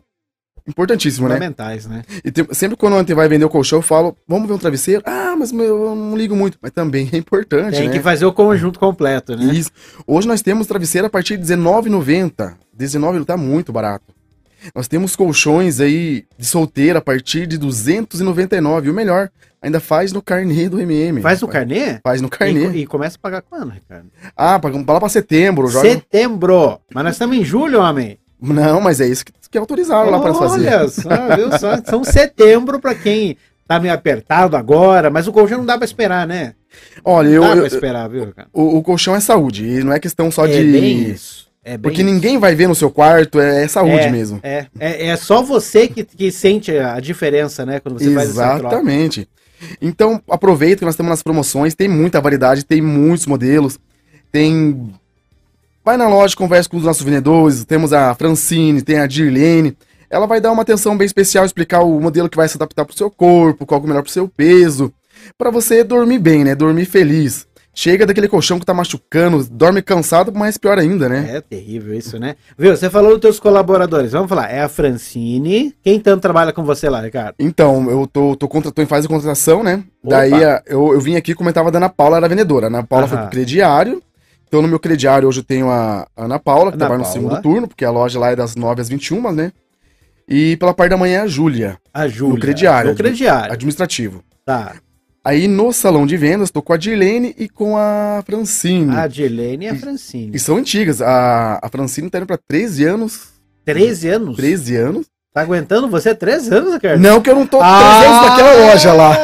importantíssimo, 0.67 1.29
né? 1.29 1.35
Fundamentais, 1.35 1.87
né? 1.87 2.03
E 2.25 2.31
tem- 2.31 2.47
sempre 2.53 2.77
quando 2.77 2.95
a 2.95 2.99
gente 2.99 3.15
vai 3.15 3.29
vender 3.29 3.45
o 3.45 3.49
colchão, 3.49 3.79
eu 3.79 3.83
falo, 3.83 4.17
vamos 4.27 4.47
ver 4.49 4.55
um 4.55 4.59
travesseiro? 4.59 5.03
Ah, 5.05 5.35
mas 5.39 5.53
meu, 5.53 5.65
eu 5.89 5.95
não 5.95 6.17
ligo 6.17 6.37
muito. 6.37 6.59
Mas 6.61 6.71
também 6.73 7.09
é 7.13 7.17
importante, 7.17 7.77
Tem 7.77 7.89
né? 7.89 7.93
que 7.93 8.01
fazer 8.01 8.25
o 8.27 8.33
conjunto 8.33 8.79
completo, 8.79 9.37
né? 9.37 9.53
Isso. 9.55 9.71
Hoje 10.07 10.27
nós 10.29 10.43
temos 10.43 10.67
travesseiro 10.67 11.07
a 11.07 11.11
partir 11.11 11.37
de 11.37 11.53
R$19,90. 11.55 12.55
R$19,00 12.79 13.25
tá 13.25 13.37
muito 13.37 13.73
barato. 13.73 14.05
Nós 14.75 14.87
temos 14.87 15.17
colchões 15.17 15.81
aí 15.81 16.25
de 16.39 16.47
solteira 16.47 17.01
a 17.01 17.03
partir 17.03 17.47
de 17.47 17.57
R$299. 17.57 18.85
E 18.87 18.91
o 18.91 18.95
melhor, 18.95 19.29
ainda 19.61 19.81
faz 19.81 20.13
no 20.13 20.23
carnê 20.23 20.69
do 20.69 20.81
MM. 20.81 21.21
Faz 21.21 21.41
no 21.41 21.49
carnê? 21.49 21.99
Faz 22.03 22.21
no 22.21 22.29
carnê. 22.29 22.69
E, 22.71 22.83
e 22.83 22.87
começa 22.87 23.17
a 23.17 23.21
pagar 23.21 23.43
quando, 23.43 23.71
Ricardo? 23.71 24.07
Ah, 24.37 24.59
pra 24.59 24.71
lá 24.71 25.01
pra 25.01 25.09
setembro. 25.09 25.69
Joga... 25.69 25.89
Setembro! 25.89 26.79
Mas 26.95 27.05
nós 27.05 27.15
estamos 27.15 27.37
em 27.37 27.45
julho, 27.45 27.81
homem. 27.81 28.19
Não, 28.43 28.81
mas 28.81 29.01
é 29.01 29.07
isso 29.07 29.25
que, 29.25 29.33
que 29.51 29.57
autorizaram 29.59 30.11
lá 30.11 30.21
pra 30.21 30.35
fazer. 30.35 30.69
Olha 30.69 30.89
só, 30.89 31.37
viu 31.37 31.59
só? 31.59 31.77
São 31.89 32.03
setembro 32.05 32.81
pra 32.81 32.95
quem 32.95 33.37
tá 33.69 33.79
meio 33.79 33.95
apertado 33.95 34.57
agora, 34.57 35.09
mas 35.11 35.27
o 35.29 35.33
colchão 35.33 35.59
não 35.59 35.65
dá 35.67 35.77
pra 35.79 35.85
esperar, 35.85 36.27
né? 36.27 36.55
Olha, 37.05 37.29
Não 37.29 37.35
eu, 37.37 37.43
dá 37.43 37.49
eu- 37.51 37.57
pra 37.59 37.67
esperar, 37.67 38.09
viu, 38.09 38.33
cara? 38.35 38.49
o, 38.53 38.79
o 38.79 38.83
colchão 38.83 39.15
é 39.15 39.21
saúde. 39.21 39.65
E 39.67 39.85
não 39.85 39.93
é 39.93 40.01
questão 40.01 40.31
só 40.31 40.47
é 40.47 40.49
de. 40.49 40.73
bem 40.73 41.11
isso. 41.11 41.47
É 41.65 41.73
bem 41.73 41.83
Porque 41.83 42.03
isso. 42.03 42.11
ninguém 42.11 42.39
vai 42.39 42.55
ver 42.57 42.67
no 42.67 42.75
seu 42.75 42.91
quarto, 42.91 43.39
é, 43.39 43.63
é 43.65 43.69
saúde 43.69 44.11
mesmo. 44.11 44.41
É, 44.43 44.67
é, 44.81 45.07
é 45.09 45.17
só 45.17 45.43
você 45.43 45.87
que, 45.87 46.03
que 46.05 46.33
sente 46.33 46.77
a 46.77 46.99
diferença, 46.99 47.65
né? 47.65 47.79
Quando 47.79 47.99
você 48.01 48.13
faz. 48.13 48.31
Exatamente. 48.31 49.29
Então, 49.81 50.21
aproveita 50.29 50.81
que 50.81 50.85
nós 50.85 50.97
temos 50.97 51.11
nas 51.11 51.23
promoções, 51.23 51.73
tem 51.75 51.87
muita 51.89 52.21
variedade, 52.21 52.65
tem 52.65 52.83
muitos 52.83 53.27
modelos, 53.27 53.79
tem... 54.33 54.93
Vai 55.85 55.97
na 55.97 56.09
loja, 56.09 56.37
conversa 56.37 56.69
com 56.69 56.77
os 56.77 56.85
nossos 56.85 57.03
vendedores, 57.03 57.65
temos 57.65 57.93
a 57.93 58.15
Francine, 58.15 58.83
tem 58.83 58.99
a 58.99 59.07
Dirlene, 59.07 59.77
ela 60.09 60.27
vai 60.27 60.41
dar 60.41 60.53
uma 60.53 60.63
atenção 60.63 60.97
bem 60.97 61.07
especial, 61.07 61.45
explicar 61.45 61.81
o 61.83 62.01
modelo 62.01 62.29
que 62.29 62.37
vai 62.37 62.49
se 62.49 62.57
adaptar 62.57 62.85
pro 62.85 62.97
seu 62.97 63.11
corpo, 63.11 63.67
qual 63.67 63.81
é 63.81 63.85
o 63.85 63.87
melhor 63.89 64.03
pro 64.03 64.13
seu 64.13 64.29
peso, 64.29 64.93
para 65.37 65.51
você 65.51 65.83
dormir 65.83 66.19
bem, 66.21 66.45
né, 66.45 66.55
dormir 66.55 66.85
feliz. 66.85 67.47
Chega 67.75 68.05
daquele 68.05 68.29
colchão 68.29 68.61
que 68.61 68.67
tá 68.67 68.75
machucando, 68.75 69.43
dorme 69.51 69.81
cansado, 69.81 70.31
mas 70.33 70.59
pior 70.59 70.79
ainda, 70.79 71.09
né? 71.09 71.37
É 71.37 71.41
terrível 71.41 71.95
isso, 71.95 72.19
né? 72.19 72.37
Viu? 72.57 72.77
Você 72.77 72.91
falou 72.91 73.13
dos 73.13 73.21
teus 73.21 73.41
colaboradores. 73.41 74.13
Vamos 74.13 74.29
falar. 74.29 74.51
É 74.53 74.61
a 74.61 74.69
Francine. 74.69 75.75
Quem 75.83 75.99
tanto 75.99 76.21
trabalha 76.21 76.53
com 76.53 76.63
você 76.65 76.91
lá, 76.91 77.01
Ricardo? 77.01 77.35
Então, 77.39 77.91
eu 77.91 78.07
tô, 78.07 78.37
tô, 78.37 78.47
contra, 78.47 78.71
tô 78.71 78.83
em 78.83 78.87
fase 78.87 79.09
de 79.09 79.15
contratação, 79.15 79.63
né? 79.65 79.83
Opa. 80.05 80.17
Daí 80.17 80.45
a- 80.45 80.63
eu, 80.67 80.93
eu 80.93 81.01
vim 81.01 81.17
aqui 81.17 81.31
e 81.33 81.35
comentava 81.35 81.71
da 81.71 81.79
Ana 81.79 81.89
Paula, 81.89 82.19
era 82.19 82.29
vendedora. 82.29 82.67
A 82.67 82.69
Ana 82.69 82.83
Paula 82.83 83.09
foi 83.09 83.17
Aham. 83.17 83.27
pro 83.29 83.37
crediário. 83.39 84.03
Então, 84.53 84.61
no 84.61 84.69
meu 84.69 84.79
crediário, 84.79 85.27
hoje 85.27 85.41
eu 85.41 85.45
tenho 85.45 85.71
a 85.71 86.07
Ana 86.15 86.39
Paula, 86.39 86.71
que 86.71 86.77
Ana 86.77 86.85
trabalha 86.85 86.99
no 86.99 87.05
Paula. 87.05 87.19
segundo 87.19 87.41
turno, 87.41 87.67
porque 87.67 87.87
a 87.87 87.91
loja 87.91 88.19
lá 88.19 88.33
é 88.33 88.37
das 88.37 88.55
9 88.55 88.83
às 88.83 88.89
21, 88.91 89.33
né? 89.33 89.51
E 90.29 90.59
pela 90.59 90.75
parte 90.75 90.91
da 90.91 90.97
manhã 90.99 91.21
é 91.21 91.23
a 91.23 91.27
Júlia, 91.27 91.79
A 91.95 92.07
Júlia. 92.07 92.35
No 92.35 92.39
crediário. 92.39 92.91
No 92.91 92.97
crediário. 92.97 93.51
administrativo. 93.51 94.23
Tá. 94.45 94.75
Aí 95.25 95.49
no 95.49 95.73
salão 95.73 96.05
de 96.05 96.19
vendas, 96.19 96.51
tô 96.51 96.61
com 96.61 96.75
a 96.75 96.77
Dirlene 96.77 97.35
e 97.39 97.49
com 97.49 97.79
a 97.79 98.23
Francine. 98.27 98.95
A 98.95 99.07
Dirlene 99.07 99.65
e 99.65 99.69
a 99.71 99.75
Francine. 99.75 100.37
E 100.37 100.39
são 100.39 100.59
antigas. 100.59 101.01
A, 101.01 101.59
a 101.63 101.69
Francine 101.71 102.11
tá 102.11 102.19
indo 102.19 102.27
pra 102.27 102.37
13 102.37 102.85
anos. 102.85 103.29
13 103.65 104.09
anos? 104.09 104.37
13 104.37 104.77
anos. 104.77 105.07
Tá 105.33 105.41
aguentando 105.41 105.89
você 105.89 106.15
13 106.15 106.55
anos, 106.55 106.75
Ricardo? 106.75 107.01
Não 107.01 107.21
que 107.23 107.31
eu 107.31 107.35
não 107.35 107.47
tô 107.47 107.59
13 107.59 107.73
Ah! 107.73 108.01
anos 108.03 108.31
naquela 108.31 108.67
loja 108.67 108.93
lá. 108.93 109.15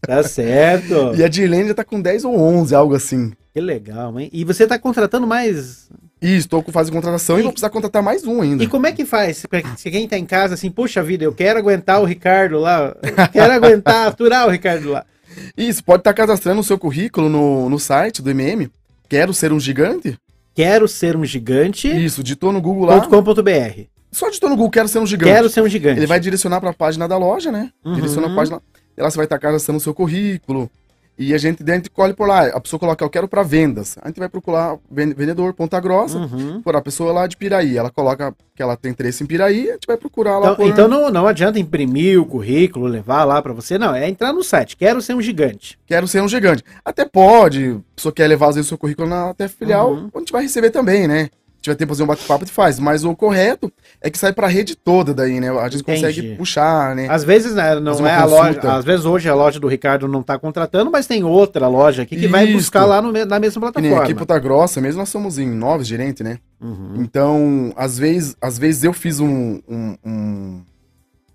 Tá 0.00 0.22
certo. 0.22 1.12
E 1.16 1.22
a 1.22 1.28
Dirlene 1.28 1.68
já 1.68 1.74
tá 1.74 1.84
com 1.84 2.00
10 2.00 2.24
ou 2.24 2.38
11, 2.38 2.74
algo 2.74 2.94
assim. 2.94 3.32
Que 3.52 3.60
legal, 3.60 4.18
hein? 4.18 4.30
E 4.32 4.44
você 4.44 4.66
tá 4.66 4.78
contratando 4.78 5.26
mais. 5.26 5.90
E 6.22 6.36
estou 6.36 6.62
com 6.62 6.72
fase 6.72 6.90
de 6.90 6.96
contratação 6.96 7.36
e, 7.36 7.40
E- 7.40 7.42
vou 7.42 7.52
precisar 7.52 7.68
contratar 7.68 8.02
mais 8.02 8.24
um 8.26 8.40
ainda. 8.40 8.64
E 8.64 8.66
como 8.66 8.86
é 8.86 8.92
que 8.92 9.04
faz? 9.04 9.44
Se 9.76 9.90
quem 9.90 10.08
tá 10.08 10.16
em 10.16 10.24
casa 10.24 10.54
assim, 10.54 10.70
puxa 10.70 11.02
vida, 11.02 11.24
eu 11.24 11.32
quero 11.34 11.58
aguentar 11.58 12.00
o 12.00 12.04
Ricardo 12.04 12.58
lá. 12.58 12.96
eu 13.02 13.28
Quero 13.28 13.52
aguentar, 13.52 14.06
aturar 14.08 14.46
o 14.46 14.50
Ricardo 14.50 14.90
lá. 14.90 15.04
Isso, 15.56 15.84
pode 15.84 16.00
estar 16.00 16.14
cadastrando 16.14 16.60
o 16.60 16.64
seu 16.64 16.78
currículo 16.78 17.28
no, 17.28 17.68
no 17.68 17.78
site 17.78 18.22
do 18.22 18.30
MM. 18.30 18.70
Quero 19.08 19.34
ser 19.34 19.52
um 19.52 19.60
gigante? 19.60 20.16
Quero 20.54 20.86
ser 20.88 21.16
um 21.16 21.24
gigante. 21.24 21.88
Isso, 21.88 22.22
digitou 22.22 22.52
no 22.52 22.60
Google 22.60 22.86
lá. 22.86 23.00
.com.br. 23.00 23.91
Só 24.12 24.28
digitou 24.28 24.50
no 24.50 24.56
Google, 24.56 24.70
quero 24.70 24.88
ser 24.88 24.98
um 24.98 25.06
gigante. 25.06 25.32
Quero 25.32 25.48
ser 25.48 25.62
um 25.62 25.68
gigante. 25.68 25.98
Ele 25.98 26.06
vai 26.06 26.20
direcionar 26.20 26.60
para 26.60 26.70
a 26.70 26.74
página 26.74 27.08
da 27.08 27.16
loja, 27.16 27.50
né? 27.50 27.70
Uhum. 27.84 27.94
Direciona 27.94 28.30
a 28.30 28.34
página. 28.34 28.60
E 28.96 29.02
você 29.02 29.16
vai 29.16 29.24
estar 29.26 29.38
cadastrando 29.38 29.78
o 29.78 29.80
seu 29.82 29.94
currículo. 29.94 30.70
E 31.18 31.34
a 31.34 31.38
gente 31.38 31.62
dentro 31.62 31.90
colhe 31.90 32.14
por 32.14 32.26
lá. 32.26 32.46
A 32.46 32.60
pessoa 32.60 32.80
coloca, 32.80 33.04
eu 33.04 33.10
quero 33.10 33.28
para 33.28 33.42
vendas. 33.42 33.96
A 34.02 34.08
gente 34.08 34.18
vai 34.18 34.28
procurar 34.30 34.76
ven- 34.90 35.12
vendedor 35.14 35.52
Ponta 35.54 35.78
Grossa. 35.78 36.18
Uhum. 36.18 36.62
Por 36.62 36.74
a 36.74 36.80
pessoa 36.80 37.12
lá 37.12 37.26
de 37.26 37.36
Piraí. 37.36 37.76
Ela 37.76 37.90
coloca 37.90 38.34
que 38.54 38.62
ela 38.62 38.76
tem 38.76 38.90
interesse 38.90 39.22
em 39.22 39.26
Piraí, 39.26 39.68
a 39.70 39.74
gente 39.74 39.86
vai 39.86 39.96
procurar 39.98 40.38
lá 40.38 40.52
Então, 40.52 40.56
por... 40.56 40.66
então 40.68 40.88
não, 40.88 41.10
não 41.10 41.26
adianta 41.26 41.58
imprimir 41.58 42.20
o 42.20 42.24
currículo, 42.26 42.86
levar 42.86 43.24
lá 43.24 43.40
pra 43.42 43.52
você, 43.52 43.78
não. 43.78 43.94
É 43.94 44.08
entrar 44.08 44.32
no 44.32 44.42
site. 44.42 44.76
Quero 44.76 45.00
ser 45.02 45.14
um 45.14 45.22
gigante. 45.22 45.78
Quero 45.86 46.06
ser 46.08 46.22
um 46.22 46.28
gigante. 46.28 46.62
Até 46.84 47.04
pode, 47.04 47.78
a 47.92 47.94
pessoa 47.96 48.12
quer 48.12 48.26
levar 48.26 48.48
às 48.48 48.54
vezes 48.56 48.66
o 48.66 48.70
seu 48.70 48.78
currículo 48.78 49.08
na 49.08 49.30
até 49.30 49.48
filial, 49.48 49.92
Uhum. 49.92 50.10
a 50.14 50.18
gente 50.18 50.32
vai 50.32 50.42
receber 50.42 50.70
também, 50.70 51.06
né? 51.06 51.28
Tiver 51.62 51.76
tempo 51.76 51.92
de 51.92 51.96
fazer 51.96 52.02
um 52.02 52.06
bate-papo, 52.06 52.44
gente 52.44 52.52
faz. 52.52 52.78
Mas 52.80 53.04
o 53.04 53.14
correto 53.14 53.72
é 54.00 54.10
que 54.10 54.18
sai 54.18 54.32
pra 54.32 54.48
rede 54.48 54.74
toda 54.74 55.14
daí, 55.14 55.38
né? 55.40 55.48
A 55.48 55.68
gente 55.68 55.80
Entendi. 55.82 56.00
consegue 56.00 56.36
puxar, 56.36 56.94
né? 56.96 57.06
Às 57.08 57.22
vezes 57.22 57.54
né, 57.54 57.78
não 57.78 58.04
é 58.06 58.14
a 58.14 58.24
loja. 58.24 58.60
Às 58.72 58.84
vezes 58.84 59.06
hoje 59.06 59.28
a 59.28 59.34
loja 59.34 59.60
do 59.60 59.68
Ricardo 59.68 60.08
não 60.08 60.22
tá 60.22 60.36
contratando, 60.38 60.90
mas 60.90 61.06
tem 61.06 61.22
outra 61.22 61.68
loja 61.68 62.02
aqui 62.02 62.16
que 62.16 62.26
vai 62.26 62.44
Isso. 62.46 62.54
buscar 62.54 62.84
lá 62.84 63.00
no 63.00 63.12
na 63.24 63.38
mesma 63.38 63.60
plataforma. 63.60 64.02
aqui 64.02 64.14
Puta 64.14 64.36
Grossa, 64.38 64.80
mesmo 64.80 64.98
nós 64.98 65.08
somos 65.08 65.38
em 65.38 65.48
nove 65.48 65.84
gerentes, 65.84 66.24
né? 66.24 66.38
Uhum. 66.60 66.94
Então, 66.98 67.72
às 67.76 67.96
vezes, 67.96 68.36
às 68.40 68.58
vezes 68.58 68.82
eu 68.82 68.92
fiz 68.92 69.20
um, 69.20 69.60
um, 69.68 69.96
um- 70.04 70.62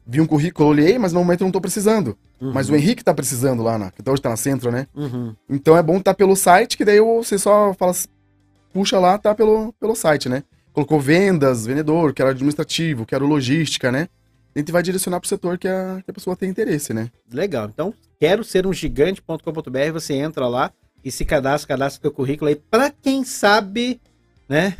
Vi 0.09 0.21
um 0.21 0.25
currículo, 0.25 0.69
olhei, 0.69 0.97
mas 0.97 1.11
no 1.11 1.19
momento 1.19 1.41
eu 1.41 1.45
não 1.45 1.51
tô 1.51 1.59
precisando. 1.59 2.17
Uhum. 2.39 2.51
Mas 2.53 2.69
o 2.69 2.75
Henrique 2.75 3.03
tá 3.03 3.13
precisando 3.13 3.61
lá, 3.61 3.77
na, 3.77 3.91
que 3.91 4.01
hoje 4.09 4.21
tá 4.21 4.29
na 4.29 4.37
centro, 4.37 4.71
né? 4.71 4.87
Uhum. 4.95 5.33
Então 5.49 5.75
é 5.75 5.83
bom 5.83 5.97
estar 5.97 6.13
pelo 6.13 6.33
site, 6.33 6.77
que 6.77 6.85
daí 6.85 7.01
você 7.01 7.37
só 7.37 7.73
fala, 7.73 7.91
assim, 7.91 8.07
puxa 8.77 8.99
lá, 8.99 9.17
tá 9.17 9.33
pelo, 9.33 9.73
pelo 9.79 9.95
site, 9.95 10.29
né? 10.29 10.43
Colocou 10.71 10.99
vendas, 10.99 11.65
vendedor, 11.65 12.13
quero 12.13 12.29
administrativo, 12.29 13.07
quero 13.07 13.25
logística, 13.25 13.91
né? 13.91 14.07
A 14.55 14.59
gente 14.59 14.71
vai 14.71 14.83
direcionar 14.83 15.19
pro 15.19 15.27
setor 15.27 15.57
que 15.57 15.67
a, 15.67 15.99
que 16.05 16.11
a 16.11 16.13
pessoa 16.13 16.35
tem 16.35 16.47
interesse, 16.47 16.93
né? 16.93 17.09
Legal. 17.33 17.65
Então, 17.65 17.91
quero 18.19 18.43
ser 18.43 18.67
um 18.67 18.73
gigante.com.br, 18.73 19.91
você 19.91 20.13
entra 20.13 20.47
lá 20.47 20.71
e 21.03 21.11
se 21.11 21.25
cadastra, 21.25 21.69
cadastra 21.69 22.01
seu 22.01 22.11
currículo 22.11 22.49
aí. 22.49 22.55
Pra 22.55 22.91
quem 22.91 23.23
sabe 23.23 23.99
né? 24.47 24.77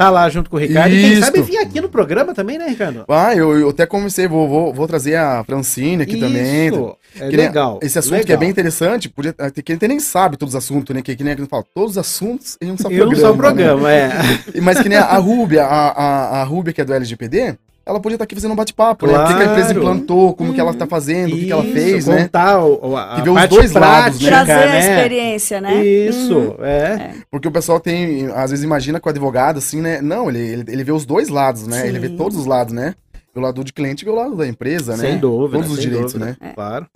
Tá 0.00 0.08
lá 0.08 0.26
junto 0.30 0.48
com 0.48 0.56
o 0.56 0.58
Ricardo. 0.58 0.94
E 0.94 0.98
quem 1.00 1.12
Isso. 1.12 1.24
sabe 1.26 1.42
vir 1.42 1.58
aqui 1.58 1.78
no 1.78 1.88
programa 1.90 2.32
também, 2.32 2.56
né, 2.56 2.66
Ricardo? 2.68 3.04
Ah, 3.06 3.36
eu, 3.36 3.58
eu 3.58 3.68
até 3.68 3.84
comecei, 3.84 4.26
vou, 4.26 4.48
vou, 4.48 4.72
vou 4.72 4.88
trazer 4.88 5.16
a 5.16 5.44
Francine 5.44 6.02
aqui 6.04 6.16
também. 6.18 6.68
Isso, 6.68 6.96
É 7.20 7.28
Que 7.28 7.36
legal. 7.36 7.78
Esse 7.82 7.98
assunto 7.98 8.12
legal. 8.12 8.26
que 8.26 8.32
é 8.32 8.36
bem 8.38 8.48
interessante, 8.48 9.10
podia, 9.10 9.34
que 9.62 9.72
ele 9.72 9.88
nem 9.88 10.00
sabe 10.00 10.38
todos 10.38 10.54
os 10.54 10.58
assuntos, 10.58 10.96
né? 10.96 11.02
Que, 11.02 11.14
que 11.14 11.22
nem 11.22 11.34
a 11.34 11.36
gente 11.36 11.48
fala, 11.50 11.64
todos 11.74 11.92
os 11.92 11.98
assuntos 11.98 12.56
E 12.62 12.66
um 12.70 12.76
programa. 12.76 13.14
só 13.16 13.30
né? 13.32 13.36
programa, 13.36 13.92
é. 13.92 14.10
E- 14.54 14.60
Mas 14.62 14.80
que 14.80 14.88
nem 14.88 14.96
a 14.96 15.16
Rúbia, 15.18 15.64
a, 15.64 15.88
a, 15.90 16.40
a 16.40 16.44
Rúbia 16.44 16.72
que 16.72 16.80
é 16.80 16.84
do 16.84 16.94
LGPD, 16.94 17.56
ela 17.90 18.00
podia 18.00 18.14
estar 18.14 18.24
aqui 18.24 18.34
fazendo 18.34 18.52
um 18.52 18.56
bate-papo, 18.56 19.06
né? 19.06 19.18
O 19.18 19.26
que, 19.26 19.34
que 19.34 19.42
a 19.42 19.46
empresa 19.46 19.74
Claro. 19.74 19.80
implantou, 19.80 20.34
como 20.34 20.54
que 20.54 20.60
ela 20.60 20.72
tá 20.72 20.86
fazendo, 20.86 21.34
o 21.34 21.38
que, 21.38 21.46
que 21.46 21.52
ela 21.52 21.64
fez, 21.64 22.06
né? 22.06 22.22
contar 22.24 22.64
o, 22.64 22.96
a 22.96 23.16
E 23.18 23.22
ver 23.22 23.30
os 23.30 23.48
dois 23.48 23.72
lados, 23.72 24.20
né? 24.20 24.28
Trazer 24.28 24.52
a 24.52 24.66
né? 24.66 24.78
experiência, 24.78 25.60
né? 25.60 25.84
Isso, 25.84 26.38
Uhum. 26.38 26.64
é. 26.64 27.14
Porque 27.30 27.48
o 27.48 27.52
pessoal 27.52 27.80
tem, 27.80 28.26
às 28.32 28.50
vezes 28.50 28.64
imagina 28.64 28.98
com 29.00 29.08
o 29.08 29.10
advogado 29.10 29.58
assim, 29.58 29.80
né? 29.80 30.00
Não, 30.00 30.28
ele, 30.30 30.38
ele, 30.38 30.64
ele 30.68 30.84
vê 30.84 30.92
os 30.92 31.04
dois 31.04 31.28
lados, 31.28 31.66
né? 31.66 31.82
Sim. 31.82 31.88
Ele 31.88 31.98
vê 31.98 32.08
todos 32.10 32.36
os 32.38 32.46
lados, 32.46 32.72
né? 32.72 32.94
O 33.34 33.40
lado 33.40 33.62
de 33.62 33.72
cliente 33.72 34.04
e 34.04 34.08
o 34.08 34.14
lado 34.14 34.36
da 34.36 34.46
empresa, 34.46 34.96
né? 34.96 35.10
Sem 35.10 35.18
dúvida. 35.18 35.58
Todos 35.58 35.70
os 35.70 35.80
sem 35.80 35.88
direitos, 35.88 36.12
dúvida, 36.14 36.36
né? 36.40 36.52
Claro. 36.54 36.86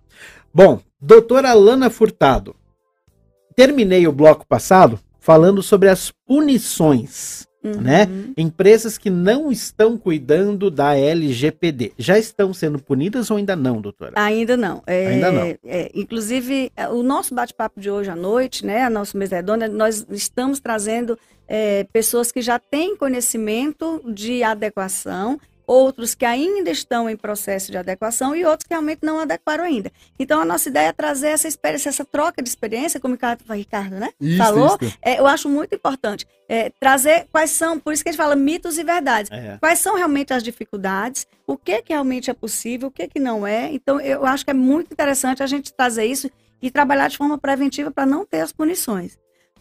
Bom, 0.52 0.80
doutora 1.00 1.50
Alana 1.50 1.90
Furtado. 1.90 2.54
Terminei 3.56 4.06
o 4.08 4.12
bloco 4.12 4.44
passado 4.46 4.98
falando 5.20 5.62
sobre 5.62 5.88
as 5.88 6.12
punições, 6.26 7.46
Uhum. 7.64 7.80
né? 7.80 8.06
Empresas 8.36 8.98
que 8.98 9.08
não 9.08 9.50
estão 9.50 9.96
cuidando 9.96 10.70
da 10.70 10.94
LGPD. 10.94 11.92
Já 11.96 12.18
estão 12.18 12.52
sendo 12.52 12.78
punidas 12.78 13.30
ou 13.30 13.38
ainda 13.38 13.56
não, 13.56 13.80
doutora? 13.80 14.12
Ainda 14.16 14.54
não. 14.54 14.82
É, 14.86 15.06
Ainda 15.06 15.32
não. 15.32 15.42
é, 15.64 15.90
inclusive, 15.94 16.70
é, 16.76 16.86
o 16.88 17.02
nosso 17.02 17.34
bate-papo 17.34 17.80
de 17.80 17.90
hoje 17.90 18.10
à 18.10 18.16
noite, 18.16 18.66
né, 18.66 18.82
a 18.82 18.90
nossa 18.90 19.16
mesa 19.16 19.36
redonda, 19.36 19.66
nós 19.66 20.06
estamos 20.10 20.60
trazendo 20.60 21.18
é, 21.48 21.84
pessoas 21.92 22.30
que 22.30 22.42
já 22.42 22.58
têm 22.58 22.96
conhecimento 22.96 24.02
de 24.06 24.42
adequação, 24.42 25.40
outros 25.66 26.14
que 26.14 26.24
ainda 26.24 26.70
estão 26.70 27.08
em 27.08 27.16
processo 27.16 27.70
de 27.70 27.78
adequação 27.78 28.34
e 28.34 28.44
outros 28.44 28.66
que 28.66 28.74
realmente 28.74 29.00
não 29.02 29.20
adequaram 29.20 29.64
ainda. 29.64 29.90
Então, 30.18 30.40
a 30.40 30.44
nossa 30.44 30.68
ideia 30.68 30.88
é 30.88 30.92
trazer 30.92 31.28
essa 31.28 31.48
experiência, 31.48 31.88
essa 31.88 32.04
troca 32.04 32.42
de 32.42 32.48
experiência, 32.48 33.00
como 33.00 33.14
o 33.14 33.52
Ricardo, 33.52 33.96
né? 33.96 34.10
Isso, 34.20 34.38
Falou? 34.38 34.78
isso. 34.80 34.98
É, 35.02 35.18
eu 35.18 35.26
acho 35.26 35.48
muito 35.48 35.74
importante 35.74 36.26
é, 36.48 36.70
trazer 36.78 37.26
quais 37.30 37.50
são, 37.50 37.78
por 37.78 37.92
isso 37.92 38.02
que 38.02 38.08
a 38.08 38.12
gente 38.12 38.20
fala 38.20 38.36
mitos 38.36 38.78
e 38.78 38.84
verdades. 38.84 39.30
É. 39.30 39.56
Quais 39.58 39.78
são 39.78 39.96
realmente 39.96 40.32
as 40.32 40.42
dificuldades? 40.42 41.26
O 41.46 41.56
que, 41.56 41.82
que 41.82 41.92
realmente 41.92 42.30
é 42.30 42.34
possível? 42.34 42.88
O 42.88 42.90
que, 42.90 43.08
que 43.08 43.20
não 43.20 43.46
é? 43.46 43.72
Então, 43.72 44.00
eu 44.00 44.24
acho 44.24 44.44
que 44.44 44.50
é 44.50 44.54
muito 44.54 44.92
interessante 44.92 45.42
a 45.42 45.46
gente 45.46 45.72
trazer 45.72 46.04
isso 46.04 46.30
e 46.60 46.70
trabalhar 46.70 47.08
de 47.08 47.16
forma 47.16 47.38
preventiva 47.38 47.90
para 47.90 48.06
não 48.06 48.24
ter 48.24 48.40
as 48.40 48.52
punições. 48.52 49.18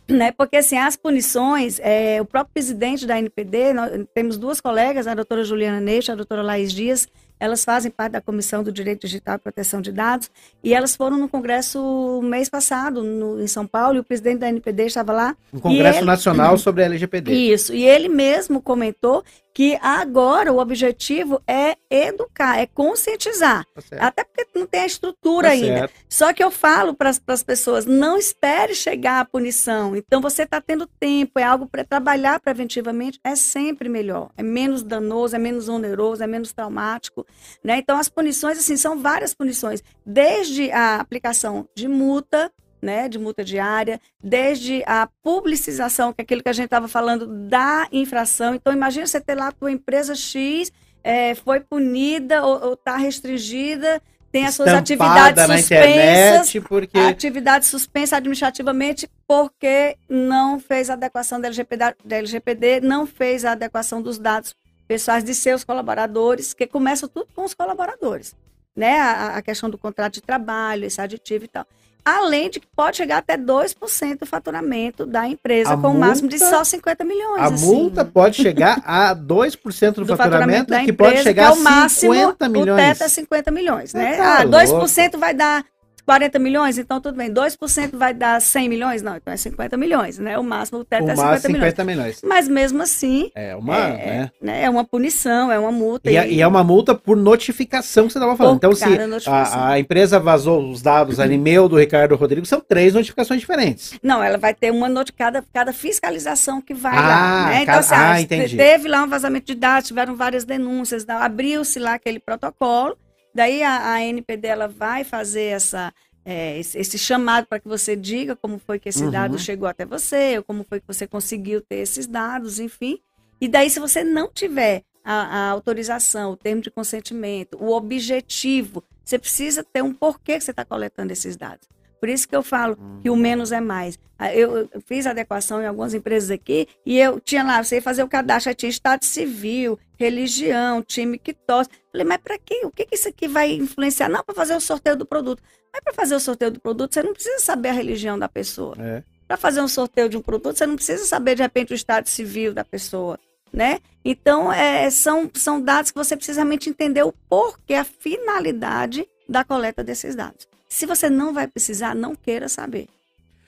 Né? 0.10 0.32
Porque, 0.34 0.58
assim, 0.58 0.78
as 0.78 0.96
punições, 0.98 1.80
é, 1.82 2.22
o 2.22 2.26
próprio 2.26 2.54
presidente 2.54 3.06
da 3.06 3.18
NPD, 3.18 3.74
nós 3.74 3.90
temos 4.14 4.38
duas 4.38 4.60
colegas, 4.60 5.08
a 5.08 5.14
doutora 5.16 5.44
Juliana 5.44 5.80
Neixa 5.80 6.12
e 6.12 6.14
a 6.14 6.16
doutora 6.16 6.42
Laís 6.42 6.74
Dias, 6.74 7.08
elas 7.40 7.64
fazem 7.66 7.90
parte 7.92 8.14
da 8.14 8.22
Comissão 8.22 8.64
do 8.64 8.72
Direito 8.72 9.02
Digital 9.02 9.36
e 9.36 9.40
Proteção 9.40 9.82
de 9.82 9.92
Dados, 9.92 10.30
e 10.64 10.74
elas 10.74 10.96
foram 10.96 11.18
no 11.18 11.28
Congresso 11.28 12.22
mês 12.24 12.48
passado, 12.50 13.04
no- 13.04 13.42
em 13.42 13.48
São 13.48 13.66
Paulo, 13.68 13.98
e 13.98 14.00
o 14.00 14.04
presidente 14.04 14.40
da 14.40 14.50
NPD 14.50 14.86
estava 14.86 15.12
lá, 15.12 15.36
Um 15.54 15.60
Congresso 15.60 16.00
ele- 16.00 16.06
Nacional 16.06 16.58
sobre 16.58 16.84
a 16.84 16.86
LGPD. 16.86 17.34
isso, 17.34 17.74
e 17.74 17.84
ele 17.86 18.08
mesmo 18.08 18.62
comentou 18.62 19.24
que 19.54 19.78
agora 19.82 20.52
o 20.52 20.58
objetivo 20.58 21.42
é 21.48 21.78
educar, 21.90 22.58
é 22.60 22.66
conscientizar. 22.66 23.66
Tá. 23.90 24.08
Até 24.08 24.24
porque 24.24 24.48
não 24.58 24.66
tem 24.66 24.82
a 24.82 24.86
estrutura 24.86 25.48
Tá 25.50 25.54
ainda. 25.54 25.78
certo. 25.80 25.94
Só 26.10 26.34
que 26.34 26.44
eu 26.44 26.50
falo 26.50 26.94
para 26.96 27.10
as 27.10 27.44
pessoas, 27.44 27.86
não 27.86 28.18
espere 28.18 28.74
chegar 28.74 29.20
a 29.20 29.26
punição. 29.26 29.96
Então 29.96 30.20
você 30.20 30.44
está 30.44 30.60
tendo 30.60 30.88
tempo, 31.00 31.40
é 31.40 31.44
algo 31.44 31.68
para 31.68 31.84
trabalhar 31.84 32.40
preventivamente, 32.40 33.20
é 33.24 33.36
sempre 33.36 33.88
melhor. 33.90 34.32
É 34.36 34.42
menos 34.42 34.82
danoso, 34.82 35.36
é 35.36 35.40
menos 35.40 35.70
oneroso, 35.70 36.24
é 36.24 36.28
menos 36.28 36.52
traumático. 36.52 37.26
Né? 37.64 37.78
Então 37.78 37.98
as 37.98 38.10
punições, 38.10 38.58
assim, 38.58 38.76
são 38.78 39.00
várias 39.00 39.34
punições. 39.34 39.84
Desde 40.06 40.72
a 40.72 40.96
aplicação 41.00 41.68
de 41.76 41.88
multa, 41.88 42.52
né, 42.84 43.08
de 43.08 43.18
multa 43.18 43.44
diária, 43.44 44.00
desde 44.22 44.84
a 44.86 45.08
publicização, 45.24 46.12
que 46.12 46.22
é 46.22 46.24
aquilo 46.24 46.44
que 46.44 46.50
a 46.50 46.54
gente 46.54 46.66
estava 46.66 46.88
falando 46.88 47.26
da 47.48 47.88
infração. 47.92 48.54
Então, 48.54 48.74
imagina 48.74 49.08
você 49.08 49.22
ter 49.22 49.36
lá 49.36 49.48
a 49.48 49.52
tua 49.52 49.72
empresa 49.72 50.14
X, 50.14 50.72
eh, 51.04 51.34
foi 51.36 51.62
punida 51.62 52.44
ou 52.44 52.74
está 52.74 52.98
restringida, 52.98 54.02
tem 54.34 54.46
as 54.46 54.56
suas 54.56 54.70
atividades 54.70 55.48
na 55.48 55.58
suspensas, 55.58 56.64
porque... 56.68 56.98
atividade 56.98 57.66
suspensa 57.66 58.18
administrativamente 58.18 59.08
porque 59.28 59.96
não 60.10 60.60
fez 60.60 60.90
a 60.90 60.94
adequação 60.94 61.40
da 61.40 61.48
LGPD, 61.48 61.96
da 62.04 62.18
LGPD, 62.18 62.82
não 62.82 63.06
fez 63.06 63.46
a 63.46 63.52
adequação 63.52 64.02
dos 64.02 64.18
dados 64.18 64.56
pessoais 64.88 65.24
de 65.24 65.36
seus 65.36 65.64
colaboradores, 65.64 66.54
que 66.54 66.66
começa 66.66 67.08
tudo 67.08 67.28
com 67.36 67.46
os 67.46 67.54
colaboradores, 67.54 68.36
né? 68.76 69.00
A, 69.00 69.38
a 69.38 69.42
questão 69.42 69.70
do 69.70 69.78
contrato 69.78 70.16
de 70.16 70.22
trabalho, 70.22 70.86
esse 70.86 71.00
aditivo 71.00 71.46
e 71.46 71.48
tal. 71.48 71.66
Além 72.06 72.50
de 72.50 72.60
que 72.60 72.68
pode 72.76 72.98
chegar 72.98 73.18
até 73.18 73.38
2% 73.38 74.20
do 74.20 74.26
faturamento 74.26 75.06
da 75.06 75.28
empresa, 75.28 75.74
A 75.74 75.78
com 75.78 75.90
um 75.90 75.98
máximo 75.98 76.28
de 76.28 76.38
só 76.38 76.64
50 76.64 77.04
milhões. 77.04 77.42
A 77.42 77.46
assim. 77.46 77.66
multa 77.66 78.04
pode 78.04 78.42
chegar 78.42 78.82
a 78.86 79.16
2% 79.16 79.94
do, 79.94 80.06
do 80.06 80.18
faturamento, 80.18 80.70
da 80.70 80.84
que 80.84 80.92
empresa, 80.92 81.14
pode 81.14 81.24
chegar 81.24 81.44
que 81.44 81.54
é 81.54 81.58
a 81.58 81.60
o 81.60 81.64
máximo, 81.64 82.14
50 82.14 82.46
o 82.46 82.50
milhões. 82.50 82.82
teto 82.82 83.04
é 83.04 83.08
50 83.08 83.52
milhões, 83.52 83.94
né? 83.94 84.18
Tá 84.18 84.40
ah, 84.40 84.44
louco. 84.44 84.86
2% 84.86 85.18
vai 85.18 85.34
dar 85.34 85.64
40 86.06 86.38
milhões, 86.40 86.78
então 86.78 87.00
tudo 87.00 87.16
bem. 87.18 87.32
2% 87.32 87.96
vai 87.98 88.14
dar 88.14 88.42
100 88.42 88.70
milhões? 88.70 89.02
Não, 89.02 89.16
então 89.16 89.34
é 89.34 89.38
50 89.38 89.78
milhões, 89.78 90.18
né? 90.20 90.38
O 90.38 90.44
máximo, 90.44 90.80
o 90.80 90.84
teto 90.86 91.04
O 91.06 91.10
é 91.10 91.16
50 91.16 91.32
máximo 91.32 91.54
milhões. 91.54 91.70
50 91.72 91.84
milhões. 91.86 92.22
Mas 92.24 92.48
mesmo 92.48 92.82
assim, 92.82 93.32
É 93.36 93.56
uma, 93.56 93.78
é, 93.78 93.90
né? 93.92 94.32
né, 94.42 94.64
é 94.64 94.70
uma 94.70 94.84
punição, 94.84 95.52
é 95.52 95.58
uma 95.58 95.72
multa. 95.72 96.12
E, 96.12 96.18
é- 96.18 96.30
e 96.32 96.42
é 96.42 96.48
uma 96.48 96.64
multa 96.64 96.94
por 96.94 97.16
notificação 97.16 98.08
que 98.08 98.14
você 98.14 98.20
estava 98.20 98.36
falando. 98.36 98.60
Por 98.60 98.74
Então, 98.74 98.76
se 98.76 99.30
a, 99.30 99.70
a 99.72 99.80
empresa 99.80 100.20
vazou 100.20 100.70
os 100.72 100.82
dados 100.82 101.20
ali, 101.20 101.38
meu, 101.40 101.68
do 101.70 101.78
Ricardo 101.78 102.16
Rodrigo, 102.16 102.46
são 102.46 102.60
três 102.60 102.94
notificações 102.94 103.40
diferentes. 103.40 103.94
Não, 104.04 104.22
ela 104.24 104.38
vai 104.38 104.54
ter 104.54 104.72
uma 104.72 104.90
noti 104.90 105.14
cada, 105.14 105.44
cada 105.54 105.72
fiscalização 105.74 106.62
que 106.62 106.74
vai 106.74 106.98
Ah, 106.98 107.02
lá. 107.02 107.46
Né? 107.50 107.54
Então, 107.64 107.66
cada- 107.66 107.80
assim, 107.80 107.94
ah, 107.96 108.12
ah, 108.14 108.22
entendi. 108.22 108.58
teve 108.58 108.88
lá 108.88 109.04
um 109.04 109.08
vazamento 109.08 109.46
de 109.48 109.56
dados, 109.56 109.88
tiveram 109.88 110.16
várias 110.16 110.44
denúncias, 110.44 111.06
abriu-se 111.08 111.80
lá 111.80 111.94
aquele 111.94 112.20
protocolo, 112.20 112.98
daí 113.34 113.64
a, 113.64 113.94
a 113.94 114.02
NPD 114.04 114.48
ela 114.48 114.68
vai 114.68 115.04
fazer 115.04 115.46
essa, 115.46 115.94
é, 116.26 116.58
esse, 116.60 116.78
esse 116.78 116.98
chamado 116.98 117.48
para 117.48 117.60
que 117.60 117.68
você 117.68 117.96
diga 117.96 118.36
como 118.36 118.60
foi 118.60 118.80
que 118.80 118.90
esse 118.90 119.04
Uhum. 119.04 119.12
dado 119.12 119.40
chegou 119.40 119.68
até 119.68 119.86
você, 119.86 120.38
ou 120.38 120.44
como 120.44 120.64
foi 120.64 120.80
que 120.80 120.88
você 120.88 121.08
conseguiu 121.08 121.62
ter 121.62 121.78
esses 121.78 122.08
dados, 122.08 122.60
enfim. 122.60 123.00
E 123.42 123.48
daí, 123.48 123.70
se 123.70 123.80
você 123.80 124.04
não 124.04 124.30
tiver 124.32 124.84
a, 125.04 125.14
a 125.14 125.50
autorização, 125.50 126.32
o 126.32 126.38
termo 126.38 126.62
de 126.62 126.72
consentimento, 126.72 127.58
o 127.62 127.72
objetivo, 127.72 128.84
você 129.04 129.20
precisa 129.20 129.64
ter 129.64 129.84
um 129.84 129.94
porquê 129.94 130.38
que 130.38 130.44
você 130.44 130.52
está 130.52 130.64
coletando 130.64 131.12
esses 131.12 131.36
dados. 131.36 131.68
Por 132.04 132.10
isso 132.10 132.28
que 132.28 132.36
eu 132.36 132.44
falo 132.44 132.78
que 133.02 133.10
o 133.10 133.16
menos 133.16 133.54
é 133.54 133.62
mais. 133.62 133.98
Ah, 134.20 134.36
Eu, 134.36 134.70
fiz 134.86 135.08
adequação 135.08 135.62
em 135.62 135.66
algumas 135.66 135.94
empresas 135.94 136.30
aqui 136.32 136.68
e 136.86 137.00
eu 137.00 137.18
tinha 137.18 137.42
lá, 137.46 137.64
você 137.64 137.76
ia 137.76 137.82
fazer 137.82 138.04
o 138.04 138.10
cadastro, 138.10 138.54
tinha 138.54 138.70
estado 138.70 139.06
civil, 139.06 139.80
religião, 139.98 140.84
time 140.84 141.18
que 141.18 141.34
torce. 141.34 141.70
Falei, 141.94 142.06
mas 142.06 142.18
para 142.18 142.38
quê? 142.38 142.60
O 142.66 142.72
que, 142.72 142.86
que 142.86 142.96
isso 142.96 143.08
aqui 143.08 143.26
vai 143.26 143.54
influenciar? 143.54 144.10
Não, 144.10 144.22
para 144.22 144.36
fazer 144.36 144.54
o 144.54 144.60
sorteio 144.60 144.98
do 144.98 145.06
produto. 145.06 145.42
Mas 145.72 145.82
para 145.82 145.94
fazer 145.94 146.14
o 146.16 146.20
sorteio 146.20 146.52
do 146.52 146.60
produto, 146.60 146.94
você 146.94 147.02
não 147.02 147.14
precisa 147.14 147.40
saber 147.40 147.70
a 147.70 147.72
religião 147.72 148.20
da 148.20 148.28
pessoa. 148.28 148.76
É. 148.78 149.02
Para 149.26 149.38
fazer 149.38 149.62
um 149.62 149.68
sorteio 149.70 150.10
de 150.10 150.18
um 150.18 150.22
produto, 150.22 150.58
você 150.58 150.66
não 150.66 150.76
precisa 150.76 151.06
saber, 151.06 151.36
de 151.36 151.42
repente, 151.42 151.72
o 151.72 151.74
estado 151.74 152.10
civil 152.10 152.54
da 152.54 152.66
pessoa. 152.66 153.18
Né? 153.54 153.80
Então, 154.04 154.52
é, 154.52 154.90
são, 154.90 155.32
são 155.34 155.62
dados 155.62 155.90
que 155.90 155.98
você 155.98 156.18
precisa 156.18 156.42
realmente 156.42 156.70
entender 156.70 157.04
o 157.04 157.14
porquê, 157.30 157.76
a 157.76 157.86
finalidade 157.86 159.08
da 159.30 159.46
coleta 159.46 159.82
desses 159.86 160.16
dados. 160.16 160.52
Se 160.74 160.88
você 160.88 161.08
não 161.08 161.32
vai 161.32 161.48
precisar, 161.48 161.94
não 161.94 162.16
queira 162.16 162.50
saber. 162.50 162.88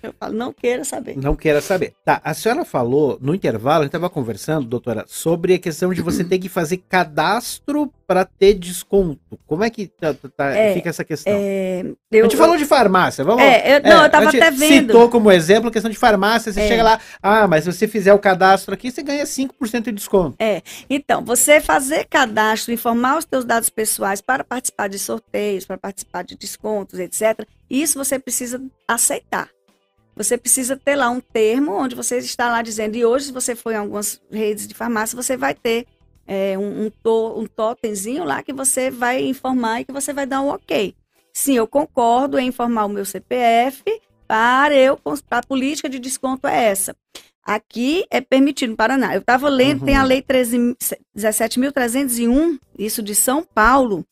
Eu 0.04 0.14
falo, 0.20 0.34
não 0.34 0.54
queira 0.54 0.84
saber. 0.84 1.18
Não 1.18 1.36
queira 1.36 1.62
saber. 1.62 1.94
Tá, 2.06 2.22
a 2.24 2.34
senhora 2.34 2.64
falou 2.64 3.18
no 3.20 3.34
intervalo, 3.34 3.80
a 3.80 3.84
gente 3.84 3.90
estava 3.90 4.10
conversando, 4.10 4.68
doutora, 4.68 5.04
sobre 5.08 5.56
a 5.56 5.60
questão 5.60 5.92
de 5.94 6.02
você 6.02 6.24
ter 6.26 6.38
que 6.38 6.48
fazer 6.48 6.78
cadastro 6.88 7.92
para 8.06 8.24
ter 8.24 8.54
desconto. 8.54 9.40
Como 9.48 9.64
é 9.64 9.70
que 9.72 9.88
tá- 9.88 10.14
tá- 10.14 10.30
tá- 10.30 10.50
É, 10.56 10.76
fica 10.76 10.90
essa 10.90 11.04
questão? 11.04 11.34
É, 11.36 11.84
a 11.84 12.16
eu, 12.16 12.26
gente 12.26 12.38
falou 12.38 12.56
de 12.56 12.66
farmácia, 12.66 13.24
vamos 13.24 13.42
É, 13.42 13.78
eu- 13.78 13.82
não, 13.82 14.04
eu 14.04 14.10
tava 14.12 14.28
a 14.28 14.32
gente 14.32 14.42
até 14.44 14.52
vendo. 14.52 14.88
Citou 14.94 15.10
como 15.10 15.32
exemplo 15.32 15.70
a 15.70 15.72
questão 15.72 15.90
de 15.90 15.98
farmácia, 15.98 16.54
você 16.54 16.62
É. 16.62 16.68
chega 16.68 16.84
lá, 16.84 17.00
ah, 17.22 17.48
mas 17.48 17.64
se 17.64 17.74
você 17.74 17.88
fizer 17.88 18.14
o 18.14 18.20
cadastro 18.20 18.76
aqui, 18.76 18.92
você 18.92 19.02
ganha 19.02 19.26
5% 19.26 19.86
de 19.86 19.92
desconto. 19.94 20.38
Então, 20.88 21.24
você 21.26 21.60
fazer 21.60 22.06
cadastro, 22.06 22.72
informar 22.72 23.18
os 23.18 23.26
teus 23.26 23.44
dados 23.44 23.70
pessoais 23.70 24.22
para 24.22 24.44
participar 24.44 24.88
de 24.88 25.00
sorteios, 25.00 25.66
para 25.66 25.78
participar 25.78 26.24
de 26.24 26.36
descontos, 26.38 27.00
etc. 27.00 27.44
Isso 27.68 27.98
você 27.98 28.20
precisa 28.20 28.62
aceitar. 28.88 29.50
Você 30.16 30.38
precisa 30.38 30.78
ter 30.78 30.96
lá 30.96 31.10
um 31.10 31.20
termo 31.20 31.74
onde 31.74 31.96
você 31.96 32.18
está 32.18 32.50
lá 32.50 32.62
dizendo, 32.62 32.96
e 32.96 33.06
hoje, 33.06 33.26
se 33.26 33.32
você 33.34 33.56
for 33.56 33.74
em 33.74 33.78
algumas 33.78 34.22
redes 34.32 34.68
de 34.68 34.74
farmácia, 34.74 35.16
você 35.16 35.36
vai 35.36 35.54
ter 35.54 35.86
é, 36.26 36.58
um, 36.58 36.86
um, 36.86 36.90
to, 36.90 37.40
um 37.40 37.46
totemzinho 37.46 38.24
lá 38.24 38.42
que 38.42 38.54
você 38.54 38.90
vai 38.90 39.24
informar 39.26 39.82
e 39.82 39.86
que 39.86 39.92
você 39.92 40.14
vai 40.14 40.26
dar 40.26 40.42
um 40.42 40.48
ok. 40.48 40.96
Sim, 41.34 41.58
eu 41.58 41.68
concordo 41.68 42.40
em 42.40 42.48
informar 42.48 42.86
o 42.86 42.90
meu 42.90 43.06
CPF 43.06 43.84
para 44.28 44.74
eu, 44.74 45.00
a 45.30 45.44
política 45.44 45.90
de 45.90 46.00
desconto 46.00 46.48
é 46.48 46.66
essa. 46.66 46.96
Aqui 47.44 48.06
é 48.10 48.22
permitido 48.22 48.72
no 48.72 48.76
Paraná. 48.76 49.14
Eu 49.14 49.20
estava 49.20 49.48
lendo, 49.50 49.82
Uhum. 49.82 49.86
tem 49.86 49.96
a 49.96 50.04
lei 50.04 50.22
13 50.22 50.76
17.301, 51.16 52.58
isso 52.80 53.04
de 53.04 53.14
São 53.14 53.44
Paulo. 53.44 54.04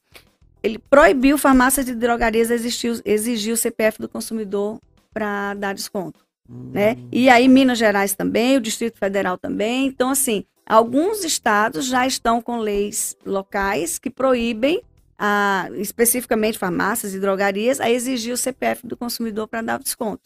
Ele 0.62 0.78
proibiu 0.78 1.38
farmácias 1.38 1.88
e 1.90 1.96
drogarias 1.96 2.52
exigir, 2.52 3.02
exigir 3.04 3.54
o 3.54 3.58
CPF 3.58 4.00
do 4.00 4.08
consumidor 4.08 4.80
para 5.14 5.54
dar 5.54 5.74
desconto 5.74 6.24
né? 6.50 6.98
E 7.12 7.30
aí 7.30 7.48
Minas 7.48 7.78
Gerais 7.78 8.14
também, 8.16 8.58
o 8.58 8.62
Distrito 8.62 8.98
Federal 8.98 9.38
também. 9.38 9.88
Então, 9.88 10.10
assim, 10.10 10.44
alguns 10.66 11.24
estados 11.24 11.86
já 11.86 12.06
estão 12.06 12.42
com 12.42 12.58
leis 12.58 13.16
locais 13.26 13.98
que 13.98 14.10
proíbem, 14.10 14.82
a, 15.18 15.70
especificamente 15.76 16.58
farmácias 16.58 17.14
e 17.14 17.20
drogarias, 17.20 17.80
a 17.80 17.90
exigir 17.90 18.34
o 18.34 18.38
CPF 18.38 18.86
do 18.86 18.98
consumidor 18.98 19.48
para 19.48 19.62
dar 19.62 19.80
desconto. 19.80 20.22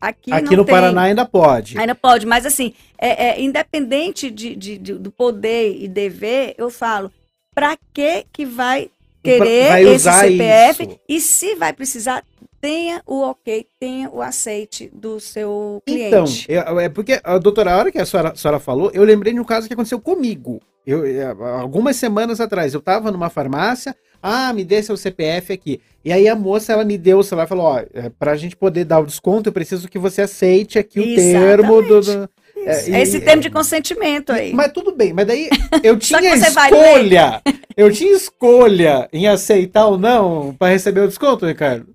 Aqui, 0.00 0.32
Aqui 0.32 0.50
não 0.50 0.58
no 0.58 0.64
tem. 0.64 0.74
Paraná 0.74 1.02
ainda 1.02 1.24
pode. 1.26 1.76
Ainda 1.76 1.94
pode, 1.94 2.24
mas 2.24 2.46
assim, 2.46 2.72
é, 2.96 3.30
é, 3.30 3.40
independente 3.40 4.30
de, 4.30 4.54
de- 4.54 4.78
de- 4.78 4.94
do 4.94 5.10
poder 5.10 5.76
e 5.82 5.88
dever, 5.88 6.54
eu 6.56 6.70
falo, 6.70 7.10
para 7.52 7.76
que 7.92 8.24
que 8.32 8.46
vai 8.46 8.88
querer 9.24 9.68
Vai 9.68 9.84
esse 9.88 10.08
CPF 10.12 10.82
isso. 10.84 11.00
e 11.08 11.20
se 11.20 11.54
vai 11.56 11.72
precisar, 11.72 12.24
tenha 12.60 13.02
o 13.06 13.20
ok, 13.22 13.66
tenha 13.78 14.10
o 14.10 14.20
aceite 14.20 14.90
do 14.92 15.18
seu 15.20 15.82
Então, 15.86 16.24
cliente. 16.24 16.46
eu- 16.48 16.80
é 16.80 16.88
porque, 16.88 17.20
doutora, 17.42 17.72
a 17.72 17.76
hora 17.78 17.92
que 17.92 17.98
a 17.98 18.06
senhora, 18.06 18.30
a 18.30 18.36
senhora 18.36 18.58
falou, 18.58 18.90
eu 18.92 19.04
lembrei 19.04 19.32
de 19.32 19.40
um 19.40 19.44
caso 19.44 19.66
que 19.66 19.74
aconteceu 19.74 20.00
comigo. 20.00 20.60
Eu, 20.86 21.04
é, 21.04 21.22
algumas 21.60 21.96
semanas 21.96 22.40
atrás, 22.40 22.72
eu 22.72 22.80
tava 22.80 23.10
numa 23.12 23.28
farmácia, 23.28 23.94
ah, 24.22 24.52
me 24.54 24.64
dê 24.64 24.82
seu 24.82 24.96
CPF 24.96 25.52
aqui. 25.52 25.80
E 26.04 26.10
aí 26.12 26.26
a 26.26 26.34
moça, 26.34 26.72
ela 26.72 26.84
me 26.84 26.96
deu 26.96 27.18
o 27.18 27.22
celular 27.22 27.44
e 27.44 27.48
falou, 27.48 27.66
ó, 27.66 27.78
é, 27.92 28.08
pra 28.18 28.34
gente 28.36 28.56
poder 28.56 28.84
dar 28.84 28.98
o 29.00 29.06
desconto, 29.06 29.48
eu 29.48 29.52
preciso 29.52 29.86
que 29.88 29.98
você 29.98 30.22
aceite 30.22 30.78
aqui 30.78 30.98
o 30.98 31.14
termo 31.14 31.82
do... 31.82 32.00
do- 32.00 32.30
é, 32.64 32.88
e- 32.90 32.96
Esse 33.02 33.20
termo 33.20 33.40
de 33.42 33.50
consentimento 33.50 34.32
aí. 34.32 34.52
Mas 34.52 34.72
tudo 34.72 34.92
bem, 34.92 35.12
mas 35.12 35.26
daí 35.26 35.48
eu 35.82 35.96
tinha 35.98 36.34
escolha. 36.34 37.42
Eu 37.76 37.92
tinha 37.92 38.12
escolha 38.16 39.08
em 39.12 39.28
aceitar 39.28 39.86
ou 39.86 39.98
não 39.98 40.54
pra 40.58 40.68
receber 40.68 41.00
o 41.02 41.08
desconto, 41.08 41.46
Ricardo. 41.46 41.86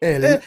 É, 0.00 0.14
ele 0.14 0.40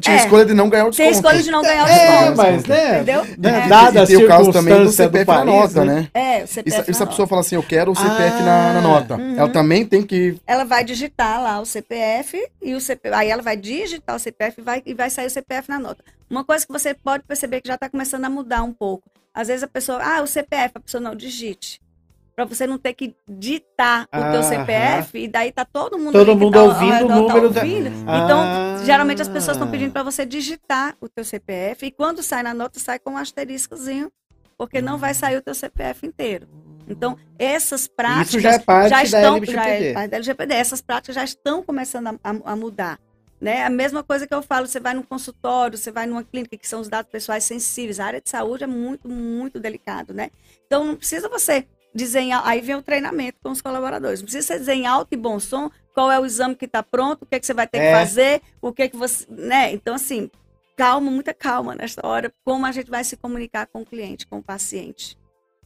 tinha 0.00 0.16
É. 0.16 0.18
escolha 0.20 0.44
de 0.46 0.54
não 0.54 0.68
ganhar 0.68 0.86
o 0.86 0.90
Tem 0.92 1.08
desconto. 1.08 1.26
escolha 1.28 1.42
de 1.42 1.50
não 1.50 1.62
ganhar 1.62 1.84
o 1.84 1.88
É, 1.88 2.08
desconto. 2.08 2.36
mas, 2.36 2.64
né? 2.66 2.94
Entendeu? 2.96 3.24
né, 3.36 3.64
É. 3.64 3.68
Dada 3.68 4.02
e 4.02 4.06
tem 4.06 4.16
o 4.16 4.28
caso 4.28 4.52
também 4.52 4.74
do 4.74 4.90
circunstância 4.90 5.08
do 5.08 5.12
CPF 5.12 5.26
na 5.30 5.36
país, 5.36 5.46
nota, 5.74 5.84
né? 5.84 5.94
né? 5.94 6.08
É, 6.14 6.40
o 6.40 6.44
E 6.44 6.46
se, 6.46 6.54
CPF 6.54 6.90
e 6.90 6.94
se 6.94 7.02
a 7.02 7.06
pessoa 7.06 7.26
falar 7.26 7.40
assim, 7.40 7.54
eu 7.56 7.62
quero 7.62 7.90
o 7.90 7.96
CPF 7.96 8.36
Ah, 8.38 8.42
na, 8.42 8.72
na 8.74 8.80
nota, 8.80 9.16
uhum. 9.16 9.36
ela 9.36 9.48
também 9.48 9.84
tem 9.84 10.02
que... 10.02 10.36
ela 10.46 10.64
vai 10.64 10.84
digitar 10.84 11.42
lá 11.42 11.58
o 11.60 11.66
CPF 11.66 12.40
e 12.62 12.74
o 12.74 12.80
CPF, 12.80 13.14
aí 13.16 13.28
ela 13.28 13.42
vai 13.42 13.56
digitar 13.56 14.14
o 14.14 14.18
CPF 14.20 14.60
e 14.60 14.62
vai, 14.62 14.82
e 14.86 14.94
vai 14.94 15.10
sair 15.10 15.26
o 15.26 15.30
CPF 15.30 15.68
na 15.68 15.78
nota. 15.80 16.04
Uma 16.30 16.44
coisa 16.44 16.64
que 16.64 16.72
você 16.72 16.94
pode 16.94 17.24
perceber 17.24 17.60
que 17.60 17.68
já 17.68 17.74
está 17.74 17.88
começando 17.88 18.24
a 18.24 18.30
mudar 18.30 18.62
um 18.62 18.72
pouco. 18.72 19.02
Às 19.34 19.48
vezes 19.48 19.62
a 19.64 19.68
pessoa, 19.68 20.00
ah, 20.02 20.22
o 20.22 20.26
CPF, 20.26 20.72
a 20.76 20.80
pessoa 20.80 21.00
não 21.00 21.14
digite. 21.16 21.80
Para 22.38 22.44
você 22.44 22.68
não 22.68 22.78
ter 22.78 22.92
que 22.94 23.16
ditar 23.28 24.06
o 24.14 24.30
teu. 24.30 24.44
CPF 24.44 25.18
e 25.18 25.26
daí 25.26 25.50
tá 25.50 25.64
todo 25.64 25.98
mundo 25.98 26.12
Todo 26.12 26.36
mundo 26.36 26.52
tá 26.52 26.62
ouvindo 26.62 27.04
o 27.04 27.08
tá 27.08 27.14
número 27.16 27.50
da- 27.50 27.60
ouvindo. 27.62 27.90
Ah. 28.06 28.18
Então, 28.24 28.84
geralmente 28.86 29.20
as 29.20 29.26
pessoas 29.28 29.56
estão 29.56 29.68
pedindo 29.68 29.90
para 29.90 30.04
você 30.04 30.24
digitar 30.24 30.94
o 31.00 31.08
teu 31.08 31.24
CPF 31.24 31.86
e 31.86 31.90
quando 31.90 32.22
sai 32.22 32.44
na 32.44 32.54
nota 32.54 32.78
sai 32.78 33.00
com 33.00 33.10
um 33.14 33.16
asteriscozinho, 33.16 34.12
porque 34.56 34.80
não 34.80 34.98
vai 34.98 35.14
sair 35.14 35.36
o 35.36 35.42
teu 35.42 35.52
CPF 35.52 36.06
inteiro. 36.06 36.46
Então, 36.88 37.18
essas 37.36 37.88
práticas 37.88 38.28
Isso 38.28 38.38
já 38.38 38.52
é 38.52 38.58
parte 38.60 38.90
já 38.90 38.96
da 38.98 39.02
estão, 39.02 39.36
LGPD. 39.38 39.52
já 39.56 39.68
é 39.68 39.92
parte 39.94 40.10
da 40.10 40.16
LGPD. 40.18 40.54
Essas 40.54 40.80
práticas 40.80 41.16
já 41.16 41.24
estão 41.24 41.60
começando 41.60 42.06
a, 42.06 42.14
a- 42.22 42.52
a 42.52 42.54
mudar. 42.54 43.00
Né? 43.40 43.64
A 43.64 43.70
mesma 43.70 44.04
coisa 44.04 44.28
que 44.28 44.34
eu 44.34 44.42
falo, 44.42 44.68
você 44.68 44.78
vai 44.78 44.94
num 44.94 45.02
consultório, 45.02 45.76
você 45.76 45.90
vai 45.90 46.06
numa 46.06 46.22
clínica, 46.22 46.56
que 46.56 46.68
são 46.68 46.80
os 46.80 46.88
dados 46.88 47.10
pessoais 47.10 47.42
sensíveis. 47.42 47.98
A 47.98 48.04
área 48.06 48.20
de 48.20 48.30
saúde 48.30 48.62
é 48.62 48.66
muito, 48.68 49.08
muito 49.08 49.58
delicado, 49.58 50.14
né? 50.14 50.30
Então, 50.66 50.84
não 50.84 50.94
precisa 50.94 51.28
você 51.28 51.66
desenhar, 51.94 52.42
aí 52.46 52.60
vem 52.60 52.76
o 52.76 52.82
treinamento 52.82 53.38
com 53.42 53.50
os 53.50 53.60
colaboradores. 53.62 54.20
Não 54.20 54.26
precisa 54.26 54.58
dizer 54.58 54.74
em 54.74 54.86
alto 54.86 55.08
e 55.12 55.16
bom 55.16 55.40
som 55.40 55.70
qual 55.94 56.10
é 56.12 56.18
o 56.18 56.24
exame 56.24 56.54
que 56.54 56.64
está 56.66 56.82
pronto, 56.82 57.22
o 57.22 57.26
que, 57.26 57.36
é 57.36 57.40
que 57.40 57.46
você 57.46 57.54
vai 57.54 57.66
ter 57.66 57.78
É. 57.78 57.90
que 57.90 57.98
fazer, 57.98 58.42
o 58.60 58.72
que 58.72 58.82
é 58.82 58.88
que 58.88 58.96
você, 58.96 59.26
né? 59.28 59.72
Então, 59.72 59.94
assim, 59.94 60.30
calma, 60.76 61.10
muita 61.10 61.34
calma 61.34 61.74
nessa 61.74 62.00
hora, 62.04 62.32
como 62.44 62.64
a 62.66 62.72
gente 62.72 62.90
vai 62.90 63.02
se 63.02 63.16
comunicar 63.16 63.66
com 63.66 63.82
o 63.82 63.86
cliente, 63.86 64.26
com 64.26 64.38
o 64.38 64.42
paciente. 64.42 65.18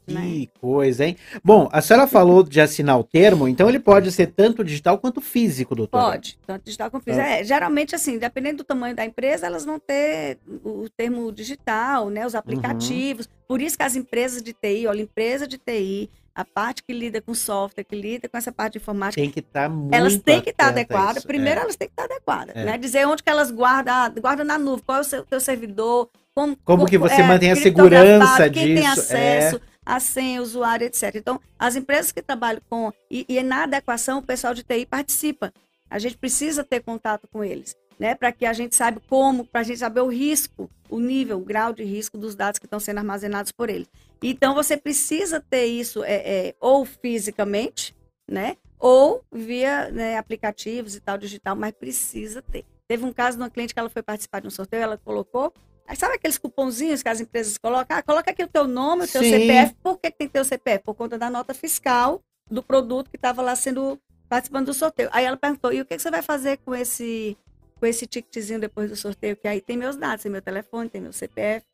Né? 0.06 0.20
Que 0.22 0.50
coisa, 0.60 1.04
hein? 1.04 1.16
Bom, 1.44 1.68
a 1.72 1.80
senhora 1.80 2.06
falou 2.06 2.42
de 2.42 2.60
assinar 2.60 2.98
o 2.98 3.04
termo, 3.04 3.48
então 3.48 3.68
ele 3.68 3.78
pode 3.78 4.10
ser 4.12 4.28
tanto 4.28 4.64
digital 4.64 4.98
quanto 4.98 5.20
físico, 5.20 5.74
doutora. 5.74 6.12
Pode, 6.12 6.38
tanto 6.46 6.64
digital 6.64 6.90
como 6.90 7.02
físico. 7.02 7.24
É, 7.24 7.44
geralmente, 7.44 7.94
assim, 7.94 8.18
dependendo 8.18 8.58
do 8.58 8.64
tamanho 8.64 8.94
da 8.96 9.04
empresa, 9.04 9.46
elas 9.46 9.64
vão 9.64 9.78
ter 9.78 10.38
o 10.64 10.88
termo 10.96 11.30
digital, 11.32 12.08
né? 12.10 12.26
Os 12.26 12.34
aplicativos. 12.34 13.28
Por 13.46 13.60
isso 13.60 13.76
que 13.76 13.82
as 13.82 13.96
empresas 13.96 14.42
de 14.42 14.52
TI, 14.52 14.86
olha, 14.86 15.02
empresa 15.02 15.46
de 15.46 15.58
TI, 15.58 16.10
a 16.34 16.44
parte 16.44 16.82
que 16.82 16.92
lida 16.94 17.20
com 17.20 17.34
software, 17.34 17.84
que 17.84 17.94
lida 17.94 18.28
com 18.28 18.36
essa 18.38 18.50
parte 18.50 18.72
de 18.74 18.78
informática, 18.78 19.20
Tem 19.20 19.30
que 19.30 19.40
estar 19.40 19.68
muito 19.68 19.94
elas 19.94 20.16
têm 20.16 20.40
que 20.40 20.50
estar 20.50 20.66
a 20.66 20.68
adequadas. 20.68 21.18
isso, 21.18 21.26
Primeiro, 21.26 21.60
é. 21.60 21.62
elas 21.62 21.76
têm 21.76 21.88
que 21.88 21.92
estar 21.92 22.04
adequadas, 22.04 22.56
É. 22.56 22.64
né? 22.64 22.78
Dizer 22.78 23.06
onde 23.06 23.22
que 23.22 23.28
elas 23.28 23.50
guardam, 23.50 23.94
ah, 23.94 24.08
guardam 24.08 24.46
na 24.46 24.58
nuvem, 24.58 24.82
qual 24.84 24.98
é 24.98 25.00
o 25.02 25.04
seu 25.04 25.24
teu 25.24 25.40
servidor, 25.40 26.08
como, 26.34 26.56
Como 26.64 26.86
que 26.86 26.96
você 26.96 27.22
mantém 27.22 27.50
a 27.50 27.56
segurança 27.56 28.48
quem 28.48 28.76
tem 28.76 28.90
disso, 28.90 29.14
é. 29.14 29.50
A 29.84 30.00
senha, 30.00 30.42
usuário, 30.42 30.86
etc. 30.86 31.14
Então, 31.14 31.40
as 31.58 31.76
empresas 31.76 32.12
que 32.12 32.22
trabalham 32.22 32.62
com 32.68 32.92
e, 33.10 33.24
e 33.28 33.42
na 33.42 33.64
adequação, 33.64 34.18
o 34.18 34.22
pessoal 34.22 34.54
de 34.54 34.62
TI 34.62 34.86
participa. 34.86 35.52
A 35.90 35.98
gente 35.98 36.16
precisa 36.16 36.64
ter 36.64 36.80
contato 36.80 37.28
com 37.30 37.44
eles, 37.44 37.76
né? 37.98 38.14
Para 38.14 38.32
que 38.32 38.46
a 38.46 38.52
gente 38.52 38.74
saiba 38.74 39.00
como, 39.08 39.44
para 39.44 39.60
a 39.60 39.64
gente 39.64 39.78
saber 39.78 40.00
o 40.00 40.08
risco, 40.08 40.70
o 40.88 40.98
nível, 40.98 41.38
o 41.38 41.44
grau 41.44 41.72
de 41.72 41.84
risco 41.84 42.16
dos 42.16 42.34
dados 42.34 42.58
que 42.58 42.66
estão 42.66 42.80
sendo 42.80 42.98
armazenados 42.98 43.52
por 43.52 43.68
eles. 43.68 43.88
Então, 44.22 44.54
você 44.54 44.76
precisa 44.76 45.40
ter 45.40 45.66
isso 45.66 46.02
é, 46.04 46.14
é, 46.14 46.54
ou 46.60 46.84
fisicamente, 46.84 47.94
né? 48.28 48.56
Ou 48.78 49.22
via 49.30 49.90
né, 49.90 50.16
aplicativos 50.16 50.96
e 50.96 51.00
tal, 51.00 51.18
digital, 51.18 51.54
mas 51.54 51.72
precisa 51.72 52.40
ter. 52.40 52.64
Teve 52.88 53.04
um 53.04 53.12
caso 53.12 53.36
de 53.36 53.42
uma 53.42 53.50
cliente 53.50 53.74
que 53.74 53.80
ela 53.80 53.88
foi 53.90 54.02
participar 54.02 54.40
de 54.40 54.48
um 54.48 54.50
sorteio, 54.50 54.82
ela 54.82 54.98
colocou. 54.98 55.52
Aí 55.86 55.96
sabe 55.96 56.14
aqueles 56.14 56.38
cupomzinhos 56.38 57.02
que 57.02 57.08
as 57.08 57.20
empresas 57.20 57.58
colocam? 57.58 57.96
Ah, 57.96 58.02
coloca 58.02 58.30
aqui 58.30 58.42
o 58.42 58.48
teu 58.48 58.66
nome, 58.66 59.04
o 59.04 59.08
teu 59.08 59.22
Sim. 59.22 59.30
CPF. 59.30 59.74
Por 59.82 59.98
que, 59.98 60.10
que 60.10 60.18
tem 60.18 60.28
teu 60.28 60.44
CPF? 60.44 60.84
Por 60.84 60.94
conta 60.94 61.18
da 61.18 61.28
nota 61.28 61.52
fiscal 61.52 62.22
do 62.50 62.62
produto 62.62 63.10
que 63.10 63.16
estava 63.16 63.42
lá 63.42 63.56
sendo 63.56 63.98
participando 64.28 64.66
do 64.66 64.74
sorteio. 64.74 65.08
Aí 65.12 65.24
ela 65.24 65.36
perguntou: 65.36 65.72
e 65.72 65.80
o 65.80 65.84
que, 65.84 65.96
que 65.96 66.02
você 66.02 66.10
vai 66.10 66.22
fazer 66.22 66.58
com 66.58 66.74
esse 66.74 67.36
com 67.78 67.86
esse 67.86 68.06
ticketzinho 68.06 68.60
depois 68.60 68.88
do 68.90 68.96
sorteio? 68.96 69.36
Que 69.36 69.48
aí 69.48 69.60
tem 69.60 69.76
meus 69.76 69.96
dados, 69.96 70.22
tem 70.22 70.30
meu 70.30 70.40
telefone, 70.40 70.88
tem 70.88 71.00
meu 71.00 71.12
CPF. 71.12 71.66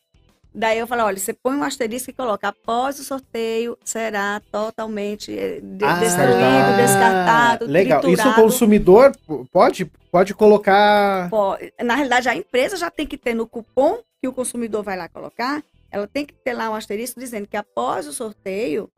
Daí 0.54 0.78
eu 0.78 0.86
falei, 0.86 1.04
olha, 1.04 1.18
você 1.18 1.32
põe 1.32 1.54
um 1.56 1.62
asterisco 1.62 2.10
e 2.10 2.12
coloca, 2.12 2.48
após 2.48 2.98
o 2.98 3.04
sorteio, 3.04 3.78
será 3.84 4.40
totalmente 4.50 5.30
eh, 5.38 5.60
de- 5.62 5.84
Ah, 5.84 6.00
destruído, 6.00 6.76
descartado, 6.76 7.66
Legal. 7.66 7.98
Isso 8.00 8.08
o 8.08 8.12
triturado. 8.14 8.42
consumidor 8.42 9.12
pode, 9.52 9.84
pode 10.10 10.34
colocar. 10.34 11.30
Na 11.84 11.94
realidade, 11.94 12.28
a 12.28 12.34
empresa 12.34 12.76
já 12.76 12.90
tem 12.90 13.06
que 13.06 13.16
ter 13.18 13.34
no 13.34 13.46
cupom 13.46 13.98
que 14.20 14.26
o 14.26 14.32
consumidor 14.32 14.82
vai 14.82 14.96
lá 14.96 15.08
colocar, 15.08 15.62
ela 15.90 16.06
tem 16.08 16.26
que 16.26 16.34
ter 16.34 16.54
lá 16.54 16.68
um 16.70 16.74
asterisco 16.74 17.20
dizendo 17.20 17.46
que 17.46 17.56
após 17.56 18.06
o 18.08 18.12
sorteio, 18.12 18.90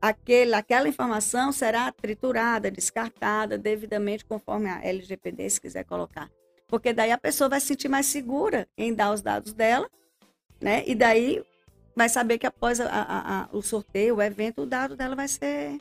aquele, 0.00 0.54
aquela 0.54 0.88
informação 0.88 1.50
será 1.50 1.90
triturada, 1.90 2.70
descartada 2.70 3.58
devidamente 3.58 4.24
conforme 4.24 4.68
a 4.70 4.80
LGPD, 4.84 5.50
se 5.50 5.60
quiser 5.60 5.84
colocar. 5.84 6.30
Porque 6.68 6.92
daí 6.92 7.10
a 7.10 7.18
pessoa 7.18 7.48
vai 7.48 7.58
se 7.60 7.66
sentir 7.66 7.88
mais 7.88 8.06
segura 8.06 8.68
em 8.78 8.94
dar 8.94 9.12
os 9.12 9.20
dados 9.20 9.52
dela, 9.52 9.88
né? 10.60 10.82
E 10.86 10.94
daí 10.94 11.42
vai 11.96 12.08
saber 12.08 12.38
que 12.38 12.46
após 12.46 12.80
a- 12.80 12.86
a- 12.88 13.42
a- 13.44 13.48
o 13.52 13.62
sorteio, 13.62 14.16
o 14.16 14.22
evento, 14.22 14.62
o 14.62 14.66
dado 14.66 14.96
dela 14.96 15.16
vai 15.16 15.28
ser 15.28 15.78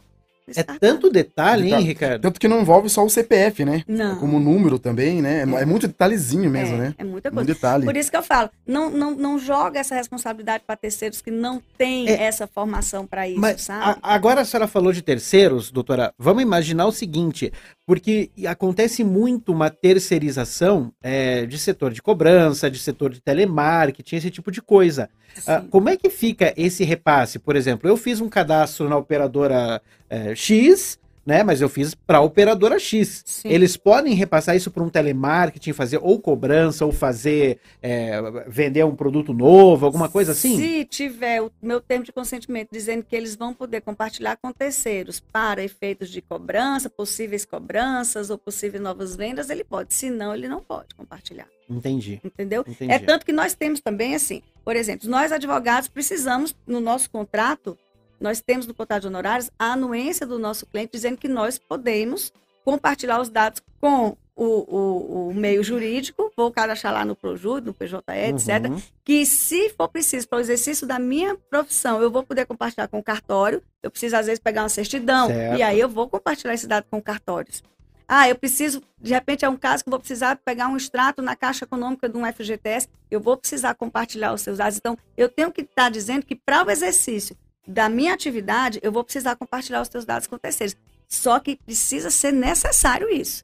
É 0.55 0.63
tanto 0.63 1.09
detalhe, 1.09 1.73
hein. 1.73 1.81
Ricardo? 1.84 2.21
Tanto 2.21 2.39
que 2.39 2.47
não 2.47 2.61
envolve 2.61 2.89
só 2.89 3.03
o 3.05 3.09
CPF, 3.09 3.63
né? 3.65 3.84
Não. 3.88 4.17
Como 4.17 4.39
número 4.39 4.77
também, 4.80 5.21
né? 5.21 5.39
É, 5.39 5.61
é 5.61 5.65
muito 5.65 5.88
detalhezinho 5.88 6.49
mesmo, 6.49 6.76
é, 6.76 6.77
né? 6.80 6.95
é 6.97 7.03
muita 7.03 7.30
coisa. 7.30 7.43
Muito 7.45 7.55
detalhe. 7.55 7.85
Por 7.85 7.95
isso 7.97 8.09
que 8.11 8.17
eu 8.17 8.23
falo, 8.23 8.49
não, 8.65 8.89
não, 8.89 9.11
não 9.15 9.39
joga 9.39 9.80
essa 9.80 9.95
responsabilidade 9.95 10.63
para 10.65 10.76
terceiros 10.76 11.21
que 11.21 11.31
não 11.31 11.61
têm 11.77 12.07
É. 12.09 12.23
essa 12.23 12.47
formação 12.47 13.05
para 13.05 13.27
isso, 13.27 13.39
Mas 13.39 13.61
sabe? 13.61 13.99
a- 14.01 14.13
agora 14.15 14.41
a 14.41 14.45
senhora 14.45 14.67
falou 14.67 14.91
de 14.91 15.01
terceiros, 15.01 15.71
doutora. 15.71 16.13
Vamos 16.17 16.41
imaginar 16.43 16.85
o 16.85 16.91
seguinte, 16.91 17.51
porque 17.85 18.30
acontece 18.47 19.03
muito 19.03 19.51
uma 19.51 19.69
terceirização 19.69 20.91
é, 21.01 21.45
de 21.45 21.57
setor 21.57 21.91
de 21.91 22.01
cobrança, 22.01 22.69
de 22.69 22.80
setor 22.80 23.11
de 23.11 23.21
telemarketing, 23.21 24.15
esse 24.15 24.30
tipo 24.31 24.51
de 24.51 24.61
coisa. 24.61 25.09
Ah, 25.47 25.63
como 25.69 25.89
é 25.89 25.95
que 25.95 26.09
fica 26.09 26.53
esse 26.57 26.84
repasse? 26.84 27.38
Por 27.39 27.55
exemplo, 27.55 27.88
eu 27.89 27.95
fiz 27.95 28.19
um 28.19 28.27
cadastro 28.27 28.89
na 28.89 28.97
operadora 28.97 29.81
é, 30.10 30.36
X, 30.36 30.99
né? 31.26 31.44
Mas 31.44 31.61
eu 31.61 31.69
fiz 31.69 31.94
para 31.94 32.18
a 32.18 32.22
operadora 32.22 32.80
X. 32.80 33.22
Sim. 33.23 33.49
Eles 33.49 33.77
podem 33.77 34.15
repassar 34.15 34.56
isso 34.56 34.72
para 34.72 34.84
um 34.84 34.90
telemarketing, 34.90 35.73
fazer 35.73 35.99
ou 36.02 36.19
cobrança, 36.19 36.86
ou 36.86 36.91
fazer 36.91 37.60
é, 37.84 38.19
vender 38.48 38.84
um 38.84 38.95
produto 38.95 39.31
novo, 39.31 39.86
alguma 39.86 40.10
coisa 40.10 40.31
assim? 40.31 40.57
Se 40.57 40.86
tiver 40.86 41.41
o 41.41 41.52
meu 41.61 41.80
termo 41.80 42.03
de 42.03 42.11
consentimento 42.11 42.69
dizendo 42.72 43.03
que 43.03 43.15
eles 43.15 43.36
vão 43.36 43.53
poder 43.53 43.81
compartilhar 43.81 44.38
com 44.38 44.52
terceiros 44.52 45.19
para 45.19 45.64
efeitos 45.64 46.10
de 46.10 46.19
cobrança, 46.19 46.90
possíveis 46.90 47.45
cobranças 47.45 48.31
ou 48.31 48.38
possíveis 48.38 48.81
novas 48.81 49.15
vendas, 49.15 49.52
ele 49.52 49.64
pode. 49.64 49.94
Se 49.94 50.10
não, 50.10 50.34
ele 50.34 50.48
não 50.48 50.61
pode 50.64 50.95
compartilhar. 50.95 51.48
Entendi. 51.69 52.19
Entendeu? 52.23 52.65
Entendi. 52.68 52.91
É 52.91 52.98
tanto 52.98 53.23
que 53.23 53.31
nós 53.31 53.53
temos 53.53 53.80
também, 53.80 54.15
assim, 54.15 54.41
Por 54.65 54.76
exemplo, 54.76 55.07
nós 55.07 55.31
advogados 55.31 55.88
precisamos, 55.88 56.56
no 56.65 56.80
nosso 56.80 57.10
contrato, 57.11 57.77
nós 58.19 58.41
temos 58.41 58.67
no 58.67 58.73
contrato 58.73 59.01
de 59.01 59.07
honorários 59.07 59.49
a 59.57 59.73
anuência 59.73 60.25
do 60.25 60.37
nosso 60.37 60.65
cliente 60.65 60.91
dizendo 60.93 61.17
que 61.17 61.27
nós 61.27 61.57
podemos 61.57 62.33
compartilhar 62.63 63.19
os 63.19 63.29
dados 63.29 63.61
com 63.79 64.15
o, 64.35 64.45
o, 64.45 65.29
o 65.29 65.33
meio 65.33 65.61
jurídico, 65.61 66.31
vou 66.35 66.49
cadastrar 66.49 66.93
lá 66.93 67.03
no 67.03 67.13
Projud, 67.13 67.65
no 67.65 67.73
PJE, 67.73 67.99
etc. 68.29 68.69
Uhum. 68.69 68.81
Que 69.03 69.25
se 69.25 69.69
for 69.71 69.89
preciso 69.89 70.29
para 70.29 70.37
o 70.37 70.41
exercício 70.41 70.87
da 70.87 70.97
minha 70.97 71.35
profissão, 71.49 72.01
eu 72.01 72.09
vou 72.09 72.23
poder 72.23 72.45
compartilhar 72.45 72.87
com 72.87 72.99
o 72.99 73.03
cartório. 73.03 73.61
Eu 73.83 73.91
preciso, 73.91 74.15
às 74.15 74.27
vezes, 74.27 74.39
pegar 74.39 74.63
uma 74.63 74.69
certidão. 74.69 75.27
Certo. 75.27 75.57
E 75.57 75.61
aí 75.61 75.77
eu 75.77 75.89
vou 75.89 76.07
compartilhar 76.07 76.53
esse 76.53 76.67
dado 76.67 76.85
com 76.89 77.01
cartórios. 77.01 77.61
Ah, 78.07 78.29
eu 78.29 78.35
preciso, 78.35 78.81
de 78.97 79.13
repente 79.13 79.45
é 79.45 79.49
um 79.49 79.57
caso 79.57 79.83
que 79.83 79.89
eu 79.89 79.91
vou 79.91 79.99
precisar 79.99 80.37
pegar 80.37 80.67
um 80.67 80.77
extrato 80.77 81.21
na 81.21 81.35
Caixa 81.35 81.65
Econômica 81.65 82.09
de 82.09 82.17
um 82.17 82.25
FGTS, 82.25 82.87
eu 83.11 83.19
vou 83.19 83.37
precisar 83.37 83.75
compartilhar 83.75 84.33
os 84.33 84.41
seus 84.41 84.57
dados. 84.57 84.77
Então, 84.77 84.97
eu 85.15 85.29
tenho 85.29 85.51
que 85.51 85.61
estar 85.61 85.89
dizendo 85.89 86.25
que 86.25 86.35
para 86.35 86.65
o 86.65 86.71
exercício 86.71 87.37
da 87.69 87.87
minha 87.87 88.15
atividade, 88.15 88.79
eu 88.81 88.91
vou 88.91 89.03
precisar 89.03 89.35
compartilhar 89.35 89.81
os 89.81 89.87
seus 89.87 90.03
dados 90.03 90.27
com 90.27 90.39
terceiros. 90.39 90.75
Só 91.07 91.39
que 91.39 91.55
precisa 91.55 92.09
ser 92.09 92.31
necessário 92.31 93.09
isso. 93.09 93.43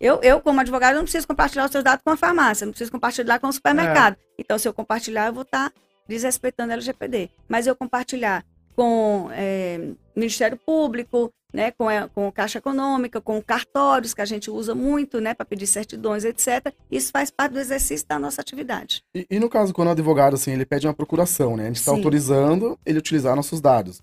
Eu, 0.00 0.20
eu, 0.22 0.40
como 0.40 0.60
advogado, 0.60 0.96
não 0.96 1.02
preciso 1.02 1.26
compartilhar 1.26 1.66
os 1.66 1.70
seus 1.70 1.84
dados 1.84 2.02
com 2.02 2.10
a 2.10 2.16
farmácia, 2.16 2.64
não 2.64 2.72
preciso 2.72 2.90
compartilhar 2.90 3.38
com 3.38 3.48
o 3.48 3.52
supermercado. 3.52 4.16
Então, 4.38 4.58
se 4.58 4.66
eu 4.66 4.72
compartilhar, 4.72 5.26
eu 5.26 5.32
vou 5.32 5.42
estar 5.42 5.72
desrespeitando 6.08 6.72
a 6.72 6.74
LGPD. 6.74 7.30
Mas 7.48 7.66
eu 7.66 7.76
compartilhar 7.76 8.44
com 8.74 9.28
é, 9.32 9.92
Ministério 10.14 10.56
Público, 10.56 11.32
né, 11.56 11.70
com, 11.70 11.88
a, 11.88 12.06
com 12.06 12.30
Caixa 12.30 12.58
Econômica, 12.58 13.18
com 13.18 13.40
cartórios, 13.40 14.12
que 14.12 14.20
a 14.20 14.26
gente 14.26 14.50
usa 14.50 14.74
muito 14.74 15.22
né, 15.22 15.32
para 15.32 15.46
pedir 15.46 15.66
certidões, 15.66 16.22
etc. 16.22 16.70
Isso 16.90 17.10
faz 17.10 17.30
parte 17.30 17.52
do 17.52 17.58
exercício 17.58 18.06
da 18.06 18.18
nossa 18.18 18.42
atividade. 18.42 19.02
E, 19.14 19.26
e 19.30 19.40
no 19.40 19.48
caso, 19.48 19.72
quando 19.72 19.88
o 19.88 19.92
advogado, 19.92 20.34
assim, 20.34 20.52
ele 20.52 20.66
pede 20.66 20.86
uma 20.86 20.92
procuração, 20.92 21.56
né? 21.56 21.64
A 21.64 21.66
gente 21.68 21.76
está 21.76 21.92
autorizando 21.92 22.78
ele 22.84 22.98
utilizar 22.98 23.34
nossos 23.34 23.58
dados. 23.58 24.02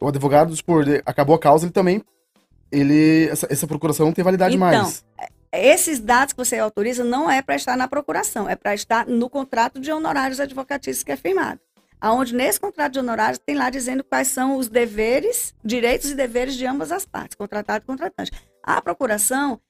O 0.00 0.08
advogado, 0.08 0.54
tipo, 0.56 0.80
ele 0.82 1.00
acabou 1.06 1.36
a 1.36 1.38
causa, 1.38 1.66
ele 1.66 1.72
também, 1.72 2.02
ele, 2.70 3.28
essa, 3.30 3.46
essa 3.48 3.66
procuração 3.68 4.06
não 4.06 4.12
tem 4.12 4.24
validade 4.24 4.56
Então, 4.56 4.68
mais. 4.68 5.04
Esses 5.52 6.00
dados 6.00 6.32
que 6.32 6.44
você 6.44 6.58
autoriza 6.58 7.04
não 7.04 7.30
é 7.30 7.40
para 7.40 7.54
estar 7.54 7.76
na 7.76 7.86
procuração, 7.86 8.48
é 8.48 8.56
para 8.56 8.74
estar 8.74 9.06
no 9.06 9.30
contrato 9.30 9.80
de 9.80 9.92
honorários 9.92 10.40
advocatícios 10.40 11.04
que 11.04 11.12
é 11.12 11.16
firmado. 11.16 11.60
Aonde 12.00 12.34
nesse 12.34 12.60
contrato 12.60 12.92
de 12.92 12.98
honorários 12.98 13.38
tem 13.38 13.56
lá 13.56 13.70
dizendo 13.70 14.04
quais 14.04 14.28
são 14.28 14.56
os 14.56 14.68
deveres, 14.68 15.54
direitos 15.64 16.10
e 16.10 16.14
deveres 16.14 16.54
de 16.54 16.66
ambas 16.66 16.92
as 16.92 17.04
partes, 17.04 17.36
contratado 17.36 17.84
e 17.84 17.86
contratante. 17.86 18.30
A 18.62 18.80
procuração 18.80 19.60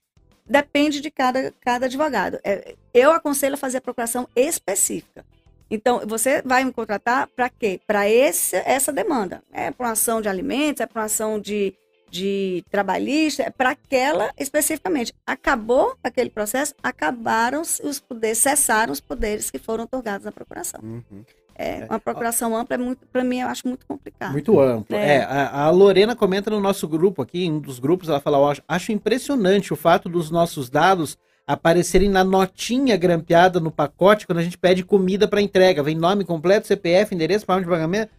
depende 0.45 0.99
de 0.99 1.11
cada, 1.11 1.53
cada 1.61 1.85
advogado. 1.85 2.39
É, 2.43 2.75
eu 2.93 3.11
aconselho 3.11 3.53
a 3.53 3.57
fazer 3.57 3.77
a 3.77 3.81
procuração 3.81 4.27
específica. 4.35 5.25
Então, 5.69 6.01
você 6.07 6.41
vai 6.41 6.63
me 6.63 6.73
contratar 6.73 7.27
para 7.27 7.49
quê? 7.49 7.79
Para 7.85 8.09
essa 8.09 8.91
demanda. 8.91 9.43
É 9.51 9.69
para 9.69 9.85
uma 9.85 9.93
ação 9.93 10.19
de 10.19 10.27
alimentos, 10.27 10.81
é 10.81 10.87
para 10.87 11.01
uma 11.01 11.05
ação 11.05 11.39
de, 11.39 11.75
de 12.09 12.63
trabalhista, 12.71 13.43
é 13.43 13.51
para 13.51 13.71
aquela 13.71 14.33
especificamente. 14.37 15.13
Acabou 15.27 15.95
aquele 16.03 16.31
processo, 16.31 16.73
acabaram 16.81 17.61
os 17.61 17.99
poderes, 17.99 18.39
cessaram 18.39 18.91
os 18.91 18.99
poderes 18.99 19.51
que 19.51 19.59
foram 19.59 19.83
otorgados 19.83 20.25
na 20.25 20.31
procuração. 20.31 20.81
Uhum. 20.81 21.23
É, 21.61 21.85
uma 21.89 21.99
procuração 21.99 22.55
ampla 22.55 22.75
é 22.75 22.77
muito, 22.77 23.05
para 23.11 23.21
mim, 23.21 23.41
eu 23.41 23.47
acho 23.49 23.67
muito 23.67 23.85
complicado. 23.85 24.31
Muito 24.31 24.57
amplo. 24.61 24.95
É. 24.95 25.17
É, 25.17 25.23
a, 25.23 25.63
a 25.65 25.69
Lorena 25.69 26.15
comenta 26.15 26.49
no 26.49 26.59
nosso 26.61 26.87
grupo 26.87 27.21
aqui, 27.21 27.43
em 27.43 27.51
um 27.51 27.59
dos 27.59 27.79
grupos, 27.79 28.07
ela 28.07 28.21
fala: 28.21 28.37
"Eu 28.37 28.47
acho, 28.47 28.61
acho 28.65 28.91
impressionante 28.93 29.73
o 29.73 29.75
fato 29.75 30.07
dos 30.07 30.31
nossos 30.31 30.69
dados 30.69 31.17
aparecerem 31.45 32.07
na 32.07 32.23
notinha 32.23 32.95
grampeada 32.95 33.59
no 33.59 33.71
pacote 33.71 34.25
quando 34.25 34.37
a 34.37 34.43
gente 34.43 34.57
pede 34.57 34.85
comida 34.85 35.27
para 35.27 35.41
entrega. 35.41 35.83
Vem 35.83 35.95
nome 35.97 36.23
completo, 36.23 36.65
CPF, 36.67 37.13
endereço, 37.13 37.45
forma 37.45 37.61
de 37.61 37.67
pagamento. 37.67 38.11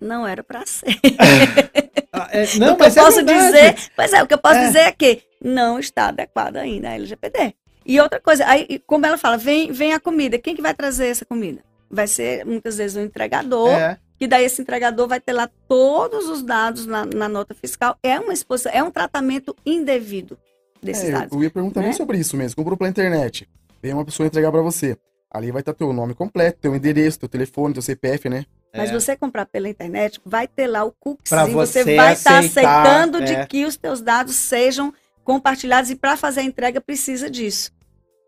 Não 0.00 0.26
era 0.26 0.42
para 0.42 0.64
ser. 0.66 0.96
Ah, 2.14 2.28
é, 2.30 2.44
não, 2.58 2.74
o 2.74 2.76
que 2.76 2.82
eu 2.82 2.86
mas 2.86 2.94
é 2.96 3.00
posso 3.02 3.16
verdade. 3.24 3.46
dizer, 3.46 3.90
pois 3.96 4.12
é, 4.12 4.22
o 4.22 4.26
que 4.26 4.34
eu 4.34 4.38
posso 4.38 4.56
É. 4.56 4.66
dizer 4.66 4.78
é 4.80 4.92
que 4.92 5.22
não 5.42 5.78
está 5.78 6.08
adequado 6.08 6.58
ainda 6.58 6.90
à 6.90 6.94
LGPD. 6.94 7.54
E 7.86 7.98
outra 7.98 8.20
coisa, 8.20 8.44
aí, 8.46 8.78
como 8.86 9.06
ela 9.06 9.16
fala, 9.16 9.38
vem, 9.38 9.72
vem 9.72 9.94
a 9.94 9.98
comida, 9.98 10.36
quem 10.38 10.54
que 10.54 10.60
vai 10.60 10.74
trazer 10.74 11.06
essa 11.06 11.24
comida? 11.24 11.64
Vai 11.92 12.06
ser 12.06 12.44
muitas 12.46 12.78
vezes 12.78 12.96
o 12.96 13.00
entregador, 13.00 13.68
É. 13.68 13.98
que 14.18 14.26
daí 14.26 14.44
esse 14.44 14.62
entregador 14.62 15.06
vai 15.06 15.20
ter 15.20 15.32
lá 15.34 15.48
todos 15.68 16.28
os 16.28 16.42
dados 16.42 16.86
na, 16.86 17.04
na 17.04 17.28
nota 17.28 17.54
fiscal. 17.54 17.98
É 18.02 18.18
uma 18.18 18.32
exposição, 18.32 18.72
é 18.74 18.82
um 18.82 18.90
tratamento 18.90 19.54
indevido 19.66 20.38
desses 20.82 21.10
É, 21.10 21.12
dados. 21.12 21.32
eu 21.36 21.42
ia 21.42 21.50
perguntar 21.50 21.80
né? 21.80 21.88
bem 21.88 21.92
sobre 21.96 22.16
isso 22.18 22.36
mesmo. 22.36 22.56
Comprou 22.56 22.76
pela 22.78 22.88
internet, 22.90 23.46
vem 23.82 23.92
uma 23.92 24.04
pessoa 24.04 24.26
entregar 24.26 24.50
pra 24.50 24.62
você. 24.62 24.96
Ali 25.30 25.50
vai 25.50 25.60
estar 25.60 25.72
teu 25.74 25.92
nome 25.92 26.14
completo, 26.14 26.58
teu 26.60 26.74
endereço, 26.74 27.18
teu 27.20 27.28
telefone, 27.28 27.72
teu 27.72 27.82
CPF, 27.82 28.28
né? 28.28 28.44
Mas 28.74 28.90
É. 28.90 28.92
você 28.92 29.16
comprar 29.16 29.44
pela 29.46 29.68
internet, 29.68 30.20
vai 30.24 30.46
ter 30.48 30.66
lá 30.66 30.84
o 30.84 30.92
cookie. 30.92 31.28
Pra 31.28 31.44
Você, 31.46 31.82
você 31.84 31.96
vai 31.96 32.12
estar 32.14 32.38
aceitar, 32.38 32.82
aceitando 32.86 33.18
é. 33.18 33.24
de 33.24 33.46
que 33.46 33.64
os 33.64 33.76
teus 33.76 34.00
dados 34.00 34.34
sejam 34.34 34.92
compartilhados 35.24 35.90
e 35.90 35.94
para 35.96 36.16
fazer 36.16 36.40
a 36.40 36.44
entrega 36.44 36.80
precisa 36.80 37.30
disso. 37.30 37.70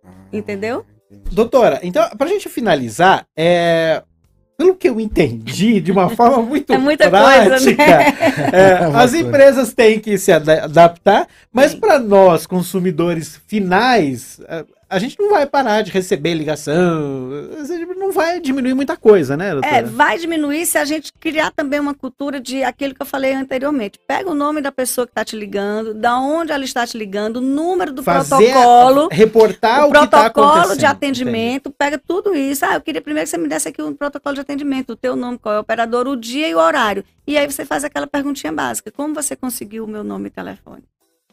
Ah, 0.02 0.10
Entendeu? 0.32 0.84
Doutora, 1.30 1.80
então, 1.82 2.08
pra 2.16 2.26
gente 2.26 2.48
finalizar, 2.48 3.24
é, 3.36 4.02
pelo 4.56 4.74
que 4.74 4.88
eu 4.88 4.98
entendi, 5.00 5.80
de 5.80 5.92
uma 5.92 6.08
forma 6.10 6.42
muito 6.42 6.72
É 6.72 6.78
muita 6.78 7.08
prática, 7.10 7.50
coisa, 7.50 7.76
né? 7.76 8.16
é, 8.52 8.72
as 8.84 8.92
Bastante. 8.92 9.22
empresas 9.24 9.72
têm 9.74 10.00
que 10.00 10.16
se 10.18 10.32
ada- 10.32 10.64
adaptar, 10.64 11.26
mas 11.52 11.74
para 11.74 11.98
nós, 11.98 12.46
consumidores 12.46 13.40
finais, 13.46 14.40
a, 14.94 14.98
gente 14.98 15.18
não 15.18 15.30
vai 15.30 15.46
parar 15.46 15.82
de 15.82 15.90
receber 15.90 16.34
ligação, 16.34 17.30
não 17.96 18.12
vai 18.12 18.40
diminuir 18.40 18.74
muita 18.74 18.96
coisa, 18.96 19.36
né, 19.36 19.52
doutora? 19.52 19.76
É, 19.76 19.82
vai 19.82 20.18
diminuir 20.18 20.66
se 20.66 20.78
a 20.78 20.84
gente 20.84 21.12
criar 21.12 21.50
também 21.50 21.80
uma 21.80 21.94
cultura 21.94 22.40
de 22.40 22.62
aquilo 22.62 22.94
que 22.94 23.02
eu 23.02 23.06
falei 23.06 23.32
anteriormente. 23.34 23.98
Pega 24.06 24.30
o 24.30 24.34
nome 24.34 24.60
da 24.60 24.70
pessoa 24.70 25.06
que 25.06 25.10
está 25.10 25.24
te 25.24 25.36
ligando, 25.36 25.94
da 25.94 26.18
onde 26.18 26.52
ela 26.52 26.64
está 26.64 26.86
te 26.86 26.96
ligando, 26.96 27.36
o 27.36 27.40
número 27.40 27.92
do 27.92 28.02
Fazer- 28.02 28.52
protocolo, 28.52 29.08
reportar 29.10 29.86
o 29.86 29.90
o, 29.90 29.92
tá 29.92 30.06
protocolo 30.06 30.46
acontecendo. 30.46 30.78
de 30.78 30.86
atendimento, 30.86 31.70
pega 31.70 31.98
tudo 31.98 32.34
isso. 32.34 32.64
Ah, 32.64 32.74
eu 32.74 32.80
queria 32.80 33.00
primeiro 33.02 33.26
que 33.26 33.30
você 33.30 33.38
me 33.38 33.48
desse 33.48 33.68
aqui 33.68 33.82
um 33.82 33.94
protocolo 33.94 34.34
de 34.34 34.40
atendimento, 34.40 34.92
o 34.92 34.96
teu 34.96 35.16
nome, 35.16 35.38
qual 35.38 35.54
é 35.54 35.58
o 35.58 35.60
operador, 35.60 36.06
o 36.06 36.16
dia 36.16 36.48
e 36.48 36.54
o 36.54 36.58
horário. 36.58 37.04
E 37.26 37.36
aí 37.36 37.50
você 37.50 37.64
faz 37.64 37.84
aquela 37.84 38.06
perguntinha 38.06 38.52
básica: 38.52 38.90
como 38.90 39.14
você 39.14 39.34
conseguiu 39.34 39.84
o 39.84 39.88
meu 39.88 40.04
nome 40.04 40.28
e 40.28 40.30
telefone? 40.30 40.82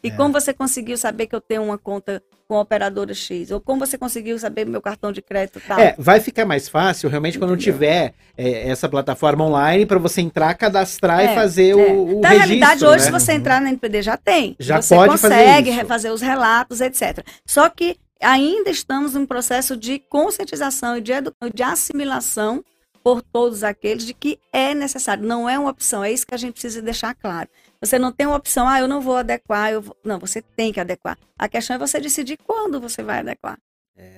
E 0.04 0.08
É. 0.10 0.12
como 0.12 0.34
você 0.34 0.54
conseguiu 0.54 0.98
saber 0.98 1.28
que 1.28 1.36
eu 1.36 1.42
tenho 1.42 1.64
uma 1.64 1.78
conta 1.78 2.22
com 2.48 2.56
a 2.58 2.62
operadora 2.62 3.14
X? 3.14 3.52
Ou 3.52 3.62
como 3.62 3.86
você 3.86 3.98
conseguiu 3.98 4.38
saber 4.40 4.66
meu 4.66 4.82
cartão 4.82 5.12
de 5.12 5.22
crédito 5.22 5.60
e 5.60 5.62
tal? 5.62 5.80
É, 5.80 5.96
vai 5.98 6.20
ficar 6.20 6.46
mais 6.46 6.68
fácil 6.68 7.10
realmente 7.10 7.38
quando 7.38 7.54
Entendeu? 7.54 7.74
tiver 7.74 8.14
é, 8.38 8.68
essa 8.70 8.90
plataforma 8.90 9.46
online 9.46 9.86
para 9.86 10.00
você 10.00 10.22
entrar, 10.22 10.54
cadastrar 10.56 11.20
É, 11.22 11.32
e 11.32 11.36
fazer 11.36 11.70
É. 11.72 11.76
o, 11.76 12.18
o 12.18 12.22
Na 12.22 12.30
registro, 12.30 12.48
realidade, 12.50 12.86
hoje, 12.86 12.98
né? 12.98 13.06
se 13.06 13.12
você 13.12 13.34
entrar 13.34 13.62
na 13.62 13.70
NPD, 13.70 14.02
já 14.02 14.18
tem. 14.18 14.56
Já 14.60 14.82
você 14.82 14.96
pode 14.96 15.18
fazer 15.18 15.36
consegue 15.36 15.70
isso. 15.70 15.80
refazer 15.80 16.12
os 16.12 16.22
relatos, 16.22 16.82
etc. 16.82 17.24
Só 17.46 17.70
que 17.70 17.96
ainda 18.22 18.70
estamos 18.70 19.16
em 19.16 19.26
processo 19.26 19.78
de 19.78 20.00
conscientização 20.00 20.98
e 20.98 21.02
de, 21.02 21.14
de 21.54 21.64
assimilação 21.64 22.64
por 23.04 23.22
todos 23.22 23.64
aqueles 23.64 24.06
de 24.06 24.14
que 24.14 24.38
é 24.54 24.76
necessário. 24.76 25.24
Não 25.24 25.50
é 25.50 25.58
uma 25.58 25.72
opção, 25.72 26.04
é 26.04 26.12
isso 26.12 26.26
que 26.28 26.36
a 26.36 26.38
gente 26.38 26.54
precisa 26.54 26.82
deixar 26.84 27.16
claro. 27.16 27.50
Você 27.82 27.98
não 27.98 28.12
tem 28.12 28.28
uma 28.28 28.36
opção, 28.38 28.68
ah, 28.68 28.80
eu 28.80 28.88
não 28.88 29.02
vou 29.02 29.18
adequar, 29.18 29.72
eu 29.72 29.82
vou... 29.82 29.98
não, 30.04 30.20
você 30.20 30.42
tem 30.42 30.72
que 30.72 30.80
adequar. 30.80 31.18
A 31.38 31.50
questão 31.50 31.76
é 31.76 31.80
você 31.80 32.00
decidir 32.00 32.38
quando 32.38 32.80
você 32.80 33.02
vai 33.02 33.20
adequar, 33.20 33.58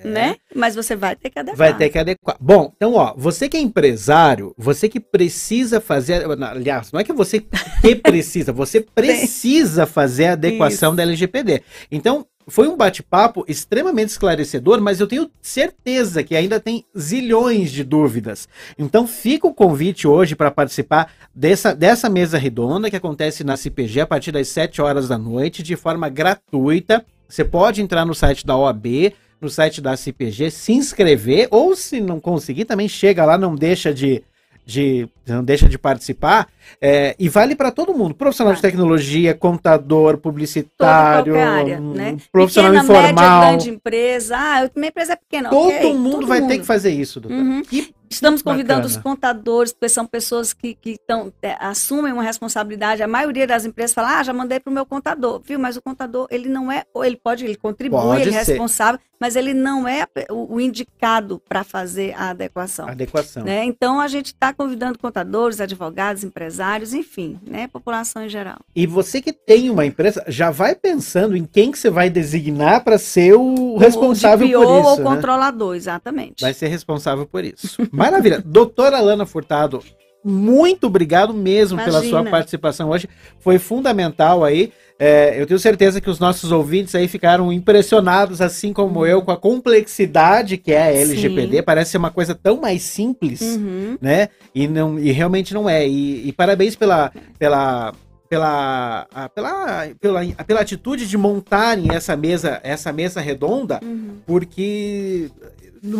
né? 0.04 0.36
Mas 0.54 0.74
você 0.74 0.94
vai 0.94 1.16
ter 1.16 1.30
que 1.30 1.38
adequar. 1.38 1.66
É. 1.66 1.70
Vai 1.70 1.78
ter 1.78 1.88
que 1.88 1.98
adequar. 1.98 2.36
Bom, 2.40 2.72
então, 2.76 2.94
ó, 2.94 3.14
você 3.16 3.48
que 3.48 3.56
é 3.56 3.60
empresário, 3.60 4.54
você 4.56 4.88
que 4.88 5.00
precisa 5.00 5.80
fazer. 5.80 6.24
Aliás, 6.42 6.92
não 6.92 7.00
é 7.00 7.04
que 7.04 7.12
você 7.12 7.40
que 7.80 7.96
precisa, 7.96 8.52
você 8.52 8.80
precisa 8.80 9.86
fazer 9.86 10.26
a 10.26 10.32
adequação 10.32 10.90
Isso. 10.90 10.96
da 10.96 11.02
LGPD. 11.02 11.62
Então, 11.90 12.26
foi 12.46 12.68
um 12.68 12.76
bate-papo 12.76 13.44
extremamente 13.48 14.10
esclarecedor, 14.10 14.80
mas 14.80 15.00
eu 15.00 15.06
tenho 15.06 15.30
certeza 15.40 16.22
que 16.22 16.36
ainda 16.36 16.60
tem 16.60 16.84
zilhões 16.96 17.72
de 17.72 17.82
dúvidas. 17.82 18.48
Então, 18.78 19.06
fica 19.06 19.46
o 19.46 19.54
convite 19.54 20.06
hoje 20.06 20.36
para 20.36 20.50
participar 20.50 21.10
dessa, 21.34 21.74
dessa 21.74 22.10
mesa 22.10 22.36
redonda 22.36 22.90
que 22.90 22.96
acontece 22.96 23.42
na 23.42 23.56
CPG 23.56 24.02
a 24.02 24.06
partir 24.06 24.30
das 24.30 24.48
7 24.48 24.82
horas 24.82 25.08
da 25.08 25.16
noite, 25.16 25.62
de 25.62 25.74
forma 25.74 26.08
gratuita. 26.10 27.04
Você 27.26 27.44
pode 27.44 27.80
entrar 27.80 28.04
no 28.04 28.14
site 28.14 28.44
da 28.44 28.56
OAB, 28.56 29.14
no 29.44 29.50
site 29.50 29.80
da 29.80 29.96
CPG, 29.96 30.50
se 30.50 30.72
inscrever, 30.72 31.46
ou 31.50 31.76
se 31.76 32.00
não 32.00 32.18
conseguir, 32.18 32.64
também 32.64 32.88
chega 32.88 33.24
lá, 33.24 33.38
não 33.38 33.54
deixa 33.54 33.92
de, 33.92 34.22
de, 34.66 35.08
não 35.26 35.44
deixa 35.44 35.68
de 35.68 35.78
participar. 35.78 36.48
É, 36.80 37.14
e 37.18 37.28
vale 37.28 37.54
para 37.54 37.70
todo 37.70 37.94
mundo: 37.94 38.14
profissional 38.14 38.54
de 38.54 38.62
tecnologia, 38.62 39.34
contador, 39.34 40.18
publicitário, 40.18 41.38
área, 41.38 41.78
né? 41.78 42.16
profissional 42.32 42.72
Pequena, 42.72 42.92
média, 42.92 43.10
informal. 43.12 43.40
grande 43.48 43.70
empresa. 43.70 44.36
Ah, 44.36 44.70
minha 44.74 44.88
empresa 44.88 45.12
é 45.12 45.16
pequena. 45.16 45.50
Todo 45.50 45.68
ok, 45.68 45.94
mundo 45.94 46.10
todo 46.12 46.26
vai 46.26 46.40
ter 46.40 46.48
mundo. 46.48 46.60
que 46.60 46.66
fazer 46.66 46.90
isso, 46.90 47.20
doutor. 47.20 47.38
Uhum. 47.38 47.62
Que 47.62 47.94
Estamos 48.10 48.42
convidando 48.42 48.82
Bacana. 48.82 48.96
os 48.96 48.96
contadores, 48.96 49.72
porque 49.72 49.88
são 49.88 50.06
pessoas 50.06 50.52
que, 50.52 50.74
que 50.74 50.98
tão, 51.06 51.32
é, 51.42 51.56
assumem 51.58 52.12
uma 52.12 52.22
responsabilidade. 52.22 53.02
A 53.02 53.08
maioria 53.08 53.46
das 53.46 53.64
empresas 53.64 53.94
fala, 53.94 54.18
ah, 54.18 54.22
já 54.22 54.32
mandei 54.32 54.60
para 54.60 54.70
o 54.70 54.74
meu 54.74 54.86
contador, 54.86 55.40
viu? 55.44 55.58
Mas 55.58 55.76
o 55.76 55.82
contador, 55.82 56.26
ele 56.30 56.48
não 56.48 56.70
é, 56.70 56.84
ou 56.92 57.04
ele 57.04 57.16
pode, 57.16 57.44
ele 57.44 57.56
contribui, 57.56 58.00
Pode 58.00 58.22
ele 58.22 58.30
é 58.30 58.42
responsável, 58.42 59.00
mas 59.20 59.36
ele 59.36 59.54
não 59.54 59.88
é 59.88 60.06
o, 60.30 60.56
o 60.56 60.60
indicado 60.60 61.40
para 61.48 61.64
fazer 61.64 62.14
a 62.14 62.30
adequação. 62.30 62.88
Adequação. 62.88 63.44
Né? 63.44 63.64
Então, 63.64 64.00
a 64.00 64.08
gente 64.08 64.26
está 64.26 64.52
convidando 64.52 64.98
contadores, 64.98 65.60
advogados, 65.60 66.24
empresários, 66.24 66.92
enfim, 66.92 67.38
né? 67.46 67.66
população 67.68 68.24
em 68.24 68.28
geral. 68.28 68.58
E 68.74 68.86
você 68.86 69.22
que 69.22 69.32
tem 69.32 69.70
uma 69.70 69.86
empresa, 69.86 70.22
já 70.28 70.50
vai 70.50 70.74
pensando 70.74 71.36
em 71.36 71.44
quem 71.44 71.72
que 71.72 71.78
você 71.78 71.90
vai 71.90 72.10
designar 72.10 72.84
para 72.84 72.98
ser 72.98 73.34
o 73.34 73.76
responsável 73.78 74.46
o 74.46 74.50
por 74.50 74.66
ou 74.66 74.80
isso, 74.80 75.02
né? 75.02 75.04
controlador, 75.04 75.74
exatamente. 75.74 76.40
Vai 76.42 76.52
ser 76.52 76.68
responsável 76.68 77.26
por 77.26 77.44
isso. 77.44 77.78
Maravilha. 77.96 78.42
Doutora 78.44 79.00
Lana 79.00 79.24
Furtado, 79.26 79.80
muito 80.24 80.86
obrigado 80.86 81.34
mesmo 81.34 81.76
pela 81.78 81.98
Imagina. 81.98 82.22
sua 82.22 82.30
participação 82.30 82.90
hoje. 82.90 83.08
Foi 83.40 83.58
fundamental 83.58 84.42
aí. 84.44 84.72
É, 84.98 85.34
eu 85.40 85.44
tenho 85.46 85.58
certeza 85.58 86.00
que 86.00 86.08
os 86.08 86.20
nossos 86.20 86.52
ouvintes 86.52 86.94
aí 86.94 87.08
ficaram 87.08 87.52
impressionados, 87.52 88.40
assim 88.40 88.72
como 88.72 89.04
eu, 89.04 89.20
com 89.22 89.32
a 89.32 89.36
complexidade 89.36 90.56
que 90.56 90.72
é 90.72 90.82
a 90.82 90.92
LGPD. 90.92 91.56
Sim. 91.58 91.62
Parece 91.64 91.90
ser 91.90 91.98
uma 91.98 92.10
coisa 92.12 92.34
tão 92.34 92.60
mais 92.60 92.82
simples, 92.82 93.40
Uhum. 93.42 93.98
né? 94.00 94.28
E, 94.54 94.68
não, 94.68 94.98
e 94.98 95.10
realmente 95.10 95.52
não 95.52 95.68
é. 95.68 95.86
E, 95.86 96.28
e 96.28 96.32
parabéns 96.32 96.76
pela, 96.76 97.10
pela, 97.38 97.92
pela, 98.28 99.06
pela, 99.34 99.88
pela, 100.00 100.20
pela 100.46 100.60
atitude 100.60 101.06
de 101.08 101.18
montarem 101.18 101.88
essa 101.92 102.16
mesa, 102.16 102.60
essa 102.62 102.92
mesa 102.92 103.20
redonda, 103.20 103.80
Uhum. 103.82 104.18
porque 104.24 105.28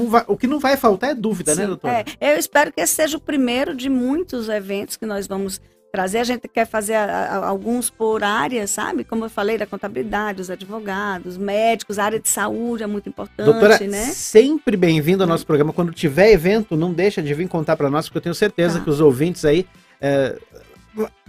vai- 0.08 0.24
o 0.26 0.36
que 0.36 0.46
não 0.46 0.58
vai 0.58 0.76
faltar 0.76 1.10
é 1.10 1.14
dúvida, 1.14 1.54
né, 1.54 1.62
Sim, 1.62 1.68
doutora? 1.68 2.04
é. 2.20 2.32
eu 2.34 2.38
espero 2.38 2.72
que 2.72 2.80
esse 2.80 2.94
seja 2.94 3.16
o 3.16 3.20
primeiro 3.20 3.74
de 3.76 3.88
muitos 3.88 4.48
eventos 4.48 4.96
que 4.96 5.04
nós 5.06 5.26
vamos 5.26 5.60
trazer. 5.92 6.18
A 6.18 6.24
gente 6.24 6.48
quer 6.48 6.66
fazer 6.66 6.94
a- 6.94 7.04
a- 7.04 7.46
alguns 7.46 7.88
por 7.90 8.24
área, 8.24 8.66
sabe? 8.66 9.04
Como 9.04 9.24
eu 9.26 9.30
falei, 9.30 9.56
da 9.56 9.64
contabilidade, 9.66 10.40
os 10.40 10.50
advogados, 10.50 11.36
médicos, 11.38 11.98
área 12.00 12.18
de 12.18 12.28
saúde 12.28 12.82
é 12.82 12.86
muito 12.86 13.08
importante, 13.08 13.44
Doutora, 13.46 13.78
né? 13.86 14.06
sempre 14.06 14.76
bem-vindo 14.76 15.22
ao 15.22 15.28
nosso 15.28 15.46
programa. 15.46 15.72
Quando 15.72 15.92
tiver 15.92 16.32
evento, 16.32 16.76
não 16.76 16.92
deixa 16.92 17.22
de 17.22 17.32
vir 17.32 17.46
contar 17.46 17.76
para 17.76 17.88
nós, 17.88 18.06
porque 18.06 18.18
eu 18.18 18.22
tenho 18.22 18.34
certeza 18.34 18.78
Tá. 18.78 18.84
que 18.84 18.90
os 18.90 19.00
ouvintes 19.00 19.44
aí. 19.44 19.66
é, 20.06 20.36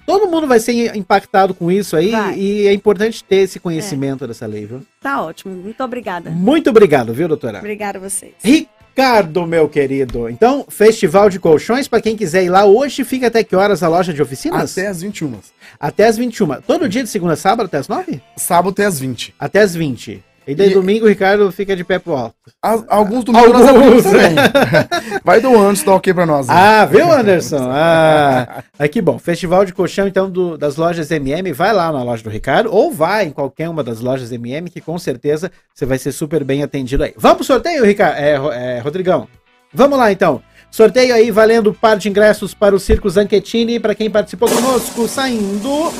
todo 0.05 0.27
mundo 0.27 0.47
vai 0.47 0.59
ser 0.59 0.95
impactado 0.95 1.53
com 1.53 1.71
isso 1.71 1.95
aí 1.95 2.11
Vai. 2.11 2.37
e 2.37 2.67
é 2.67 2.73
importante 2.73 3.23
ter 3.23 3.37
esse 3.37 3.59
conhecimento 3.59 4.27
dessa 4.27 4.45
lei, 4.45 4.65
viu? 4.65 4.81
Tá 5.01 5.21
ótimo. 5.21 5.53
Muito 5.55 5.83
obrigada. 5.83 6.29
Muito 6.29 6.69
obrigado, 6.69 7.13
viu, 7.13 7.27
doutora? 7.27 7.59
Obrigada 7.59 7.97
a 7.97 8.01
vocês. 8.01 8.33
Ricardo, 8.43 9.45
meu 9.45 9.67
querido. 9.67 10.29
Então, 10.29 10.65
Festival 10.69 11.29
de 11.29 11.39
Colchões, 11.39 11.87
para 11.87 12.01
quem 12.01 12.15
quiser 12.15 12.45
ir 12.45 12.49
lá 12.49 12.65
hoje, 12.65 13.03
fica 13.03 13.27
até 13.27 13.43
que 13.43 13.55
horas 13.55 13.83
a 13.83 13.89
loja 13.89 14.13
de 14.13 14.21
oficinas? 14.21 14.71
Até 14.71 14.87
as 14.87 15.01
21. 15.01 15.39
Até 15.79 16.05
as 16.05 16.17
21. 16.17 16.61
Todo 16.61 16.87
dia 16.87 17.03
de 17.03 17.09
segunda 17.09 17.33
a 17.33 17.35
sábado 17.37 17.65
até 17.65 17.77
as 17.77 17.87
9? 17.87 18.21
Sábado 18.37 18.69
até 18.71 18.85
as 18.85 18.99
20. 18.99 19.35
Até 19.37 19.59
as 19.59 19.75
20. 19.75 20.23
E 20.47 20.53
daí 20.53 20.69
E- 20.69 20.73
domingo 20.73 21.05
o 21.05 21.09
Ricardo 21.09 21.51
fica 21.51 21.75
de 21.75 21.83
pé 21.83 21.97
pro 21.97 22.15
alto. 22.15 22.35
As- 22.61 22.83
alguns 22.87 23.23
domingos 23.23 23.51
nós 23.51 23.67
Alguns. 23.67 23.83
abrimos 23.85 24.03
também. 24.03 25.19
Vai 25.23 25.41
do 25.41 25.57
antes, 25.59 25.83
dá 25.83 25.93
ok 25.95 26.13
pra 26.13 26.25
nós. 26.25 26.47
né? 26.47 26.53
Ah, 26.55 26.85
viu, 26.85 27.11
Anderson? 27.11 27.67
Ah, 27.71 28.63
aqui 28.77 29.01
bom. 29.01 29.17
Festival 29.17 29.65
de 29.65 29.73
colchão, 29.73 30.07
então, 30.07 30.29
do- 30.29 30.57
das 30.57 30.75
lojas 30.75 31.09
MM. 31.11 31.51
Vai 31.51 31.73
lá 31.73 31.91
na 31.91 32.03
loja 32.03 32.23
do 32.23 32.29
Ricardo 32.29 32.69
ou 32.71 32.91
vai 32.91 33.25
em 33.25 33.31
qualquer 33.31 33.69
uma 33.69 33.83
das 33.83 33.99
lojas 34.01 34.31
MM, 34.31 34.69
que 34.69 34.79
com 34.81 34.97
certeza 34.99 35.51
você 35.73 35.85
vai 35.85 35.97
ser 35.97 36.11
super 36.11 36.43
bem 36.43 36.61
atendido 36.63 37.03
aí. 37.03 37.13
Vamos 37.17 37.37
pro 37.37 37.45
sorteio, 37.45 37.83
Ricardo? 37.83 38.17
É, 38.17 38.77
é, 38.77 38.79
Rodrigão. 38.79 39.27
Vamos 39.73 39.97
lá, 39.97 40.11
então. 40.11 40.41
Sorteio 40.71 41.15
aí 41.15 41.31
valendo 41.31 41.73
par 41.73 41.97
de 41.97 42.07
ingressos 42.09 42.53
para 42.53 42.75
o 42.75 42.79
Circo 42.79 43.09
Zanchettini. 43.09 43.79
Para 43.79 43.95
quem 43.95 44.09
participou 44.09 44.47
conosco, 44.49 45.07
saindo. 45.07 45.91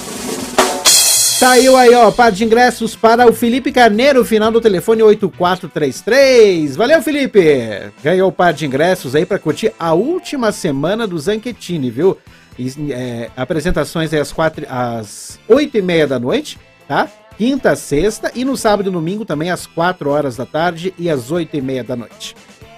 Saiu 1.38 1.76
aí, 1.76 1.94
ó, 1.94 2.10
par 2.12 2.32
de 2.32 2.46
ingressos 2.46 2.96
para 2.96 3.28
o 3.28 3.34
Felipe 3.34 3.70
Carneiro, 3.70 4.24
final 4.24 4.50
do 4.50 4.62
telefone 4.62 5.04
8433. 5.04 6.78
Valeu, 6.78 7.02
Felipe! 7.02 7.92
Ganhou 8.02 8.30
o 8.30 8.32
par 8.32 8.54
de 8.54 8.66
ingressos 8.66 9.14
aí 9.16 9.26
para 9.26 9.38
curtir 9.38 9.74
a 9.78 9.94
última 9.94 10.54
semana 10.54 11.06
do 11.06 11.20
Zanchettini, 11.20 11.92
viu? 11.92 12.18
E, 12.58 12.72
é, 12.90 13.30
apresentações 13.36 14.14
aí 14.14 14.20
às, 14.22 14.32
quatro, 14.32 14.66
às 14.70 15.38
8 15.50 15.78
e 15.78 15.82
meia 15.82 16.08
da 16.08 16.18
noite, 16.18 16.58
tá? 16.88 17.10
Quinta, 17.38 17.76
sexta 17.76 18.32
e 18.34 18.46
no 18.46 18.56
sábado 18.56 18.88
e 18.88 18.94
domingo 18.94 19.26
também 19.26 19.52
às 19.52 19.68
4 19.68 20.10
horas 20.10 20.38
da 20.38 20.46
tarde 20.46 20.94
e 20.98 21.10
às 21.10 21.32
8 21.32 21.58
e 21.58 21.62
meia 21.62 21.84
da 21.84 21.98
noite. 21.98 22.34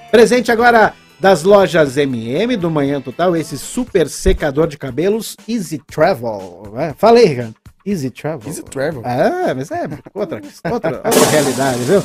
Presente 0.09 0.51
agora 0.51 0.95
das 1.19 1.43
lojas 1.43 1.95
MM 1.95 2.57
do 2.57 2.71
Manhã 2.71 2.99
Total, 2.99 3.35
esse 3.35 3.55
super 3.55 4.09
secador 4.09 4.65
de 4.65 4.79
cabelos 4.79 5.37
Easy 5.47 5.77
Travel. 5.77 6.71
né? 6.73 6.95
Fala 6.97 7.19
aí, 7.19 7.25
Ricardo. 7.25 7.66
Easy 7.87 8.09
Travel. 8.09 8.49
Easy 8.49 8.63
Travel. 8.63 9.01
Ah, 9.05 9.53
mas 9.55 9.71
é 9.71 9.87
outra, 10.13 10.41
outra, 10.69 11.01
outra 11.05 11.25
realidade, 11.31 11.79
viu? 11.79 12.03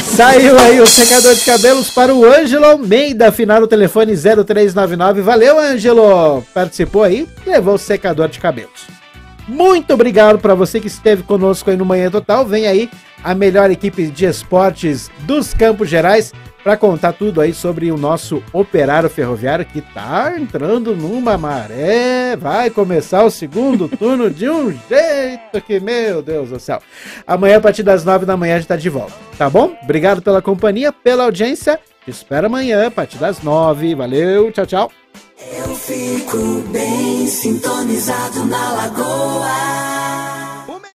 Saiu 0.00 0.58
aí 0.58 0.80
o 0.80 0.86
secador 0.86 1.32
de 1.36 1.44
cabelos 1.44 1.90
para 1.90 2.12
o 2.12 2.24
Ângelo 2.24 2.64
Almeida, 2.64 3.30
final 3.30 3.60
do 3.60 3.68
telefone 3.68 4.16
0399. 4.16 5.22
Valeu, 5.22 5.60
Ângelo! 5.60 6.42
Participou 6.52 7.04
aí, 7.04 7.28
levou 7.46 7.74
o 7.74 7.78
secador 7.78 8.28
de 8.28 8.40
cabelos. 8.40 8.88
Muito 9.46 9.94
obrigado 9.94 10.40
para 10.40 10.56
você 10.56 10.80
que 10.80 10.88
esteve 10.88 11.22
conosco 11.22 11.70
aí 11.70 11.76
no 11.76 11.84
Manhã 11.84 12.10
Total. 12.10 12.44
Vem 12.44 12.66
aí 12.66 12.90
a 13.22 13.32
melhor 13.32 13.70
equipe 13.70 14.08
de 14.08 14.24
esportes 14.24 15.08
dos 15.20 15.54
Campos 15.54 15.88
Gerais 15.88 16.32
para 16.62 16.76
contar 16.76 17.12
tudo 17.12 17.40
aí 17.40 17.52
sobre 17.52 17.90
o 17.90 17.96
nosso 17.96 18.42
operário 18.52 19.10
ferroviário 19.10 19.64
que 19.64 19.80
tá 19.80 20.34
entrando 20.38 20.94
numa 20.94 21.36
maré. 21.36 22.36
Vai 22.36 22.70
começar 22.70 23.24
o 23.24 23.30
segundo 23.30 23.88
turno 23.96 24.30
de 24.30 24.48
um 24.48 24.70
jeito 24.88 25.60
que, 25.66 25.80
meu 25.80 26.22
Deus 26.22 26.50
do 26.50 26.60
céu. 26.60 26.80
Amanhã, 27.26 27.58
a 27.58 27.60
partir 27.60 27.82
das 27.82 28.04
nove 28.04 28.24
da 28.24 28.36
manhã, 28.36 28.54
a 28.54 28.58
gente 28.58 28.68
tá 28.68 28.76
de 28.76 28.88
volta, 28.88 29.14
tá 29.36 29.50
bom? 29.50 29.76
Obrigado 29.82 30.22
pela 30.22 30.40
companhia, 30.40 30.92
pela 30.92 31.24
audiência. 31.24 31.78
Te 32.04 32.10
espero 32.10 32.46
amanhã, 32.46 32.86
a 32.86 32.90
partir 32.90 33.18
das 33.18 33.42
nove. 33.42 33.94
Valeu, 33.94 34.50
tchau, 34.52 34.66
tchau. 34.66 34.92
Eu 35.56 35.74
fico 35.74 36.62
bem 36.72 37.26
sintonizado 37.26 38.44
na 38.46 38.72
lagoa. 38.72 39.91